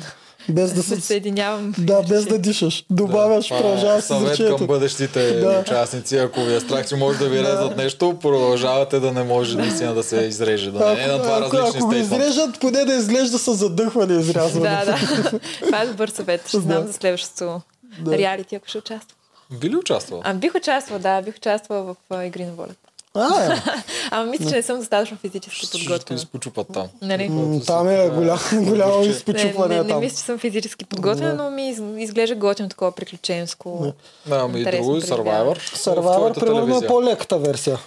Без 0.49 0.72
да 0.72 0.82
се 0.82 1.01
съединявам. 1.01 1.74
Да, 1.78 2.03
без 2.03 2.26
да 2.26 2.39
дишаш. 2.39 2.85
Добавяш, 2.91 3.47
това 3.47 3.59
е 3.59 3.62
продължаваш 3.62 4.05
с 4.05 4.07
Съвет 4.07 4.22
към 4.22 4.32
изречението. 4.32 4.66
бъдещите 4.66 5.32
Да. 5.32 5.61
участници, 5.61 6.16
ако 6.16 6.41
ви 6.41 6.55
е 6.55 6.61
страх, 6.61 6.89
че 6.89 6.97
може 6.97 7.18
да 7.18 7.28
ви 7.28 7.39
резат 7.39 7.76
нещо, 7.76 8.18
продължавате 8.22 9.01
да 9.01 9.12
не 9.12 9.24
може 9.24 9.57
наистина 9.57 9.95
да 9.95 10.03
се 10.03 10.16
изреже. 10.16 10.70
Да 10.70 10.95
не 10.95 11.03
е 11.03 11.07
на 11.07 11.18
два 11.18 11.39
Ако, 11.39 11.57
различни 11.57 11.80
ако 11.82 11.95
изрежат, 11.95 12.61
поне 12.61 12.85
да 12.85 12.95
изглежда 12.95 13.39
с 13.39 13.55
задъхване 13.55 14.20
изрязване. 14.20 14.68
Да, 14.68 14.85
да. 14.85 15.39
Това 15.61 15.82
е 15.82 15.87
добър 15.87 16.09
съвет. 16.09 16.49
Ще 16.49 16.61
знам 16.61 16.80
Да. 16.80 16.87
за 16.87 16.93
следващото 16.93 17.61
Да. 18.01 18.18
реалити, 18.18 18.55
ако 18.55 18.68
ще 18.68 18.78
участвам. 18.78 19.16
Би 19.51 19.70
ли 19.70 19.76
участвал? 19.76 20.20
А, 20.24 20.34
бих 20.34 20.55
участвала, 20.55 20.99
да, 21.01 21.22
бих 21.22 21.36
участвала 21.36 21.82
в 21.82 21.97
а, 22.11 22.24
Игри 22.24 22.45
на 22.45 22.53
волята. 22.53 22.74
А, 23.14 23.45
е. 23.45 23.57
Ама 24.11 24.26
мисля, 24.26 24.51
че 24.51 24.57
не 24.57 24.62
съм 24.62 24.78
достатъчно 24.78 25.16
физически 25.16 25.57
Ще 25.57 25.78
подготвена. 25.78 26.16
изпочупат 26.16 26.66
там. 26.72 26.88
Нали? 27.03 27.30
Там 27.66 27.88
е 27.88 28.11
голям, 28.11 28.38
голямо 28.55 29.01
Не, 29.01 29.07
изпочупване 29.07 29.76
не, 29.76 29.82
не 29.82 29.88
там. 29.88 30.01
мисля, 30.01 30.16
че 30.16 30.22
съм 30.22 30.38
физически 30.38 30.84
подготвена, 30.84 31.34
но 31.34 31.51
ми 31.51 31.68
из- 31.68 31.82
изглежда 31.99 32.34
готино 32.36 32.68
такова 32.68 32.92
приключенско. 32.92 33.92
Да, 34.26 34.36
ами 34.36 34.61
и 34.61 34.64
друго, 34.64 34.92
преживяване. 34.92 35.55
Survivor. 35.55 35.76
Survivor, 35.76 36.14
твоята 36.14 36.40
примерно, 36.40 36.78
е 36.78 36.86
по-леката 36.86 37.38
версия. 37.38 37.78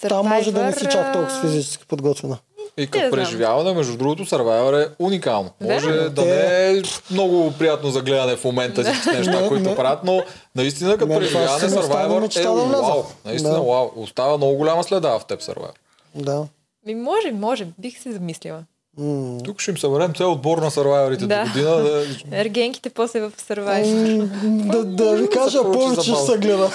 Там 0.00 0.26
може 0.26 0.52
да 0.52 0.64
не 0.64 0.72
си 0.72 0.80
чак 0.82 0.92
Survivor, 0.92 1.12
толкова 1.12 1.40
физически 1.40 1.86
подготвена. 1.86 2.38
И 2.76 2.86
като 2.86 3.10
преживяване, 3.10 3.72
между 3.72 3.96
другото, 3.96 4.24
Survivor 4.24 4.82
е 4.82 4.94
уникално. 4.98 5.50
Може 5.60 5.86
Верно. 5.86 6.10
да 6.10 6.24
не 6.24 6.70
е 6.70 6.82
много 7.10 7.52
приятно 7.52 7.90
за 7.90 8.02
гледане 8.02 8.36
в 8.36 8.44
момента 8.44 8.84
всички 8.84 9.08
неща, 9.10 9.40
Не, 9.40 9.48
които 9.48 9.64
не. 9.64 9.76
правят, 9.76 9.98
но 10.04 10.22
наистина 10.54 10.90
като 10.90 11.06
това 11.06 11.18
преживяване 11.18 11.58
си 11.60 11.66
Survivor 11.66 12.38
е 12.38 12.46
вау. 12.78 13.02
Наистина 13.24 13.54
Да. 13.54 13.60
вау. 13.62 13.90
Остава 13.96 14.36
много 14.36 14.54
голяма 14.54 14.84
следа 14.84 15.10
в 15.10 15.24
теб 15.24 15.40
Survivor. 15.40 15.70
Да. 16.14 16.44
Ми, 16.86 16.94
може, 16.94 17.32
може, 17.32 17.66
бих 17.78 18.02
се 18.02 18.12
замислила. 18.12 18.62
М. 18.98 19.38
Тук 19.44 19.60
ще 19.60 19.70
им 19.70 19.78
съберем 19.78 20.14
цял 20.14 20.32
отбор 20.32 20.58
на 20.58 20.70
Survivorите 20.70 21.16
Да. 21.18 21.38
до 21.38 21.46
година. 21.46 21.70
Да... 21.70 22.04
Ергенките 22.32 22.90
после 22.90 23.20
в. 23.20 23.32
М, 23.50 24.28
Да, 24.44 24.84
да 24.84 25.12
ви 25.12 25.28
кажа, 25.30 25.62
повече 25.64 26.02
ще 26.02 26.20
се 26.22 26.38
гледа. 26.38 26.70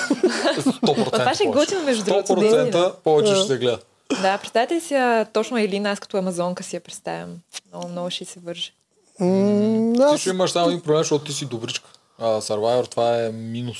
100% 0.57 1.11
това 1.11 1.33
ще 1.33 1.43
повече. 1.43 1.45
готино, 1.45 1.83
между 1.83 2.03
другото, 2.03 2.27
100% 2.27 2.51
наистина. 2.53 2.91
повече 3.03 3.35
ще 3.35 3.47
се 3.47 3.57
гледа. 3.57 3.79
Да, 4.11 4.37
представете 4.37 4.75
ли 4.75 4.81
си 4.81 4.93
а, 4.93 5.25
точно 5.25 5.57
Елина, 5.57 5.91
аз 5.91 5.99
като 5.99 6.17
амазонка 6.17 6.63
си 6.63 6.75
я 6.75 6.81
представям. 6.81 7.37
Много, 7.67 7.87
много 7.87 8.09
ще 8.09 8.25
се 8.25 8.39
върже. 8.39 8.71
Ти 9.17 10.01
Аз 10.03 10.19
ще 10.21 10.29
имаш 10.29 10.51
само 10.51 10.67
един 10.67 10.81
проблем, 10.81 10.97
защото 10.97 11.25
ти 11.25 11.33
си 11.33 11.45
добричка. 11.45 11.89
А 12.19 12.25
Survivor 12.25 12.91
това 12.91 13.19
е 13.19 13.29
минус 13.29 13.77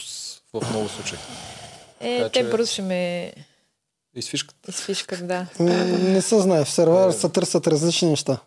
в 0.53 0.69
много 0.69 0.89
случаи. 0.89 1.17
Е, 1.99 2.17
Така 2.17 2.29
те 2.29 2.39
че- 2.39 2.49
бързо 2.49 2.71
ще 2.71 2.81
ме 2.81 3.33
Изфишкат. 4.15 4.55
изфишкат, 4.67 5.27
да. 5.27 5.45
не 5.59 6.21
се 6.21 6.39
знае. 6.39 6.65
В 6.65 6.69
сервер 6.69 7.11
се 7.11 7.29
търсят 7.29 7.67
различни 7.67 8.09
неща. 8.09 8.37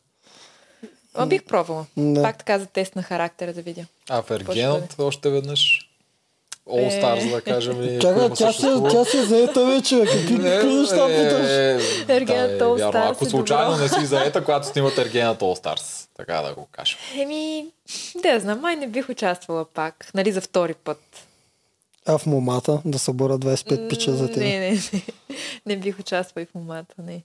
Ма 1.19 1.27
бих 1.27 1.45
пробвала. 1.45 1.87
Да. 1.97 2.23
Пак 2.23 2.39
така 2.39 2.59
за 2.59 2.67
тест 2.67 2.97
на 2.97 3.03
характера 3.03 3.53
да 3.53 3.63
видя. 3.63 3.85
А 4.09 4.23
в 4.23 4.31
Ергенът 4.31 4.95
още 4.99 5.31
веднъж. 5.31 5.84
All 6.71 7.03
Stars, 7.03 7.31
да 7.31 7.41
кажем. 7.41 7.83
и 7.83 7.99
Чакай, 8.01 8.29
тя 8.29 8.37
съществува. 8.37 8.91
тя 8.91 9.05
си 9.05 9.19
е 9.19 9.23
заета 9.23 9.67
вече. 9.67 10.01
Какви 10.01 10.39
Не, 10.39 10.51
какви 10.51 10.75
неща 10.75 11.07
е, 11.11 11.17
питаш? 11.17 11.51
е 11.51 11.79
All 12.59 12.79
вярно. 12.79 12.93
Stars 12.93 13.11
Ако 13.11 13.25
е 13.27 13.29
случайно 13.29 13.77
не 13.77 13.89
си 13.89 14.07
заета, 14.07 14.45
когато 14.45 14.67
снимат 14.67 14.99
Ергената 14.99 15.45
All 15.45 15.65
Stars. 15.65 16.09
Така 16.17 16.43
да 16.43 16.55
го 16.55 16.67
кажем. 16.73 16.99
Еми, 17.19 17.67
да 18.23 18.41
знам, 18.41 18.61
май 18.61 18.77
не 18.77 18.87
бих 18.87 19.09
участвала 19.09 19.65
пак. 19.65 20.11
Нали, 20.15 20.33
за 20.33 20.41
втори 20.41 20.75
път. 20.75 21.01
А 22.07 22.19
в 22.19 22.27
момата 22.27 22.81
да 22.85 22.99
събора 22.99 23.39
25 23.39 23.89
пича 23.89 24.13
за 24.13 24.29
теб. 24.29 24.37
Не, 24.37 24.59
не, 24.59 24.71
не. 24.71 25.03
Не 25.67 25.77
бих 25.77 25.99
участвала 25.99 26.43
и 26.43 26.47
в 26.47 26.55
момата, 26.55 26.95
не. 26.99 27.23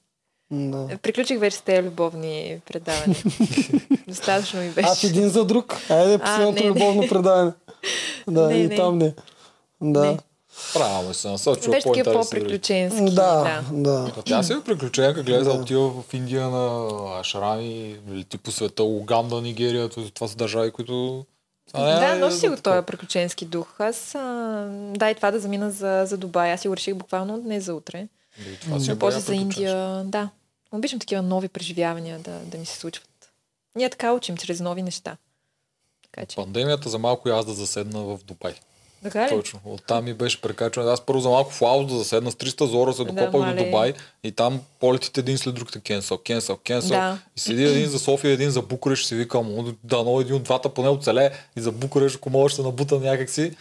Да. 0.51 0.97
Приключих 1.01 1.39
вече 1.39 1.57
с 1.57 1.61
тези 1.61 1.87
любовни 1.87 2.61
предавания. 2.65 3.15
Достатъчно 4.07 4.61
ми 4.61 4.69
беше. 4.69 4.87
А 4.91 4.95
в 4.95 5.03
един 5.03 5.29
за 5.29 5.45
друг. 5.45 5.77
Айде, 5.89 6.17
последното 6.17 6.63
любовно 6.67 7.07
предаване. 7.09 7.51
Да, 8.27 8.47
Не, 8.47 8.53
и 8.53 8.67
не. 8.67 8.75
там 8.75 8.97
не. 8.97 9.13
Да. 9.81 10.05
Не. 10.05 10.19
Правилно 10.73 11.13
се 11.13 11.27
насочва 11.27 11.71
Беше 11.71 11.87
такива 11.87 12.13
по-приключенски. 12.13 13.15
Да, 13.15 13.63
да. 13.71 14.13
А 14.17 14.21
Тя 14.21 14.43
си 14.43 14.53
е 14.53 14.61
приключенка, 14.65 15.23
гледа, 15.23 15.51
отива 15.51 15.89
в 15.89 16.13
Индия 16.13 16.49
на 16.49 16.89
Ашрами, 17.19 17.95
лети 18.11 18.37
по 18.37 18.51
света, 18.51 18.83
Уганда, 18.83 19.41
Нигерия, 19.41 19.89
това 19.89 20.27
са 20.27 20.35
държави, 20.35 20.71
които... 20.71 21.25
Не 21.75 21.81
Да, 21.83 22.15
е 22.15 22.19
носи 22.19 22.39
за 22.39 22.49
го 22.49 22.61
този 22.61 22.85
приключенски 22.85 23.45
дух. 23.45 23.79
Аз, 23.79 24.15
а, 24.15 24.19
да, 24.95 25.09
и 25.09 25.15
това 25.15 25.31
да 25.31 25.39
замина 25.39 25.71
за, 25.71 26.03
за 26.05 26.17
Дубай. 26.17 26.53
Аз 26.53 26.61
си 26.61 26.67
го 26.67 26.75
реших 26.75 26.95
буквално 26.95 27.41
днес 27.41 27.63
за 27.63 27.75
утре. 27.75 28.07
И 28.39 28.59
Това 28.59 28.79
си 28.79 28.89
е 28.91 28.93
Но 28.93 28.99
после 28.99 29.19
за. 29.19 29.35
Индия, 29.35 30.03
да. 30.05 30.29
Обичам 30.71 30.99
такива 30.99 31.21
нови 31.21 31.47
преживявания 31.47 32.19
да, 32.19 32.31
да 32.31 32.57
ми 32.57 32.65
се 32.65 32.77
случват. 32.77 33.09
Ние 33.75 33.89
така 33.89 34.13
учим 34.13 34.37
чрез 34.37 34.59
нови 34.59 34.81
неща. 34.83 35.17
Така 36.11 36.25
че. 36.25 36.35
Пандемията 36.35 36.89
за 36.89 36.97
малко 36.99 37.29
и 37.29 37.31
аз 37.31 37.45
да 37.45 37.53
заседна 37.53 37.99
в 37.99 38.19
Дубай. 38.25 38.53
Така 39.03 39.25
ли? 39.25 39.29
Точно. 39.29 39.59
Оттам 39.65 40.05
ми 40.05 40.13
беше 40.13 40.41
прекачване. 40.41 40.91
Аз 40.91 41.01
първо 41.01 41.21
за 41.21 41.29
малко 41.29 41.51
в 41.51 41.61
Лаос 41.61 41.87
да 41.87 41.97
заседна 41.97 42.31
с 42.31 42.35
300 42.35 42.65
зора, 42.65 42.93
се 42.93 43.03
Да, 43.03 43.11
докопах 43.11 43.31
до 43.31 43.37
мале. 43.39 43.63
Дубай 43.65 43.93
и 44.23 44.31
там 44.31 44.61
полетите 44.79 45.19
един 45.19 45.37
след 45.37 45.55
друг 45.55 45.71
те 45.71 45.79
кенсъл, 45.79 46.17
кенсъл, 46.17 46.57
кенсъл. 46.57 46.89
Да. 46.89 47.17
И 47.37 47.39
седи 47.39 47.63
един 47.63 47.89
за 47.89 47.99
София, 47.99 48.31
един 48.31 48.49
за 48.49 48.61
Букурещ, 48.61 49.07
си 49.07 49.15
викам, 49.15 49.59
«О, 49.59 49.73
дано 49.83 50.21
един 50.21 50.35
от 50.35 50.43
двата 50.43 50.69
поне 50.69 50.89
оцеле 50.89 51.31
и 51.55 51.61
за 51.61 51.71
Букурещ, 51.71 52.15
ако 52.15 52.29
мога 52.29 52.49
ще 52.49 52.61
набута 52.61 52.99
някакси. 52.99 53.51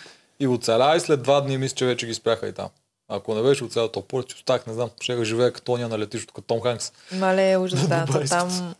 И 0.40 0.46
оцеля 0.48 0.96
и 0.96 1.00
след 1.00 1.22
два 1.22 1.40
дни 1.40 1.58
мисля, 1.58 1.74
че 1.74 1.86
вече 1.86 2.06
ги 2.06 2.14
спряха 2.14 2.48
и 2.48 2.52
там. 2.52 2.68
Ако 3.08 3.34
не 3.34 3.42
беше 3.42 3.64
оцелял 3.64 3.88
то 3.88 4.02
полет, 4.02 4.26
ще 4.26 4.34
останах, 4.34 4.66
не 4.66 4.72
знам, 4.72 4.90
ще 5.00 5.14
да 5.14 5.24
живея 5.24 5.52
като 5.52 5.72
ония 5.72 5.88
на 5.88 5.98
летището, 5.98 6.34
като 6.34 6.46
Том 6.46 6.60
Ханкс. 6.60 6.92
Мале, 7.12 7.56
ужас, 7.60 7.88
да. 7.88 8.06
там... 8.28 8.74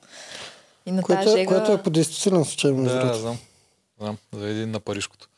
И 0.87 0.93
на 0.93 1.03
Което 1.03 1.23
тази 1.23 1.35
е, 1.35 1.39
жега... 1.39 1.49
което 1.55 1.73
е 1.73 1.83
по 1.83 1.91
действителен 1.91 2.45
случай, 2.45 2.73
между 2.73 2.95
Да, 2.95 3.01
другото. 3.01 3.19
знам. 3.19 3.39
Знам, 4.01 4.17
за 4.33 4.49
един 4.49 4.71
на 4.71 4.81
Парижкото. 4.81 5.29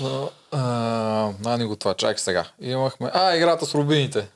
Но, 0.00 0.30
а, 0.52 1.32
Ани 1.44 1.64
го 1.64 1.76
това, 1.76 1.94
чакай 1.94 2.18
сега. 2.18 2.44
Имахме... 2.60 3.10
А, 3.14 3.36
играта 3.36 3.66
с 3.66 3.74
рубините. 3.74 4.28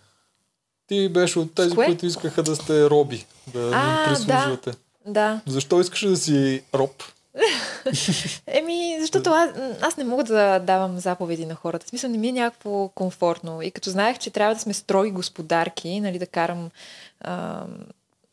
Ти 0.86 1.08
беше 1.08 1.38
от 1.38 1.54
тези, 1.54 1.74
кое? 1.74 1.86
които 1.86 2.06
искаха 2.06 2.42
да 2.42 2.56
сте 2.56 2.90
роби, 2.90 3.26
да 3.46 3.60
ни 3.60 3.72
А, 3.74 4.04
прислужвате. 4.08 4.72
Да. 5.06 5.40
Защо 5.46 5.80
искаш 5.80 6.00
да 6.00 6.16
си 6.16 6.62
роб? 6.74 7.02
Еми, 8.46 8.96
защото 9.00 9.30
аз, 9.30 9.50
аз 9.80 9.96
не 9.96 10.04
мога 10.04 10.24
да 10.24 10.58
давам 10.58 10.98
заповеди 10.98 11.46
на 11.46 11.54
хората. 11.54 11.86
В 11.86 11.88
смисъл, 11.88 12.10
не 12.10 12.18
ми 12.18 12.28
е 12.28 12.32
някакво 12.32 12.88
комфортно. 12.88 13.62
И 13.62 13.70
като 13.70 13.90
знаех, 13.90 14.18
че 14.18 14.30
трябва 14.30 14.54
да 14.54 14.60
сме 14.60 14.74
строги 14.74 15.10
господарки, 15.10 16.00
нали, 16.00 16.18
да 16.18 16.26
карам 16.26 16.70
а, 17.20 17.64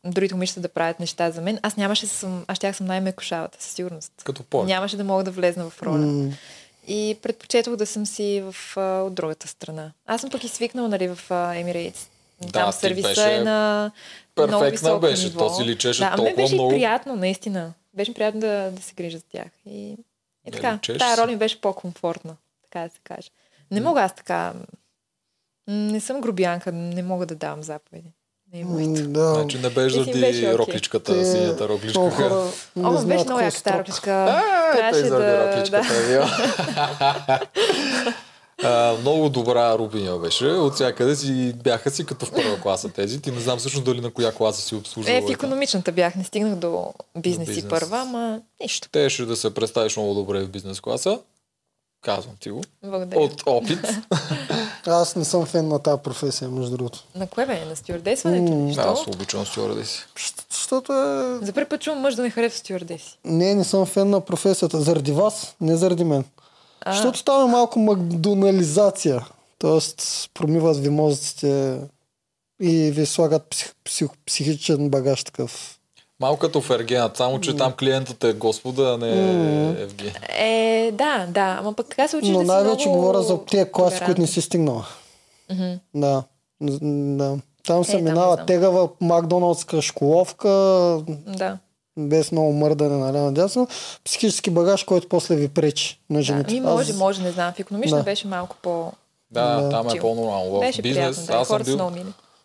другите 0.04 0.34
момичета 0.34 0.60
да 0.60 0.68
правят 0.68 1.00
неща 1.00 1.30
за 1.30 1.40
мен, 1.40 1.58
аз 1.62 1.76
нямаше 1.76 2.06
да 2.06 2.12
съм, 2.12 2.44
аз 2.46 2.56
щях 2.56 2.76
съм 2.76 2.86
най-мекошавата, 2.86 3.62
със 3.62 3.72
сигурност. 3.72 4.12
Като 4.24 4.42
повече. 4.42 4.74
Нямаше 4.74 4.96
да 4.96 5.04
мога 5.04 5.24
да 5.24 5.30
влезна 5.30 5.70
в 5.70 5.82
роля. 5.82 5.98
М, 5.98 6.32
И 6.88 7.18
предпочетох 7.22 7.76
да 7.76 7.86
съм 7.86 8.06
си 8.06 8.44
в, 8.52 8.76
а, 8.76 9.02
от 9.02 9.14
другата 9.14 9.48
страна. 9.48 9.92
Аз 10.06 10.20
съм 10.20 10.30
пък 10.30 10.44
и 10.44 10.48
свикнала 10.48 10.88
нали, 10.88 11.08
в 11.08 11.18
а, 11.30 11.34
Emirates. 11.54 12.08
Да, 12.40 12.52
Там 12.52 12.72
сервиса 12.72 13.08
беше 13.08 13.34
е 13.34 13.40
на 13.40 13.92
много 14.38 14.64
високо 14.64 15.00
беше, 15.00 15.24
ниво. 15.24 15.38
то 15.38 15.54
си 15.54 15.64
личеше 15.64 16.00
да, 16.00 16.16
толкова 16.16 16.36
беше 16.36 16.54
много. 16.54 16.70
приятно, 16.70 17.16
наистина. 17.16 17.72
Беше 17.94 18.14
приятно 18.14 18.40
да, 18.40 18.70
да 18.70 18.82
се 18.82 18.94
грижа 18.94 19.18
за 19.18 19.24
тях. 19.24 19.48
И, 19.66 19.96
и 20.46 20.50
така, 20.52 20.74
личеше 20.74 20.98
тая 20.98 21.16
роля 21.16 21.26
ми 21.26 21.36
беше 21.36 21.60
по-комфортна, 21.60 22.36
така 22.62 22.80
да 22.80 22.94
се 22.94 23.00
каже. 23.04 23.30
Не 23.70 23.80
мога 23.80 24.02
аз 24.02 24.14
така... 24.14 24.52
Не 25.68 26.00
съм 26.00 26.20
грубянка, 26.20 26.72
не 26.72 27.02
мога 27.02 27.26
да 27.26 27.34
давам 27.34 27.62
заповеди. 27.62 28.08
Е 28.54 28.64
м, 28.64 28.94
Да. 29.02 29.34
Значи 29.34 29.58
не 29.58 29.70
беше 29.70 30.00
И 30.00 30.04
си 30.04 30.12
заради 30.12 30.38
окей. 30.38 30.54
рокличката, 30.54 31.12
Те- 31.14 31.24
синята 31.24 31.54
Много 31.54 31.74
рокличка. 31.74 32.10
хора 32.10 32.44
не 32.76 32.88
О, 32.88 32.92
беше 32.92 33.04
много 33.04 33.18
какво 33.18 33.38
е 33.38 33.42
яка 33.42 33.50
тази 33.50 33.58
строп. 33.58 33.74
рокличка. 33.76 34.10
А, 34.12 34.42
ето 34.68 34.76
и 34.76 34.80
Трябваше 34.80 35.04
заради 35.04 35.26
да... 35.26 35.46
рокличката. 35.48 35.88
да. 35.94 36.02
вие. 36.02 36.20
А, 38.64 38.94
много 39.00 39.28
добра 39.28 39.78
рубиня 39.78 40.18
беше. 40.18 40.46
От 40.46 40.74
всякъде 40.74 41.16
си 41.16 41.52
бяха 41.54 41.90
си 41.90 42.06
като 42.06 42.26
в 42.26 42.32
първа 42.32 42.60
класа 42.60 42.88
тези. 42.88 43.20
Ти 43.20 43.30
не 43.30 43.40
знам 43.40 43.58
всъщност 43.58 43.84
дали 43.84 44.00
на 44.00 44.10
коя 44.10 44.32
класа 44.32 44.62
си 44.62 44.74
обслужвала. 44.74 45.18
Е, 45.18 45.22
в 45.22 45.30
економичната 45.30 45.92
бях, 45.92 46.14
не 46.14 46.24
стигнах 46.24 46.54
до 46.54 46.92
бизнес, 47.16 47.48
бизнес. 47.48 47.64
и 47.64 47.68
първа, 47.68 47.98
ама 47.98 48.40
нищо. 48.62 48.88
Щеше 48.88 49.24
да 49.24 49.36
се 49.36 49.54
представиш 49.54 49.96
много 49.96 50.14
добре 50.14 50.40
в 50.40 50.48
бизнес 50.48 50.80
класа. 50.80 51.18
Казвам 52.04 52.34
ти 52.40 52.50
го. 52.50 52.62
Благодаря. 52.82 53.20
От 53.20 53.42
опит. 53.46 53.78
Аз 54.86 55.16
не 55.16 55.24
съм 55.24 55.46
фен 55.46 55.68
на 55.68 55.78
тази 55.78 56.02
професия, 56.02 56.50
между 56.50 56.76
другото. 56.76 57.04
На 57.14 57.26
кое 57.26 57.46
бе? 57.46 57.64
На 57.64 57.76
стюардесването 57.76 58.52
ли? 58.52 58.74
Да, 58.74 58.82
аз 58.82 59.06
обичам 59.06 59.46
стюардеси. 59.46 60.06
Защото 60.50 60.92
е... 60.92 61.46
За 61.46 61.52
първи 61.52 61.68
път 61.68 61.80
чувам 61.80 62.00
мъж 62.00 62.14
да 62.14 62.22
не 62.22 62.30
харесва 62.30 62.58
стюардеси. 62.58 63.18
Не, 63.24 63.54
не 63.54 63.64
съм 63.64 63.86
фен 63.86 64.10
на 64.10 64.20
професията. 64.20 64.80
Заради 64.80 65.12
вас, 65.12 65.56
не 65.60 65.76
заради 65.76 66.04
мен. 66.04 66.24
А, 66.80 66.92
Защото 66.92 67.18
става 67.18 67.46
малко 67.46 67.78
макдонализация. 67.78 69.26
Тоест, 69.58 70.30
промиват 70.34 70.76
ви 70.76 70.88
мозъците 70.88 71.78
и 72.60 72.90
ви 72.90 73.06
слагат 73.06 73.42
псих, 73.50 73.72
псих, 73.84 74.08
психичен 74.26 74.88
багаж 74.90 75.24
такъв. 75.24 75.78
Малко 76.20 76.38
като 76.38 76.60
в 76.60 76.70
Ергена, 76.70 77.10
само 77.14 77.40
че 77.40 77.56
там 77.56 77.72
клиентът 77.72 78.24
е 78.24 78.32
Господа, 78.32 78.82
а 78.84 78.98
не 78.98 79.14
М. 79.14 79.74
е 79.74 79.88
ФГ. 79.88 80.02
Е, 80.30 80.90
да, 80.92 81.26
да, 81.28 81.56
ама 81.60 81.72
пък 81.72 81.88
така 81.88 82.08
се 82.08 82.16
учиш 82.16 82.28
Но 82.28 82.38
да 82.38 82.44
най-вече 82.44 82.88
много 82.88 83.00
говоря 83.00 83.22
за 83.22 83.44
тези 83.44 83.70
класи, 83.72 84.00
които 84.00 84.20
не 84.20 84.26
си 84.26 84.40
стигнала. 84.40 84.86
Мгм. 85.52 85.72
Да. 85.94 86.22
Да. 86.60 87.36
Там 87.66 87.84
се 87.84 87.92
там 87.92 88.04
не 88.04 88.10
минава 88.10 88.34
знам. 88.34 88.46
тегава 88.46 88.88
макдоналдска 89.00 89.82
школовка, 89.82 90.48
Да. 91.28 91.58
без 91.98 92.32
много 92.32 92.52
мърдане 92.52 92.96
на 92.96 93.12
ляво 93.12 93.24
надясно. 93.24 93.68
Психически 94.04 94.50
багаж, 94.50 94.84
който 94.84 95.08
после 95.08 95.36
ви 95.36 95.48
пречи 95.48 96.00
на 96.10 96.16
да. 96.16 96.22
жените. 96.22 96.54
Ми 96.54 96.60
може, 96.60 96.90
Аз- 96.90 96.98
може, 96.98 97.22
не 97.22 97.30
знам. 97.30 97.52
В 97.52 97.58
економична 97.60 97.96
Да. 97.96 98.02
беше 98.02 98.26
малко 98.26 98.56
по... 98.62 98.92
Да, 99.30 99.56
Да. 99.56 99.68
там 99.70 99.88
е 99.88 100.00
по-нормално. 100.00 100.50
В 100.50 100.60
Беше 100.60 100.82
бизнес, 100.82 101.04
приятно, 101.16 101.26
да. 101.26 101.32
аз 101.32 101.48
съм 101.48 101.58
са 101.58 101.76
бил... 101.76 101.90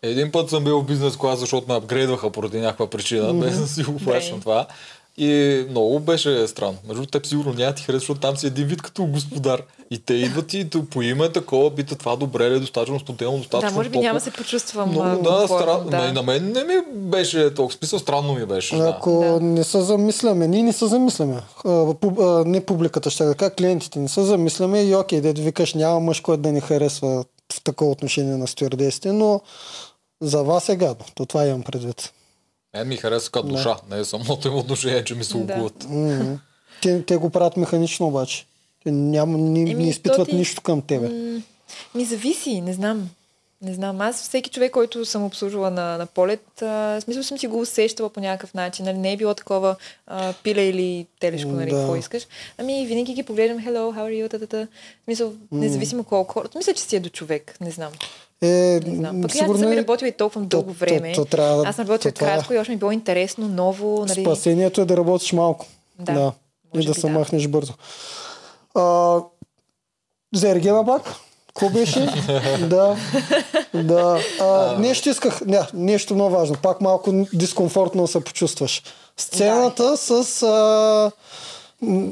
много. 0.02 0.12
Един 0.12 0.32
път 0.32 0.50
съм 0.50 0.64
бил 0.64 0.80
в 0.80 0.84
бизнес 0.84 1.16
клас, 1.16 1.40
защото 1.40 1.68
ме 1.68 1.74
апгрейдваха 1.74 2.30
поради 2.30 2.60
някаква 2.60 2.86
причина, 2.86 3.34
без 3.34 3.58
да 3.58 3.68
си 3.68 3.82
го 3.82 3.96
плащам 3.96 4.40
това. 4.40 4.66
И 5.18 5.64
много 5.70 6.00
беше 6.00 6.46
странно. 6.46 6.76
Между 6.88 7.06
теб 7.06 7.26
сигурно 7.26 7.52
няма 7.52 7.70
да 7.70 7.74
ти 7.74 7.82
хареса, 7.82 7.98
защото 7.98 8.20
там 8.20 8.36
си 8.36 8.46
един 8.46 8.66
вид 8.66 8.82
като 8.82 9.04
господар. 9.04 9.62
И 9.90 9.98
те 9.98 10.14
идват 10.14 10.54
и 10.54 10.70
по 10.90 11.02
име 11.02 11.28
такова, 11.28 11.70
питат 11.70 11.98
това 11.98 12.16
добре 12.16 12.50
ли, 12.50 12.54
е, 12.54 12.58
достатъчно 12.58 13.00
спотелно, 13.00 13.38
достатъчно 13.38 13.70
Да, 13.70 13.76
може 13.76 13.88
би 13.88 13.92
топло. 13.92 14.02
няма 14.02 14.20
се 14.20 14.30
почувствам 14.30 14.90
Много, 14.90 15.28
а, 15.28 15.40
да, 15.40 15.48
странно. 15.48 15.90
да. 15.90 16.08
И 16.08 16.12
на 16.12 16.22
мен 16.22 16.52
не 16.52 16.64
ми 16.64 16.74
беше 16.92 17.54
толкова 17.54 17.78
смисъл, 17.78 17.98
странно 17.98 18.34
ми 18.34 18.46
беше. 18.46 18.76
Да. 18.76 18.88
Ако 18.88 19.10
Да. 19.20 19.40
не 19.40 19.64
се 19.64 19.80
замисляме, 19.80 20.48
ние 20.48 20.62
не 20.62 20.72
се 20.72 20.86
замисляме. 20.86 21.34
А, 21.64 21.68
пуб- 21.68 22.42
а, 22.42 22.48
не 22.48 22.66
публиката, 22.66 23.10
ще 23.10 23.34
кажа, 23.34 23.50
клиентите 23.50 23.98
не 23.98 24.08
се 24.08 24.22
замисляме 24.22 24.82
и 24.82 24.94
окей, 24.94 25.20
дето 25.20 25.40
викаш, 25.40 25.74
няма 25.74 26.00
мъж, 26.00 26.20
който 26.20 26.42
да 26.42 26.52
ни 26.52 26.60
харесва 26.60 27.24
в 27.52 27.62
такова 27.62 27.90
отношение 27.90 28.36
на 28.36 28.46
стюардесите, 28.46 29.12
но 29.12 29.40
за 30.20 30.42
вас 30.42 30.68
е 30.68 30.76
гадно. 30.76 31.04
То 31.14 31.26
това 31.26 31.46
имам 31.46 31.62
предвид. 31.62 32.12
Мен 32.74 32.88
ми 32.88 32.96
хареса 32.96 33.30
като 33.30 33.48
душа, 33.48 33.76
не 33.90 33.98
е 33.98 34.04
самото 34.04 34.48
им 34.48 34.56
отношение, 34.56 35.04
че 35.04 35.14
ми 35.14 35.24
се 35.24 35.34
Да. 35.34 35.38
лукуват. 35.54 35.86
М. 35.88 36.38
Те, 36.82 37.02
те 37.02 37.16
го 37.16 37.30
правят 37.30 37.56
механично 37.56 38.06
обаче. 38.06 38.46
Те 38.84 38.90
няма, 38.90 39.38
не, 39.38 39.60
Еми, 39.60 39.74
не 39.74 39.88
изпитват 39.88 40.28
ти- 40.28 40.36
нищо 40.36 40.62
към 40.62 40.82
тебе. 40.82 41.08
М, 41.08 41.42
Ми 41.94 42.04
зависи, 42.04 42.60
не 42.60 42.72
знам. 42.72 43.10
Не 43.62 43.74
знам. 43.74 44.00
Аз 44.00 44.22
всеки 44.22 44.50
човек, 44.50 44.72
който 44.72 45.04
съм 45.04 45.24
обслужвала 45.24 45.70
на, 45.70 45.98
на 45.98 46.06
полет, 46.06 46.62
а, 46.62 47.00
смисъл 47.00 47.22
съм 47.22 47.38
си 47.38 47.46
го 47.46 47.60
усещала 47.60 48.08
по 48.08 48.20
някакъв 48.20 48.54
начин. 48.54 48.84
Нали? 48.84 48.98
Не 48.98 49.12
е 49.12 49.16
било 49.16 49.34
такова 49.34 49.76
а, 50.06 50.32
пиле 50.34 50.62
или 50.62 51.06
телешко, 51.20 51.48
нали, 51.48 51.70
Да. 51.70 51.76
какво 51.76 51.96
искаш. 51.96 52.26
Ами 52.58 52.86
винаги 52.86 53.14
ги 53.14 53.22
поглеждам, 53.22 53.58
hello, 53.58 53.96
how 53.96 53.98
are 54.00 54.28
you. 54.28 54.46
В 54.58 54.66
смисъл, 55.04 55.32
независимо 55.52 56.04
колко 56.04 56.32
хора. 56.32 56.48
Мисля, 56.56 56.72
че 56.74 56.82
си 56.82 56.96
е 56.96 57.00
до 57.00 57.08
човек, 57.08 57.56
не 57.60 57.70
знам. 57.70 57.92
Е, 58.42 58.46
Не 58.86 58.96
знам. 58.96 59.22
Пък 59.22 59.30
аз 59.30 59.48
не 59.48 59.58
съм 59.58 59.72
и 59.72 59.76
работила 59.76 60.08
и 60.08 60.12
толкова 60.12 60.44
дълго 60.44 60.66
то- 60.68 60.74
време. 60.74 61.12
то 61.14 61.24
трябва 61.24 61.56
да- 61.56 61.68
аз 61.68 61.76
съм 61.76 61.82
работила 61.82 62.12
то 62.12 62.14
това 62.14 62.28
е. 62.28 62.30
кратко 62.30 62.52
и 62.52 62.58
още 62.58 62.70
ми 62.70 62.74
е 62.74 62.78
било 62.78 62.92
интересно, 62.92 63.48
ново. 63.48 64.04
Нали? 64.06 64.20
Спасението 64.20 64.80
е 64.80 64.84
да 64.84 64.96
работиш 64.96 65.32
малко. 65.32 65.66
Да, 65.98 66.12
да. 66.12 66.32
И 66.74 66.86
да 66.86 66.94
се 66.94 67.00
да. 67.00 67.08
махнеш 67.08 67.48
бързо. 67.48 67.72
А, 68.74 69.16
за 70.34 70.48
Ергена 70.48 70.86
пак? 70.86 71.14
Какво 71.48 71.70
беше? 71.70 72.00
да. 72.60 72.96
да. 73.74 74.18
А, 74.40 74.76
нещо 74.78 75.08
исках. 75.08 75.40
Не, 75.40 75.60
нещо 75.74 76.14
много 76.14 76.30
важно. 76.30 76.56
Пак 76.62 76.80
малко 76.80 77.12
дискомфортно 77.32 78.06
се 78.06 78.20
почувстваш. 78.20 78.82
Сцената 79.16 79.96
с 79.96 80.42
а, 80.42 81.10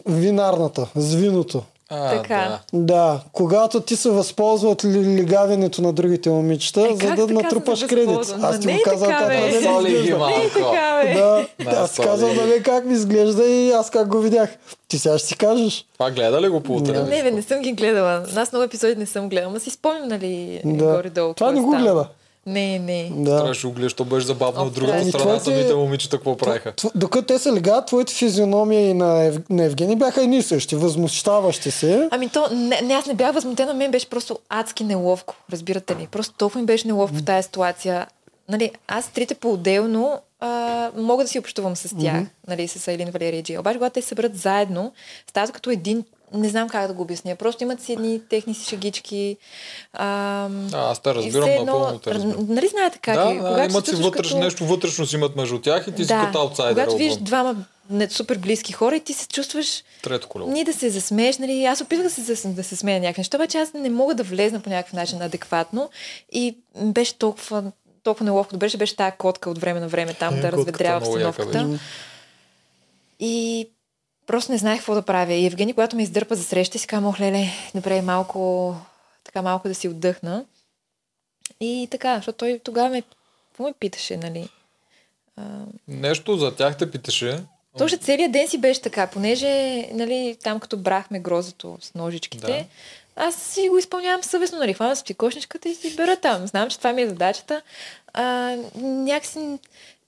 винарната, 0.06 0.86
с 0.94 1.14
виното. 1.14 1.62
А, 1.90 2.10
Така. 2.10 2.59
да. 2.73 2.78
Да, 2.81 3.20
когато 3.32 3.81
ти 3.81 3.97
се 3.97 4.10
възползва 4.10 4.69
от 4.69 4.85
ли- 4.85 4.89
лигавенето 5.16 5.82
на 5.82 5.93
другите 5.93 6.31
момичета, 6.31 6.81
Е, 6.82 6.97
за 6.97 7.15
да 7.16 7.27
натрупаш 7.27 7.85
кредит. 7.85 8.19
Аз 8.19 8.36
Ма 8.36 8.60
ти 8.60 8.66
не 8.66 8.73
го 8.73 8.78
е 8.78 8.82
казвам 8.82 9.10
как 9.10 9.28
бе. 9.28 9.51
да 9.51 9.62
Соли 9.62 9.89
изглежда. 9.89 10.02
Не 10.09 10.15
е 10.15 10.19
малко. 10.19 10.40
така, 10.55 11.02
бе. 11.05 11.15
Да, 11.15 11.47
Да, 11.65 11.70
аз 11.73 11.97
казвам, 11.97 12.36
нали, 12.36 12.62
как 12.62 12.85
ми 12.85 12.93
изглежда 12.94 13.44
и 13.44 13.70
аз 13.70 13.90
как 13.90 14.09
го 14.09 14.19
видях. 14.19 14.51
Ти 14.89 14.98
сега 14.98 15.19
ще 15.19 15.28
си 15.28 15.36
кажеш. 15.36 15.85
Това 15.93 16.10
гледа 16.10 16.40
ли 16.40 16.48
го 16.48 16.60
по 16.60 16.73
утре? 16.74 17.02
Не, 17.02 17.23
бе, 17.23 17.31
не 17.31 17.43
съм 17.43 17.60
ги 17.60 17.73
гледала. 17.73 18.23
Аз 18.36 18.52
много 18.52 18.65
епизоди 18.65 18.97
не 18.97 19.06
съм 19.06 19.28
гледала, 19.28 19.52
но 19.52 19.60
си 19.60 19.70
спомням, 19.70 20.09
нали, 20.09 20.60
Да. 20.65 20.85
горе-долу. 20.86 21.35
Това 21.35 21.52
не 21.52 21.60
го 21.60 21.69
става. 21.69 21.82
гледа. 21.82 22.09
Не, 22.48 22.78
не. 22.78 23.10
Да. 23.14 23.36
Трябваше 23.36 23.68
гледаш, 23.68 23.94
то 23.94 24.04
беше 24.04 24.26
забавно 24.26 24.62
от 24.62 24.72
другата 24.72 24.92
трябва. 24.92 25.10
страна. 25.10 25.38
Твоите- 25.38 25.44
Самите 25.58 25.74
момичета 25.74 26.16
какво 26.16 26.36
правиха? 26.36 26.72
Докато 26.94 27.24
те 27.24 27.38
се 27.38 27.52
легат, 27.52 27.86
твоите 27.86 28.14
физиономия 28.14 28.80
и 28.80 28.94
на, 28.94 29.24
Ев... 29.24 29.38
на 29.50 29.64
Евгений 29.64 29.96
бяха 29.96 30.22
едни 30.22 30.36
и 30.36 30.42
същи. 30.42 30.76
Възмущаващи 30.76 31.70
се. 31.70 32.08
Ами 32.10 32.28
то, 32.28 32.48
не, 32.52 32.80
не, 32.80 32.94
аз 32.94 33.06
не 33.06 33.14
бях 33.14 33.34
възмутена, 33.34 33.74
мен 33.74 33.90
беше 33.90 34.08
просто 34.08 34.38
адски 34.48 34.84
неловко, 34.84 35.34
разбирате 35.52 35.96
ли. 35.96 36.06
Просто 36.06 36.34
толкова 36.34 36.60
ми 36.60 36.66
беше 36.66 36.86
неловко 36.86 37.16
в 37.16 37.24
тази 37.24 37.42
ситуация. 37.42 38.06
Нали, 38.48 38.70
аз 38.88 39.08
трите 39.08 39.34
по-отделно 39.34 40.18
а, 40.40 40.48
мога 40.96 41.24
да 41.24 41.28
си 41.28 41.38
общувам 41.38 41.76
с 41.76 41.96
тях, 41.96 42.22
нали, 42.48 42.68
с 42.68 42.88
Айлин, 42.88 43.10
Валерия 43.10 43.38
и 43.38 43.42
Джи. 43.42 43.58
Обаче, 43.58 43.78
когато 43.78 43.94
те 43.94 44.02
се 44.02 44.08
съберат 44.08 44.36
заедно, 44.36 44.92
стават 45.26 45.52
като 45.52 45.70
един, 45.70 46.04
не 46.32 46.48
знам 46.48 46.68
как 46.68 46.86
да 46.86 46.92
го 46.92 47.02
обясня. 47.02 47.36
Просто 47.36 47.62
имат 47.62 47.80
си 47.80 47.92
едни 47.92 48.20
техни 48.20 48.55
си 48.55 48.64
шегички. 48.66 49.36
А, 49.92 50.06
А, 50.72 50.90
аз 50.90 51.02
те 51.02 51.14
разбирам, 51.14 51.42
все 51.42 51.52
едно- 51.52 51.64
напълно 51.64 51.98
те 51.98 52.14
разбирам. 52.14 52.46
Нали 52.48 52.68
знаете 52.68 52.98
как 52.98 53.14
Да, 53.14 53.22
е? 53.22 53.34
да, 53.34 53.64
имат 53.64 53.86
си 53.86 53.94
вътреш, 53.94 54.28
като... 54.28 54.38
нещо 54.38 54.64
вътрешно 54.66 55.06
си 55.06 55.16
имат 55.16 55.36
между 55.36 55.60
тях 55.60 55.86
и 55.88 55.92
ти 55.92 56.05
си 56.05 56.14
като 56.20 56.38
аутсайдер. 56.38 56.84
когато 56.84 57.05
отвън. 57.05 57.24
двама 57.24 57.56
не, 57.90 58.10
супер 58.10 58.38
близки 58.38 58.72
хора 58.72 58.96
и 58.96 59.00
ти 59.00 59.12
се 59.12 59.28
чувстваш 59.28 59.84
Трето 60.02 60.28
колело. 60.28 60.50
ние 60.50 60.64
да 60.64 60.72
се 60.72 60.90
засмееш, 60.90 61.38
нали, 61.38 61.64
аз 61.64 61.80
опитвах 61.80 62.09
да 62.09 62.26
се, 62.36 62.48
да 62.48 62.64
се 62.64 62.76
смея 62.76 63.00
някакви 63.00 63.20
неща, 63.20 63.36
обаче 63.36 63.59
аз 63.59 63.72
не 63.72 63.90
мога 63.90 64.14
да 64.14 64.22
влезна 64.22 64.60
по 64.60 64.70
някакъв 64.70 64.92
начин 64.92 65.22
адекватно 65.22 65.90
и 66.32 66.56
беше 66.76 67.14
толкова, 67.14 67.64
толкова 68.02 68.24
неловко. 68.24 68.52
Добре, 68.52 68.70
че 68.70 68.76
беше 68.76 68.96
тази 68.96 69.16
котка 69.18 69.50
от 69.50 69.59
време 69.59 69.80
на 69.80 69.88
време 69.88 70.14
там 70.14 70.34
Е, 70.34 70.40
да 70.40 70.52
разведрява 70.52 71.06
обстановката. 71.06 71.78
И 73.20 73.68
просто 74.28 74.52
не 74.52 74.59
знаех 74.59 74.78
какво 74.78 74.94
да 74.94 75.02
правя. 75.02 75.32
И 75.34 75.46
Евгений, 75.46 75.74
когато 75.74 75.96
ме 75.96 76.02
издърпа 76.02 76.34
за 76.34 76.44
среща, 76.44 76.78
си 76.78 76.86
казва, 76.86 77.09
ох, 77.09 77.20
леле, 77.20 77.46
добре, 77.74 78.02
малко, 78.02 78.74
така 79.24 79.42
малко 79.42 79.68
да 79.68 79.74
си 79.74 79.88
отдъхна. 79.88 80.44
И 81.60 81.88
така, 81.90 82.16
защото 82.16 82.38
той 82.38 82.60
тогава 82.64 82.88
ме, 82.88 83.02
какво 83.48 83.64
ме 83.64 83.72
питаше, 83.80 84.16
нали? 84.16 84.48
А, 85.36 85.42
Нещо 85.88 86.36
за 86.36 86.56
тях 86.56 86.76
те 86.76 86.90
питаше. 86.90 87.40
то 87.78 87.84
още 87.84 87.96
целият 87.96 88.32
ден 88.32 88.48
си 88.48 88.59
беше 88.59 88.82
така, 88.82 89.06
понеже 89.06 89.48
нали, 89.92 90.36
там 90.42 90.60
като 90.60 90.76
брахме 90.76 91.20
грозето 91.20 91.78
с 91.80 91.94
ножичките, 91.94 92.46
Да. 92.46 92.64
аз 93.24 93.34
си 93.42 93.68
го 93.68 93.78
изпълнявам 93.78 94.22
съвестно, 94.22 94.59
нали, 94.59 94.74
хвана 94.74 94.96
си 94.96 95.14
кошничката 95.14 95.68
и 95.68 95.74
си 95.74 95.96
бера 95.96 96.16
там. 96.16 96.46
Знам, 96.46 96.70
че 96.70 96.78
това 96.78 96.92
ми 96.92 97.02
е 97.02 97.09
задачата. 97.09 97.62
А, 98.12 98.56
някакси 98.84 99.59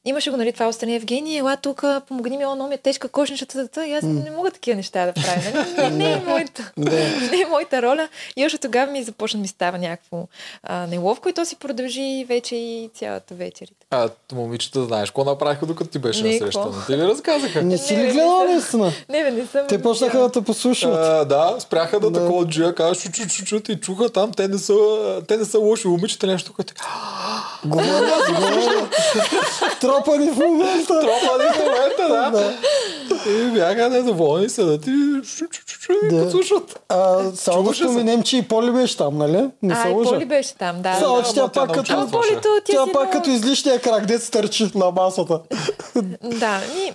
имаше 0.05 0.31
го, 0.31 0.37
нали, 0.37 0.53
това 0.53 0.69
отстрани 0.69 0.97
Евгения, 0.97 1.39
ела 1.39 1.57
тук, 1.57 1.85
помогни 2.09 2.37
ми, 2.37 2.47
о, 2.47 2.55
много 2.55 2.69
ми 2.69 2.75
е 2.75 2.79
тежка 2.79 3.09
кошничката, 3.09 3.87
и 3.87 3.93
аз 3.93 4.03
не 4.05 4.31
мога 4.31 4.51
такива 4.51 4.77
неща 4.77 5.07
да 5.07 5.13
правя. 5.13 5.41
Нали? 5.55 5.91
Не, 5.91 6.05
не 6.05 6.13
е 6.13 6.23
моята, 6.27 6.73
не 6.77 7.41
е 7.43 7.47
моята 7.51 7.83
роля. 7.83 8.09
И 8.37 8.47
още 8.47 8.59
тогава 8.59 8.93
ми 8.93 9.03
започна 9.03 9.39
да 9.39 9.43
ми 9.43 9.49
става 9.49 9.79
някакво 9.79 10.27
а, 10.63 10.87
неловко 10.87 11.29
и 11.29 11.33
то 11.33 11.45
си 11.45 11.57
продължи 11.57 12.25
вече 12.29 12.57
и 12.57 12.91
цялата 12.95 13.35
вечер. 13.35 13.69
А, 13.91 14.09
момичета, 14.33 14.85
знаеш 14.85 15.11
какво 15.11 15.25
направиха 15.25 15.67
докато 15.67 15.91
ти 15.91 15.99
беше 15.99 16.23
Не, 16.23 16.33
на 16.33 16.39
среща? 16.39 16.61
какво? 16.63 16.79
Не 16.79 16.87
ти 16.87 17.03
ли 17.03 17.09
разказаха? 17.09 17.63
Не 17.63 17.79
си 17.79 17.97
ли 17.97 18.07
гледала 18.07 18.45
наистина? 18.45 18.93
Не, 19.09 19.25
бе, 19.25 19.31
не 19.31 19.47
съм. 19.47 19.67
Те 19.69 19.83
почнаха 19.83 20.19
да 20.19 20.33
те 20.33 20.43
послушват. 20.43 20.99
А, 20.99 21.25
да, 21.25 21.57
спряха 21.59 22.01
да, 22.01 22.11
Да. 22.11 22.21
такова 22.21 22.47
джия, 22.47 22.75
казва, 22.75 22.95
чу, 22.97 23.13
чу, 23.13 23.29
чу, 23.29 23.61
чу, 23.61 23.73
и 23.73 23.81
чуха 23.81 24.09
там, 24.09 24.33
те 24.33 24.49
не 24.49 24.59
са, 24.59 24.75
те 25.29 25.37
не 25.37 25.45
са 25.45 25.59
лоши 25.59 25.89
момичета, 25.89 26.27
нещо, 26.27 26.53
което 26.53 26.75
говоря. 27.65 28.89
Тропани 29.91 30.31
в 30.31 30.37
момента. 30.37 31.01
Тропани 31.01 31.45
в 31.55 31.59
момента, 31.59 32.09
да. 32.09 32.55
И 33.31 33.51
бяха 33.51 33.89
недоволни, 33.89 34.49
седат 34.49 34.87
и 34.87 35.21
чу, 35.25 35.49
чу, 35.49 35.65
чу, 35.67 35.81
чу, 35.81 35.93
и 35.93 36.15
Да. 36.15 36.23
подслушват. 36.23 36.81
А, 36.89 37.23
само 37.35 37.63
да 37.63 37.75
се. 37.75 37.83
споменем, 37.83 38.23
че 38.23 38.37
и 38.37 38.43
Поли 38.43 38.71
беше 38.73 38.97
там, 38.97 39.19
нали? 39.19 39.49
Не 39.63 39.75
А, 39.75 39.83
се 39.83 39.89
и 39.89 39.93
лъжа. 39.93 40.11
Поли 40.11 40.25
беше 40.25 40.55
там, 40.55 40.83
да. 40.83 40.95
Само, 40.95 41.17
да. 41.17 41.23
че 41.23 41.35
тя 41.35 41.49
пак 41.49 41.75
като... 41.75 42.07
ти 42.65 42.73
Тя 42.73 42.85
пак 42.93 43.13
като 43.13 43.31
излишния 43.31 43.81
крак, 43.81 44.07
дет 44.07 44.23
стърчи 44.23 44.71
на 44.75 44.91
масата. 44.91 45.41
Да, 46.23 46.61
ни... 46.75 46.93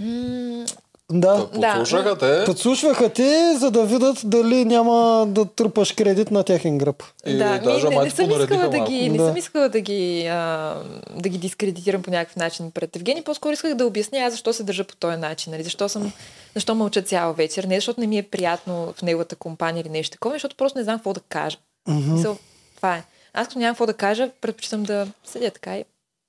Да. 1.12 1.48
Да. 1.54 1.74
Подслушаха 1.78 2.18
те. 2.18 2.44
Подслушваха 2.46 3.08
те, 3.08 3.54
за 3.58 3.70
да 3.70 3.86
видят 3.86 4.18
дали 4.24 4.64
няма 4.64 5.26
да 5.28 5.44
трупаш 5.44 5.92
кредит 5.92 6.30
на 6.30 6.44
техен 6.44 6.78
гръб. 6.78 7.02
И 7.26 7.36
да, 7.36 7.52
ми, 7.52 7.60
даже 7.60 7.84
не, 7.84 7.90
не 7.90 7.96
майче 7.96 8.16
съм 8.16 8.30
искала 8.30 8.68
да 8.68 8.78
ги, 8.78 9.08
не 9.08 9.18
Да. 9.18 9.26
съм 9.26 9.36
искала 9.36 9.68
да 9.68 9.80
ги, 9.80 10.26
а, 10.26 10.74
да 11.16 11.28
ги 11.28 11.38
дискредитирам 11.38 12.02
по 12.02 12.10
някакъв 12.10 12.36
начин 12.36 12.70
пред 12.70 12.96
Евгений. 12.96 13.22
По-скоро 13.22 13.52
исках 13.52 13.74
да 13.74 13.86
обясня 13.86 14.18
аз 14.18 14.32
защо 14.32 14.52
се 14.52 14.62
държа 14.62 14.84
по 14.84 14.96
този 14.96 15.16
начин. 15.16 15.50
Нали? 15.52 15.62
Защо, 15.62 15.88
съм, 15.88 16.12
защо 16.54 16.74
мълча 16.74 17.02
цяла 17.02 17.32
вечер. 17.32 17.64
Не 17.64 17.74
защото 17.74 18.00
не 18.00 18.06
ми 18.06 18.18
е 18.18 18.22
приятно 18.22 18.92
в 18.96 19.02
неговата 19.02 19.36
компания 19.36 19.80
или 19.80 19.88
нещо 19.88 20.12
такова, 20.12 20.34
защото 20.34 20.56
просто 20.56 20.78
не 20.78 20.84
знам 20.84 20.98
какво 20.98 21.12
да 21.12 21.20
кажа. 21.20 21.56
Mm-hmm. 21.88 22.36
това 22.76 22.96
е. 22.96 23.04
Аз 23.34 23.48
като 23.48 23.58
нямам 23.58 23.74
какво 23.74 23.86
да 23.86 23.94
кажа, 23.94 24.30
предпочитам 24.40 24.82
да 24.82 25.06
седя 25.24 25.50
така 25.50 25.76
и 25.76 25.84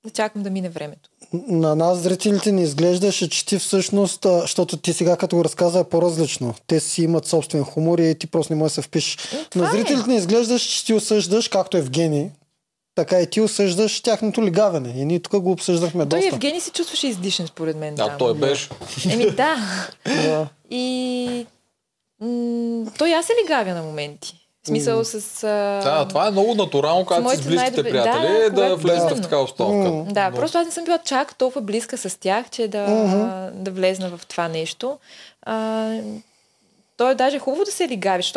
да 0.06 0.10
чакам 0.10 0.43
да 0.43 0.49
мине 0.49 0.69
времето. 0.69 1.10
На 1.34 1.76
нас 1.76 1.97
зрителите 1.97 2.51
ни 2.51 2.64
изглеждаше, 2.64 3.30
че 3.30 3.45
ти 3.45 3.60
всъщност, 3.60 4.26
защото 4.41 4.77
ти 4.77 4.93
сега 4.93 5.18
като 5.18 5.35
го 5.35 5.43
разказа 5.43 5.80
е 5.80 5.84
по-различно. 5.84 6.53
Те 6.68 6.80
си 6.80 7.03
имат 7.03 7.26
собствен 7.26 7.64
хумор 7.64 7.99
и 7.99 8.15
ти 8.19 8.27
просто 8.27 8.53
не 8.53 8.60
можеш 8.60 8.76
да 8.76 8.81
се 8.81 8.88
впишеш. 8.88 9.18
това 9.49 9.65
На 9.65 9.69
е. 9.69 9.72
зрителите 9.72 10.10
ни 10.10 10.15
изглеждаш, 10.15 10.61
че 10.61 10.85
ти 10.85 10.93
осъждаш, 10.93 11.47
както 11.47 11.77
Евгений, 11.77 12.30
така 12.95 13.19
и 13.19 13.30
ти 13.30 13.41
осъждаш 13.41 14.01
тяхното 14.01 14.43
лигавене. 14.43 14.93
И 14.97 15.06
ние 15.06 15.19
тук 15.19 15.39
го 15.41 15.51
обсъждахме 15.51 16.10
Той 16.10 16.19
доста. 16.19 16.35
Евгений 16.35 16.61
се 16.61 16.72
чувстваше 16.72 17.07
издишен, 17.07 17.47
според 17.47 17.77
мен. 17.77 17.95
Да, 17.95 18.07
там. 18.07 18.18
той 18.18 18.34
беше. 18.34 18.69
Еми 19.11 19.31
да. 19.31 19.56
Да. 20.06 20.47
И 20.72 21.45
м- 22.22 22.91
той 22.97 23.14
аз 23.14 23.26
се 23.26 23.34
лигавя 23.43 23.73
на 23.73 23.84
моменти. 23.84 24.35
Смисъл 24.70 25.04
с... 25.04 25.44
А... 25.44 25.48
Да, 25.84 26.08
това 26.08 26.28
е 26.28 26.32
много 26.32 26.56
натурално, 26.56 27.06
когато 27.06 27.30
си 27.30 27.38
с 27.38 27.48
близките 27.48 27.84
приятели, 27.84 28.28
да, 28.28 28.50
да, 28.50 28.50
когато- 28.50 28.78
влезете 28.78 29.14
да. 29.14 29.16
в 29.16 29.22
такава 29.22 29.44
обстановка. 29.44 29.90
М. 29.91 30.06
Да, 30.10 30.30
Но- 30.30 30.36
просто 30.36 30.58
аз 30.58 30.66
не 30.66 30.72
съм 30.72 30.84
била 30.84 30.98
чак 30.98 31.38
толкова 31.38 31.62
близка 31.62 31.98
с 31.98 32.20
тях, 32.20 32.50
че 32.50 32.68
да, 32.68 33.52
да 33.54 33.72
влезна 33.72 34.10
в 34.10 34.26
това 34.26 34.48
нещо. 34.48 35.00
А, 35.41 35.90
то 36.98 37.10
е 37.10 37.16
даже 37.16 37.40
хубаво 37.40 37.66
да 37.66 37.72
се 37.72 37.88
лигавиш. 37.88 38.32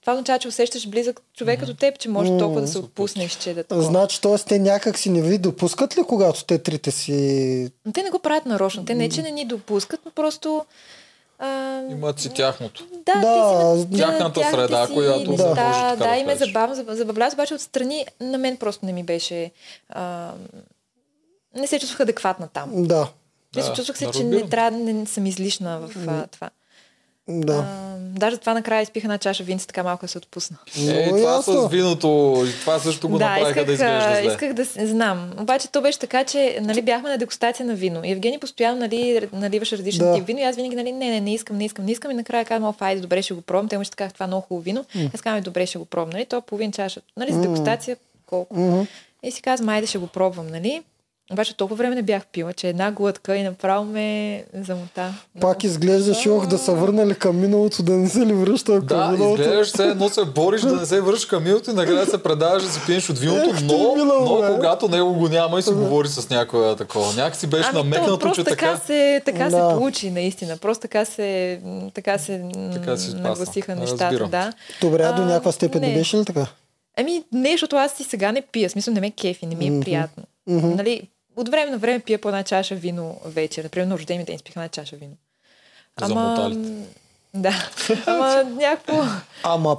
Това 0.00 0.12
означава, 0.12 0.38
че 0.38 0.48
усещаш 0.48 0.88
близък 0.88 1.20
човек 1.36 1.60
като 1.60 1.74
теб, 1.74 1.98
че 1.98 2.08
може 2.08 2.38
толкова 2.38 2.60
да 2.60 2.68
се 2.68 2.78
отпуснеш, 2.78 3.32
че 3.32 3.54
да 3.54 3.64
такова. 3.64 3.86
Значи, 3.86 4.20
т.е. 4.20 4.38
те 4.38 4.58
някак 4.58 4.98
си 4.98 5.10
не 5.10 5.22
ви 5.22 5.38
допускат 5.38 5.98
ли, 5.98 6.02
когато 6.08 6.44
те 6.44 6.58
трите 6.58 6.90
си... 6.90 7.70
Но 7.86 7.92
те 7.92 8.02
не 8.02 8.10
го 8.10 8.18
правят 8.18 8.46
нарочно. 8.46 8.84
Те 8.84 8.94
не, 8.94 9.08
че 9.08 9.22
не 9.22 9.30
ни 9.30 9.44
допускат, 9.44 10.00
но 10.04 10.10
просто... 10.10 10.64
А, 11.38 11.82
Имат 11.82 12.20
си 12.20 12.30
тяхното. 12.30 12.84
Да, 13.06 13.14
Да, 13.14 13.80
си 13.80 13.98
тяхната 13.98 14.40
тяхните 14.40 14.50
среда, 14.52 14.86
си 14.86 14.92
която 14.94 15.30
неща, 15.30 15.46
може 15.46 15.56
така 15.56 15.96
да, 15.96 15.96
да 15.98 16.16
им 16.16 16.28
е 16.28 16.32
кажеш. 16.32 16.48
забавно, 16.48 16.76
заб- 16.76 16.92
забавляват, 16.92 17.34
обаче 17.34 17.54
отстрани 17.54 18.06
на 18.20 18.38
мен 18.38 18.56
просто 18.56 18.86
не 18.86 18.92
ми 18.92 19.02
беше... 19.02 19.50
А, 19.88 20.32
не 21.54 21.66
се 21.66 21.78
чувствах 21.78 22.00
адекватна 22.00 22.48
там. 22.48 22.70
Да, 22.74 23.08
Да, 23.54 23.60
Да, 23.60 23.72
чувствах 23.74 23.98
се, 23.98 24.06
да, 24.06 24.12
че 24.12 24.24
не 24.24 24.48
трябва, 24.48 24.78
не 24.78 25.06
съм 25.06 25.26
излишна 25.26 25.78
в 25.78 25.90
а, 26.08 26.26
това. 26.26 26.50
Да. 27.28 27.52
А, 27.54 27.96
даже 27.98 28.36
това 28.36 28.54
накрая 28.54 28.82
изпих 28.82 29.04
една 29.04 29.18
чаша 29.18 29.44
винца, 29.44 29.66
така 29.66 29.82
малко 29.82 30.04
да 30.04 30.08
се 30.08 30.18
отпусна. 30.18 30.56
Е, 30.80 31.08
това 31.08 31.32
ясно. 31.32 31.62
с 31.62 31.68
виното, 31.68 32.06
и 32.48 32.60
това 32.60 32.78
също 32.78 33.08
го 33.08 33.18
направиха 33.18 33.64
да 33.64 33.72
изглежда 33.72 33.84
а, 34.10 34.20
зле. 34.22 34.30
исках 34.30 34.52
да 34.52 34.64
с- 34.64 34.86
знам. 34.86 35.30
Обаче 35.38 35.68
то 35.68 35.80
беше 35.80 35.98
така, 35.98 36.24
че 36.24 36.58
нали, 36.62 36.82
бяхме 36.82 37.10
на 37.10 37.18
дегустация 37.18 37.66
на 37.66 37.74
вино. 37.74 38.00
И 38.04 38.12
Евгений 38.12 38.38
постоянно 38.38 38.78
нали, 38.78 39.28
наливаше 39.32 39.78
различни 39.78 39.98
Да. 39.98 40.06
да. 40.06 40.14
тип 40.14 40.26
вино. 40.26 40.38
И 40.38 40.44
аз 40.44 40.56
винаги, 40.56 40.76
нали, 40.76 40.92
не, 40.92 41.10
не, 41.10 41.20
не 41.20 41.34
искам, 41.34 41.56
не 41.56 41.64
искам, 41.64 41.84
не 41.84 41.92
искам. 41.92 42.10
И 42.10 42.14
накрая 42.14 42.44
казвам, 42.44 42.68
о, 42.70 42.84
айде, 42.84 43.00
добре, 43.00 43.22
ще 43.22 43.34
го 43.34 43.40
пробвам. 43.40 43.68
Те 43.68 43.78
му 43.78 43.84
ще 43.84 43.96
казах, 43.96 44.12
това 44.12 44.24
е 44.24 44.28
много 44.28 44.42
хубаво 44.42 44.62
вино. 44.62 44.84
Аз 45.14 45.20
казвам, 45.20 45.42
добре, 45.42 45.66
ще 45.66 45.78
го 45.78 45.84
пробвам. 45.84 46.10
Нали, 46.10 46.24
то 46.24 46.40
половин 46.40 46.72
чаша. 46.72 47.00
Нали, 47.16 47.32
за 47.32 47.40
дегустация 47.40 47.96
колко. 48.26 48.56
Мгм. 48.56 48.80
И 49.22 49.30
си 49.30 49.42
казвам, 49.42 49.68
айде 49.68 49.86
ще 49.86 49.98
го 49.98 50.06
пробвам, 50.06 50.46
нали? 50.46 50.82
Обаче 51.32 51.56
толкова 51.56 51.76
време 51.76 51.94
не 51.94 52.02
бях 52.02 52.26
пила, 52.26 52.52
че 52.52 52.68
една 52.68 52.92
глътка 52.92 53.36
и 53.36 53.42
направо 53.42 53.84
ме 53.84 54.44
замота. 54.54 55.14
Пак 55.40 55.64
изглеждаш, 55.64 56.26
ох, 56.26 56.46
да 56.46 56.58
са 56.58 56.72
върнали 56.72 57.14
към 57.14 57.40
миналото, 57.40 57.82
да 57.82 57.92
не 57.92 58.08
се 58.08 58.18
ли 58.18 58.32
връща 58.32 58.72
към 58.72 58.86
Да, 58.86 59.08
миналото. 59.08 59.42
изглеждаш 59.42 59.68
се 59.68 59.84
едно 59.84 60.08
се 60.08 60.24
бориш 60.24 60.60
да 60.60 60.72
не 60.72 60.86
се 60.86 61.00
вършиш 61.00 61.26
към 61.26 61.42
миналото 61.42 61.70
и 61.70 61.74
накрая 61.74 62.06
се 62.06 62.22
предаваш 62.22 62.62
да 62.62 62.68
си 62.68 62.80
пиеш 62.86 63.10
от 63.10 63.18
виното, 63.18 63.50
Ех, 63.50 63.62
но, 63.62 63.94
бе. 63.94 64.04
но 64.04 64.54
когато 64.54 64.88
него 64.88 65.14
го 65.14 65.28
няма 65.28 65.58
и 65.58 65.62
си 65.62 65.70
говори 65.70 66.08
с 66.08 66.30
някоя 66.30 66.76
такова. 66.76 67.14
Някак 67.14 67.36
си 67.36 67.46
беше 67.46 67.68
Ами 67.68 67.72
то 67.72 67.84
намекнато, 67.84 68.18
просто 68.18 68.34
че 68.34 68.44
така, 68.44 68.66
така... 68.66 68.76
се, 68.78 69.22
така 69.24 69.44
Да. 69.44 69.50
се 69.50 69.76
получи, 69.76 70.10
наистина. 70.10 70.56
Просто 70.56 70.82
така 70.82 71.04
се, 71.04 71.60
така 71.94 72.18
се, 72.18 72.42
Така 72.72 72.96
се 72.96 73.14
нагласиха 73.14 73.74
нещата. 73.76 74.04
Разбирам. 74.04 74.30
Да. 74.30 74.52
Добре, 74.80 75.02
а 75.02 75.12
до 75.12 75.24
някаква 75.24 75.52
степен 75.52 75.80
не 75.80 75.88
не. 75.88 75.94
беше 75.94 76.16
ли 76.16 76.24
така? 76.24 76.46
Ами 76.98 77.22
не, 77.32 77.50
защото 77.50 77.76
аз 77.76 78.00
и 78.00 78.04
сега 78.04 78.32
не 78.32 78.42
пия. 78.42 78.70
Смисъл 78.70 78.94
не 78.94 79.00
ме 79.00 79.10
кефи, 79.10 79.46
не 79.46 79.54
ми 79.54 79.66
е 79.66 79.80
приятно. 79.80 80.22
Нали, 80.46 81.08
от 81.36 81.48
време 81.48 81.70
на 81.70 81.78
време 81.78 82.00
пия 82.00 82.18
по 82.18 82.28
една 82.28 82.42
чаша 82.42 82.74
вино 82.74 83.16
вечер. 83.24 83.62
Например, 83.64 83.86
на 83.86 83.94
рождения 83.94 84.26
ден 84.26 84.36
изпих 84.36 84.52
една 84.52 84.68
чаша 84.68 84.96
вино. 84.96 85.12
М, 86.00 86.82
Да. 87.34 87.70
Ама 88.06 88.44
някакво... 88.44 89.02
Ама 89.42 89.76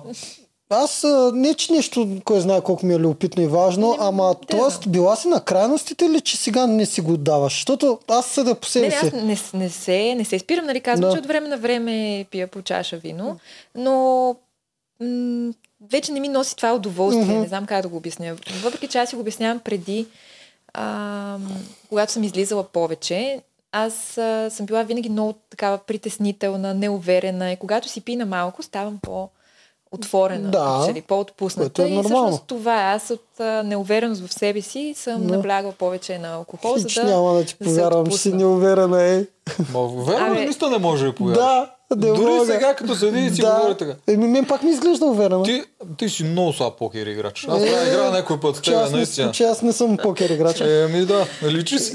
аз 0.69 1.05
не, 1.33 1.53
че 1.53 1.73
нещо, 1.73 2.17
кой 2.25 2.39
знае 2.39 2.61
колко 2.61 2.85
ми 2.85 2.93
е 2.93 2.99
любопитно 2.99 3.43
и 3.43 3.47
важно, 3.47 3.89
Не, 3.89 3.97
ама 3.99 4.35
да. 4.41 4.47
т.е. 4.47 4.89
била 4.89 5.15
си 5.15 5.27
на 5.27 5.41
крайностите 5.41 6.05
или 6.05 6.21
че 6.21 6.37
сега 6.37 6.67
не 6.67 6.85
си 6.85 7.01
го 7.01 7.17
даваш? 7.17 7.53
Защото 7.53 7.99
аз 8.07 8.25
съда 8.25 8.55
по 8.55 8.65
Не, 8.65 8.69
себе 8.69 8.85
не, 8.85 8.91
си. 8.91 8.97
аз 8.97 9.13
не, 9.13 9.21
не, 9.53 9.69
се, 9.69 10.15
не 10.15 10.25
се 10.25 10.39
спирам, 10.39 10.65
нали? 10.65 10.81
Казвам, 10.81 11.09
Да. 11.09 11.15
че 11.15 11.19
от 11.19 11.25
време 11.25 11.47
на 11.47 11.57
време 11.57 12.25
пия 12.31 12.47
по 12.47 12.61
чаша 12.61 12.97
вино, 12.97 13.39
но 13.75 14.35
м- 15.01 15.53
вече 15.83 16.11
не 16.11 16.19
ми 16.19 16.27
носи 16.27 16.55
това 16.55 16.73
удоволствие. 16.73 17.25
Мгм. 17.25 17.39
Не 17.39 17.47
знам 17.47 17.65
как 17.65 17.81
да 17.81 17.87
го 17.87 17.97
обясня. 17.97 18.35
Въпреки 18.63 18.87
че 18.87 18.97
аз 18.97 19.09
си 19.09 19.15
го 19.15 19.21
обяснявам 19.21 19.59
преди, 19.59 20.07
а, 20.73 21.37
когато 21.89 22.11
съм 22.11 22.23
излизала 22.23 22.63
повече, 22.63 23.41
аз 23.71 24.17
а, 24.17 24.49
съм 24.49 24.65
била 24.65 24.83
винаги 24.83 25.09
много 25.09 25.33
такава 25.49 25.77
притеснителна, 25.77 26.73
неуверена 26.73 27.51
и 27.51 27.57
когато 27.57 27.89
си 27.89 28.01
пина 28.01 28.25
малко, 28.25 28.63
ставам 28.63 28.99
по 29.01 29.29
отворена, 29.91 30.49
Да. 30.51 30.83
че 30.87 30.93
ли, 30.93 31.01
по-отпусната. 31.01 31.83
Е 31.83 31.87
и 31.87 31.93
нормално. 31.93 32.25
всъщност 32.27 32.43
това 32.47 32.81
е. 32.83 32.95
Аз 32.95 33.09
от 33.09 33.39
а, 33.39 33.63
неувереност 33.63 34.27
в 34.27 34.33
себе 34.33 34.61
си 34.61 34.93
съм 34.97 35.27
Да. 35.27 35.33
наблягала 35.33 35.73
повече 35.73 36.17
на 36.17 36.27
алкохол, 36.29 36.75
Хич 36.75 36.93
за 36.93 37.01
да 37.01 37.07
няма 37.07 37.33
да 37.33 37.43
ти 37.45 37.55
да 37.61 37.65
повярвам, 37.65 38.07
че 38.07 38.17
си 38.17 38.33
неуверена 38.33 39.03
е. 39.03 39.25
Ма, 39.73 39.87
верно 40.05 40.35
ли 40.35 40.39
наистина 40.39 40.71
не 40.71 40.77
може 40.77 41.05
да 41.05 41.15
повярваш? 41.15 41.37
Да, 41.37 41.71
не 41.91 42.07
Дори 42.07 42.21
мога. 42.25 42.45
сега, 42.45 42.73
като 42.73 42.95
седи 42.95 43.19
и 43.19 43.29
си 43.29 43.41
да. 43.41 43.55
говори 43.55 43.77
така. 43.77 43.93
Еми, 44.07 44.27
мен 44.27 44.45
пак 44.45 44.63
ми 44.63 44.71
изглежда 44.71 45.05
уверена. 45.05 45.43
Ти, 45.43 45.63
ти 45.97 46.09
си 46.09 46.23
много 46.23 46.53
слаб 46.53 46.77
покер 46.77 47.05
играч. 47.05 47.45
Аз 47.49 47.61
Е, 47.61 47.65
трябва 47.65 47.85
да 47.85 47.91
играя 47.91 48.11
някой 48.11 48.39
път 48.39 48.55
с 48.55 48.61
тебе, 48.61 48.89
наистина. 48.89 49.31
че 49.31 49.43
аз 49.43 49.61
не 49.61 49.73
съм 49.73 49.97
покер 49.97 50.29
играч. 50.29 50.61
Еми 50.61 51.05
да, 51.05 51.25
личи 51.43 51.79
си. 51.79 51.93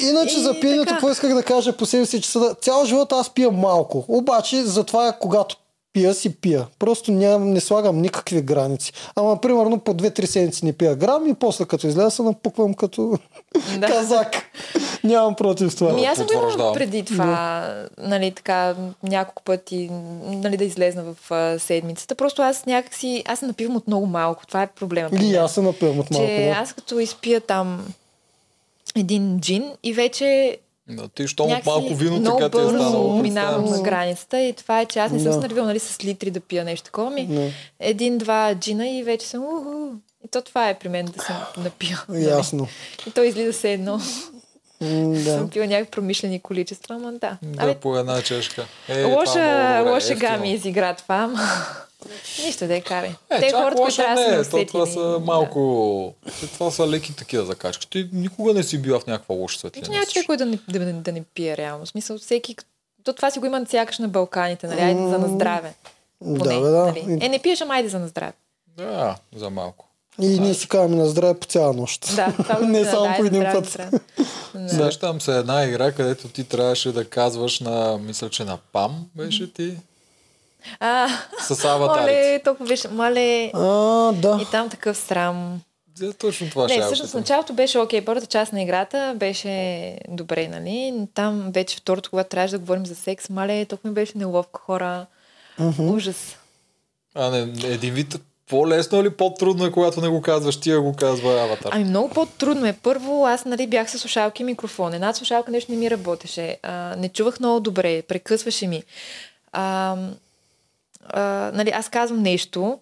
Иначе 0.00 0.38
за 0.38 0.60
пиенето, 0.60 0.84
какво 0.88 1.10
исках 1.10 1.34
да 1.34 1.42
кажа 1.42 1.72
по 1.72 1.86
себе 1.86 2.06
си, 2.06 2.20
че 2.20 2.30
цял 2.60 2.84
живот 2.84 3.12
аз 3.12 3.30
пия 3.30 3.50
малко. 3.50 4.04
Обаче, 4.08 4.62
затова 4.62 5.12
когато 5.12 5.56
пия 5.92 6.14
си 6.14 6.34
пия. 6.36 6.66
Просто 6.78 7.12
ням, 7.12 7.50
не 7.50 7.60
слагам 7.60 8.00
никакви 8.00 8.42
граници. 8.42 8.92
Ама, 9.16 9.40
примерно, 9.40 9.78
по 9.80 9.94
2-3 9.94 10.24
седмици 10.24 10.64
не 10.64 10.72
пия 10.72 10.96
грам 10.96 11.28
и 11.28 11.34
после 11.34 11.64
като 11.64 11.86
изляза 11.86 12.10
се 12.10 12.22
напуквам 12.22 12.74
като 12.74 13.18
Да. 13.78 13.86
казак. 13.86 14.36
Нямам 15.04 15.34
против 15.34 15.76
това. 15.76 15.92
Ми 15.92 16.04
аз 16.04 16.18
съм 16.18 16.26
имала 16.32 16.72
преди 16.72 17.02
това, 17.02 17.68
нали, 17.98 18.30
така, 18.30 18.74
няколко 19.02 19.42
пъти, 19.42 19.90
нали, 20.22 20.56
да 20.56 20.64
излезна 20.64 21.04
в 21.04 21.30
а, 21.30 21.58
седмицата. 21.58 22.14
Просто 22.14 22.42
аз 22.42 22.66
някакси, 22.66 23.22
аз 23.26 23.38
се 23.38 23.46
напивам 23.46 23.76
от 23.76 23.86
много 23.86 24.06
малко. 24.06 24.46
Това 24.46 24.62
е 24.62 24.66
проблема. 24.66 25.08
мен. 25.12 25.34
аз 25.34 25.54
се 25.54 25.62
напивам 25.62 25.98
от 25.98 26.10
малко. 26.10 26.26
Че 26.26 26.44
да. 26.44 26.60
аз 26.60 26.72
като 26.72 26.98
изпия 26.98 27.40
там 27.40 27.86
един 28.96 29.40
джин 29.40 29.72
и 29.82 29.92
вече 29.92 30.58
Да, 30.88 31.08
ти, 31.08 31.26
щом 31.28 31.52
от 31.52 31.66
малко 31.66 31.94
вино, 31.94 32.16
много 32.16 32.38
така 32.38 32.58
ти 32.58 32.64
е 32.64 32.68
станало. 32.68 33.18
минавам 33.22 33.64
на 33.64 33.82
границата 33.82 34.40
и 34.40 34.52
това 34.52 34.80
е, 34.80 34.86
че 34.86 34.98
аз 34.98 35.12
не 35.12 35.20
съм 35.20 35.40
Да. 35.40 35.48
се 35.48 35.54
нали, 35.62 35.78
с 35.78 36.04
литри 36.04 36.30
да 36.30 36.40
пия 36.40 36.64
нещо 36.64 36.84
такова 36.84 37.10
ми. 37.10 37.22
Не. 37.22 37.52
Един-два 37.80 38.54
джина 38.54 38.88
и 38.88 39.02
вече 39.02 39.26
съм 39.26 39.44
уху. 39.44 39.94
И 40.24 40.28
то 40.30 40.42
това 40.42 40.68
е 40.68 40.78
при 40.78 40.88
мен 40.88 41.06
да 41.06 41.22
съм 41.22 41.36
напия. 41.64 42.04
нали. 42.08 42.24
Ясно. 42.24 42.68
И 43.06 43.10
то 43.10 43.22
излиза 43.22 43.52
се 43.52 43.72
едно. 43.72 44.00
Да. 44.80 45.24
Съм 45.24 45.50
пила 45.50 45.66
някакви 45.66 45.90
промишлени 45.90 46.40
количества, 46.40 46.94
ама 46.94 47.12
да. 47.12 47.38
Да, 47.42 47.74
по 47.74 47.96
една 47.98 48.22
чешка. 48.22 48.66
Е, 48.88 49.04
лоша, 49.04 49.40
е 49.40 49.90
лоша 49.90 50.12
ефтино. 50.12 50.40
ми 50.40 50.52
изигра 50.52 50.94
това, 50.94 51.14
ама 51.16 51.40
нищо 52.44 52.66
да 52.66 52.76
е 52.76 52.80
карай. 52.80 53.10
Е, 53.30 53.40
Те 53.40 53.50
чак 53.50 53.54
хората, 53.54 53.76
които 53.76 53.96
трябва 53.96 54.22
да 54.22 54.36
не 54.38 54.44
са 54.44 54.66
това 54.66 54.86
са 54.86 55.20
малко... 55.24 56.14
Те, 56.40 56.46
Това 56.46 56.70
са 56.70 56.88
леки 56.88 57.16
такива 57.16 57.44
закачки. 57.44 57.90
Ти 57.90 58.08
никога 58.12 58.54
не 58.54 58.62
си 58.62 58.78
била 58.78 59.00
в 59.00 59.06
някаква 59.06 59.34
лоша 59.34 59.56
Да. 59.56 59.58
светлина. 59.60 59.88
Няма 59.88 60.06
човек, 60.06 60.26
който 60.26 60.44
да 60.44 60.50
не, 60.50 60.58
да, 60.68 60.78
да, 60.78 60.92
да 60.92 61.12
не 61.12 61.22
пие 61.24 61.56
реално. 61.56 61.84
В 61.84 61.88
смисъл, 61.88 62.18
всеки... 62.18 62.56
То 63.04 63.12
това 63.12 63.30
си 63.30 63.38
го 63.38 63.46
има 63.46 63.66
сякаш 63.68 63.98
на 63.98 64.08
Балканите, 64.08 64.66
нали? 64.66 64.80
Айде 64.80 65.00
за 65.00 65.18
на 65.18 65.28
здраве. 65.28 65.74
Поне, 66.18 66.38
Да, 66.38 66.60
бе, 66.60 66.60
да. 66.60 66.86
Нали? 66.86 67.18
Е, 67.20 67.28
не 67.28 67.38
пиеш, 67.38 67.60
ама 67.60 67.74
айде 67.74 67.88
за 67.88 67.98
на 67.98 68.08
здраве. 68.08 68.32
Да, 68.76 69.16
за 69.36 69.50
малко. 69.50 69.88
И 70.20 70.40
ние 70.40 70.54
си 70.54 70.68
казваме 70.68 70.96
на 70.96 71.06
здраве 71.06 71.34
по 71.34 71.46
цяла 71.46 71.72
нощ. 71.72 72.16
Да, 72.16 72.58
Не 72.62 72.80
да, 72.80 72.90
само 72.90 73.02
да, 73.04 73.16
по 73.16 73.24
един 73.24 73.40
здраве, 73.40 73.54
път. 73.54 73.66
здраве. 73.66 73.98
Да. 74.54 74.68
Сещам 74.68 75.20
се 75.20 75.38
една 75.38 75.64
игра, 75.64 75.92
където 75.92 76.28
ти 76.28 76.44
трябваше 76.44 76.92
да 76.92 77.04
казваш 77.04 77.60
на, 77.60 77.98
мисля, 77.98 78.30
че 78.30 78.44
на 78.44 78.58
ПАМ 78.72 79.06
беше 79.16 79.52
ти, 79.52 79.76
А, 80.80 81.08
с 81.40 81.64
аватарите. 81.64 82.02
оле, 82.02 82.40
толкова 82.44 82.68
беше, 82.68 82.88
мале. 82.88 83.50
А, 83.54 84.12
да. 84.12 84.38
И 84.42 84.46
там 84.50 84.68
такъв 84.68 84.96
срам. 84.96 85.60
За 85.94 86.12
точно 86.12 86.50
това 86.50 86.68
ще 86.68 86.76
Не, 86.76 86.80
я 86.80 86.86
всъщност 86.86 87.14
началото 87.14 87.52
беше 87.52 87.78
окей, 87.78 88.04
първата 88.04 88.26
част 88.26 88.52
на 88.52 88.62
играта 88.62 89.14
беше 89.16 89.98
добре, 90.08 90.48
нали? 90.48 90.90
Но 90.90 91.06
Там 91.06 91.50
вече 91.54 91.76
второто, 91.76 92.10
когато 92.10 92.28
трябваше 92.28 92.52
да 92.52 92.58
говорим 92.58 92.86
за 92.86 92.94
секс, 92.94 93.30
мале, 93.30 93.64
толкова 93.64 93.90
ми 93.90 93.94
беше 93.94 94.18
неловко 94.18 94.60
хора. 94.60 95.06
Ужас. 95.78 96.36
А, 97.14 97.30
не, 97.30 97.38
един 97.64 97.94
вид 97.94 98.20
по-лесно 98.48 99.00
или 99.00 99.10
по-трудно 99.10 99.66
е, 99.66 99.70
когато 99.70 100.00
не 100.00 100.08
го 100.08 100.22
казваш, 100.22 100.60
ти 100.60 100.72
а 100.72 100.80
го 100.80 100.96
казва 100.96 101.42
аватар. 101.42 101.70
Ами 101.72 101.84
много 101.84 102.08
по-трудно 102.08 102.66
е. 102.66 102.72
Първо, 102.82 103.26
аз 103.26 103.44
нали, 103.44 103.66
бях 103.66 103.90
с 103.90 103.98
слушалки 103.98 104.42
и 104.42 104.46
микрофон. 104.46 104.94
Една 104.94 105.14
слушалка 105.14 105.50
нещо 105.50 105.72
не 105.72 105.78
ми 105.78 105.90
работеше. 105.90 106.56
А, 106.62 106.96
не 106.96 107.08
чувах 107.08 107.40
много 107.40 107.60
добре, 107.60 108.02
прекъсваше 108.02 108.66
ми. 108.66 108.82
А, 109.52 109.96
а, 111.08 111.50
нали, 111.54 111.70
аз 111.70 111.88
казвам 111.88 112.22
нещо, 112.22 112.78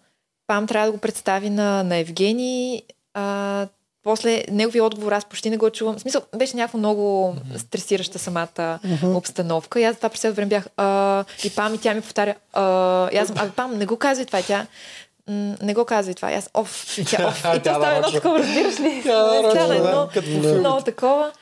Пам 0.47 0.67
трябва 0.67 0.87
да 0.87 0.93
го 0.93 0.99
представи 0.99 1.51
на, 1.51 1.83
на 1.83 1.97
Евгений. 1.97 2.83
А, 3.15 3.67
после 4.03 4.45
неговия 4.51 4.85
отговор 4.85 5.13
аз 5.13 5.25
почти 5.25 5.51
не 5.51 5.57
го 5.57 5.71
чувам. 5.71 5.97
В 5.97 6.01
смисъл, 6.01 6.23
беше 6.37 6.57
някакво 6.57 6.79
много 6.79 7.37
стресираща 7.57 8.19
самата 8.19 8.79
обстановка. 9.05 9.81
И 9.81 9.85
аз 9.85 9.97
това 9.97 10.09
през 10.09 10.21
цялото 10.21 10.37
време 10.37 10.49
бях 10.49 10.69
а, 10.77 11.25
и 11.45 11.51
Пам 11.51 11.75
и 11.75 11.79
тя 11.79 11.95
ми 11.95 12.01
повтаря 12.01 12.35
а, 12.53 13.09
и 13.13 13.17
аз 13.17 13.29
съм, 13.29 13.37
абе 13.39 13.51
Пам, 13.51 13.79
не 13.79 13.87
го 13.87 13.97
казвай 13.97 14.27
това. 14.27 14.39
И 14.39 14.43
Тя 14.43 14.67
не 15.63 15.75
го 15.75 15.85
казвай 15.85 16.15
това. 16.15 16.33
И 16.33 16.35
аз, 16.35 16.51
оф, 16.55 16.99
и 16.99 17.05
тя, 17.05 17.27
оф. 17.27 17.39
И 17.39 17.43
Тя 17.43 17.59
то 17.63 17.71
става 17.71 17.97
едно 17.97 18.11
такова, 18.11 18.39
разбираш 18.39 18.81
ли? 18.81 19.03
Да, 19.05 19.43
едно, 19.75 20.59
много 20.59 20.83
такова. 20.83 21.33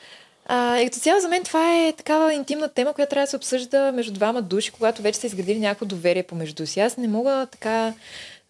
А, 0.51 0.79
и 0.79 0.85
като 0.85 0.99
цяло 0.99 1.21
за 1.21 1.29
мен 1.29 1.45
това 1.45 1.87
е 1.87 1.93
такава 1.93 2.35
интимна 2.35 2.69
тема, 2.69 2.93
която 2.93 3.11
трябва 3.11 3.25
да 3.25 3.31
се 3.31 3.37
обсъжда 3.37 3.93
между 3.93 4.13
двама 4.13 4.43
души, 4.43 4.71
когато 4.71 5.03
вече 5.03 5.19
са 5.19 5.27
изградили 5.27 5.59
някакво 5.59 5.87
доверие 5.87 6.23
помежду 6.23 6.67
си. 6.67 6.81
Аз 6.81 6.97
не 6.97 7.09
мога 7.09 7.47
така 7.51 7.95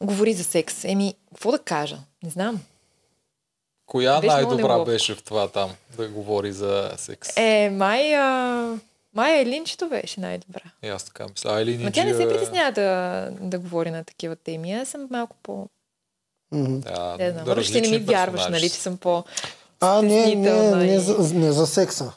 говори 0.01 0.33
за 0.33 0.45
секс. 0.45 0.85
Еми, 0.85 1.15
какво 1.35 1.51
да 1.53 1.59
кажа? 1.59 1.99
Не 2.23 2.31
знам. 2.31 2.61
Коя 3.87 4.21
Беше 4.21 4.35
най-добра 4.35 4.69
неловко. 4.69 4.85
беше 4.85 5.15
в 5.15 5.23
това 5.23 5.49
там, 5.49 5.71
да 5.97 6.09
говори 6.09 6.53
за 6.53 6.93
секс? 6.97 7.37
Е, 7.37 7.71
май, 7.71 8.17
а, 8.17 8.75
май 9.15 9.41
Елинчето 9.41 9.89
беше 9.89 10.21
най-добра. 10.21 10.63
И 10.83 10.89
аз 10.89 11.05
така 11.05 11.27
мисля. 11.29 11.53
Айлин 11.53 11.83
Но 11.83 11.91
тя 11.91 12.05
не 12.05 12.15
се 12.15 12.29
притеснява 12.29 12.73
да, 12.73 13.29
да 13.41 13.59
говори 13.59 13.91
на 13.91 14.05
такива 14.05 14.37
теми. 14.37 14.73
Аз 14.73 14.89
съм 14.89 15.09
малко 15.11 15.37
по... 15.43 15.67
Мгм. 16.53 16.79
Да, 16.79 17.17
Не 17.19 17.31
знам, 17.31 17.45
да 17.45 17.55
може 17.55 17.73
ти 17.73 17.81
не 17.81 17.89
ми 17.89 17.95
различни 17.95 18.13
вярваш, 18.15 18.41
персонажи 18.41 18.61
нали, 18.61 18.69
са. 18.69 18.77
че 18.77 18.83
съм 18.83 18.97
по... 18.97 19.25
А, 19.81 20.03
не, 20.03 20.35
не, 20.35 20.75
не, 20.75 20.99
за, 20.99 21.35
не 21.35 21.53
за 21.53 21.67
секса. 21.67 22.13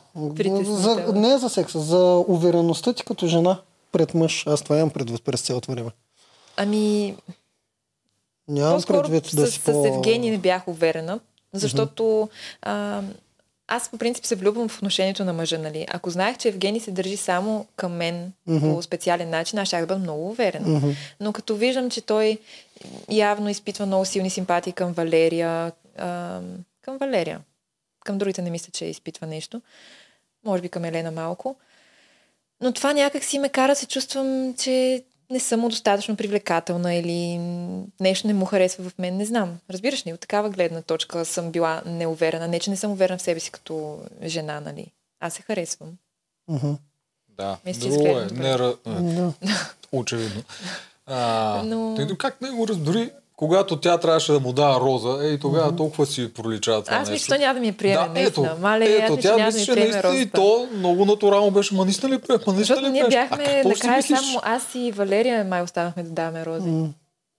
За, 0.64 1.14
не 1.14 1.38
за 1.38 1.50
секса, 1.50 1.80
за 1.80 2.24
увереността 2.28 2.94
ти 2.94 3.04
като 3.04 3.28
жена 3.28 3.62
пред 3.92 4.14
мъж. 4.14 4.48
Аз 4.48 4.62
това 4.62 4.78
имам 4.78 4.90
предвид 4.90 5.24
през 5.24 5.42
цялото 5.42 5.72
време. 5.72 5.90
Ами, 6.58 7.16
Нямам 8.48 8.82
предвид 8.88 9.26
с, 9.26 9.36
да 9.36 9.48
с, 9.48 9.52
си 9.52 9.60
с 9.60 9.64
по... 9.64 9.86
Евгений 9.88 10.32
не 10.32 10.38
бях 10.38 10.68
уверена, 10.68 11.20
защото 11.54 12.30
а, 12.62 13.02
аз 13.68 13.90
по 13.90 13.98
принцип 13.98 14.26
се 14.26 14.36
влюбвам 14.36 14.70
в 14.70 14.78
отношението 14.78 15.26
на 15.26 15.34
мъжа, 15.34 15.58
нали? 15.58 15.86
Ако 15.90 16.10
знаех, 16.10 16.38
че 16.38 16.48
Евгений 16.48 16.80
се 16.80 16.92
държи 16.92 17.18
само 17.18 17.66
към 17.76 17.92
мен 17.94 18.34
Мгм. 18.48 18.60
по 18.60 18.82
специален 18.82 19.30
начин, 19.30 19.60
аз 19.60 19.70
да 19.70 19.80
бъда 19.80 19.98
много 20.00 20.30
уверена. 20.30 20.68
Мгм. 20.68 20.90
Но 21.20 21.34
като 21.34 21.56
виждам, 21.56 21.90
че 21.90 22.02
той 22.02 22.38
явно 23.10 23.50
изпитва 23.50 23.86
много 23.86 24.06
силни 24.06 24.30
симпатии 24.30 24.74
към 24.74 24.94
Валерия, 24.94 25.72
а, 25.98 26.40
към 26.82 26.98
Валерия. 26.98 27.40
Към 28.02 28.18
другите 28.18 28.42
не 28.42 28.50
мисля, 28.50 28.72
че 28.72 28.86
изпитва 28.86 29.28
нещо. 29.28 29.62
Може 30.46 30.62
би 30.62 30.70
към 30.70 30.86
Елена 30.86 31.12
малко. 31.12 31.56
Но 32.62 32.72
това 32.72 32.94
някак 32.94 33.24
си 33.24 33.40
ме 33.40 33.50
кара 33.50 33.72
да 33.72 33.76
се 33.76 33.88
чувствам, 33.88 34.54
че 34.54 35.04
не 35.30 35.40
съм 35.40 35.62
достатъчно 35.62 36.16
привлекателна 36.16 36.94
или 36.94 37.38
нещо 38.00 38.28
не 38.28 38.34
му 38.34 38.46
харесва 38.46 38.90
в 38.90 38.98
мен. 38.98 39.18
Не 39.18 39.26
знам. 39.26 39.58
Разбираш 39.70 40.08
ли, 40.08 40.14
от 40.14 40.20
такава 40.20 40.50
гледна 40.50 40.82
точка 40.82 41.26
съм 41.26 41.52
била 41.52 41.82
неуверена. 41.86 42.48
Не, 42.48 42.60
че 42.60 42.70
не 42.70 42.78
съм 42.78 42.92
уверена 42.92 43.18
в 43.18 43.22
себе 43.22 43.40
си 43.40 43.52
като 43.52 44.00
жена, 44.26 44.60
нали? 44.60 44.92
Аз 45.20 45.34
се 45.34 45.42
харесвам. 45.42 45.90
Мгм. 46.48 46.72
Да, 47.30 47.58
Мисля, 47.66 47.90
друго 47.90 48.08
е. 48.10 48.26
Не, 48.26 48.50
ра- 48.50 48.78
Да. 48.86 49.34
очевидно. 49.92 50.44
А, 51.06 51.62
Но- 51.66 51.96
тъй, 51.96 52.18
как 52.18 52.42
не 52.42 52.50
го 52.50 52.68
разбери, 52.68 53.12
когато 53.42 53.80
тя 53.80 53.98
трябваше 53.98 54.32
да 54.32 54.40
му 54.40 54.54
дава 54.54 54.80
роза, 54.80 55.20
ей, 55.28 55.40
тогава 55.40 55.76
толкова 55.76 56.06
си 56.06 56.34
проличава 56.34 56.84
това 56.84 56.98
Аз 56.98 57.10
мисля, 57.10 57.36
че 57.36 57.40
няма 57.40 57.54
да 57.54 57.60
ми 57.60 57.68
я 57.68 57.78
приеме. 57.78 57.96
да, 57.96 58.04
ето, 58.04 58.14
наистина. 58.14 58.56
Мале, 58.62 58.86
ето, 58.86 59.02
мисля, 59.02 59.16
че 59.16 59.22
тя 59.22 59.38
няма 59.38 59.52
да 59.52 59.60
ми 59.60 59.66
приеме 59.66 59.92
наистина 59.92 60.18
и 60.18 60.30
то 60.30 60.70
много 60.74 61.06
натурално 61.06 61.52
беше. 61.52 61.76
Ма 61.76 61.86
наистина 61.86 62.16
ли 62.16 62.20
приеме? 62.22 62.44
Ма 62.48 62.54
наистина 62.54 62.82
ли 62.82 62.90
ние 62.90 63.08
приемеш? 63.08 63.30
А 63.32 63.38
бяхме, 63.38 63.64
накрая 63.64 64.04
само 64.04 64.40
аз 64.44 64.76
и 64.76 64.92
Валерия 64.92 65.46
май 65.46 65.62
останахме 65.62 66.04
да 66.04 66.10
даваме 66.10 66.46
рози. 66.46 66.70
М. 66.70 66.90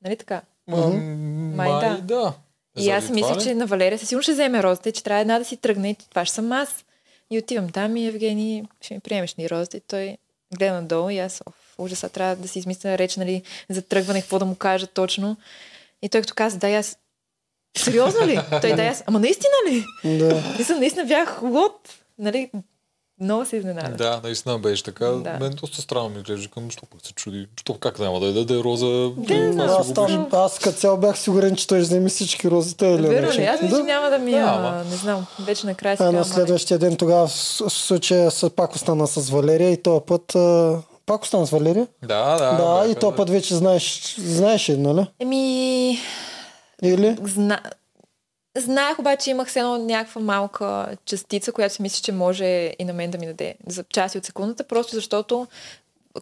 Нали 0.04 0.16
така? 0.16 0.40
Ма, 0.68 0.76
Май 0.76 1.68
май 1.68 1.80
да. 1.80 1.98
да. 2.02 2.32
И 2.78 2.90
аз 2.90 3.10
ли? 3.10 3.24
че 3.42 3.54
на 3.54 3.66
Валерия 3.66 3.98
със 3.98 4.08
сигурно 4.08 4.22
ще 4.22 4.32
вземе 4.32 4.62
розата 4.62 4.88
и 4.88 4.92
че 4.92 5.04
трябва 5.04 5.20
една 5.20 5.38
да 5.38 5.44
си 5.44 5.56
тръгне 5.56 5.90
и 5.90 5.96
това 6.10 6.24
ще 6.24 6.34
съм 6.34 6.52
аз. 6.52 6.84
И 7.30 7.38
отивам 7.38 7.70
там 7.70 7.96
и 7.96 8.06
Евгений 8.06 8.62
ще 8.80 8.94
ми 8.94 9.00
приемеш 9.00 9.34
ни 9.34 9.50
розата 9.50 9.76
и 9.76 9.80
той 9.80 10.16
гледа 10.58 10.74
надолу 10.74 11.10
и 11.10 11.18
аз, 11.18 11.42
оф, 11.46 11.54
ужаса, 11.78 12.08
трябва 12.08 12.36
да 12.36 12.48
си 12.48 12.58
измисля 12.58 12.98
реч, 12.98 13.16
нали, 13.16 13.42
за 13.68 13.82
тръгване, 13.82 14.20
какво 14.20 14.38
да 14.38 14.44
му 14.44 14.54
кажа 14.54 14.86
точно. 14.86 15.36
И 16.02 16.08
той 16.08 16.20
като 16.20 16.34
каза, 16.34 16.58
да, 16.58 16.68
и 16.68 16.74
аз... 16.74 16.98
Сериозно 17.78 18.26
ли? 18.26 18.40
Той 18.60 18.74
да, 18.74 18.82
и 18.82 18.86
аз... 18.86 19.04
Ама 19.06 19.20
наистина 19.20 19.52
ли? 19.70 19.84
Да. 20.18 20.42
Мисля, 20.58 20.76
наистина 20.76 21.06
бях 21.06 21.42
лот. 21.42 21.88
Нали, 22.18 22.50
много 23.20 23.44
се 23.44 23.56
изненада. 23.56 23.96
Да, 23.96 24.20
наистина 24.24 24.58
беше 24.58 24.82
така. 24.82 25.06
Да. 25.06 25.38
Мен 25.40 25.52
доста 25.60 25.82
странно 25.82 26.08
ми 26.08 26.16
изглежда. 26.16 26.48
Към, 26.48 26.70
що 26.70 26.86
пък 26.86 27.06
се 27.06 27.12
чуди? 27.12 27.48
Що 27.60 27.74
как 27.74 27.98
няма 27.98 28.20
да 28.20 28.26
е, 28.26 28.44
да 28.44 28.54
е 28.54 28.58
роза? 28.58 29.10
Да, 29.16 29.34
не 29.34 29.52
знам. 29.52 29.70
Аз 29.70 29.94
там, 29.94 30.28
аз 30.32 30.58
като 30.58 30.78
цяло 30.78 30.96
бях 30.96 31.18
сигурен, 31.18 31.56
че 31.56 31.66
той 31.66 31.78
ще 31.78 31.82
вземе 31.82 32.08
всички 32.08 32.50
розите. 32.50 32.86
Или 32.86 33.08
Верно 33.08 33.26
нещо. 33.26 33.40
ли? 33.40 33.44
Аз 33.44 33.62
мисля, 33.62 33.76
че 33.76 33.82
да. 33.82 33.88
няма 33.88 34.10
да 34.10 34.18
ми... 34.18 34.30
Да, 34.30 34.36
а, 34.36 34.56
ама. 34.58 34.84
не 34.90 34.96
знам, 34.96 35.26
вече 35.40 35.66
накрая 35.66 35.96
си 35.96 36.02
А 36.02 36.06
на 36.06 36.12
казвам, 36.12 36.34
следващия 36.34 36.78
ден 36.78 36.96
тогава 36.96 37.26
в 37.26 37.32
случая 37.68 38.30
пак 38.56 38.74
остана 38.74 39.06
с 39.06 39.30
Валерия 39.30 39.70
и 39.70 39.82
този 39.82 40.00
път... 40.06 40.34
А, 40.34 40.78
пак 41.06 41.22
остана 41.22 41.46
с 41.46 41.50
Валерия? 41.50 41.86
Да, 42.02 42.36
да. 42.36 42.50
Да, 42.52 42.74
бяха- 42.74 42.90
и 42.90 42.94
този 42.94 43.16
път 43.16 43.30
вече 43.30 43.54
знаеш, 43.54 44.14
знаеш, 44.18 44.68
нали? 44.68 45.06
Еми, 45.20 45.98
Или? 46.82 47.16
Зна... 47.22 47.60
Знаех 48.56 48.98
обаче, 48.98 49.30
имах 49.30 49.52
се 49.52 49.58
едно 49.58 49.78
някаква 49.78 50.20
малка 50.20 50.86
частица, 51.04 51.52
която 51.52 51.74
си 51.74 51.82
мисля, 51.82 52.02
че 52.02 52.12
може 52.12 52.44
и 52.78 52.84
на 52.84 52.92
мен 52.92 53.10
да 53.10 53.18
ми 53.18 53.26
даде 53.26 53.54
за 53.66 53.84
части 53.84 54.18
от 54.18 54.24
секундата, 54.24 54.64
просто 54.64 54.94
защото 54.94 55.46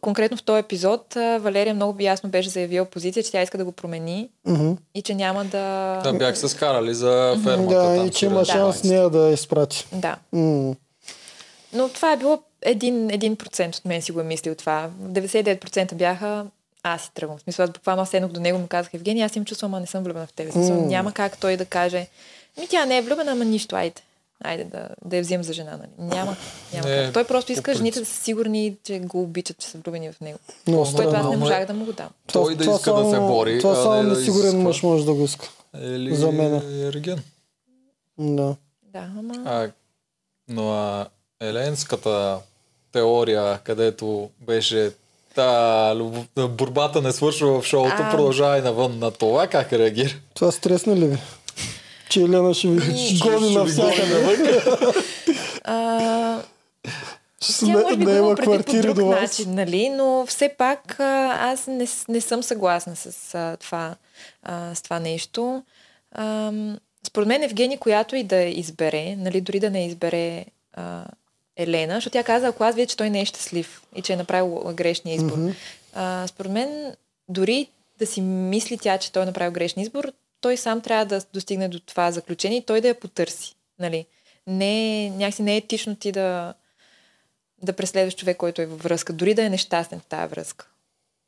конкретно 0.01 0.36
в 0.36 0.43
този 0.43 0.59
епизод 0.59 1.15
Валерия 1.15 1.74
много 1.74 1.97
ясно 2.01 2.31
беше 2.31 2.48
заявила 2.48 2.85
позиция, 2.85 3.23
че 3.23 3.31
тя 3.32 3.43
иска 3.43 3.59
да 3.59 3.65
го 3.65 3.73
промени 3.73 4.28
Мгм. 4.47 4.73
и 4.94 5.02
че 5.02 5.15
няма 5.15 5.44
да... 5.44 5.97
Да, 6.05 6.12
бях 6.12 6.39
се 6.39 6.48
скарали 6.48 6.94
за 6.94 7.36
фермата. 7.44 7.74
Да, 7.77 7.97
там 7.97 8.07
и 8.07 8.11
че 8.11 8.27
има 8.27 8.44
шанс 8.44 8.57
граници. 8.59 8.89
нея 8.89 9.11
да 9.11 9.28
изпрати. 9.28 9.86
Да. 9.93 10.16
М. 10.32 10.74
Но 11.73 11.89
това 11.89 12.12
е 12.12 12.16
било 12.16 12.39
един, 12.62 13.11
един 13.11 13.37
процент 13.37 13.77
от 13.77 13.85
мен 13.85 14.03
си 14.03 14.12
го 14.12 14.20
е 14.20 14.24
мислил 14.24 14.55
това. 14.55 14.91
99% 15.03 15.95
бяха 15.95 16.47
аз 16.82 17.03
си 17.03 17.11
тръгвам. 17.15 17.39
В 17.39 17.43
смисъл, 17.43 17.65
аз 17.65 17.70
буквално 17.70 18.07
седнах 18.07 18.31
до 18.31 18.41
него 18.41 18.59
и 18.59 18.62
му 18.62 18.66
казах, 18.66 18.95
Евгения, 18.95 19.27
аз 19.27 19.37
им 19.37 19.45
чувствам, 19.45 19.74
а 19.74 19.81
не 19.81 19.87
съм 19.87 20.05
влюбена 20.05 20.27
в 20.27 20.32
теб. 20.32 20.53
Смисъл, 20.53 20.77
М. 20.77 20.87
няма 20.87 21.12
как 21.12 21.39
той 21.39 21.57
да 21.57 21.65
каже, 21.65 22.07
ми 22.61 22.69
тя 22.69 22.87
не 22.87 22.99
е 22.99 23.03
влюбена, 23.03 23.32
ама 23.32 23.45
нищо, 23.45 23.77
айде. 23.77 24.03
Айде 24.45 24.65
да, 24.65 24.89
да 25.05 25.16
я 25.16 25.23
взимам 25.23 25.45
за 25.45 25.53
жена. 25.53 25.70
Нали. 25.70 25.89
Няма, 25.99 26.37
няма 26.73 26.89
Не, 26.89 27.05
как. 27.05 27.15
Той 27.15 27.24
просто 27.24 27.53
иска 27.53 27.73
по 27.73 27.77
жените 27.77 28.01
да 28.01 28.07
са 28.07 28.15
сигурни, 28.15 28.77
че 28.85 28.99
го 28.99 29.23
обичат, 29.23 29.59
че 29.59 29.66
са 29.66 29.78
влюбени 29.78 30.12
в 30.12 30.20
него. 30.20 30.39
Много 30.66 30.87
Което 30.97 31.16
аз 31.16 31.31
не 31.31 31.37
можах 31.37 31.62
е- 31.62 31.66
да 31.66 31.74
му 31.74 31.85
го 31.85 31.93
дам. 31.93 32.09
Той 32.32 32.55
да 32.55 32.65
иска 32.65 32.93
да 32.95 33.11
се 33.11 33.19
бори, 33.19 33.61
Това 33.61 33.74
само 33.74 34.03
несигурен 34.03 34.62
мъж 34.62 34.82
може 34.82 35.05
да 35.05 35.15
го 35.15 35.24
иска. 35.24 35.49
Или 35.81 36.15
За 36.15 36.32
мен. 36.32 36.87
Ерген. 36.87 37.19
Да. 38.19 38.57
Да, 38.82 39.09
ама... 39.19 39.35
А, 39.45 39.70
но 40.49 40.73
а, 40.73 41.07
еленската 41.41 42.39
теория, 42.93 43.59
където 43.65 44.31
беше 44.41 44.91
та 45.35 45.93
любов, 45.97 46.25
борбата 46.49 47.03
не 47.03 47.12
свършва 47.12 47.61
в 47.61 47.65
шоуто, 47.67 47.95
А. 47.99 48.11
продължава 48.11 48.59
и 48.59 48.62
навън 48.62 48.99
на 48.99 49.11
това, 49.11 49.47
как 49.47 49.73
реагира? 49.73 50.15
Това 50.35 50.53
стресна 50.53 50.97
ли 50.97 51.07
ви? 51.07 51.19
Че 52.09 52.21
Елена 52.21 52.55
ще 52.55 52.69
ви 52.69 53.19
гони 53.19 53.55
навсякъде. 53.55 54.37
Ще 57.43 57.67
Тя 57.67 57.73
може 57.73 57.97
би 57.97 58.03
има 58.03 58.35
квартири 58.37 58.81
друг 58.83 58.95
до 58.97 59.07
вас. 59.07 59.21
начин, 59.21 59.55
нали? 59.55 59.89
Но 59.89 60.25
все 60.29 60.49
пак 60.59 61.01
а, 61.01 61.37
аз 61.41 61.67
не, 61.67 61.87
не 62.09 62.21
съм 62.21 62.43
съгласна 62.43 62.97
с, 62.97 63.35
а, 63.35 63.57
това, 63.57 63.95
а, 64.43 64.75
с 64.75 64.83
това 64.83 65.01
нещо. 65.01 65.62
А, 66.12 66.53
според 67.07 67.29
мен 67.29 67.43
Евгений, 67.43 67.77
която 67.79 68.17
и 68.17 68.23
да 68.25 68.37
избере, 68.37 69.17
нали, 69.17 69.41
дори 69.41 69.61
да 69.61 69.71
не 69.71 69.87
избере 69.87 70.45
а, 70.75 71.05
Елена, 71.62 71.95
защото 71.95 72.12
тя 72.12 72.24
каза, 72.24 72.47
ако 72.47 72.65
аз 72.65 72.74
видя, 72.74 72.87
че 72.87 72.97
той 72.97 73.11
не 73.11 73.20
е 73.20 73.24
щастлив 73.24 73.82
и 73.97 74.03
че 74.03 74.12
е 74.12 74.16
направил 74.16 74.73
грешния 74.74 75.16
избор. 75.16 75.37
Мгм. 75.37 75.51
А, 75.95 76.27
според 76.27 76.53
мен, 76.53 76.97
дори 77.28 77.69
да 77.99 78.07
си 78.07 78.20
мисли 78.20 78.78
тя, 78.78 78.99
че 78.99 79.12
той 79.12 79.23
е 79.23 79.27
направил 79.27 79.53
грешен 79.53 79.82
избор, 79.82 80.12
той 80.41 80.57
сам 80.57 80.81
трябва 80.81 81.07
да 81.07 81.23
достигне 81.32 81.69
до 81.69 81.81
това 81.81 82.11
заключение 82.11 82.59
и 82.59 82.65
той 82.65 82.81
да 82.81 82.89
я 82.89 83.01
потърси. 83.01 83.55
Нали? 83.78 84.07
Не, 84.47 85.11
някакси 85.11 85.43
не 85.43 85.55
е 85.55 85.57
етично 85.57 85.97
ти 85.97 86.12
да, 86.12 86.55
да 87.62 87.73
преследваш 87.73 88.16
човек, 88.16 88.37
който 88.37 88.62
е 88.62 88.66
във 88.66 88.82
връзка, 88.82 89.12
дори 89.12 89.35
да 89.35 89.45
е 89.45 89.51
нещастен 89.51 90.01
в 90.01 90.05
тази 90.05 90.31
връзка. 90.31 90.66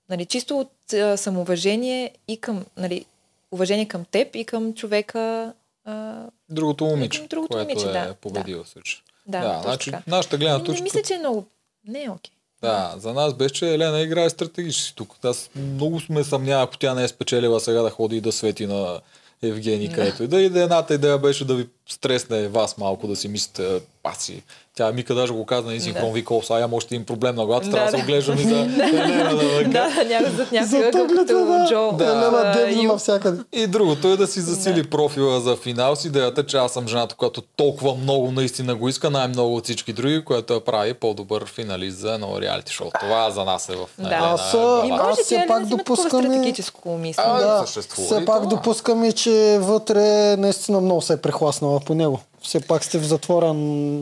Нали, 0.08 0.26
чисто 0.26 0.58
от 0.58 0.92
а, 0.92 1.16
самоуважение 1.16 2.10
и 2.28 2.36
към, 2.36 2.64
нали, 2.76 3.04
уважение 3.50 3.88
към 3.88 4.04
теб 4.04 4.36
и 4.36 4.44
към 4.44 4.74
човека. 4.74 5.52
А, 5.84 6.26
Другото 6.48 6.84
момиче, 6.84 7.26
Другото 7.26 7.52
което 7.52 7.68
момиче, 7.68 7.88
е 7.88 7.92
да, 7.92 8.14
победило 8.14 8.64
случай. 8.64 9.00
Да, 9.26 9.40
да 9.40 9.60
значи 9.62 9.90
така. 9.90 10.02
нашата 10.06 10.38
гледна 10.38 10.58
Не, 10.58 10.64
точка. 10.64 10.74
не 10.74 10.82
мисля, 10.82 11.02
че 11.02 11.14
е 11.14 11.18
много... 11.18 11.46
Не 11.88 12.04
е 12.04 12.10
окей. 12.10 12.32
Да, 12.62 12.94
за 12.98 13.12
нас 13.14 13.34
беше, 13.34 13.54
че 13.54 13.74
Елена 13.74 14.00
играе 14.00 14.30
стратегически 14.30 14.96
тук. 14.96 15.16
Аз 15.24 15.50
много 15.56 16.00
сме 16.00 16.24
съмнява, 16.24 16.62
ако 16.62 16.78
тя 16.78 16.94
не 16.94 17.04
е 17.04 17.08
спечелила 17.08 17.60
сега 17.60 17.82
да 17.82 17.90
ходи 17.90 18.16
и 18.16 18.20
да 18.20 18.32
свети 18.32 18.66
на 18.66 19.00
Евгений, 19.42 19.92
където 19.92 20.22
и 20.22 20.28
да. 20.28 20.40
И 20.40 20.50
да 20.50 20.62
едната 20.62 20.94
идея 20.94 21.18
беше 21.18 21.44
да 21.44 21.54
ви 21.54 21.68
стресне 21.88 22.48
вас 22.48 22.78
малко, 22.78 23.06
да 23.06 23.16
си 23.16 23.28
мислите, 23.28 23.80
аз 24.04 24.18
си. 24.18 24.42
Тя 24.76 24.92
Мика 24.92 25.14
даже 25.14 25.32
го 25.32 25.46
каза 25.46 25.70
на 25.70 25.80
синхрон, 25.80 26.06
Да. 26.06 26.12
вика, 26.12 26.34
сега 26.42 26.58
имам 26.58 26.74
още 26.74 26.94
един 26.94 27.06
проблем 27.06 27.34
на 27.36 27.46
главата, 27.46 27.66
Да, 27.66 27.72
трябва 27.72 27.86
да, 27.86 27.92
да. 27.92 27.98
се 27.98 28.04
оглеждам 28.04 28.38
и 28.38 28.42
за 28.42 28.56
Елена 28.56 29.36
да 29.36 29.46
лъка. 29.48 29.68
Да, 29.68 30.04
някой 30.04 30.30
зад 30.30 30.52
някой 30.52 30.92
като 31.08 31.46
да. 31.46 31.66
Джо. 31.68 31.92
Да. 31.92 32.04
Елена 32.04 32.82
навсякъде. 32.84 33.42
И 33.52 33.66
другото 33.66 34.08
е 34.08 34.16
да 34.16 34.26
си 34.26 34.40
засили 34.40 34.84
профила 34.84 35.40
за 35.40 35.56
финал 35.56 35.96
с 35.96 36.04
идеята, 36.04 36.46
че 36.46 36.56
аз 36.56 36.72
съм 36.72 36.88
жената, 36.88 37.14
която 37.14 37.42
толкова 37.42 37.94
много 37.94 38.30
наистина 38.30 38.74
го 38.74 38.88
иска, 38.88 39.10
най-много 39.10 39.56
от 39.56 39.64
всички 39.64 39.92
други, 39.92 40.24
което 40.24 40.54
я 40.54 40.60
прави 40.60 40.94
по-добър 40.94 41.46
финалист 41.46 41.98
за 41.98 42.14
едно 42.14 42.40
реалити 42.40 42.72
шоу. 42.72 42.90
Това 43.00 43.30
за 43.30 43.44
нас 43.44 43.68
е 43.68 43.72
в 43.72 43.86
Да. 43.98 44.08
Аз, 44.12 44.40
Аз 44.40 44.54
може 44.88 45.22
все 45.22 45.44
пак 45.48 45.62
да 45.62 45.68
допускам 45.68 46.20
и- 46.22 46.24
стратегическо 46.24 46.90
мислене. 46.90 47.38
Да, 47.38 47.64
все 47.66 48.24
пак 48.24 48.46
допускам 48.46 49.12
че 49.12 49.58
вътре 49.60 50.00
наистина 50.36 50.80
много 50.80 51.02
се 51.02 51.12
е 51.12 51.16
прехласнала 51.16 51.80
по 51.80 51.94
него. 51.94 52.20
Все 52.42 52.60
пак 52.60 52.84
сте 52.84 52.98
в 52.98 53.04
затворен 53.04 53.56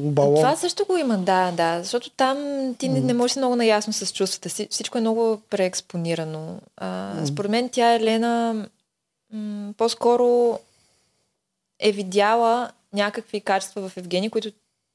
балон. 0.05 0.35
Това 0.35 0.57
също 0.57 0.85
го 0.85 0.97
има, 0.97 1.19
да, 1.19 1.51
да. 1.51 1.83
Защото 1.83 2.11
там 2.11 2.37
ти 2.79 2.89
не, 2.89 3.01
не 3.01 3.15
можеш 3.15 3.37
много 3.37 3.57
наясно 3.57 3.93
с 3.93 4.13
чувствата 4.13 4.51
си. 4.51 4.69
Всичко 4.71 4.99
е 4.99 5.01
много 5.01 5.41
преекспонирано. 5.51 6.59
А, 6.77 7.13
според 7.27 7.51
мен 7.51 7.69
тя 7.69 7.95
Елена 7.95 8.67
м- 9.33 9.73
по-скоро 9.77 10.59
е 11.81 11.93
видяла 11.93 12.71
някакви 12.93 13.41
качества 13.41 13.89
в 13.89 13.97
Евгений, 13.97 14.31
които 14.31 14.51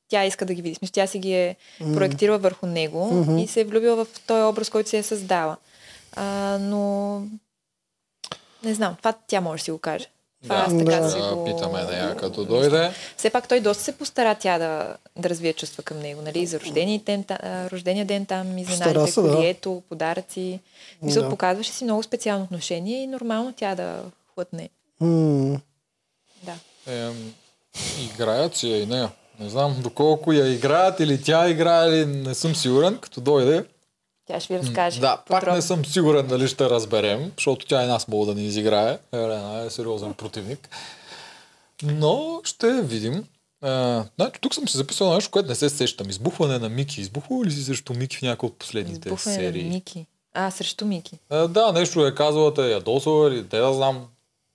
тя 0.07 0.25
иска 0.25 0.45
да 0.45 0.53
ги 0.53 0.61
види. 0.61 0.75
Смисъл, 0.75 0.91
тя 0.93 1.07
си 1.07 1.19
ги 1.19 1.33
е 1.33 1.55
проектирала 1.93 2.37
върху 2.37 2.65
него 2.65 3.05
Мгм. 3.05 3.37
и 3.37 3.47
се 3.47 3.61
е 3.61 3.65
влюбила 3.65 4.05
в 4.05 4.21
този 4.27 4.43
образ, 4.43 4.69
който 4.69 4.89
се 4.89 4.97
е 4.97 5.03
създала. 5.03 5.57
А, 6.15 6.23
но 6.57 7.21
не 8.63 8.73
знам, 8.73 8.95
това 8.97 9.13
тя 9.27 9.41
може 9.41 9.61
да 9.61 9.63
си 9.63 9.71
го 9.71 9.77
каже. 9.77 10.05
Това 10.45 10.55
Да, 10.57 10.61
аз 10.63 10.77
така 10.77 10.97
да. 10.97 11.09
си 11.09 11.17
го... 11.19 11.45
питаме 11.45 11.83
нея 11.83 12.15
като 12.15 12.45
дойде. 12.45 12.91
Все 13.17 13.29
пак 13.29 13.47
той 13.47 13.59
доста 13.59 13.83
се 13.83 13.91
постара 13.91 14.35
тя 14.35 14.57
да, 14.57 14.87
да 15.17 15.29
развие 15.29 15.53
чувства 15.53 15.83
към 15.83 15.99
него, 15.99 16.21
нали? 16.21 16.45
За 16.45 16.59
рождения 16.59 16.99
ден, 16.99 17.23
та- 17.23 17.39
а, 17.43 17.69
рождения 17.69 18.05
ден 18.05 18.25
там, 18.25 18.57
изненадите, 18.57 19.11
се, 19.11 19.21
да. 19.21 19.31
колието, 19.31 19.83
подаръци. 19.89 20.59
Мисля, 21.01 21.21
Да. 21.21 21.29
показваше 21.29 21.71
си 21.71 21.83
много 21.83 22.03
специално 22.03 22.43
отношение 22.43 23.03
и 23.03 23.07
нормално 23.07 23.53
тя 23.53 23.75
да 23.75 23.99
хлътне. 24.33 24.69
М, 25.01 25.57
Да. 26.43 26.53
Ем, 26.87 27.33
играят 28.05 28.55
си 28.55 28.69
я 28.69 28.81
и 28.81 28.85
нея. 28.85 29.09
Не 29.39 29.49
знам 29.49 29.75
доколко 29.79 30.33
я 30.33 30.47
играят 30.47 30.99
или 30.99 31.21
тя 31.21 31.49
играе, 31.49 31.89
или 31.89 32.05
не 32.05 32.35
съм 32.35 32.55
сигурен, 32.55 32.97
като 32.97 33.21
дойде. 33.21 33.63
Тя 34.25 34.39
ще 34.39 34.53
ви 34.53 34.59
разкаже. 34.59 34.99
Да, 34.99 35.17
пак 35.17 35.25
подробно. 35.39 35.55
не 35.55 35.61
съм 35.61 35.85
сигурен 35.85 36.27
дали 36.27 36.47
ще 36.47 36.69
разберем, 36.69 37.31
защото 37.37 37.65
тя 37.65 37.83
и 37.83 37.87
нас 37.87 38.07
мога 38.07 38.25
да 38.25 38.35
ни 38.35 38.47
изиграе. 38.47 38.97
Елена 39.13 39.59
е 39.59 39.69
сериозен 39.69 40.13
противник. 40.13 40.69
Но 41.83 42.41
ще 42.43 42.81
видим. 42.81 43.23
А, 43.61 44.03
значи, 44.15 44.39
тук 44.41 44.53
съм 44.53 44.67
си 44.67 44.77
записал 44.77 45.13
нещо, 45.13 45.31
което 45.31 45.49
не 45.49 45.55
се 45.55 45.69
сещам. 45.69 46.09
Избухване 46.09 46.59
на 46.59 46.69
Мики. 46.69 47.01
Избухва 47.01 47.45
ли 47.45 47.51
си 47.51 47.63
срещу 47.63 47.93
Мики 47.93 48.17
в 48.17 48.21
някои 48.21 48.47
от 48.47 48.59
последните 48.59 49.09
Избухване 49.09 49.35
серии? 49.37 49.63
на 49.63 49.69
Мики. 49.69 50.05
А, 50.33 50.51
срещу 50.51 50.85
Мики. 50.85 51.19
А, 51.29 51.47
да, 51.47 51.71
нещо 51.71 52.07
е 52.07 52.15
казала, 52.15 52.53
те 52.53 52.61
ядосала 52.63 53.29
или 53.29 53.43
те 53.43 53.57
да 53.57 53.73
знам. 53.73 54.05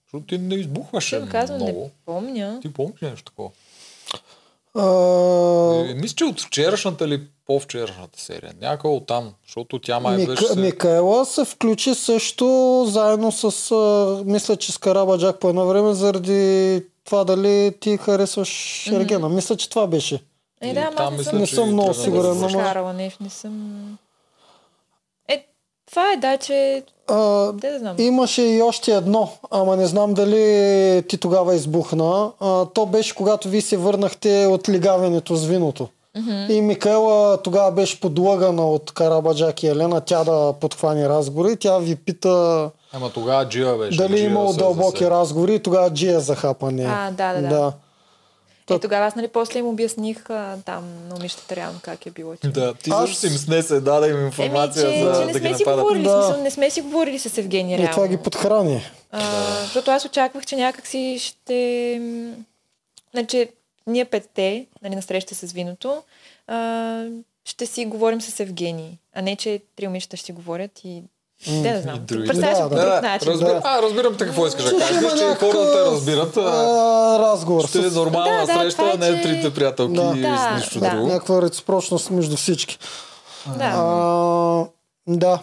Защото 0.05 0.27
ти 0.27 0.39
не 0.39 0.55
избухваше 0.55 1.07
Ще 1.07 1.19
го 1.19 1.29
казвам, 1.29 1.57
много. 1.57 1.81
не 1.83 1.91
помня. 2.07 2.59
Ти 2.63 2.73
помниш 2.73 3.03
ли 3.03 3.11
нещо 3.11 3.25
такова? 3.25 3.51
а, 4.75 4.83
Е, 5.83 5.95
мисля, 5.95 6.15
че 6.17 6.25
от 6.25 6.41
вчерашната 6.41 7.05
или 7.05 7.23
по-вчерашната 7.51 8.21
серия. 8.21 8.53
Някъде 8.61 8.95
от 8.95 9.07
там, 9.07 9.33
защото 9.47 9.79
тя 9.79 10.01
май 10.01 10.17
беше... 10.17 10.31
Мика, 10.31 10.45
се- 10.45 10.61
Микаела 10.61 11.27
се 11.27 11.45
включи 11.45 11.95
също 11.95 12.47
заедно 12.89 13.33
с, 13.33 13.45
а, 13.71 14.23
мисля, 14.25 14.57
че 14.57 14.73
с 14.73 14.79
Карабаджак 14.79 15.41
по 15.41 15.49
едно 15.49 15.67
време, 15.67 15.95
заради 15.95 16.83
това 17.05 17.25
дали 17.25 17.73
ти 17.81 17.97
харесваш 17.97 18.87
Ергена. 18.87 19.29
Мисля, 19.29 19.57
че 19.57 19.71
това 19.71 19.87
беше. 19.87 20.23
Е, 20.61 20.75
да, 20.75 20.91
ама 20.97 21.11
не 21.11 21.25
съм, 21.25 21.39
Не 21.39 21.47
съм 21.47 21.69
много 21.69 21.95
сигурен, 21.95 22.39
се 22.39 22.45
ама- 22.45 22.63
Карала 22.65 22.93
нещо, 22.93 23.23
не 23.23 23.31
съм... 23.31 23.99
Е, 25.29 25.47
това 25.87 26.13
е, 26.13 26.17
да, 26.17 26.37
че... 26.37 26.83
А, 27.09 27.53
Де 27.53 27.71
да 27.71 27.79
знам. 27.79 27.97
Имаше 27.99 28.43
и 28.43 28.63
още 28.63 28.93
едно, 28.93 29.33
ама 29.51 29.77
не 29.77 29.87
знам 29.87 30.15
дали 30.15 30.43
ти 31.03 31.19
тогава 31.19 31.55
избухна. 31.55 32.33
А, 32.41 32.67
то 32.67 32.87
беше 32.87 33.15
когато 33.15 33.49
вие 33.49 33.61
се 33.61 33.77
върнахте 33.77 34.47
от 34.47 34.69
лигавенето 34.69 35.37
с 35.37 35.47
виното. 35.47 35.89
И 36.49 36.61
Микаела 36.61 37.37
тогава 37.37 37.73
беше 37.73 38.01
подлъгана 38.01 38.67
от 38.67 38.91
Карабаджак 38.91 39.63
и 39.63 39.67
Елена, 39.67 40.01
тя 40.01 40.25
да 40.25 40.53
подхване 40.53 41.09
разговори. 41.09 41.57
Тя 41.57 41.79
ви 41.79 41.97
пита 41.97 42.71
Ама 42.93 43.11
тогава 43.11 43.49
Джия 43.49 43.77
беше. 43.77 43.99
дали 43.99 44.17
Джия 44.17 44.27
имало 44.27 44.53
се 44.53 44.59
дълбоки 44.59 44.99
засе. 44.99 45.11
разговори 45.11 45.55
и 45.55 45.59
тогава 45.59 45.91
Джия 45.91 46.21
захапа 46.21 46.71
нея. 46.71 46.91
А, 46.93 47.11
да, 47.11 47.33
да, 47.33 47.43
да. 47.43 47.49
да. 47.49 47.73
Е, 48.71 48.79
тогава 48.79 49.07
аз, 49.07 49.15
нали, 49.15 49.29
после 49.29 49.59
им 49.59 49.67
обясних 49.67 50.31
а, 50.31 50.57
там 50.65 50.85
на 51.09 51.15
момичетата 51.15 51.57
реално 51.57 51.79
как 51.83 52.07
е 52.07 52.11
било. 52.11 52.35
Че... 52.37 52.49
Да, 52.49 52.75
ти 52.75 52.91
Аз- 52.91 53.01
също 53.01 53.17
си 53.17 53.27
им 53.27 53.33
снесе, 53.33 53.81
даде 53.81 54.09
им 54.09 54.17
Еми, 54.17 54.25
информация 54.27 54.91
че, 54.91 55.05
за 55.05 55.13
че 55.15 55.27
не 55.27 55.33
да 55.33 55.39
сме 55.39 55.49
си 55.49 55.63
нападат. 55.63 55.81
говорили, 55.81 56.03
Да. 56.03 56.23
смисъл, 56.23 56.43
не 56.43 56.51
сме 56.51 56.71
си 56.71 56.81
говорили 56.81 57.19
с 57.19 57.39
Евгения 57.39 57.75
И 57.75 57.79
реално. 57.79 57.95
това 57.95 58.09
ги 58.09 58.17
подхрани. 58.17 58.83
А, 59.13 59.21
защото 59.63 59.91
аз 59.91 60.05
очаквах, 60.05 60.47
че 60.47 60.57
някакси 60.57 61.17
ще... 61.21 62.01
Значи, 63.13 63.49
ние 63.91 64.05
петте, 64.05 64.67
нали, 64.83 64.95
на 64.95 65.03
среща 65.03 65.35
с 65.35 65.53
виното, 65.53 66.03
а, 66.47 67.05
ще 67.45 67.67
си 67.67 67.87
говорим 67.87 68.21
с 68.21 68.41
Евгений, 68.41 68.91
а 69.15 69.23
не, 69.23 69.37
че 69.37 69.61
три 69.77 69.87
момичета 69.87 70.17
ще 70.17 70.27
си 70.27 70.33
говорят 70.33 70.71
и... 70.85 71.03
Те 71.45 71.73
да 71.73 71.81
знам. 71.83 71.99
други. 72.03 72.27
Представяш 72.27 72.59
Да, 72.59 72.63
да, 72.63 72.69
по 72.69 72.75
да, 72.75 72.81
друг 72.83 72.91
Да, 72.93 73.01
начин. 73.03 73.29
разбира, 73.29 73.49
Да. 73.51 73.61
а, 73.65 73.83
разбирам 73.83 74.17
те 74.17 74.25
какво 74.25 74.47
искаш 74.47 74.65
да 74.65 74.71
кажеш, 74.71 74.95
че 75.13 75.35
хората 75.37 75.87
разбират. 75.87 76.37
А, 76.37 77.19
разговор. 77.21 77.69
ще 77.69 77.79
е 77.79 77.83
нормална 77.83 78.31
Да, 78.37 78.47
да, 78.47 78.53
среща, 78.55 78.77
това 78.79 78.91
а 78.91 79.07
е, 79.07 79.11
не 79.11 79.17
че- 79.17 79.23
трите 79.23 79.55
приятелки 79.55 79.95
Да. 79.95 80.13
и 80.17 80.21
Да, 80.21 80.51
с 80.53 80.57
нищо 80.57 80.81
да. 80.81 80.91
друго. 80.91 81.07
някаква 81.07 81.43
реципрочност 81.43 82.11
между 82.11 82.37
всички. 82.37 82.79
Да. 83.49 83.65
А, 83.65 84.67
да. 85.09 85.39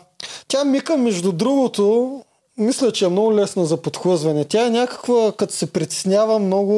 Тя 0.47 0.63
Мика, 0.63 0.97
между 0.97 1.31
другото, 1.31 2.23
мисля, 2.57 2.91
че 2.91 3.05
е 3.05 3.09
много 3.09 3.35
лесна 3.35 3.65
за 3.65 3.77
подхлъзване. 3.77 4.45
Тя 4.45 4.67
е 4.67 4.69
някаква, 4.69 5.31
като 5.31 5.53
се 5.53 5.73
притеснява, 5.73 6.39
много 6.39 6.75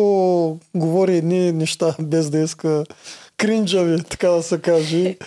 говори 0.76 1.18
едни 1.18 1.52
неща, 1.52 1.96
без 2.00 2.30
да 2.30 2.40
иска 2.40 2.84
кринджави, 3.38 4.04
така 4.04 4.30
да 4.30 4.44
се 4.44 4.62
каже. 4.62 5.18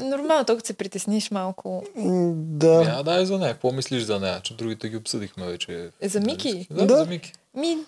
Нормално, 0.00 0.44
толкова 0.44 0.66
се 0.66 0.72
притесниш 0.72 1.30
малко. 1.30 1.82
М, 1.96 2.32
Да. 2.34 2.82
Я, 2.82 3.02
дай 3.02 3.26
за 3.26 3.38
нея. 3.38 3.52
Какво 3.52 3.72
мислиш 3.72 4.02
за 4.02 4.20
нея? 4.20 4.40
Че 4.42 4.56
другите 4.56 4.88
ги 4.88 4.96
обсъдихме 4.96 5.46
вече. 5.46 5.90
За 6.02 6.20
Мики? 6.20 6.66
Да, 6.70 6.86
Да. 6.86 6.96
за 6.96 7.06
Мики. 7.06 7.32
Ми, 7.54 7.78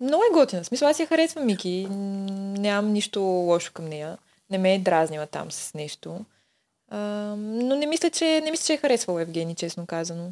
много 0.00 0.22
е 0.24 0.34
готина. 0.34 0.64
Смисъл, 0.64 0.88
аз 0.88 1.00
я 1.00 1.06
харесвам 1.06 1.46
Мики. 1.46 1.86
Нямам 1.90 2.92
нищо 2.92 3.20
лошо 3.20 3.72
към 3.72 3.84
нея. 3.84 4.18
Не 4.50 4.58
ме 4.58 4.74
е 4.74 4.78
дразнила 4.78 5.26
там 5.26 5.52
с 5.52 5.74
нещо. 5.74 6.16
А, 6.90 6.98
но 7.38 7.76
не 7.76 7.86
мисля, 7.86 8.10
че, 8.10 8.40
не 8.44 8.50
мисля, 8.50 8.64
че 8.66 8.72
е 8.72 8.76
харесвала 8.76 9.22
Евгений, 9.22 9.54
честно 9.54 9.86
казано. 9.86 10.30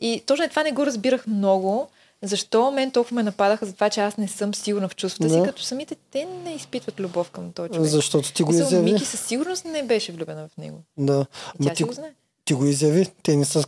И 0.00 0.22
точно 0.26 0.44
е 0.44 0.48
това 0.48 0.62
не 0.62 0.72
го 0.72 0.86
разбирах 0.86 1.26
много. 1.26 1.88
Защо 2.22 2.70
мен 2.70 2.90
толкова 2.90 3.14
ме 3.14 3.22
нападаха 3.22 3.66
за 3.66 3.72
това, 3.72 3.90
че 3.90 4.00
аз 4.00 4.16
не 4.16 4.28
съм 4.28 4.54
сигурна 4.54 4.88
в 4.88 4.96
чувствата 4.96 5.32
си, 5.32 5.38
Да. 5.38 5.44
като 5.44 5.62
самите 5.62 5.96
те 6.10 6.26
не 6.44 6.54
изпитват 6.54 7.00
любов 7.00 7.30
към 7.30 7.52
този 7.52 7.70
човек. 7.70 7.86
Защото 7.86 8.32
ти 8.32 8.42
го 8.42 8.52
Мисъл, 8.52 8.66
изяви. 8.66 8.92
Мики 8.92 9.04
със 9.04 9.20
сигурност 9.20 9.64
не 9.64 9.82
беше 9.82 10.12
влюбена 10.12 10.48
в 10.48 10.56
него. 10.56 10.78
Да. 10.98 11.26
И 11.60 11.64
Ма 11.64 11.68
тя 11.68 11.70
ти, 11.70 11.76
си 11.76 11.84
го 11.84 11.92
знае. 11.92 12.10
ти 12.44 12.54
го 12.54 12.66
изяви. 12.66 13.06
Те 13.22 13.36
не 13.36 13.44
са, 13.44 13.64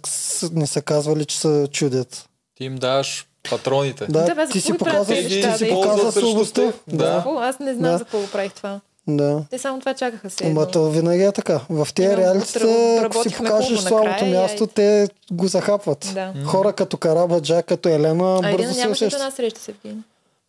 не 0.52 0.66
са 0.66 0.82
казвали, 0.82 1.24
че 1.24 1.38
се 1.38 1.68
чудят. 1.72 2.28
Ти 2.54 2.64
им 2.64 2.76
даваш 2.76 3.26
патроните. 3.50 4.06
Да, 4.06 4.24
Да, 4.24 4.46
ти 4.46 4.60
си 4.60 4.72
ги 4.72 4.78
ти 5.42 5.58
си 5.58 5.66
да, 5.68 6.12
слабостта. 6.12 6.72
Да. 6.88 7.04
Какво? 7.14 7.38
Аз 7.38 7.58
не 7.58 7.74
знам 7.74 7.92
Да. 7.92 7.98
за 7.98 8.04
какво 8.04 8.20
го 8.20 8.26
правих 8.26 8.52
това. 8.52 8.80
Да. 9.08 9.42
Те 9.50 9.58
само 9.58 9.80
това 9.80 9.94
чакаха 9.94 10.30
се. 10.30 10.46
Ама 10.46 10.66
то 10.66 10.84
винаги 10.84 11.22
е 11.22 11.32
така. 11.32 11.60
В 11.70 11.88
тези 11.94 12.08
отра- 12.08 13.04
ако 13.04 13.22
си 13.22 13.34
покажеш 13.36 13.78
слабото 13.78 14.24
и 14.24 14.30
място, 14.30 14.62
айде. 14.62 14.72
те 14.74 15.08
го 15.32 15.46
захапват. 15.46 16.10
Да. 16.14 16.32
Хора 16.46 16.72
като 16.72 16.96
Карабаджа, 16.96 17.62
като 17.62 17.88
Елена, 17.88 18.34
А 18.34 18.38
Ирина 18.40 18.56
бързо 18.58 18.74
се 18.74 18.80
нямаше 18.80 18.84
нито 18.84 19.06
усещат. 19.06 19.12
една 19.14 19.30
среща 19.30 19.60
с 19.60 19.68
Евгений. 19.68 20.02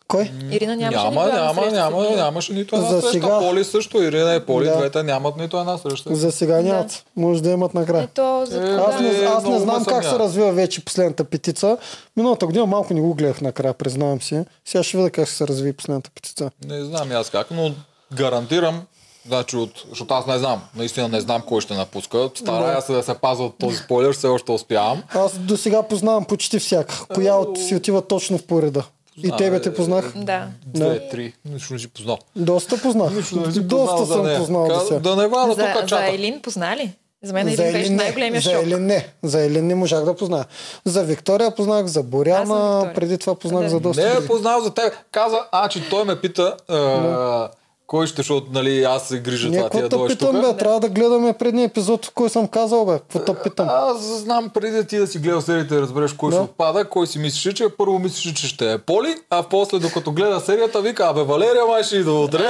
Кой? 0.08 0.32
Ирина 0.52 0.76
нямаше 0.76 0.98
няма, 1.00 1.10
нито 1.12 1.28
една 1.28 1.42
няма, 1.42 1.54
среща 1.56 1.72
няма, 1.74 1.98
Евгений. 1.98 2.16
нямаше 2.18 2.54
нито 2.54 2.76
една 2.76 2.88
За 2.88 2.94
среща. 2.94 3.12
сега. 3.12 3.40
Поли 3.40 3.64
също, 3.64 4.04
Ирина 4.04 4.36
и 4.36 4.40
Поли, 4.40 4.66
Да. 4.66 4.78
двете 4.78 5.04
нямат 5.04 5.38
нито 5.38 5.60
една 5.60 5.78
среща. 5.78 6.16
За 6.16 6.32
сега 6.32 6.62
нямат. 6.62 7.04
Може 7.16 7.44
да 7.44 7.50
имат 7.50 7.74
накрая. 7.74 8.04
Ето, 8.04 8.44
за 8.46 8.58
Е? 8.64 8.76
Аз 8.78 9.00
не, 9.02 9.08
Е, 9.10 9.24
аз 9.26 9.44
не 9.46 9.60
знам 9.60 9.86
как 9.86 10.04
се 10.06 10.20
развива 10.20 10.52
вече 10.52 10.86
последната 10.86 11.24
петица. 11.24 11.78
Миналата 12.18 12.46
година 12.46 12.66
малко 12.66 12.94
не 12.94 13.02
го 13.02 13.14
гледах 13.14 13.42
накрая, 13.42 13.74
признавам 13.74 14.22
си. 14.22 14.44
Сега 14.66 14.84
ще 14.84 14.98
видя 14.98 15.10
как 15.10 15.28
ще 15.28 15.38
се 15.38 15.48
разви 15.48 15.74
последната 15.74 16.10
петица. 16.10 16.52
Не 16.66 16.84
знам 16.84 17.12
и 17.12 17.16
аз 17.16 17.30
как, 17.30 17.48
но 17.52 17.72
гарантирам, 18.14 18.82
значи 19.28 19.56
от, 19.58 19.84
защото 19.90 20.14
аз 20.14 20.26
не 20.28 20.38
знам, 20.38 20.62
наистина 20.76 21.08
не 21.08 21.22
знам 21.22 21.42
кой 21.42 21.62
ще 21.62 21.74
напуска. 21.74 22.30
Старая 22.36 22.82
се 22.82 22.94
да 22.94 23.04
се 23.04 23.14
пазя 23.14 23.44
от 23.44 23.58
този 23.58 23.78
спойлер, 23.78 24.14
все 24.14 24.28
още 24.28 24.52
успявам. 24.52 25.04
Аз 25.14 25.38
до 25.38 25.58
сега 25.58 25.84
познавам 25.84 26.26
почти 26.26 26.60
всяка. 26.60 27.06
Коя 27.14 27.36
от 27.36 27.60
си 27.60 27.76
отива 27.76 28.02
точно 28.02 28.38
в 28.38 28.46
пореда. 28.46 28.84
И 29.24 29.32
тебе 29.38 29.62
те 29.62 29.74
познах. 29.74 30.14
Да. 30.16 30.48
Две, 30.66 31.10
три, 31.10 31.34
нищо 31.46 31.74
не 31.74 31.80
си 31.80 31.88
познал. 31.88 32.18
Доста 32.36 32.82
познах. 32.82 33.14
Нищо 33.14 33.36
не 33.36 33.52
си 33.52 33.60
Доста 33.60 33.96
познал 33.96 34.24
за 34.24 34.30
съм 34.30 34.38
познал 34.38 34.68
до 34.68 34.80
сега. 34.80 35.00
Да 35.00 35.16
не 35.16 35.28
вада 35.28 35.54
За, 35.54 35.74
тук 35.74 35.82
за 35.82 35.88
чата. 35.88 36.12
Елин 36.16 36.42
познали? 36.42 36.94
За 37.24 37.34
мен 37.34 37.56
За 37.56 37.64
Елин 37.64 37.74
беше 37.74 37.90
най-големия 37.92 38.42
За 38.42 38.52
шок. 38.52 38.64
Елин 38.64 38.86
не. 38.86 39.08
За 39.24 39.42
Елин 39.46 39.68
не 39.68 39.76
можах 39.76 40.06
да 40.06 40.16
позная. 40.16 40.46
За 40.86 41.04
Виктория 41.04 41.56
познах, 41.56 41.86
за 41.86 42.04
Боряна, 42.04 42.92
преди 42.96 43.18
това 43.18 43.36
познах 43.36 43.64
Да. 43.64 43.70
за 43.70 43.80
доста. 43.80 44.04
Не 44.04 44.12
е 44.12 44.28
познал 44.28 44.62
за 44.62 44.74
теб. 44.74 44.94
Каза, 45.12 45.40
а, 45.52 45.70
че 45.70 45.90
той 45.90 46.04
ме 46.04 46.22
пита, 46.22 46.56
а, 46.68 47.50
кой 47.90 48.08
ще, 48.08 48.16
защото 48.16 48.48
нали, 48.52 48.84
аз 48.84 49.08
се 49.08 49.20
грижа 49.20 49.48
това 49.48 49.58
Някакво 49.58 49.78
ти 49.78 49.82
да 49.82 49.90
дойдеш 49.90 50.18
тук. 50.18 50.32
бе, 50.32 50.58
трябва 50.58 50.80
да 50.80 50.90
гледаме 50.90 51.34
предния 51.34 51.66
епизод, 51.66 52.06
в 52.06 52.12
кой 52.12 52.30
съм 52.30 52.48
казал, 52.48 52.86
бе. 52.86 53.00
Какво 53.14 53.34
питам? 53.34 53.68
Аз 53.70 54.02
знам 54.02 54.50
преди 54.50 54.72
да 54.72 54.84
ти 54.84 54.98
да 54.98 55.08
си 55.08 55.20
гледал 55.20 55.42
серията 55.42 55.76
и 55.76 55.82
разбереш 55.82 56.14
кой 56.14 56.30
Да. 56.30 56.36
ще 56.36 56.44
отпада, 56.44 56.86
кой 56.86 57.08
си 57.08 57.20
мислиш, 57.20 57.54
че 57.54 57.70
първо 57.78 58.00
мислиш, 58.00 58.34
че 58.34 58.48
ще 58.48 58.74
е 58.74 58.78
Поли, 58.78 59.16
а 59.30 59.44
после 59.44 59.80
докато 59.80 60.12
гледа 60.12 60.40
серията 60.40 60.82
вика, 60.82 61.06
абе 61.06 61.24
Валерия 61.24 61.66
май 61.66 61.84
ще 61.84 61.96
идва 61.96 62.24
утре. 62.24 62.50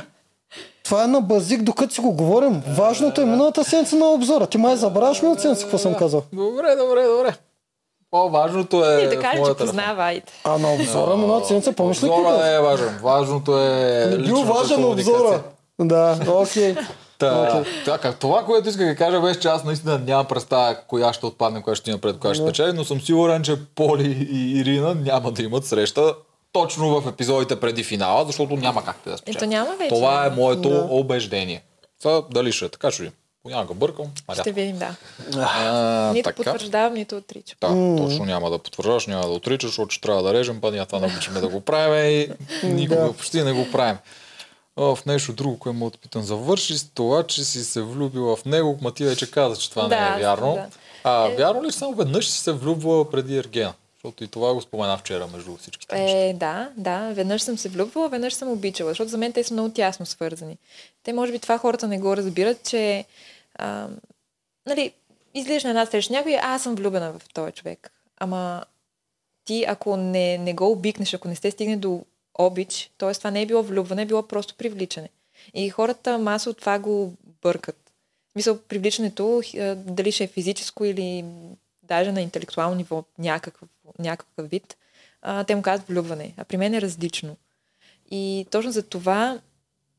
Това 0.84 1.04
е 1.04 1.06
на 1.06 1.20
базик, 1.20 1.62
докато 1.62 1.94
си 1.94 2.00
го 2.00 2.12
говорим. 2.12 2.62
Важното 2.68 3.20
е 3.20 3.24
миналата 3.24 3.64
седмица 3.64 3.96
на 3.96 4.06
обзора. 4.06 4.46
Ти 4.46 4.58
май 4.58 4.76
забравяш 4.76 5.22
миналата 5.22 5.42
седмица, 5.42 5.62
какво 5.62 5.78
съм 5.78 5.94
казал. 5.94 6.22
добре, 6.32 6.76
добре, 6.76 7.04
добре. 7.06 7.36
По-важното 8.16 8.84
е 8.84 8.96
Не, 8.96 9.06
да 9.06 9.18
кажа, 9.20 9.32
че 9.32 9.38
моята 9.40 9.64
познава, 9.64 10.02
айде. 10.04 10.22
А 10.44 10.58
на 10.58 10.72
обзора 10.74 11.16
миналата 11.16 11.46
седмица, 11.46 11.72
помниш 11.72 12.02
ли 12.02 12.08
Обзора 12.08 12.46
е 12.46 12.60
важен. 12.60 12.98
Важното 13.02 13.58
е 13.58 14.06
Не 14.10 14.16
бил 14.16 14.36
важен 14.36 14.84
обзора. 14.84 15.42
Да, 15.80 16.18
окей. 16.28 16.74
Та, 17.18 17.64
така, 17.84 18.12
това, 18.12 18.44
което 18.44 18.68
исках 18.68 18.86
да 18.86 18.96
кажа, 18.96 19.20
беше, 19.20 19.40
че 19.40 19.48
аз 19.48 19.64
наистина 19.64 19.98
нямам 19.98 20.26
представа 20.26 20.76
коя 20.88 21.12
ще 21.12 21.26
отпадне, 21.26 21.62
коя 21.62 21.76
ще 21.76 21.90
има 21.90 21.98
пред, 21.98 22.18
коя 22.18 22.34
ще 22.34 22.46
печели, 22.46 22.72
но 22.72 22.84
съм 22.84 23.00
сигурен, 23.00 23.42
че 23.42 23.56
Поли 23.74 24.28
и 24.30 24.58
Ирина 24.60 24.94
няма 24.94 25.32
да 25.32 25.42
имат 25.42 25.66
среща 25.66 26.14
точно 26.52 27.00
в 27.00 27.08
епизодите 27.08 27.60
преди 27.60 27.84
финала, 27.84 28.24
защото 28.24 28.56
няма 28.56 28.84
как 28.84 28.96
те 29.04 29.10
да 29.10 29.16
спечелят. 29.18 29.42
Ето 29.42 29.50
няма 29.50 29.70
вече. 29.78 29.94
Това 29.94 30.26
е 30.26 30.30
моето 30.30 30.68
Да. 30.68 30.86
убеждение. 30.90 31.62
Сега, 32.02 32.22
дали 32.30 32.52
ще 32.52 32.64
е 32.64 32.68
така, 32.68 32.90
ще 32.90 33.02
видим. 33.02 33.16
Понякога 33.46 33.74
бъркам. 33.74 34.06
Маля. 34.28 34.40
Ще 34.40 34.52
видим, 34.52 34.78
да. 34.78 34.94
А, 35.36 36.12
Нито 36.12 36.24
така. 36.24 36.36
потвърждавам, 36.36 36.94
нито 36.94 37.16
отричам. 37.16 37.56
Да, 37.60 37.68
точно 37.98 38.24
няма 38.24 38.50
да 38.50 38.58
потвърждаш, 38.58 39.06
няма 39.06 39.22
да 39.22 39.28
отричаш, 39.28 39.70
защото 39.70 39.90
ще 39.90 40.00
трябва 40.00 40.22
да 40.22 40.32
режем, 40.32 40.60
па 40.60 40.70
ние 40.70 40.86
това 40.86 40.98
не 41.00 41.06
обичаме 41.06 41.40
да 41.40 41.48
го 41.48 41.60
правим 41.60 42.30
и 42.62 42.66
никога 42.66 43.00
Да. 43.00 43.12
почти 43.12 43.42
не 43.42 43.52
го 43.52 43.70
правим. 43.72 43.96
В 44.76 44.98
нещо 45.06 45.32
друго, 45.32 45.58
което 45.58 45.74
му 45.74 45.86
отпитам. 45.86 46.22
Завърши 46.22 46.78
с 46.78 46.84
това, 46.84 47.22
че 47.22 47.44
си 47.44 47.64
се 47.64 47.82
влюбила 47.82 48.36
в 48.36 48.44
него, 48.44 48.78
ма 48.82 48.94
ти 48.94 49.04
вече 49.04 49.30
каза, 49.30 49.56
че 49.56 49.70
това 49.70 49.88
не 49.88 49.96
е 49.96 50.20
вярно. 50.20 50.54
да. 50.54 50.66
А, 51.04 51.26
Е. 51.26 51.36
вярно 51.36 51.64
ли 51.64 51.72
само 51.72 51.94
веднъж 51.94 52.28
си 52.28 52.38
се 52.38 52.52
влюбвала 52.52 53.10
преди 53.10 53.36
Ергена? 53.36 53.72
Защото 53.94 54.24
и 54.24 54.28
това 54.28 54.54
го 54.54 54.60
спомена 54.60 54.98
вчера 54.98 55.26
между 55.26 55.56
всичките 55.56 55.98
неща. 55.98 56.18
Е, 56.18 56.32
да, 56.32 56.68
да. 56.76 57.10
Веднъж 57.12 57.42
съм 57.42 57.58
се 57.58 57.68
влюбвала, 57.68 58.08
веднъж 58.08 58.34
съм 58.34 58.50
обичала, 58.50 58.90
защото 58.90 59.10
за 59.10 59.18
мен 59.18 59.32
те 59.32 59.44
са 59.44 59.54
много 59.54 59.68
тясно 59.68 60.06
свързани. 60.06 60.58
Те, 61.02 61.12
може 61.12 61.32
би, 61.32 61.38
това 61.38 61.58
хората 61.58 61.88
не 61.88 61.98
го 61.98 62.16
разбират, 62.16 62.62
че 62.62 63.04
а, 63.58 63.88
нали, 64.66 64.92
излизаш 65.34 65.64
на 65.64 65.70
една 65.70 65.86
среща 65.86 66.12
някой, 66.12 66.36
а, 66.36 66.40
аз 66.42 66.62
съм 66.62 66.74
влюбена 66.74 67.12
в 67.12 67.22
този 67.34 67.52
човек. 67.52 67.92
Ама 68.16 68.64
ти, 69.44 69.64
ако 69.68 69.96
не, 69.96 70.38
не 70.38 70.54
го 70.54 70.70
обикнеш, 70.70 71.14
ако 71.14 71.28
не 71.28 71.36
сте 71.36 71.50
стигне 71.50 71.76
до 71.76 72.04
обич, 72.38 72.90
т.е. 72.98 73.12
това 73.12 73.30
не 73.30 73.42
е 73.42 73.46
било 73.46 73.62
влюбване, 73.62 74.02
е 74.02 74.06
било 74.06 74.28
просто 74.28 74.54
привличане. 74.54 75.08
И 75.54 75.70
хората 75.70 76.18
масово 76.18 76.54
това 76.54 76.78
го 76.78 77.12
бъркат. 77.42 77.92
Мисъл, 78.36 78.58
привличането, 78.58 79.42
дали 79.76 80.12
ще 80.12 80.24
е 80.24 80.28
физическо 80.28 80.84
или 80.84 81.24
даже 81.82 82.12
на 82.12 82.22
интелектуално 82.22 82.76
ниво, 82.76 83.04
някакъв, 83.18 83.68
някакъв 83.98 84.50
вид, 84.50 84.76
а, 85.22 85.44
те 85.44 85.54
му 85.54 85.62
казват 85.62 85.88
влюбване. 85.88 86.34
А 86.36 86.44
при 86.44 86.56
мен 86.56 86.74
е 86.74 86.80
различно. 86.80 87.36
И 88.10 88.46
точно 88.50 88.72
за 88.72 88.82
това, 88.82 89.40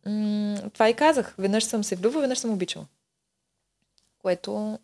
м- 0.05 0.57
това 0.73 0.89
и 0.89 0.93
казах. 0.93 1.35
Веднъж 1.37 1.63
съм 1.63 1.83
се 1.83 1.95
влюбвала, 1.95 2.21
веднъж 2.21 2.39
съм 2.39 2.53
обичала. 2.53 2.85
Което 4.19 4.79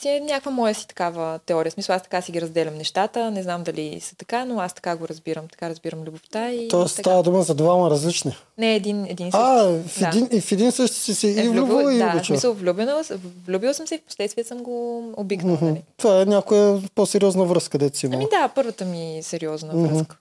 си 0.00 0.08
е 0.08 0.20
някаква 0.20 0.50
моя 0.50 0.74
си 0.74 0.88
такава 0.88 1.38
теория. 1.38 1.70
В 1.70 1.74
смисъл, 1.74 1.96
аз 1.96 2.02
така 2.02 2.22
си 2.22 2.32
ги 2.32 2.40
разделям 2.40 2.74
нещата. 2.74 3.30
Не 3.30 3.42
знам 3.42 3.62
дали 3.62 4.00
са 4.00 4.16
така, 4.16 4.44
но 4.44 4.60
аз 4.60 4.74
така 4.74 4.96
го 4.96 5.08
разбирам. 5.08 5.48
Така 5.48 5.70
разбирам 5.70 6.02
любовта 6.02 6.50
и 6.50 6.68
Тоест 6.68 6.96
така. 6.96 7.02
става 7.02 7.22
дума 7.22 7.42
за 7.42 7.54
двама 7.54 7.90
различни. 7.90 8.36
Не 8.58 8.74
един, 8.74 9.04
един 9.04 9.26
същи. 9.26 9.38
А, 9.40 9.64
в 9.64 10.00
Да. 10.00 10.08
един, 10.08 10.28
и 10.32 10.40
в 10.40 10.52
един 10.52 10.72
същи 10.72 10.96
си 10.96 11.14
се 11.14 11.28
и 11.28 11.40
Е, 11.40 11.48
влюбила 11.48 11.94
и 11.94 11.98
да, 11.98 12.22
в 12.22 12.26
смисъл, 12.26 12.54
влюбила, 12.54 13.02
влюбила 13.46 13.74
съм 13.74 13.86
се 13.86 13.94
и 13.94 13.98
в 13.98 14.02
последствие 14.02 14.44
съм 14.44 14.58
го 14.58 14.98
обикнала. 15.16 15.56
Мгм. 15.56 15.66
Нали? 15.66 15.82
Това 15.96 16.22
е 16.22 16.26
някоя 16.26 16.82
по-сериозна 16.94 17.44
връзка, 17.44 17.78
дете 17.78 17.98
си. 17.98 18.06
Ами 18.06 18.26
да, 18.30 18.48
първата 18.48 18.84
ми 18.84 19.20
сериозна 19.22 19.74
Мгм. 19.74 19.86
връзка. 19.88 20.16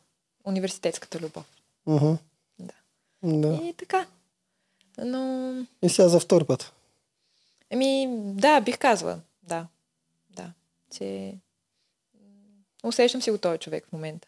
Университетската 0.45 1.19
любов. 1.19 1.43
Мгм. 1.87 2.13
Да. 2.59 2.73
Да. 3.23 3.59
И 3.63 3.73
така. 3.73 4.05
Но, 4.97 5.53
И 5.83 5.89
сега 5.89 6.07
за 6.07 6.19
втори 6.19 6.43
път. 6.43 6.71
Еми, 7.73 8.07
да, 8.33 8.61
бих 8.61 8.77
казала. 8.77 9.19
Да. 9.43 9.65
Да. 10.29 10.45
Че... 10.97 11.33
Усещам 12.83 13.21
си 13.21 13.31
го 13.31 13.37
този 13.37 13.57
човек 13.57 13.85
в 13.89 13.93
момента. 13.93 14.27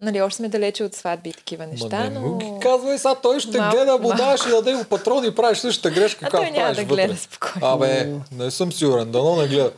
Нали, 0.00 0.20
още 0.22 0.36
сме 0.36 0.48
далече 0.48 0.84
от 0.84 0.94
сватби 0.94 1.30
и 1.30 1.32
такива 1.32 1.66
неща, 1.66 1.98
Ма 1.98 2.10
не 2.10 2.18
но... 2.18 2.38
ги 2.38 2.52
казвай, 2.62 2.98
сега 2.98 3.14
той 3.14 3.40
ще 3.40 3.58
Малко, 3.58 3.76
гледа, 3.76 3.98
даваш 4.16 4.46
и 4.46 4.50
даде 4.50 4.74
го 4.74 4.84
патрони 4.84 5.28
и 5.28 5.34
правиш 5.34 5.58
същата 5.58 5.90
грешка, 5.90 6.26
А 6.26 6.30
както 6.30 6.36
той 6.36 6.50
няма 6.50 6.62
правиш 6.64 6.76
да 6.76 6.82
вътре. 6.82 6.94
гледа 7.06 7.16
спокойно. 7.16 7.66
Абе, 7.66 8.12
не 8.32 8.50
съм 8.50 8.72
сигурен, 8.72 9.10
дано 9.12 9.36
не 9.36 9.48
гледа. 9.48 9.72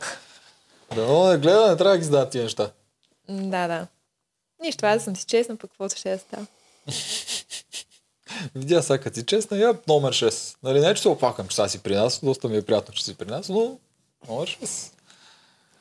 Дано 0.95 1.27
не 1.27 1.37
гледа, 1.37 1.69
не 1.69 1.77
трябва 1.77 1.91
да 1.91 1.97
ги 1.97 2.03
задават 2.03 2.29
тия 2.29 2.43
неща. 2.43 2.71
Да, 3.29 3.67
да. 3.67 3.87
Нищо, 4.61 4.85
аз 4.85 5.03
съм 5.03 5.15
си 5.15 5.25
честна, 5.25 5.55
пък 5.55 5.69
каквото 5.69 5.97
ще 5.97 6.11
да 6.11 6.17
става. 6.19 6.45
Видя 8.55 8.81
сега, 8.83 8.97
като 8.97 9.19
си 9.19 9.25
честна, 9.25 9.57
я 9.57 9.73
номер 9.87 10.13
6. 10.13 10.55
Нали, 10.63 10.79
не, 10.79 10.93
че 10.93 11.01
се 11.01 11.09
оплакам, 11.09 11.47
че 11.47 11.55
сега 11.55 11.67
си 11.67 11.79
при 11.79 11.95
нас, 11.95 12.19
доста 12.23 12.47
ми 12.47 12.57
е 12.57 12.61
приятно, 12.61 12.93
че 12.93 13.05
си 13.05 13.15
при 13.15 13.25
нас, 13.27 13.49
но 13.49 13.77
номер 14.29 14.57
6. 14.63 14.91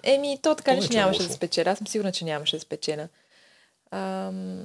Еми, 0.02 0.38
то 0.42 0.54
така 0.54 0.76
ли, 0.76 0.88
че 0.88 0.98
е 0.98 1.00
нямаше 1.00 1.20
лошо. 1.20 1.28
да 1.28 1.34
спечеля. 1.34 1.70
Аз 1.70 1.78
съм 1.78 1.86
сигурна, 1.86 2.12
че 2.12 2.24
нямаше 2.24 2.56
да 2.56 2.60
спечеля. 2.60 3.08
Ам... 3.90 4.62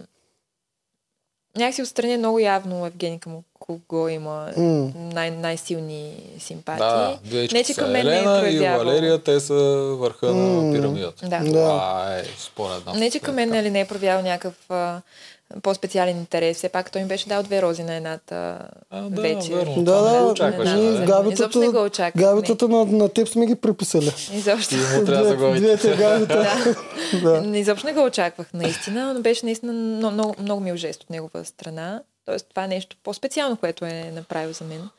Някакси 1.55 1.81
отстрани 1.81 2.17
много 2.17 2.39
явно 2.39 2.85
Евгений 2.85 3.19
към 3.19 3.43
кого 3.59 4.07
има 4.07 4.51
най- 4.95 5.31
най-силни 5.31 6.15
симпатии. 6.39 6.79
Да, 6.79 7.19
двечки 7.23 7.55
Не, 7.55 7.63
че 7.63 7.73
към 7.73 7.91
мен 7.91 8.05
не 8.05 8.15
е 8.15 8.19
Елена 8.19 8.49
и. 8.49 8.59
Валерия, 8.59 9.23
те 9.23 9.39
са 9.39 9.53
върха 9.99 10.25
на 10.25 10.61
М. 10.61 10.73
пирамидата. 10.73 11.27
Да. 11.29 11.45
Това 11.45 12.15
е 12.17 12.23
според 12.39 12.85
нас. 12.85 12.97
Не, 12.97 13.11
че 13.11 13.19
към 13.19 13.35
мен 13.35 13.49
нали, 13.49 13.69
не 13.69 13.79
е 13.79 13.87
проявял 13.87 14.21
някакъв 14.21 14.69
по-специален 15.61 16.17
интерес. 16.17 16.57
Все 16.57 16.69
пак 16.69 16.91
той 16.91 17.01
ми 17.01 17.07
беше 17.07 17.27
дал 17.29 17.43
две 17.43 17.61
рози 17.61 17.83
на 17.83 17.95
едната 17.95 18.59
А, 18.89 19.01
да, 19.01 19.21
вечер. 19.21 19.53
верно. 19.53 19.83
Да, 19.83 20.01
не 20.01 20.17
да, 20.17 20.23
го 20.23 20.31
очакваш. 20.31 20.69
да, 20.69 20.75
ние 20.75 20.89
да. 20.89 20.95
с 20.95 20.99
нали? 20.99 21.07
габитата, 21.07 21.33
Изобщо 21.33 21.59
не 21.59 21.69
го 21.69 21.83
очаквах, 21.83 22.23
габитата 22.23 22.67
на, 22.67 22.85
на 22.85 23.09
теб 23.09 23.27
сме 23.27 23.45
ги 23.45 23.55
приписали. 23.55 24.11
Изобщо. 24.33 24.69
Ти 24.69 24.75
му 24.75 25.05
трябва 25.05 25.27
да 25.27 25.35
го 25.35 25.53
Двете 25.53 25.95
габита. 25.97 26.57
да. 27.23 27.41
Не, 27.41 27.59
Изобщо 27.59 27.87
не 27.87 27.93
го 27.93 28.03
очаквах 28.03 28.53
наистина, 28.53 29.13
но 29.13 29.21
беше 29.21 29.45
наистина 29.45 29.73
много, 29.73 30.13
много, 30.13 30.35
много 30.39 30.61
мил 30.61 30.75
жест 30.75 31.03
от 31.03 31.09
негова 31.09 31.45
страна. 31.45 32.01
Тоест 32.25 32.45
това 32.49 32.63
е 32.63 32.67
нещо 32.67 32.95
по-специално, 33.03 33.57
което 33.57 33.85
е 33.85 34.11
направил 34.15 34.53
за 34.53 34.63
мен. 34.63 34.89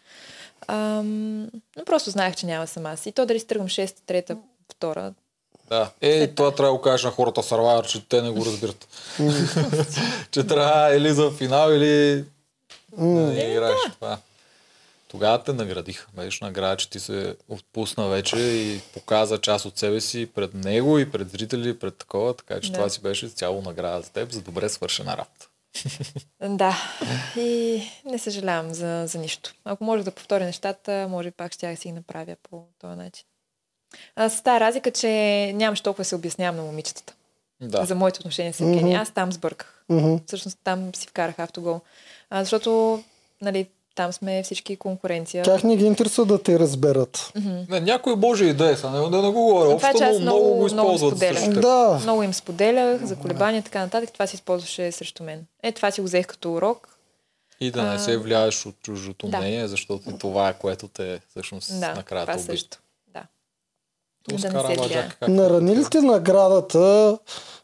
Ам, 0.68 1.42
но 1.76 1.84
просто 1.86 2.10
знаех, 2.10 2.34
че 2.34 2.46
няма 2.46 2.66
съм 2.66 2.86
аз. 2.86 3.06
И 3.06 3.12
то 3.12 3.26
дали 3.26 3.40
си 3.40 3.46
тръгвам 3.46 3.68
6, 3.68 3.96
трета, 4.06 4.36
втора. 4.72 5.12
Да. 5.74 5.90
Е, 6.00 6.26
това 6.26 6.50
трябва 6.50 6.72
да 6.72 6.76
го 6.78 6.82
кажеш 6.82 7.04
на 7.04 7.10
хората 7.10 7.42
Survivor, 7.42 7.86
че 7.86 8.08
те 8.08 8.22
не 8.22 8.30
го 8.30 8.46
разбират. 8.46 8.88
че 10.30 10.46
трябва 10.46 10.96
или 10.96 11.12
за 11.12 11.30
финал, 11.30 11.70
или 11.70 12.24
да 12.98 13.04
не 13.04 13.50
играеш. 13.50 13.78
Това. 13.94 14.18
Тогава 15.08 15.42
те 15.42 15.52
наградиха. 15.52 16.06
Беше 16.16 16.44
награда, 16.44 16.76
че 16.76 16.90
ти 16.90 17.00
се 17.00 17.36
отпусна 17.48 18.08
вече 18.08 18.36
и 18.36 18.80
показа 18.94 19.38
част 19.38 19.64
от 19.64 19.78
себе 19.78 20.00
си 20.00 20.26
пред 20.34 20.54
него 20.54 20.98
и 20.98 21.10
пред 21.10 21.30
зрители, 21.30 21.68
и 21.68 21.78
пред 21.78 21.96
такова, 21.96 22.34
така 22.34 22.60
че 22.60 22.70
Да. 22.70 22.74
това 22.74 22.88
си 22.88 23.00
беше 23.00 23.28
цяло 23.28 23.62
награда 23.62 24.02
за 24.02 24.10
теб 24.10 24.30
за 24.32 24.40
добре 24.40 24.68
свършена 24.68 25.16
работа. 25.16 25.48
Да. 26.42 26.76
И 27.36 27.82
не 28.04 28.18
съжалявам 28.18 28.74
за, 28.74 29.04
за 29.06 29.18
нищо. 29.18 29.54
Ако 29.64 29.84
можех 29.84 30.04
да 30.04 30.10
повторя 30.10 30.44
нещата, 30.44 31.06
може 31.10 31.30
би 31.30 31.34
пак 31.36 31.52
ще 31.52 31.70
я 31.70 31.76
си 31.76 31.88
ги 31.88 31.92
направя 31.92 32.36
по 32.50 32.64
този 32.80 32.96
начин. 32.96 33.24
А, 34.16 34.28
с 34.28 34.42
тази 34.42 34.60
разлика, 34.60 34.90
че 34.90 35.08
нямаше 35.54 35.82
толкова 35.82 36.00
да 36.00 36.08
се 36.08 36.14
обяснявам 36.14 36.56
на 36.56 36.62
момичетата. 36.62 37.14
Да. 37.60 37.84
За 37.84 37.94
моите 37.94 38.18
отношения 38.18 38.52
с 38.54 38.60
Евгения. 38.60 39.00
Аз 39.00 39.10
там 39.10 39.32
сбърках. 39.32 39.84
Мгм. 39.88 40.16
Всъщност 40.26 40.58
там 40.64 40.94
си 40.94 41.06
вкарах 41.08 41.38
автогол. 41.38 41.80
А, 42.30 42.44
защото, 42.44 43.02
нали, 43.42 43.66
там 43.94 44.12
сме 44.12 44.42
всички 44.42 44.76
конкуренция. 44.76 45.44
Тях 45.44 45.64
не 45.64 45.76
ги 45.76 45.84
интересува 45.84 46.26
да 46.26 46.42
те 46.42 46.58
разберат. 46.58 47.32
Не, 47.68 47.80
някой 47.80 48.16
може 48.16 48.44
и 48.44 48.54
да 48.54 48.70
е, 48.70 48.76
са, 48.76 48.90
не, 48.90 49.10
да 49.10 49.22
не 49.22 49.28
го 49.28 49.32
говоря. 49.32 49.76
Това, 49.76 49.88
Общо, 49.88 49.98
че 49.98 50.04
аз 50.04 50.14
но 50.14 50.20
много, 50.20 50.38
много- 50.44 50.58
го 50.58 50.72
много 50.72 50.94
използват 50.94 51.18
теб. 51.20 51.60
Да. 51.60 51.98
Много 52.02 52.22
им 52.22 52.34
споделях 52.34 53.04
за 53.04 53.16
колебания 53.16 53.58
и 53.58 53.62
така 53.62 53.80
нататък. 53.80 54.12
Това 54.12 54.26
се 54.26 54.34
използваше 54.34 54.92
срещу 54.92 55.22
мен. 55.24 55.46
Е, 55.62 55.72
това 55.72 55.90
си 55.90 56.00
го 56.00 56.06
взех 56.06 56.26
като 56.26 56.52
урок. 56.52 56.88
И 57.60 57.70
да 57.70 57.82
не 57.82 57.94
А, 57.94 57.98
се 57.98 58.16
влияеш 58.16 58.66
от 58.66 58.74
чуждото 58.82 59.28
да. 59.28 59.38
мнение, 59.38 59.68
защото 59.68 60.18
това 60.18 60.48
е 60.48 60.54
което 60.54 60.88
те 60.88 61.20
всъщност 61.30 61.80
Да, 61.80 61.94
накрая 61.94 62.26
това 62.26 62.36
те 62.36 62.42
уби. 62.42 62.62
Да. 64.28 64.48
Как- 65.10 65.28
Наранилите 65.28 66.00
наградата, 66.00 67.18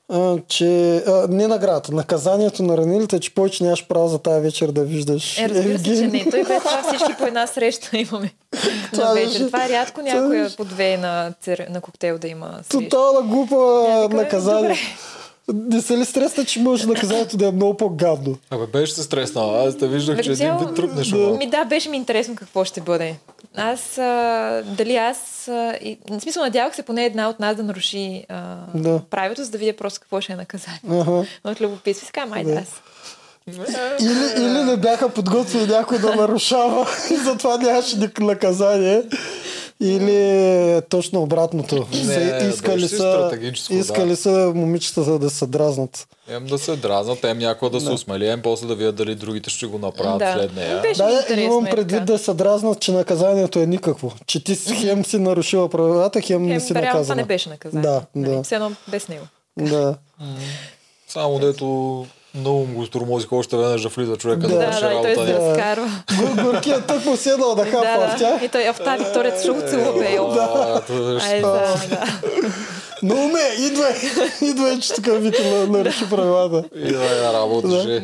а, 0.09 0.37
че... 0.49 0.67
А, 0.99 1.27
не 1.29 1.47
наградата, 1.47 1.93
наказанието 1.93 2.63
на 2.63 2.77
ранилите, 2.77 3.21
че 3.21 3.35
повече 3.35 3.65
нямаш 3.65 3.87
право 3.87 4.09
за 4.09 4.19
тази 4.19 4.41
вечер 4.41 4.69
да 4.69 4.85
виждаш 4.85 5.39
Е, 5.39 5.49
разбира 5.49 5.79
се, 5.79 5.85
че 5.87 5.91
не. 6.03 6.31
Той 6.31 6.45
без 6.45 6.59
това 6.59 6.83
всички 6.85 7.15
по 7.19 7.25
една 7.25 7.47
среща 7.47 7.89
имаме 7.95 8.33
Това 8.93 9.05
на 9.05 9.15
беше- 9.15 9.27
вечер. 9.29 9.47
Това 9.47 9.67
е 9.67 9.69
рядко 9.69 10.01
някоя 10.03 10.43
беше- 10.43 10.57
по 10.57 10.65
две 10.65 10.97
на, 10.97 11.33
на 11.69 11.81
коктейл 11.81 12.19
да 12.19 12.29
има 12.29 12.51
среща. 12.53 12.79
Тотална 12.81 13.23
глупа 13.23 13.57
наказание. 14.11 14.63
добре. 14.63 14.79
Не 15.55 15.83
се 15.83 15.99
ли 15.99 16.05
стресна, 16.05 16.45
че 16.45 16.61
може 16.61 16.87
наказанието 16.87 17.37
да 17.37 17.47
е 17.47 17.53
много 17.53 17.77
по-гадно? 17.77 18.37
Абе, 18.51 18.67
беше 18.69 18.93
се 18.93 19.03
стреснал. 19.03 19.57
Аз 19.59 19.77
те 19.77 19.89
виждах, 19.89 20.17
Бе, 20.17 20.23
че 20.23 20.31
един 20.31 20.47
цяло- 20.47 20.59
вид 20.61 20.77
тръпнеш. 20.77 21.09
Да. 21.09 21.17
Ми 21.19 21.47
да, 21.47 21.65
беше 21.65 21.89
ми 21.89 21.97
интересно 21.97 22.35
какво 22.37 22.65
ще 22.65 22.81
бъде. 22.81 23.15
Аз, 23.57 23.99
а, 23.99 24.03
дали 24.67 24.97
аз, 24.97 25.19
а, 25.49 25.75
и, 25.75 25.99
в 26.11 26.21
смисъл 26.21 26.43
надявах 26.43 26.77
се 26.77 26.83
поне 26.83 27.05
една 27.05 27.29
от 27.29 27.41
нас 27.41 27.57
да 27.57 27.63
наруши 27.63 28.25
а, 28.29 28.57
Да. 28.75 29.01
правилото, 29.01 29.45
за 29.45 29.51
да 29.51 29.59
видя 29.59 29.73
просто 29.73 30.01
какво 30.01 30.21
ще 30.21 30.33
е 30.33 30.37
наказание. 30.37 30.81
Ага. 30.91 31.25
От 31.45 31.61
любопитство 31.61 32.07
си 32.07 32.13
казвам, 32.13 32.33
айде 32.33 32.53
Да. 32.53 32.61
аз. 32.61 32.69
Или, 34.01 34.11
или 34.39 34.63
не 34.63 34.77
бяха 34.77 35.09
подготвили 35.09 35.67
някой 35.67 35.99
да 35.99 36.15
нарушава 36.15 36.87
и 37.11 37.17
затова 37.25 37.57
нямаше 37.57 37.97
ник- 37.97 38.19
наказание. 38.21 39.03
Или 39.83 40.83
точно 40.83 41.23
обратното. 41.23 41.87
Се- 41.95 42.49
искали, 42.51 42.81
са, 42.81 42.97
стратегическо, 42.97 43.73
да. 43.73 43.79
искали 43.79 44.17
са 44.17 44.53
момичетата 44.55 45.19
да 45.19 45.31
се 45.31 45.47
дразнат. 45.47 46.07
Ем 46.29 46.47
да 46.47 46.59
се 46.59 46.77
дразнат, 46.77 47.25
ем 47.25 47.39
някой 47.39 47.71
да 47.71 47.81
се 47.81 47.91
усмели, 47.91 48.29
ем 48.29 48.43
после 48.43 48.67
да 48.67 48.75
видят 48.75 48.95
дали 48.95 49.15
другите 49.15 49.51
ще 49.51 49.67
го 49.67 49.79
направят 49.79 50.19
Да. 50.19 50.33
след 50.35 50.57
нея. 50.57 50.81
Беше 50.83 51.03
Да, 51.29 51.35
имам 51.37 51.67
е 51.67 51.71
предвид 51.71 52.05
да 52.05 52.19
се 52.19 52.35
дразнат, 52.35 52.81
че 52.81 52.93
наказанието 52.93 53.59
е 53.59 53.67
никакво. 53.67 54.13
Че 54.27 54.45
ти 54.45 54.55
си 54.57 54.75
хем 54.77 55.05
си 55.05 55.19
нарушила 55.19 55.69
правилата, 55.69 56.21
хем 56.21 56.43
не 56.43 56.51
Хем, 56.51 56.61
си 56.61 56.75
реално 56.75 56.83
това 56.83 56.93
наказана. 56.93 57.17
не 57.17 57.25
беше 57.25 57.49
наказание. 57.49 57.83
Да, 57.83 58.03
нали? 58.15 58.31
да. 58.31 58.43
Все 58.43 58.55
едно 58.55 58.73
без 58.89 59.09
него. 59.09 59.25
Да. 59.59 59.95
Само 61.09 61.39
дето 61.39 62.07
много 62.35 62.59
му 62.59 62.75
го 62.75 62.87
стормозих 62.87 63.33
още 63.33 63.57
веднъж 63.57 63.83
да 63.83 63.89
влиза 63.89 64.17
човека 64.17 64.41
да, 64.41 64.49
Да, 64.49 64.55
Да, 64.55 64.61
да, 64.61 64.67
и 64.67 64.81
той 64.81 64.91
работа. 64.91 65.27
се. 65.27 65.33
Да. 65.33 65.39
разкарва. 65.41 65.91
Гор- 66.13 66.43
Горкият 66.43 66.87
тък 66.87 67.05
му 67.05 67.17
седнал 67.17 67.55
да 67.55 67.65
хапва 67.65 67.81
да, 68.01 68.09
в 68.09 68.19
тях. 68.19 68.39
да. 68.39 68.45
И 68.45 68.49
той, 68.49 68.69
а 68.69 68.73
в 68.73 68.79
тази 68.79 69.05
Виктория 69.05 69.41
ще 69.41 69.51
го 69.51 69.61
целува, 69.61 69.93
бе. 69.93 70.09
да, 70.35 70.83
да. 71.41 71.77
Но 73.03 73.15
уме, 73.15 73.41
идвай! 73.61 73.93
идвай, 74.43 74.81
че 74.81 74.93
тук 74.93 75.07
вика 75.09 75.43
на, 75.45 75.67
наруши 75.69 76.11
правилата. 76.11 76.69
И 76.77 76.93
да 76.93 77.05
я 77.05 77.33
работиш. 77.33 77.85
е. 77.87 78.03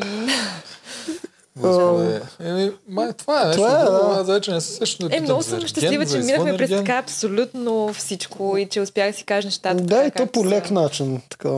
Господи. 1.56 2.20
Еми, 2.40 2.72
май, 2.88 3.12
това 3.12 3.42
е 3.42 3.46
нещо 3.46 3.60
Това 3.62 3.80
е, 3.80 3.84
да. 3.84 4.16
Аз 4.20 4.26
вече 4.26 4.50
не 4.50 4.60
се 4.60 4.72
сещам 4.72 5.08
да 5.08 5.16
Е, 5.16 5.20
много 5.20 5.42
съм 5.42 5.60
щастлива, 5.60 6.06
че 6.06 6.18
минахме 6.18 6.56
през 6.56 6.70
така 6.70 6.92
абсолютно 6.98 7.94
всичко 7.94 8.56
и 8.56 8.66
че 8.66 8.80
успях 8.80 9.10
да 9.10 9.16
си 9.16 9.24
кажа 9.24 9.46
нещата. 9.48 9.74
Да, 9.74 10.02
така, 10.02 10.22
и 10.22 10.26
то 10.26 10.32
по 10.32 10.40
са. 10.40 10.48
лек 10.48 10.70
начин. 10.70 11.22
Така, 11.28 11.48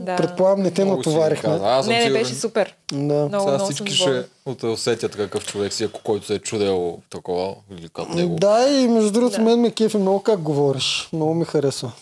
Да. 0.00 0.16
Предполагам, 0.16 0.62
не 0.62 0.70
те 0.70 0.84
натоварихме. 0.84 1.58
Аз 1.62 1.86
Не, 1.86 2.04
не, 2.04 2.10
беше 2.12 2.34
супер. 2.34 2.74
Да. 2.92 2.98
Много, 2.98 3.28
Сега 3.44 3.56
много 3.56 3.64
всички 3.64 3.94
ще 3.94 4.24
усетят 4.66 5.16
какъв 5.16 5.46
човек 5.46 5.72
си, 5.72 5.84
ако 5.84 6.00
който 6.02 6.26
се 6.26 6.34
е 6.34 6.38
чудел 6.38 6.98
такова 7.10 7.54
или 7.78 7.88
като 7.88 8.14
него. 8.14 8.36
Да, 8.40 8.68
и 8.70 8.88
между 8.88 9.10
другото, 9.10 9.36
Да. 9.36 9.42
мен 9.42 9.60
ме 9.60 9.70
кефи 9.70 9.96
много 9.96 10.22
как 10.22 10.40
говориш. 10.40 11.08
Много 11.12 11.34
ми 11.34 11.44
харесва. 11.44 11.92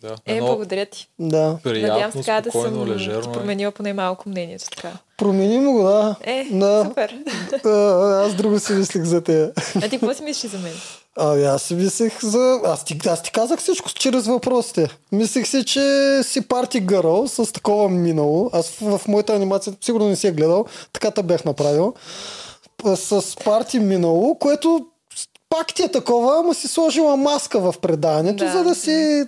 Да. 0.00 0.16
Е, 0.26 0.36
Едно 0.36 0.46
благодаря 0.46 0.86
ти. 0.86 1.08
Да. 1.18 1.26
Надявам 1.36 1.60
приятно, 1.62 2.22
се 2.22 2.26
така 2.26 2.40
да 2.40 2.50
съм 2.50 2.88
лежерно. 2.88 3.22
ти 3.22 3.28
е. 3.28 3.32
променила 3.32 3.72
поне 3.72 3.92
малко 3.92 4.28
мнението 4.28 4.64
така. 4.76 4.92
Промени 5.16 5.58
му 5.58 5.72
го, 5.72 5.82
да. 5.82 6.16
Е, 6.22 6.44
да. 6.52 6.84
супер. 6.88 7.18
А, 7.64 7.70
аз 8.26 8.34
друго 8.34 8.58
си 8.58 8.72
мислих 8.72 9.04
за 9.04 9.20
те. 9.20 9.50
А 9.76 9.80
ти 9.80 9.90
какво 9.90 10.14
си 10.14 10.22
мислиш 10.22 10.50
за 10.50 10.58
мен? 10.58 10.74
Ами 11.16 11.44
аз 11.44 11.62
си 11.62 11.74
мислех 11.74 12.24
за... 12.24 12.60
Аз 12.64 12.84
ти, 12.84 12.98
аз 13.06 13.22
ти 13.22 13.32
казах 13.32 13.60
всичко 13.60 13.90
чрез 13.94 14.26
въпросите. 14.26 14.88
Мислех 15.12 15.48
си, 15.48 15.64
че 15.64 16.20
си 16.22 16.48
парти 16.48 16.80
гърл 16.80 17.28
с 17.28 17.52
такова 17.52 17.88
минало. 17.88 18.50
Аз 18.52 18.70
в, 18.70 18.98
в 18.98 19.08
моята 19.08 19.34
анимация 19.34 19.72
сигурно 19.80 20.08
не 20.08 20.16
си 20.16 20.26
е 20.26 20.32
гледал. 20.32 20.64
Така 20.92 21.10
те 21.10 21.22
бях 21.22 21.44
направил. 21.44 21.94
С 22.96 23.36
парти 23.44 23.78
минало, 23.78 24.38
което 24.38 24.86
пак 25.50 25.74
ти 25.74 25.82
е 25.82 25.88
такова, 25.88 26.38
ама 26.38 26.54
си 26.54 26.68
сложила 26.68 27.16
маска 27.16 27.60
в 27.60 27.74
преданието, 27.82 28.44
Да. 28.44 28.52
за 28.52 28.64
да 28.64 28.74
си 28.74 29.24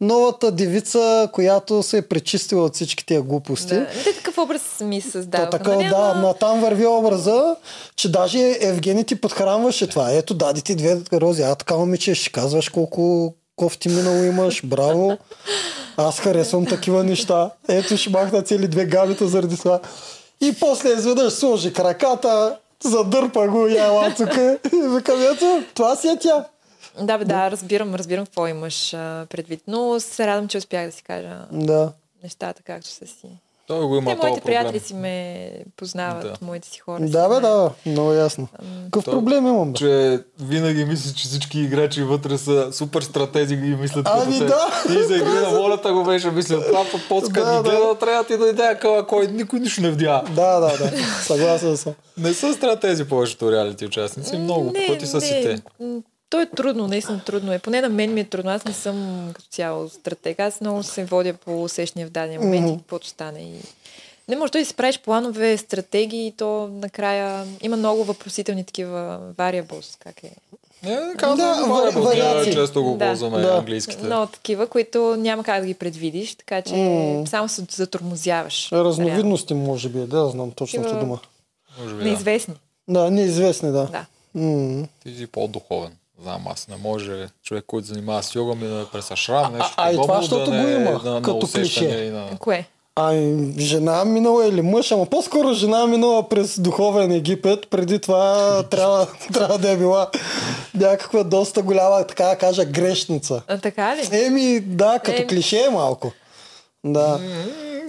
новата 0.00 0.50
девица, 0.50 1.28
която 1.32 1.82
се 1.82 1.98
е 1.98 2.02
пречистила 2.02 2.64
от 2.64 2.74
всички 2.74 3.06
тия 3.06 3.22
глупости. 3.22 3.74
Да. 3.74 3.86
Те 4.04 4.14
такъв 4.14 4.38
образ 4.38 4.62
ми 4.80 5.02
Та, 5.02 5.10
създава. 5.10 5.50
така, 5.50 5.70
да, 5.70 6.14
натам 6.14 6.60
върви 6.60 6.86
образа, 6.86 7.56
че 7.96 8.10
даже 8.12 8.58
Евгений 8.60 9.04
ти 9.04 9.20
подхранваше 9.20 9.88
това. 9.88 10.10
Ето, 10.12 10.34
даде 10.34 10.60
ти 10.60 10.74
две 10.74 10.98
рози. 11.12 11.42
А 11.42 11.54
така, 11.54 11.76
момиче, 11.76 12.14
ще 12.14 12.30
казваш 12.32 12.68
колко 12.68 13.34
кофти 13.56 13.88
минало 13.88 14.24
имаш. 14.24 14.66
Браво. 14.66 15.16
Аз 15.96 16.20
харесвам 16.20 16.66
такива 16.66 17.04
неща. 17.04 17.50
Ето, 17.68 17.96
ще 17.96 18.10
махна 18.10 18.42
цели 18.42 18.68
две 18.68 18.84
гамита 18.84 19.28
заради 19.28 19.56
това. 19.56 19.80
И 20.40 20.54
после 20.60 20.88
изведнъж 20.92 21.32
сложи 21.32 21.72
краката, 21.72 22.56
Задърпа 22.84 23.48
го 23.48 23.66
я 23.66 23.88
лацука. 23.90 24.58
И 24.72 24.88
викам, 24.88 25.22
ето, 25.32 25.62
това 25.74 25.96
си 25.96 26.08
е 26.08 26.18
тя. 26.20 26.44
Да, 27.00 27.18
бе, 27.18 27.24
да, 27.24 27.50
разбирам, 27.50 27.94
разбирам 27.94 28.26
какво 28.26 28.46
имаш 28.46 28.94
а, 28.94 29.26
предвид. 29.30 29.62
Но 29.66 30.00
се 30.00 30.26
радвам, 30.26 30.48
че 30.48 30.58
успях 30.58 30.86
да 30.86 30.92
си 30.92 31.02
кажа 31.02 31.46
Да. 31.52 31.92
нещата 32.22 32.62
както 32.62 32.88
са 32.88 33.06
си. 33.06 33.28
Той 33.66 33.86
го 33.86 33.96
има 33.96 34.10
Те, 34.10 34.16
моите 34.16 34.20
проблем. 34.20 34.40
приятели 34.42 34.80
си 34.80 34.94
ме 34.94 35.50
познават, 35.76 36.22
Да. 36.22 36.32
моите 36.42 36.68
си 36.68 36.78
хора. 36.78 37.00
Да, 37.00 37.06
си 37.22 37.28
бе, 37.30 37.40
да, 37.40 37.70
много 37.86 38.12
ясно. 38.12 38.48
Какъв 38.84 39.04
проблем 39.04 39.46
имам, 39.46 39.72
бе? 39.72 39.78
Че 39.78 40.18
винаги 40.40 40.84
мисли, 40.84 41.14
че 41.14 41.22
всички 41.24 41.60
играчи 41.60 42.02
вътре 42.02 42.38
са 42.38 42.72
супер 42.72 43.02
стратези 43.02 43.54
и 43.54 43.58
мислят 43.58 44.06
Ами 44.08 44.38
като 44.38 44.38
те. 44.40 44.44
да. 44.86 44.94
И 44.94 45.04
за 45.04 45.16
игри 45.16 45.28
на 45.28 45.50
волята 45.50 45.92
го 45.92 46.04
беше 46.04 46.30
мислил. 46.30 46.62
Това 46.62 46.84
по 46.84 46.98
подска 47.08 47.40
Да, 47.42 47.52
да. 47.52 47.62
гледа, 47.62 47.94
трябва 47.94 48.18
да 48.18 48.26
ти 48.26 48.36
дойде 48.36 48.78
къла, 48.80 49.06
кой 49.06 49.26
никой 49.26 49.60
нищо 49.60 49.80
не 49.80 49.90
вдя. 49.90 50.22
Да, 50.26 50.60
да, 50.60 50.78
да. 50.78 50.90
Съгласен 51.22 51.76
съм. 51.76 51.92
Не 52.18 52.34
са 52.34 52.52
стратези 52.52 53.04
повечето 53.04 53.52
реалити 53.52 53.86
участници. 53.86 54.36
Много 54.36 54.70
Не, 54.70 54.86
пъти 54.88 55.06
са 55.06 55.20
си 55.20 55.34
не. 55.34 55.42
те. 55.42 55.62
То 56.30 56.40
е 56.40 56.46
трудно, 56.46 56.88
наистина 56.88 57.20
трудно 57.20 57.52
е. 57.52 57.58
Поне 57.58 57.80
на 57.80 57.88
мен 57.88 58.14
ми 58.14 58.20
е 58.20 58.24
трудно. 58.24 58.50
Аз 58.50 58.64
не 58.64 58.72
съм 58.72 58.96
като 59.34 59.48
цяло 59.48 59.88
стратег. 59.88 60.40
Аз 60.40 60.60
много 60.60 60.82
се 60.82 61.04
водя 61.04 61.32
по 61.34 61.62
усещания 61.62 62.06
в 62.06 62.12
даден 62.12 62.40
момент 62.40 62.62
Мгм. 62.62 62.74
и 62.74 62.78
каквото 62.78 63.06
стане. 63.06 63.40
И... 63.40 63.52
Не 64.28 64.36
може 64.36 64.52
той 64.52 64.60
да 64.60 64.66
си 64.66 64.74
правиш 64.74 64.98
планове, 64.98 65.56
стратегии 65.56 66.26
и 66.26 66.32
то 66.32 66.68
накрая 66.72 67.46
има 67.60 67.76
много 67.76 68.04
въпросителни 68.04 68.64
такива 68.64 69.20
variables. 69.34 69.98
Как 69.98 70.24
е? 70.24 70.30
Не, 70.82 71.14
казвам 71.16 71.36
Да, 71.38 71.54
да, 71.56 71.92
да, 71.92 72.00
вариации. 72.00 72.52
често 72.52 72.84
го 72.84 72.96
Да. 72.96 73.06
ползваме 73.06 73.40
Да. 73.40 73.48
английските. 73.48 74.02
Много 74.02 74.26
такива, 74.26 74.66
които 74.66 75.16
няма 75.18 75.44
как 75.44 75.60
да 75.60 75.66
ги 75.66 75.74
предвидиш, 75.74 76.34
така 76.34 76.62
че 76.62 76.74
М. 76.74 77.26
само 77.26 77.48
се 77.48 77.62
затормозяваш. 77.70 78.72
Реално. 78.72 78.88
Разновидности, 78.88 79.54
може 79.54 79.88
би, 79.88 79.98
да, 79.98 80.26
знам 80.26 80.50
точната 80.50 80.84
Такива- 80.84 81.00
дума. 81.00 81.18
Може 81.80 81.92
би 81.92 81.98
да. 81.98 82.04
Неизвестни. 82.04 82.54
Да, 82.88 83.10
неизвестни, 83.10 83.72
да. 83.72 83.84
Да. 83.86 84.06
М. 84.36 84.86
Ти 85.02 85.14
си 85.14 85.26
по-духовен. 85.26 85.92
Знам, 86.22 86.42
аз 86.50 86.68
не 86.68 86.76
може 86.76 87.28
човек, 87.44 87.64
който 87.66 87.86
занимава 87.86 88.22
с 88.22 88.34
йога 88.34 88.54
ми 88.54 88.68
да 88.68 88.86
през 88.92 89.10
ашрам, 89.10 89.52
нещо 89.52 89.74
а 89.76 89.90
и 89.90 89.94
това, 89.94 90.06
подобно, 90.06 90.22
защото 90.22 90.50
да 90.50 90.56
го 90.56 90.62
не 90.62 90.72
е 90.72 90.74
има, 90.74 90.90
на 91.04 91.22
като 91.22 91.48
клише. 91.54 91.84
И 91.84 92.10
на... 92.10 92.38
Кое? 92.38 92.66
Ами, 92.96 93.54
жена 93.58 94.04
минала 94.04 94.46
или 94.46 94.62
мъж, 94.62 94.92
ама 94.92 95.06
по-скоро 95.06 95.52
жена 95.52 95.86
минала 95.86 96.28
през 96.28 96.60
духовен 96.60 97.12
Египет. 97.12 97.70
Преди 97.70 97.98
това 97.98 98.62
трябва, 98.70 99.06
трябва 99.32 99.58
да 99.58 99.70
е 99.70 99.76
била 99.76 100.10
някаква 100.74 101.22
доста 101.24 101.62
голяма, 101.62 102.06
така 102.06 102.24
да 102.24 102.36
кажа, 102.36 102.64
грешница. 102.64 103.42
А, 103.48 103.58
така 103.58 103.96
ли? 103.96 104.24
Еми, 104.26 104.60
да, 104.60 104.98
като 105.04 105.18
Еми. 105.18 105.26
клише 105.26 105.64
е 105.64 105.70
малко. 105.70 106.12
Да. 106.84 107.20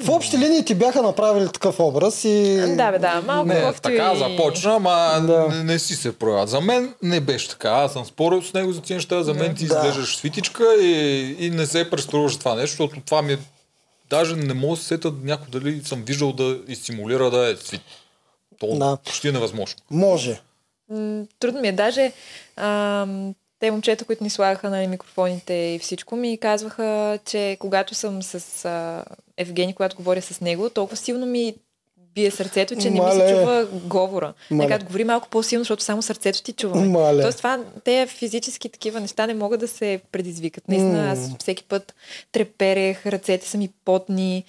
В 0.02 0.10
общи 0.10 0.38
линии 0.38 0.66
ти 0.66 0.76
бяха 0.76 1.02
направили 1.02 1.50
такъв 1.50 1.80
образ 1.80 2.24
и... 2.24 2.58
Да, 2.68 2.92
бе, 2.92 3.00
да. 3.00 3.22
Малко 3.22 3.48
Не, 3.48 3.62
колкото 3.62 3.82
така 3.82 4.12
и... 4.16 4.18
започна, 4.20 4.74
ама 4.74 5.22
Да. 5.24 5.48
не, 5.48 5.64
не 5.64 5.80
си 5.80 5.96
се 5.96 6.12
проявява. 6.14 6.48
За 6.48 6.62
мен 6.62 6.94
не 7.02 7.20
беше 7.20 7.50
така. 7.50 7.70
Аз 7.70 7.94
съм 7.94 8.06
спорил 8.06 8.42
с 8.42 8.54
него 8.54 8.72
за 8.72 8.82
тези 8.82 8.94
неща. 8.94 9.24
За 9.24 9.34
мен 9.34 9.56
ти 9.56 9.68
Да. 9.68 9.76
изглеждаш 9.76 10.16
свитичка 10.18 10.76
и, 10.76 10.92
и 11.40 11.50
не 11.50 11.66
се 11.66 11.90
преструваш 11.90 12.38
това 12.38 12.56
нещо, 12.56 12.84
защото 12.84 13.02
това 13.02 13.22
ми 13.22 13.34
е... 13.34 13.38
Даже 14.10 14.36
не 14.36 14.54
мога 14.54 14.76
да 14.76 14.82
се 14.82 14.88
сета 14.88 15.14
някой 15.24 15.48
дали 15.52 15.82
съм 15.84 16.04
виждал 16.04 16.34
да 16.34 16.58
изсимулира 16.68 17.32
да 17.32 17.50
е 17.50 17.56
свит. 17.56 17.82
То 18.60 18.68
Да. 18.70 18.98
почти 18.98 19.28
е 19.28 19.32
невъзможно. 19.32 19.76
Може. 19.92 20.40
М, 20.90 21.24
Трудно 21.40 21.62
ми 21.62 21.68
е. 21.68 21.72
Даже 21.72 22.12
ам, 22.58 23.34
те 23.60 23.72
момчета, 23.72 24.06
които 24.06 24.24
ни 24.24 24.30
слагаха 24.30 24.70
на 24.70 24.88
микрофоните 24.88 25.54
и 25.54 25.80
всичко, 25.80 26.16
ми 26.16 26.38
казваха, 26.38 27.20
че 27.26 27.58
когато 27.60 27.96
съм 27.96 28.24
с 28.24 28.66
а, 28.66 29.04
Евгений, 29.38 29.74
когато 29.74 29.96
говоря 29.96 30.22
с 30.22 30.42
него, 30.42 30.70
толкова 30.70 30.98
силно 30.98 31.26
ми 31.26 31.56
бие 32.16 32.32
сърцето, 32.32 32.76
че 32.76 32.90
не 32.90 33.02
ми 33.02 33.12
се 33.12 33.34
чува 33.34 33.66
говора. 33.74 34.34
Мале. 34.52 34.70
Нека 34.70 34.86
говори 34.86 35.04
малко 35.04 35.30
по-силно, 35.30 35.64
защото 35.64 35.84
само 35.84 36.02
сърцето 36.02 36.44
ти 36.44 36.54
чува. 36.54 36.82
Мале. 36.82 37.22
Тоест 37.22 37.38
това, 37.38 37.60
те 37.84 38.08
физически 38.08 38.70
такива 38.70 39.00
неща 39.00 39.28
не 39.28 39.34
могат 39.34 39.60
да 39.60 39.68
се 39.68 40.00
предизвикат. 40.12 40.68
Наистина, 40.68 41.12
аз 41.12 41.32
всеки 41.40 41.64
път 41.64 41.96
треперех, 42.32 43.06
ръцете 43.06 43.48
са 43.48 43.58
ми 43.58 43.70
потни. 43.86 44.44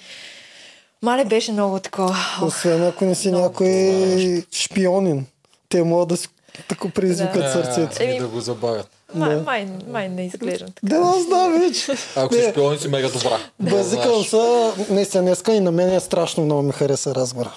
Мале 1.03 1.25
беше 1.25 1.53
много 1.53 1.81
такова. 1.81 2.17
Освен 2.43 2.85
ако 2.85 3.05
не 3.05 3.15
си 3.15 3.31
някой 3.31 3.95
шпионин. 4.53 5.27
Те 5.69 5.83
могат 5.83 6.09
да 6.09 6.17
си 6.17 6.29
тако 6.69 6.91
предизвикат 6.91 7.43
Да. 7.43 7.53
сърцето. 7.53 8.03
Е, 8.03 8.07
и 8.07 8.09
Еми- 8.11 8.19
да 8.19 8.29
го 8.29 8.41
забавят. 8.41 8.91
Май, 9.15 9.37
май, 9.37 9.69
май 9.89 10.09
не 10.09 10.27
изглеждам 10.27 10.69
така. 10.69 10.87
Да, 10.87 10.97
аз 10.97 11.25
знам 11.25 11.61
вече. 11.61 11.93
Ако 12.17 12.35
си 12.35 12.49
шпион, 12.51 12.79
си 12.79 12.89
мега 12.89 13.09
добра. 13.09 13.39
Базикал 13.61 14.25
са, 14.25 14.73
наистина 14.91 15.23
днеска 15.23 15.55
и 15.55 15.61
на 15.61 15.73
мен 15.73 15.93
е 15.93 16.01
страшно 16.01 16.45
много 16.45 16.63
ми 16.63 16.73
хареса 16.73 17.15
разговора. 17.15 17.55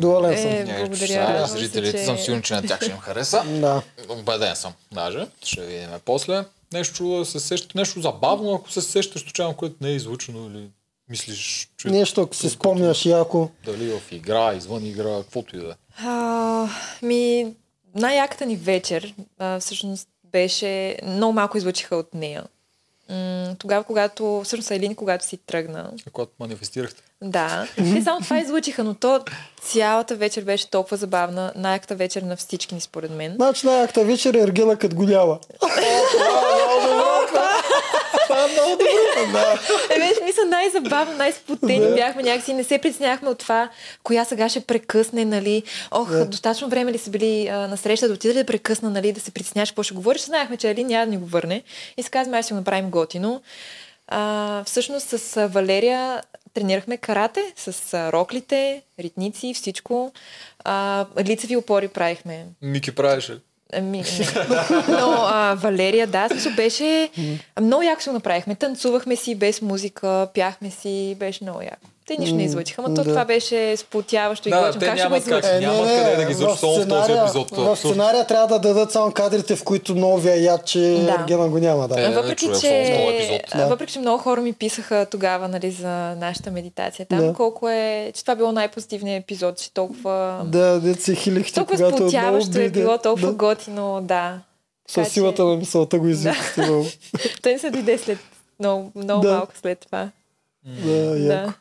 Доволен 0.00 0.38
съм. 0.38 0.50
Е, 0.50 0.64
благодаря. 0.78 1.48
се, 1.48 1.52
Зрителите 1.52 1.98
че- 1.98 2.04
съм 2.04 2.18
сигурен, 2.18 2.42
че 2.42 2.54
на 2.54 2.62
тях 2.62 2.80
ще 2.82 2.90
им 2.90 2.98
хареса. 2.98 3.42
Да. 3.46 3.82
Убеден 4.10 4.56
съм, 4.56 4.72
даже. 4.92 5.26
Ще 5.44 5.60
видим 5.60 5.88
после. 6.04 6.44
Нещо 6.72 7.24
се 7.24 7.40
сеща, 7.40 7.68
нещо 7.74 8.00
забавно, 8.00 8.54
ако 8.54 8.70
се 8.70 8.80
сещаш 8.82 9.22
случайно, 9.22 9.54
което 9.54 9.76
не 9.80 9.88
е 9.88 9.94
излучено 9.94 10.46
или 10.46 10.68
мислиш, 11.08 11.68
че 11.78 11.88
Нещо, 11.88 12.20
ако 12.20 12.34
си 12.34 12.50
спомняш 12.50 13.06
яко. 13.06 13.48
дали 13.64 13.90
в 13.90 14.12
игра, 14.12 14.54
извън 14.54 14.86
игра, 14.86 15.16
каквото 15.18 15.56
и 15.56 15.60
да 15.60 15.70
е. 15.70 15.74
Ми, 17.02 17.52
най-яката 17.94 18.46
ни 18.46 18.56
вечер 18.56 19.14
а, 19.38 19.60
всъщност 19.60 20.08
беше... 20.32 20.96
Много 21.06 21.32
малко 21.32 21.58
излъчиха 21.58 21.96
от 21.96 22.14
нея. 22.14 22.44
М, 23.10 23.54
тогава, 23.58 23.84
когато... 23.84 24.42
Всъщност 24.44 24.70
Айлин, 24.70 24.94
когато 24.94 25.24
си 25.24 25.36
тръгна. 25.36 25.90
Когато 26.12 26.32
манифестирахте. 26.40 27.02
Да. 27.22 27.68
Не 27.78 28.02
само 28.02 28.20
това 28.20 28.38
излъчиха, 28.38 28.84
но 28.84 28.94
то 28.94 29.20
цялата 29.62 30.16
вечер 30.16 30.42
беше 30.42 30.70
толкова 30.70 30.96
забавна. 30.96 31.52
Най-яката 31.56 31.94
вечер 31.94 32.22
на 32.22 32.36
всички 32.36 32.74
ни, 32.74 32.80
според 32.80 33.10
мен. 33.10 33.34
Значи 33.34 33.66
най-акта 33.66 34.04
вечер 34.04 34.34
е 34.34 34.40
Ергена 34.40 34.76
като 34.76 34.96
го 34.96 35.06
е 38.48 38.52
много 38.52 38.70
добро. 38.70 39.32
Да. 39.32 39.60
Е, 39.90 39.98
беше, 39.98 40.24
мисля, 40.24 40.44
най-забавно, 40.46 41.16
най-спотени 41.16 41.88
Да. 41.88 41.94
бяхме 41.94 42.22
някакси. 42.22 42.52
Не 42.54 42.64
се 42.64 42.78
притесняхме 42.78 43.28
от 43.28 43.38
това, 43.38 43.68
коя 44.02 44.24
сега 44.24 44.48
ще 44.48 44.60
прекъсне, 44.60 45.24
нали. 45.24 45.62
Ох, 45.90 46.24
достатъчно 46.24 46.68
време 46.68 46.92
ли 46.92 46.98
са 46.98 47.10
били 47.10 47.48
а, 47.48 47.56
на 47.56 47.76
среща 47.76 48.08
да 48.08 48.14
отида 48.14 48.34
ли 48.34 48.38
да 48.38 48.44
прекъсна, 48.44 48.90
нали, 48.90 49.12
да 49.12 49.20
се 49.20 49.30
притесняваш 49.30 49.70
какво 49.70 49.82
ще 49.82 49.94
говориш. 49.94 50.22
Знаехме, 50.22 50.56
че 50.56 50.70
Али 50.70 50.84
няма 50.84 51.06
да 51.06 51.10
ни 51.12 51.18
го 51.18 51.26
върне. 51.26 51.62
И 51.96 52.02
се 52.02 52.10
казваме, 52.10 52.38
аз 52.38 52.44
ще 52.44 52.54
го 52.54 52.58
направим 52.60 52.90
готино. 52.90 53.42
А, 54.08 54.64
всъщност 54.64 55.08
с 55.08 55.48
Валерия 55.48 56.22
тренирахме 56.54 56.96
карате, 56.96 57.52
с 57.56 57.94
а, 57.94 58.12
роклите, 58.12 58.82
ритници, 59.00 59.54
всичко. 59.54 60.12
А, 60.64 61.06
лицеви 61.20 61.56
опори 61.56 61.88
правихме. 61.88 62.46
Мики 62.62 62.94
правеше. 62.94 63.38
Ами. 63.72 64.04
Но 64.88 65.26
а, 65.28 65.54
Валерия, 65.54 66.06
да, 66.06 66.28
смисъл 66.28 66.52
беше... 66.52 67.10
Много 67.60 67.82
яко 67.82 68.02
се 68.02 68.10
го 68.10 68.14
направихме. 68.14 68.54
Танцувахме 68.54 69.16
си 69.16 69.34
без 69.34 69.62
музика, 69.62 70.28
пяхме 70.34 70.70
си, 70.70 71.16
беше 71.18 71.44
много 71.44 71.62
яко. 71.62 71.91
Те 72.06 72.16
нищо 72.16 72.34
не 72.34 72.42
излъчиха, 72.44 72.82
но 72.82 72.88
то 72.88 72.94
да. 72.94 73.04
това 73.04 73.24
беше 73.24 73.76
сплотяващо 73.76 74.48
и 74.48 74.52
Да, 74.52 74.72
те 74.72 74.78
Как 74.78 74.88
ще 74.88 74.88
го 74.98 75.08
нямат 75.10 75.18
как. 75.18 75.44
излъчим? 75.44 75.60
Няма 75.60 75.86
къде 75.88 76.16
да 76.16 76.24
ги 76.24 76.32
излъчат 76.32 76.56
в 76.56 76.60
само 76.60 76.72
в 76.74 76.88
този 76.88 77.12
епизод, 77.12 77.52
е 77.52 77.54
В 77.54 77.58
абсурд. 77.62 77.78
сценария 77.90 78.26
трябва 78.26 78.46
да 78.48 78.58
дадат 78.58 78.92
само 78.92 79.12
кадрите, 79.12 79.56
в 79.56 79.64
които 79.64 79.94
новия 79.94 80.36
яд, 80.38 80.66
че 80.66 80.78
Да. 80.80 81.16
Ергена 81.20 81.48
го 81.48 81.58
няма. 81.58 81.88
Да. 81.88 82.00
Е, 82.02 82.08
Въпреки, 82.10 82.40
че, 82.40 82.48
в 82.48 82.52
този 82.52 82.68
епизод. 82.68 83.40
а, 83.52 83.66
въпреки, 83.66 83.92
че 83.92 83.98
много 83.98 84.18
хора 84.18 84.40
ми 84.40 84.52
писаха 84.52 85.06
тогава 85.06 85.48
нали, 85.48 85.70
за 85.70 85.88
нашата 86.14 86.50
медитация 86.50 87.06
там, 87.06 87.18
Да. 87.18 87.32
колко 87.32 87.68
е, 87.68 88.12
че 88.14 88.22
това 88.22 88.34
било 88.34 88.52
най-позитивният 88.52 89.22
епизод, 89.22 89.58
че 89.58 89.72
толкова, 89.72 90.42
Да, 90.44 90.80
дете 90.80 91.02
се 91.02 91.14
хилихте, 91.14 91.52
толкова 91.54 91.90
сплотяващо 91.90 92.58
е 92.58 92.68
било, 92.70 92.98
толкова 92.98 93.28
Да. 93.28 93.34
готино, 93.34 94.00
да. 94.02 94.38
Със 94.88 95.06
че- 95.06 95.12
силата 95.12 95.44
на 95.44 95.56
мисълта 95.56 95.98
го 95.98 96.08
извикахте 96.08 96.60
много. 96.62 96.86
Той 97.42 97.52
не 97.52 97.58
се 97.58 97.70
дойде 97.70 97.98
след 97.98 98.18
много, 98.60 98.92
много 98.94 99.22
Да. 99.22 99.32
малко 99.32 99.52
след 99.56 99.78
това. 99.80 100.08
Да, 100.64 100.90
яко. 101.18 101.52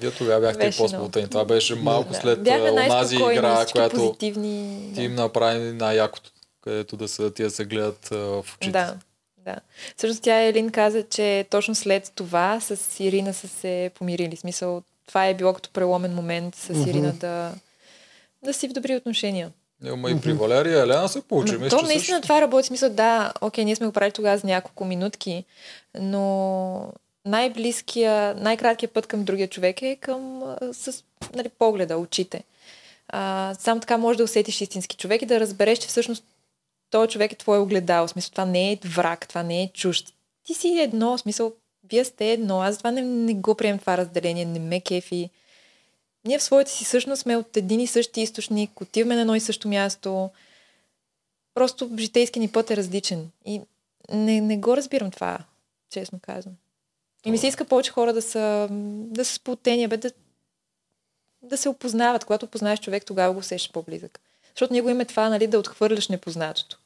Вие 0.00 0.10
тогава 0.10 0.40
бяхте 0.40 0.62
и 0.62 0.66
Беше 0.66 0.78
по-сплутени. 0.78 1.28
Това 1.28 1.44
беше 1.44 1.74
малко 1.74 2.12
Да. 2.12 2.20
след 2.20 2.38
онази 2.48 3.16
игра, 3.16 3.66
която 3.72 3.96
позитивни. 3.96 4.90
ти 4.94 5.00
да. 5.00 5.02
им 5.02 5.14
направи 5.14 5.72
най-якото, 5.72 6.30
където 6.60 6.96
да 6.96 7.08
се, 7.08 7.30
тия 7.30 7.50
се 7.50 7.64
гледат 7.64 8.12
а, 8.12 8.16
в 8.16 8.44
очите. 8.56 8.70
Да, 8.72 8.94
да. 9.44 9.56
Всъщност 9.96 10.22
тя 10.22 10.40
Елин 10.40 10.70
каза, 10.70 11.02
че 11.02 11.46
точно 11.50 11.74
след 11.74 12.12
това 12.14 12.60
с 12.60 13.00
Ирина 13.00 13.34
са 13.34 13.48
се 13.48 13.90
помирили. 13.94 14.36
В 14.36 14.40
Смисъл, 14.40 14.82
това 15.06 15.26
е 15.26 15.34
било 15.34 15.52
като 15.54 15.70
преломен 15.70 16.14
момент 16.14 16.54
с 16.54 16.68
Ирина 16.68 17.12
да, 17.12 17.52
да 18.44 18.52
си 18.54 18.68
в 18.68 18.72
добри 18.72 18.96
отношения. 18.96 19.50
Ама 19.86 20.10
и 20.10 20.20
при 20.20 20.32
Валерия 20.32 20.82
Елена 20.82 21.08
се 21.08 21.22
получи. 21.22 21.56
Мисля, 21.56 21.78
то 21.78 21.86
наистина 21.86 22.16
също. 22.16 22.22
това 22.22 22.40
работи. 22.40 22.66
Смисъл, 22.66 22.90
да, 22.90 23.32
окей, 23.40 23.64
ние 23.64 23.76
сме 23.76 23.86
го 23.86 23.92
правили 23.92 24.12
тогава 24.12 24.38
за 24.38 24.46
няколко 24.46 24.84
минутки, 24.84 25.44
но 26.00 26.92
най-близкия, 27.24 28.34
най-краткият 28.34 28.92
път 28.92 29.06
към 29.06 29.24
другия 29.24 29.48
човек 29.48 29.82
е 29.82 29.96
към 29.96 30.42
с 30.72 31.04
нали, 31.34 31.48
погледа, 31.48 31.96
очите. 31.96 32.44
А, 33.08 33.54
само 33.58 33.80
така 33.80 33.98
можеш 33.98 34.16
да 34.16 34.24
усетиш 34.24 34.60
истински 34.60 34.96
човек 34.96 35.22
и 35.22 35.26
да 35.26 35.40
разбереш, 35.40 35.78
че 35.78 35.88
всъщност 35.88 36.24
този 36.90 37.12
човек 37.12 37.32
е 37.32 37.36
твое 37.36 37.58
огледало. 37.58 38.06
В 38.06 38.10
смисъл, 38.10 38.30
това 38.30 38.44
не 38.44 38.72
е 38.72 38.78
враг, 38.84 39.28
това 39.28 39.42
не 39.42 39.62
е 39.62 39.72
чужд. 39.72 40.14
Ти 40.44 40.54
си 40.54 40.78
едно, 40.78 41.16
в 41.16 41.20
смисъл, 41.20 41.52
вие 41.90 42.04
сте 42.04 42.32
едно. 42.32 42.60
Аз 42.60 42.78
това 42.78 42.90
не, 42.90 43.02
не 43.02 43.34
го 43.34 43.54
приемам 43.54 43.78
това 43.78 43.96
разделение, 43.96 44.44
не 44.44 44.58
ме 44.58 44.80
кефи. 44.80 45.30
ние 46.24 46.38
в 46.38 46.42
своята 46.42 46.70
си 46.70 46.84
същност 46.84 47.22
сме 47.22 47.36
от 47.36 47.56
един 47.56 47.80
и 47.80 47.86
същи 47.86 48.20
източник, 48.20 48.80
отиваме 48.80 49.14
на 49.14 49.20
едно 49.20 49.34
и 49.34 49.40
също 49.40 49.68
място. 49.68 50.30
Просто 51.54 51.90
житейски 51.98 52.40
ни 52.40 52.48
път 52.48 52.70
е 52.70 52.76
различен. 52.76 53.30
И 53.44 53.60
не, 54.12 54.40
не 54.40 54.56
го 54.56 54.76
разбирам 54.76 55.10
това, 55.10 55.38
честно 55.90 56.20
казвам. 56.22 56.54
И 57.24 57.30
ми 57.30 57.38
се 57.38 57.46
иска 57.46 57.64
повече 57.64 57.90
хора 57.90 58.12
да 58.12 58.22
са, 58.22 58.68
да 59.06 59.24
са 59.24 59.34
сплотени, 59.34 59.86
бе, 59.88 59.96
да, 59.96 60.10
да 61.42 61.56
се 61.56 61.68
опознават. 61.68 62.24
Когато 62.24 62.46
познаеш 62.46 62.80
човек, 62.80 63.04
тогава 63.04 63.32
го 63.32 63.38
усещаш 63.38 63.72
по-близък. 63.72 64.20
Защото 64.48 64.72
ние 64.72 64.82
го 64.82 64.88
имаме 64.88 65.04
това, 65.04 65.28
нали, 65.28 65.46
да 65.46 65.58
отхвърляш 65.58 66.08
непознатото. 66.08 66.78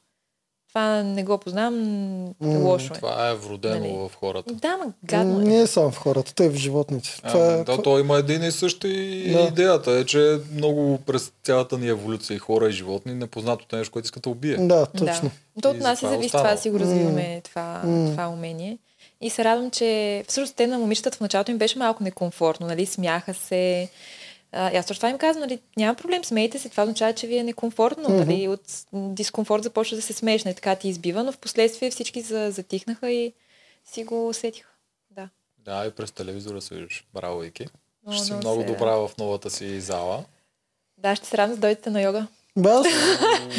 Това 0.69 1.03
не 1.03 1.23
го 1.23 1.37
познавам, 1.37 2.25
лошо 2.41 2.93
е. 2.93 2.95
Това 2.95 3.29
е 3.29 3.35
вродено 3.35 3.79
Нали? 3.79 3.91
в 4.09 4.15
хората. 4.15 4.53
Да, 4.53 4.77
ма 4.77 4.93
гадно 5.03 5.39
е. 5.41 5.43
Не 5.43 5.59
е 5.59 5.67
само 5.67 5.91
в 5.91 5.97
хората, 5.97 6.33
той 6.33 6.45
е 6.45 6.49
в 6.49 6.55
животните. 6.55 7.09
Това 7.17 7.39
А, 7.39 7.45
е, 7.45 7.57
да, 7.57 7.65
това- 7.65 7.83
то 7.83 7.99
има 7.99 8.17
един 8.17 8.43
и 8.43 8.51
същи 8.51 8.87
Да. 9.29 9.39
идеята 9.41 9.91
е, 9.91 10.05
че 10.05 10.39
много 10.53 10.97
през 10.97 11.31
цялата 11.43 11.77
ни 11.77 11.87
еволюция 11.87 12.35
и 12.35 12.39
хора 12.39 12.67
и 12.67 12.73
животни 12.73 13.13
непознатото 13.13 13.75
е 13.75 13.79
нещо, 13.79 13.91
което 13.91 14.05
искат 14.05 14.23
да 14.23 14.29
убие. 14.29 14.57
Да, 14.57 14.85
точно. 14.87 15.31
Да. 15.55 15.61
То 15.61 15.69
от 15.69 15.77
нас 15.77 16.01
и 16.01 16.05
е 16.05 16.09
зависи 16.09 16.31
това 16.31 16.57
си 16.57 16.69
го 16.69 16.79
развиваме 16.79 17.41
това, 17.43 17.81
М. 17.85 18.09
това 18.09 18.27
умение. 18.27 18.77
И 19.21 19.29
се 19.29 19.43
радвам, 19.43 19.71
че 19.71 20.23
всъщност 20.27 20.55
те 20.55 20.67
на 20.67 20.79
момичетата 20.79 21.17
в 21.17 21.21
началото 21.21 21.51
им 21.51 21.57
беше 21.57 21.79
малко 21.79 22.03
некомфортно, 22.03 22.67
нали, 22.67 22.85
смяха 22.85 23.33
се. 23.33 23.89
А, 24.51 24.71
и 24.71 24.77
аз 24.77 24.85
точно 24.85 24.99
това 24.99 25.09
им 25.09 25.17
казвам, 25.17 25.41
нали, 25.41 25.59
няма 25.77 25.95
проблем, 25.95 26.25
смейте 26.25 26.59
се, 26.59 26.69
това 26.69 26.83
означава, 26.83 27.13
че 27.13 27.27
ви 27.27 27.37
е 27.37 27.43
некомфортно, 27.43 28.09
нали, 28.09 28.47
от 28.47 28.61
дискомфорт 28.93 29.63
започва 29.63 29.95
да 29.95 30.01
се 30.01 30.13
смееш, 30.13 30.43
нали, 30.43 30.55
така 30.55 30.75
ти 30.75 30.89
избива, 30.89 31.23
но 31.23 31.31
в 31.31 31.37
последствие 31.37 31.91
всички 31.91 32.21
за, 32.21 32.51
затихнаха 32.51 33.11
и 33.11 33.33
си 33.85 34.03
го 34.03 34.29
усетиха. 34.29 34.69
Да. 35.11 35.29
Да, 35.57 35.85
и 35.87 35.91
през 35.91 36.11
телевизора 36.11 36.61
се 36.61 36.75
виждаш. 36.75 37.05
Браво, 37.13 37.43
Ики. 37.43 37.67
О, 38.07 38.11
Ще 38.11 38.25
си 38.25 38.33
много 38.33 38.47
много 38.47 38.61
се 38.61 38.67
добра 38.67 38.95
в 38.95 39.09
новата 39.17 39.49
си 39.49 39.81
зала. 39.81 40.23
Да, 40.97 41.15
ще 41.15 41.27
се 41.27 41.37
радвам 41.37 41.55
да 41.55 41.61
дойдете 41.61 41.89
на 41.89 42.01
йога. 42.01 42.27
Бе, 42.57 42.69
аз, 42.69 42.87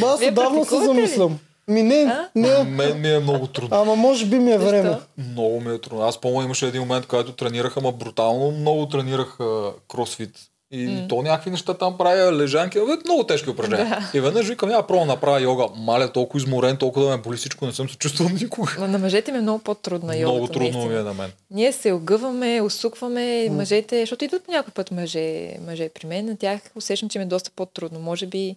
бе, 0.01 0.06
аз 0.06 0.22
отдавна 0.22 0.64
се 0.64 0.85
замислям. 0.85 1.39
Ми 1.69 1.82
не, 1.82 1.95
А? 1.95 2.28
не. 2.35 2.65
Мен 2.65 3.01
ми 3.01 3.11
е 3.11 3.19
много 3.19 3.47
трудно. 3.47 3.77
Ама 3.77 3.97
може 3.97 4.27
би 4.27 4.39
ми 4.39 4.53
е 4.53 4.59
време. 4.59 4.97
Много 5.19 5.61
ми 5.61 5.74
е 5.74 5.78
трудно. 5.78 6.03
Аз 6.03 6.20
помня 6.20 6.45
имаше 6.45 6.66
един 6.66 6.81
момент, 6.81 7.07
когато 7.07 7.32
тренирах, 7.32 7.77
ама 7.77 7.93
брутално 7.93 8.51
много 8.51 8.89
тренирах 8.89 9.40
а, 9.40 9.70
кросфит. 9.89 10.31
И 10.70 10.86
М. 10.86 11.09
то 11.09 11.23
някакви 11.23 11.51
неща 11.51 11.74
там 11.74 11.99
правя, 11.99 12.32
лежанки, 12.32 12.78
бе, 12.78 12.85
много 13.05 13.24
тежки 13.24 13.51
упражнения. 13.51 13.99
И 14.15 14.20
веднъж 14.20 14.47
викам, 14.49 14.70
я 14.70 14.82
пробвам 14.82 15.07
да 15.07 15.15
направя 15.15 15.40
йога. 15.40 15.66
Маля, 15.77 16.12
толкова 16.12 16.39
изморен, 16.39 16.77
толкова 16.77 17.07
да 17.07 17.16
ме 17.16 17.23
боли 17.23 17.36
всичко, 17.36 17.66
не 17.66 17.73
съм 17.73 17.89
се 17.89 17.97
чувствал 17.97 18.28
никога. 18.31 18.77
Но 18.81 18.86
на 18.86 18.99
мъжете 18.99 19.32
ми 19.32 19.39
е 19.39 19.40
много 19.40 19.59
по-трудно 19.59 20.12
йогата, 20.12 20.32
много 20.32 20.47
трудно 20.47 20.62
наистина. 20.62 20.86
ми 20.86 20.95
е 20.95 21.03
на 21.03 21.15
мен. 21.15 21.32
Ние 21.51 21.73
се 21.73 21.93
огъваме, 21.93 22.61
усукваме 22.61 23.49
мъжете, 23.51 24.01
защото 24.01 24.24
идват 24.24 24.45
по 24.45 24.51
някой 24.51 24.73
път 24.73 24.90
мъже, 24.90 25.49
мъже 25.66 25.89
при 25.89 26.07
мен. 26.07 26.27
На 26.27 26.36
тях 26.36 26.61
усещам, 26.74 27.09
че 27.09 27.19
им 27.19 27.23
е 27.23 27.27
доста 27.27 27.51
по-трудно. 27.57 28.01
Може 28.01 28.27
би 28.27 28.57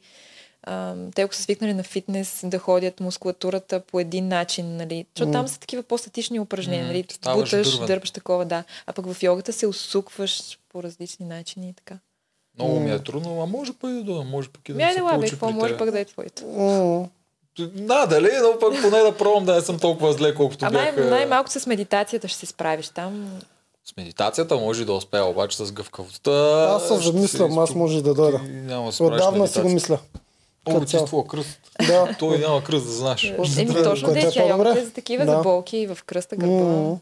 те, 1.15 1.21
ако 1.21 1.35
са 1.35 1.41
свикнали 1.41 1.73
на 1.73 1.83
фитнес, 1.83 2.41
да 2.43 2.59
ходят 2.59 2.99
мускулатурата 2.99 3.79
по 3.79 3.99
един 3.99 4.27
начин, 4.27 4.77
нали? 4.77 5.05
Защото 5.15 5.31
там 5.31 5.47
са 5.47 5.59
такива 5.59 5.83
по-статични 5.83 6.39
упражнения, 6.39 6.83
М, 6.83 6.87
нали? 6.87 7.05
Буташ, 7.35 7.79
дърпаш 7.79 8.11
такова, 8.11 8.45
да. 8.45 8.63
А 8.87 8.93
пък 8.93 9.13
в 9.13 9.23
йогата 9.23 9.53
се 9.53 9.67
усукваш 9.67 10.59
по 10.69 10.83
различни 10.83 11.25
начини 11.25 11.69
и 11.69 11.73
така. 11.73 11.95
Много 12.57 12.79
ми 12.79 12.91
е 12.91 12.99
трудно, 12.99 13.41
а 13.41 13.45
може 13.45 13.73
пък 13.73 13.89
и 13.89 13.93
да 13.93 14.03
дойда, 14.03 14.23
може 14.23 14.49
пък 14.49 14.69
и 14.69 14.73
да 14.73 14.83
айде 14.83 14.93
се 14.93 15.01
лабе, 15.01 15.15
получи 15.15 15.31
какво 15.31 15.51
може 15.51 15.77
пък 15.77 15.91
да 15.91 15.99
е 15.99 16.05
твоето? 16.05 16.43
Да, 17.59 18.05
дали, 18.05 18.29
но 18.43 18.59
пък 18.59 18.81
поне 18.81 18.99
да 18.99 19.17
пробвам 19.17 19.45
да 19.45 19.55
не 19.55 19.61
съм 19.61 19.79
толкова 19.79 20.13
зле, 20.13 20.35
колкото 20.35 20.65
А 20.65 20.69
най- 20.69 20.91
бях. 20.91 21.05
а, 21.05 21.09
най-малко 21.09 21.49
с 21.49 21.67
медитацията 21.67 22.27
ще 22.27 22.39
се 22.39 22.45
справиш 22.45 22.89
там. 22.89 23.39
С 23.85 23.97
медитацията 23.97 24.55
може 24.55 24.81
и 24.81 24.85
да 24.85 24.93
успея, 24.93 25.25
обаче 25.25 25.57
с 25.57 25.71
гъвкавостта. 25.71 26.31
Аз 26.75 26.87
се 26.87 26.97
замислям, 26.97 27.59
аз 27.59 27.75
може 27.75 28.03
да 28.03 28.13
дойда. 28.13 28.39
Няма 28.39 28.91
да 28.91 29.03
Отдавна 29.03 29.47
си 29.47 29.61
го 29.61 29.69
мисля. 29.69 29.99
Чувства 30.69 31.27
кръст. 31.27 31.59
Да. 31.87 32.15
Той 32.19 32.37
няма 32.39 32.63
кръст, 32.63 32.85
да 32.85 32.91
знаеш. 32.91 33.23
Еми 33.57 33.73
точно 33.73 34.13
да, 34.13 34.19
е 34.19 34.23
е 34.79 34.85
за 34.85 34.91
такива 34.93 35.25
Да. 35.25 35.31
за 35.31 35.41
болки 35.41 35.87
в 35.87 35.97
кръста, 36.05 36.35
гърба. 36.35 36.53
М. 36.55 36.97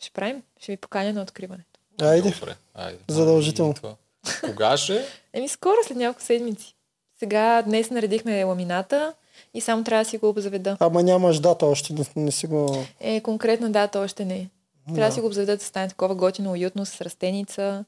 Ще 0.00 0.10
правим, 0.10 0.42
ще 0.60 0.72
ви 0.72 0.76
поканя 0.76 1.12
на 1.12 1.22
откриването. 1.22 1.80
Айде. 2.02 2.30
Добре, 2.30 2.54
айде. 2.74 2.98
Задължително. 3.08 3.72
И 3.72 3.74
това. 3.74 3.94
Кога 4.40 4.76
ще? 4.76 5.04
Еми 5.32 5.48
скоро, 5.48 5.74
след 5.86 5.96
няколко 5.96 6.22
седмици. 6.22 6.74
Сега, 7.18 7.62
днес 7.62 7.90
наредихме 7.90 8.44
ламината 8.44 9.14
и 9.54 9.60
само 9.60 9.84
трябва 9.84 10.04
да 10.04 10.10
си 10.10 10.18
го 10.18 10.28
обзаведа. 10.28 10.76
Ама 10.80 11.02
нямаш 11.02 11.40
дата 11.40 11.66
още, 11.66 11.92
не, 11.92 12.04
не 12.16 12.30
си 12.30 12.46
го... 12.46 12.84
Е, 13.00 13.20
конкретна 13.20 13.70
дата 13.70 13.98
още 13.98 14.24
не. 14.24 14.50
Трябва 14.86 15.00
да, 15.00 15.08
Да. 15.08 15.14
си 15.14 15.20
го 15.20 15.26
обзаведа 15.26 15.56
да 15.56 15.64
стане 15.64 15.88
такова 15.88 16.14
готино, 16.14 16.50
уютно, 16.52 16.86
с 16.86 17.00
растеница, 17.00 17.84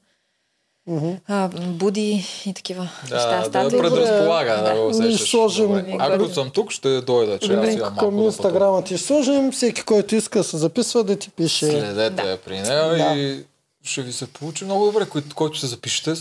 Мгм. 0.87 1.11
а, 1.27 1.47
буди 1.59 2.25
и 2.45 2.53
такива 2.53 2.89
Да, 3.09 3.15
неща. 3.15 3.49
да 3.53 3.69
добре. 3.69 3.77
предразполага, 3.79 4.51
да, 4.53 4.63
Да. 4.65 4.81
го 4.81 5.17
сложим- 5.17 5.67
Добре. 5.67 5.95
Ако 5.99 6.25
съм 6.25 6.49
тук, 6.49 6.71
ще 6.71 7.01
дойда, 7.01 7.39
че 7.39 7.53
аз 7.53 7.67
имам 7.67 7.79
малко 7.79 7.97
към 7.97 8.17
да 8.17 8.23
инстаграма 8.23 8.83
ти 8.83 8.97
сложим, 8.97 9.51
всеки, 9.51 9.81
който 9.81 10.15
иска 10.15 10.39
да 10.39 10.43
се 10.43 10.57
записва, 10.57 11.03
да 11.03 11.15
ти 11.15 11.29
пише. 11.29 11.65
Следете 11.65 12.09
Да. 12.13 12.23
я 12.23 12.37
при 12.37 12.53
нея 12.53 12.87
Да. 12.87 13.13
и 13.13 13.43
ще 13.83 14.01
ви 14.01 14.13
се 14.13 14.27
получи 14.27 14.65
много 14.65 14.85
добре. 14.85 15.05
Кой, 15.05 15.23
който 15.35 15.59
се 15.59 15.67
запишете, 15.67 16.13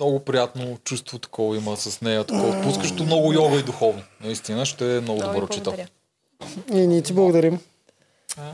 много 0.00 0.20
приятно 0.20 0.78
чувство 0.84 1.18
такова 1.18 1.56
има 1.56 1.76
с 1.76 2.00
нея, 2.00 2.24
такова 2.24 2.48
отпускащо 2.50 3.02
много 3.02 3.32
йога 3.32 3.58
и 3.58 3.62
духовно. 3.62 4.02
Наистина 4.20 4.66
ще 4.66 4.96
е 4.96 5.00
много 5.00 5.20
добър 5.20 5.42
учител. 5.42 5.74
И 6.70 6.76
ние 6.76 7.02
ти 7.02 7.12
благодарим. 7.12 7.58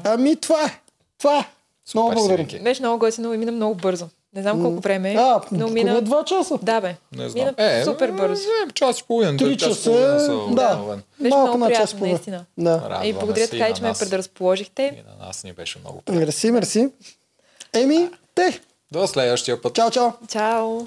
Ами 0.05 0.37
това 0.37 0.65
е. 0.65 0.81
Това 1.19 1.39
е. 1.39 1.45
Много 1.95 2.11
благодарим. 2.11 2.47
Беше 2.65 2.83
много 2.83 2.99
готино 2.99 3.35
и 3.35 3.39
мина 3.39 3.53
много 3.53 3.75
бързо. 3.75 4.09
Не 4.35 4.43
знам 4.43 4.63
колко 4.63 4.81
време, 4.81 5.15
А, 5.19 5.41
но 5.53 5.67
поне 5.67 5.73
мина... 5.85 6.01
два 6.01 6.25
часа. 6.25 6.59
Да, 6.63 6.81
бе. 6.81 6.97
Не 7.17 7.29
знам. 7.29 7.55
Мина 7.59 7.85
супер 7.85 8.11
бързо. 8.11 8.43
Е, 8.43 8.73
час 8.73 9.01
и 9.01 9.05
половина. 9.05 9.37
Три 9.39 9.57
час 9.57 9.69
часа, 9.69 9.91
да. 10.51 10.97
Беше 11.21 11.31
Малко 11.37 11.47
много 11.47 11.59
на 11.59 11.71
час 11.71 11.77
приятно, 11.77 11.99
половина. 11.99 12.15
наистина. 12.15 12.45
Да. 12.59 12.75
Радваме 12.75 13.07
И 13.07 13.13
благодаря 13.13 13.49
така, 13.49 13.75
че 13.75 13.83
ме 13.83 13.93
предразположихте. 13.99 14.83
И 14.83 15.21
на 15.21 15.27
нас 15.27 15.45
ни 15.45 15.53
беше 15.53 15.79
много 15.79 16.01
приятно. 16.01 16.21
Мерси, 16.21 16.51
мерси. 16.51 16.89
Еми, 17.73 18.11
те. 18.35 18.61
До 18.93 19.07
следващия 19.07 19.63
път. 19.63 19.75
Чао, 19.75 19.91
чао. 19.91 20.11
Чао! 20.29 20.87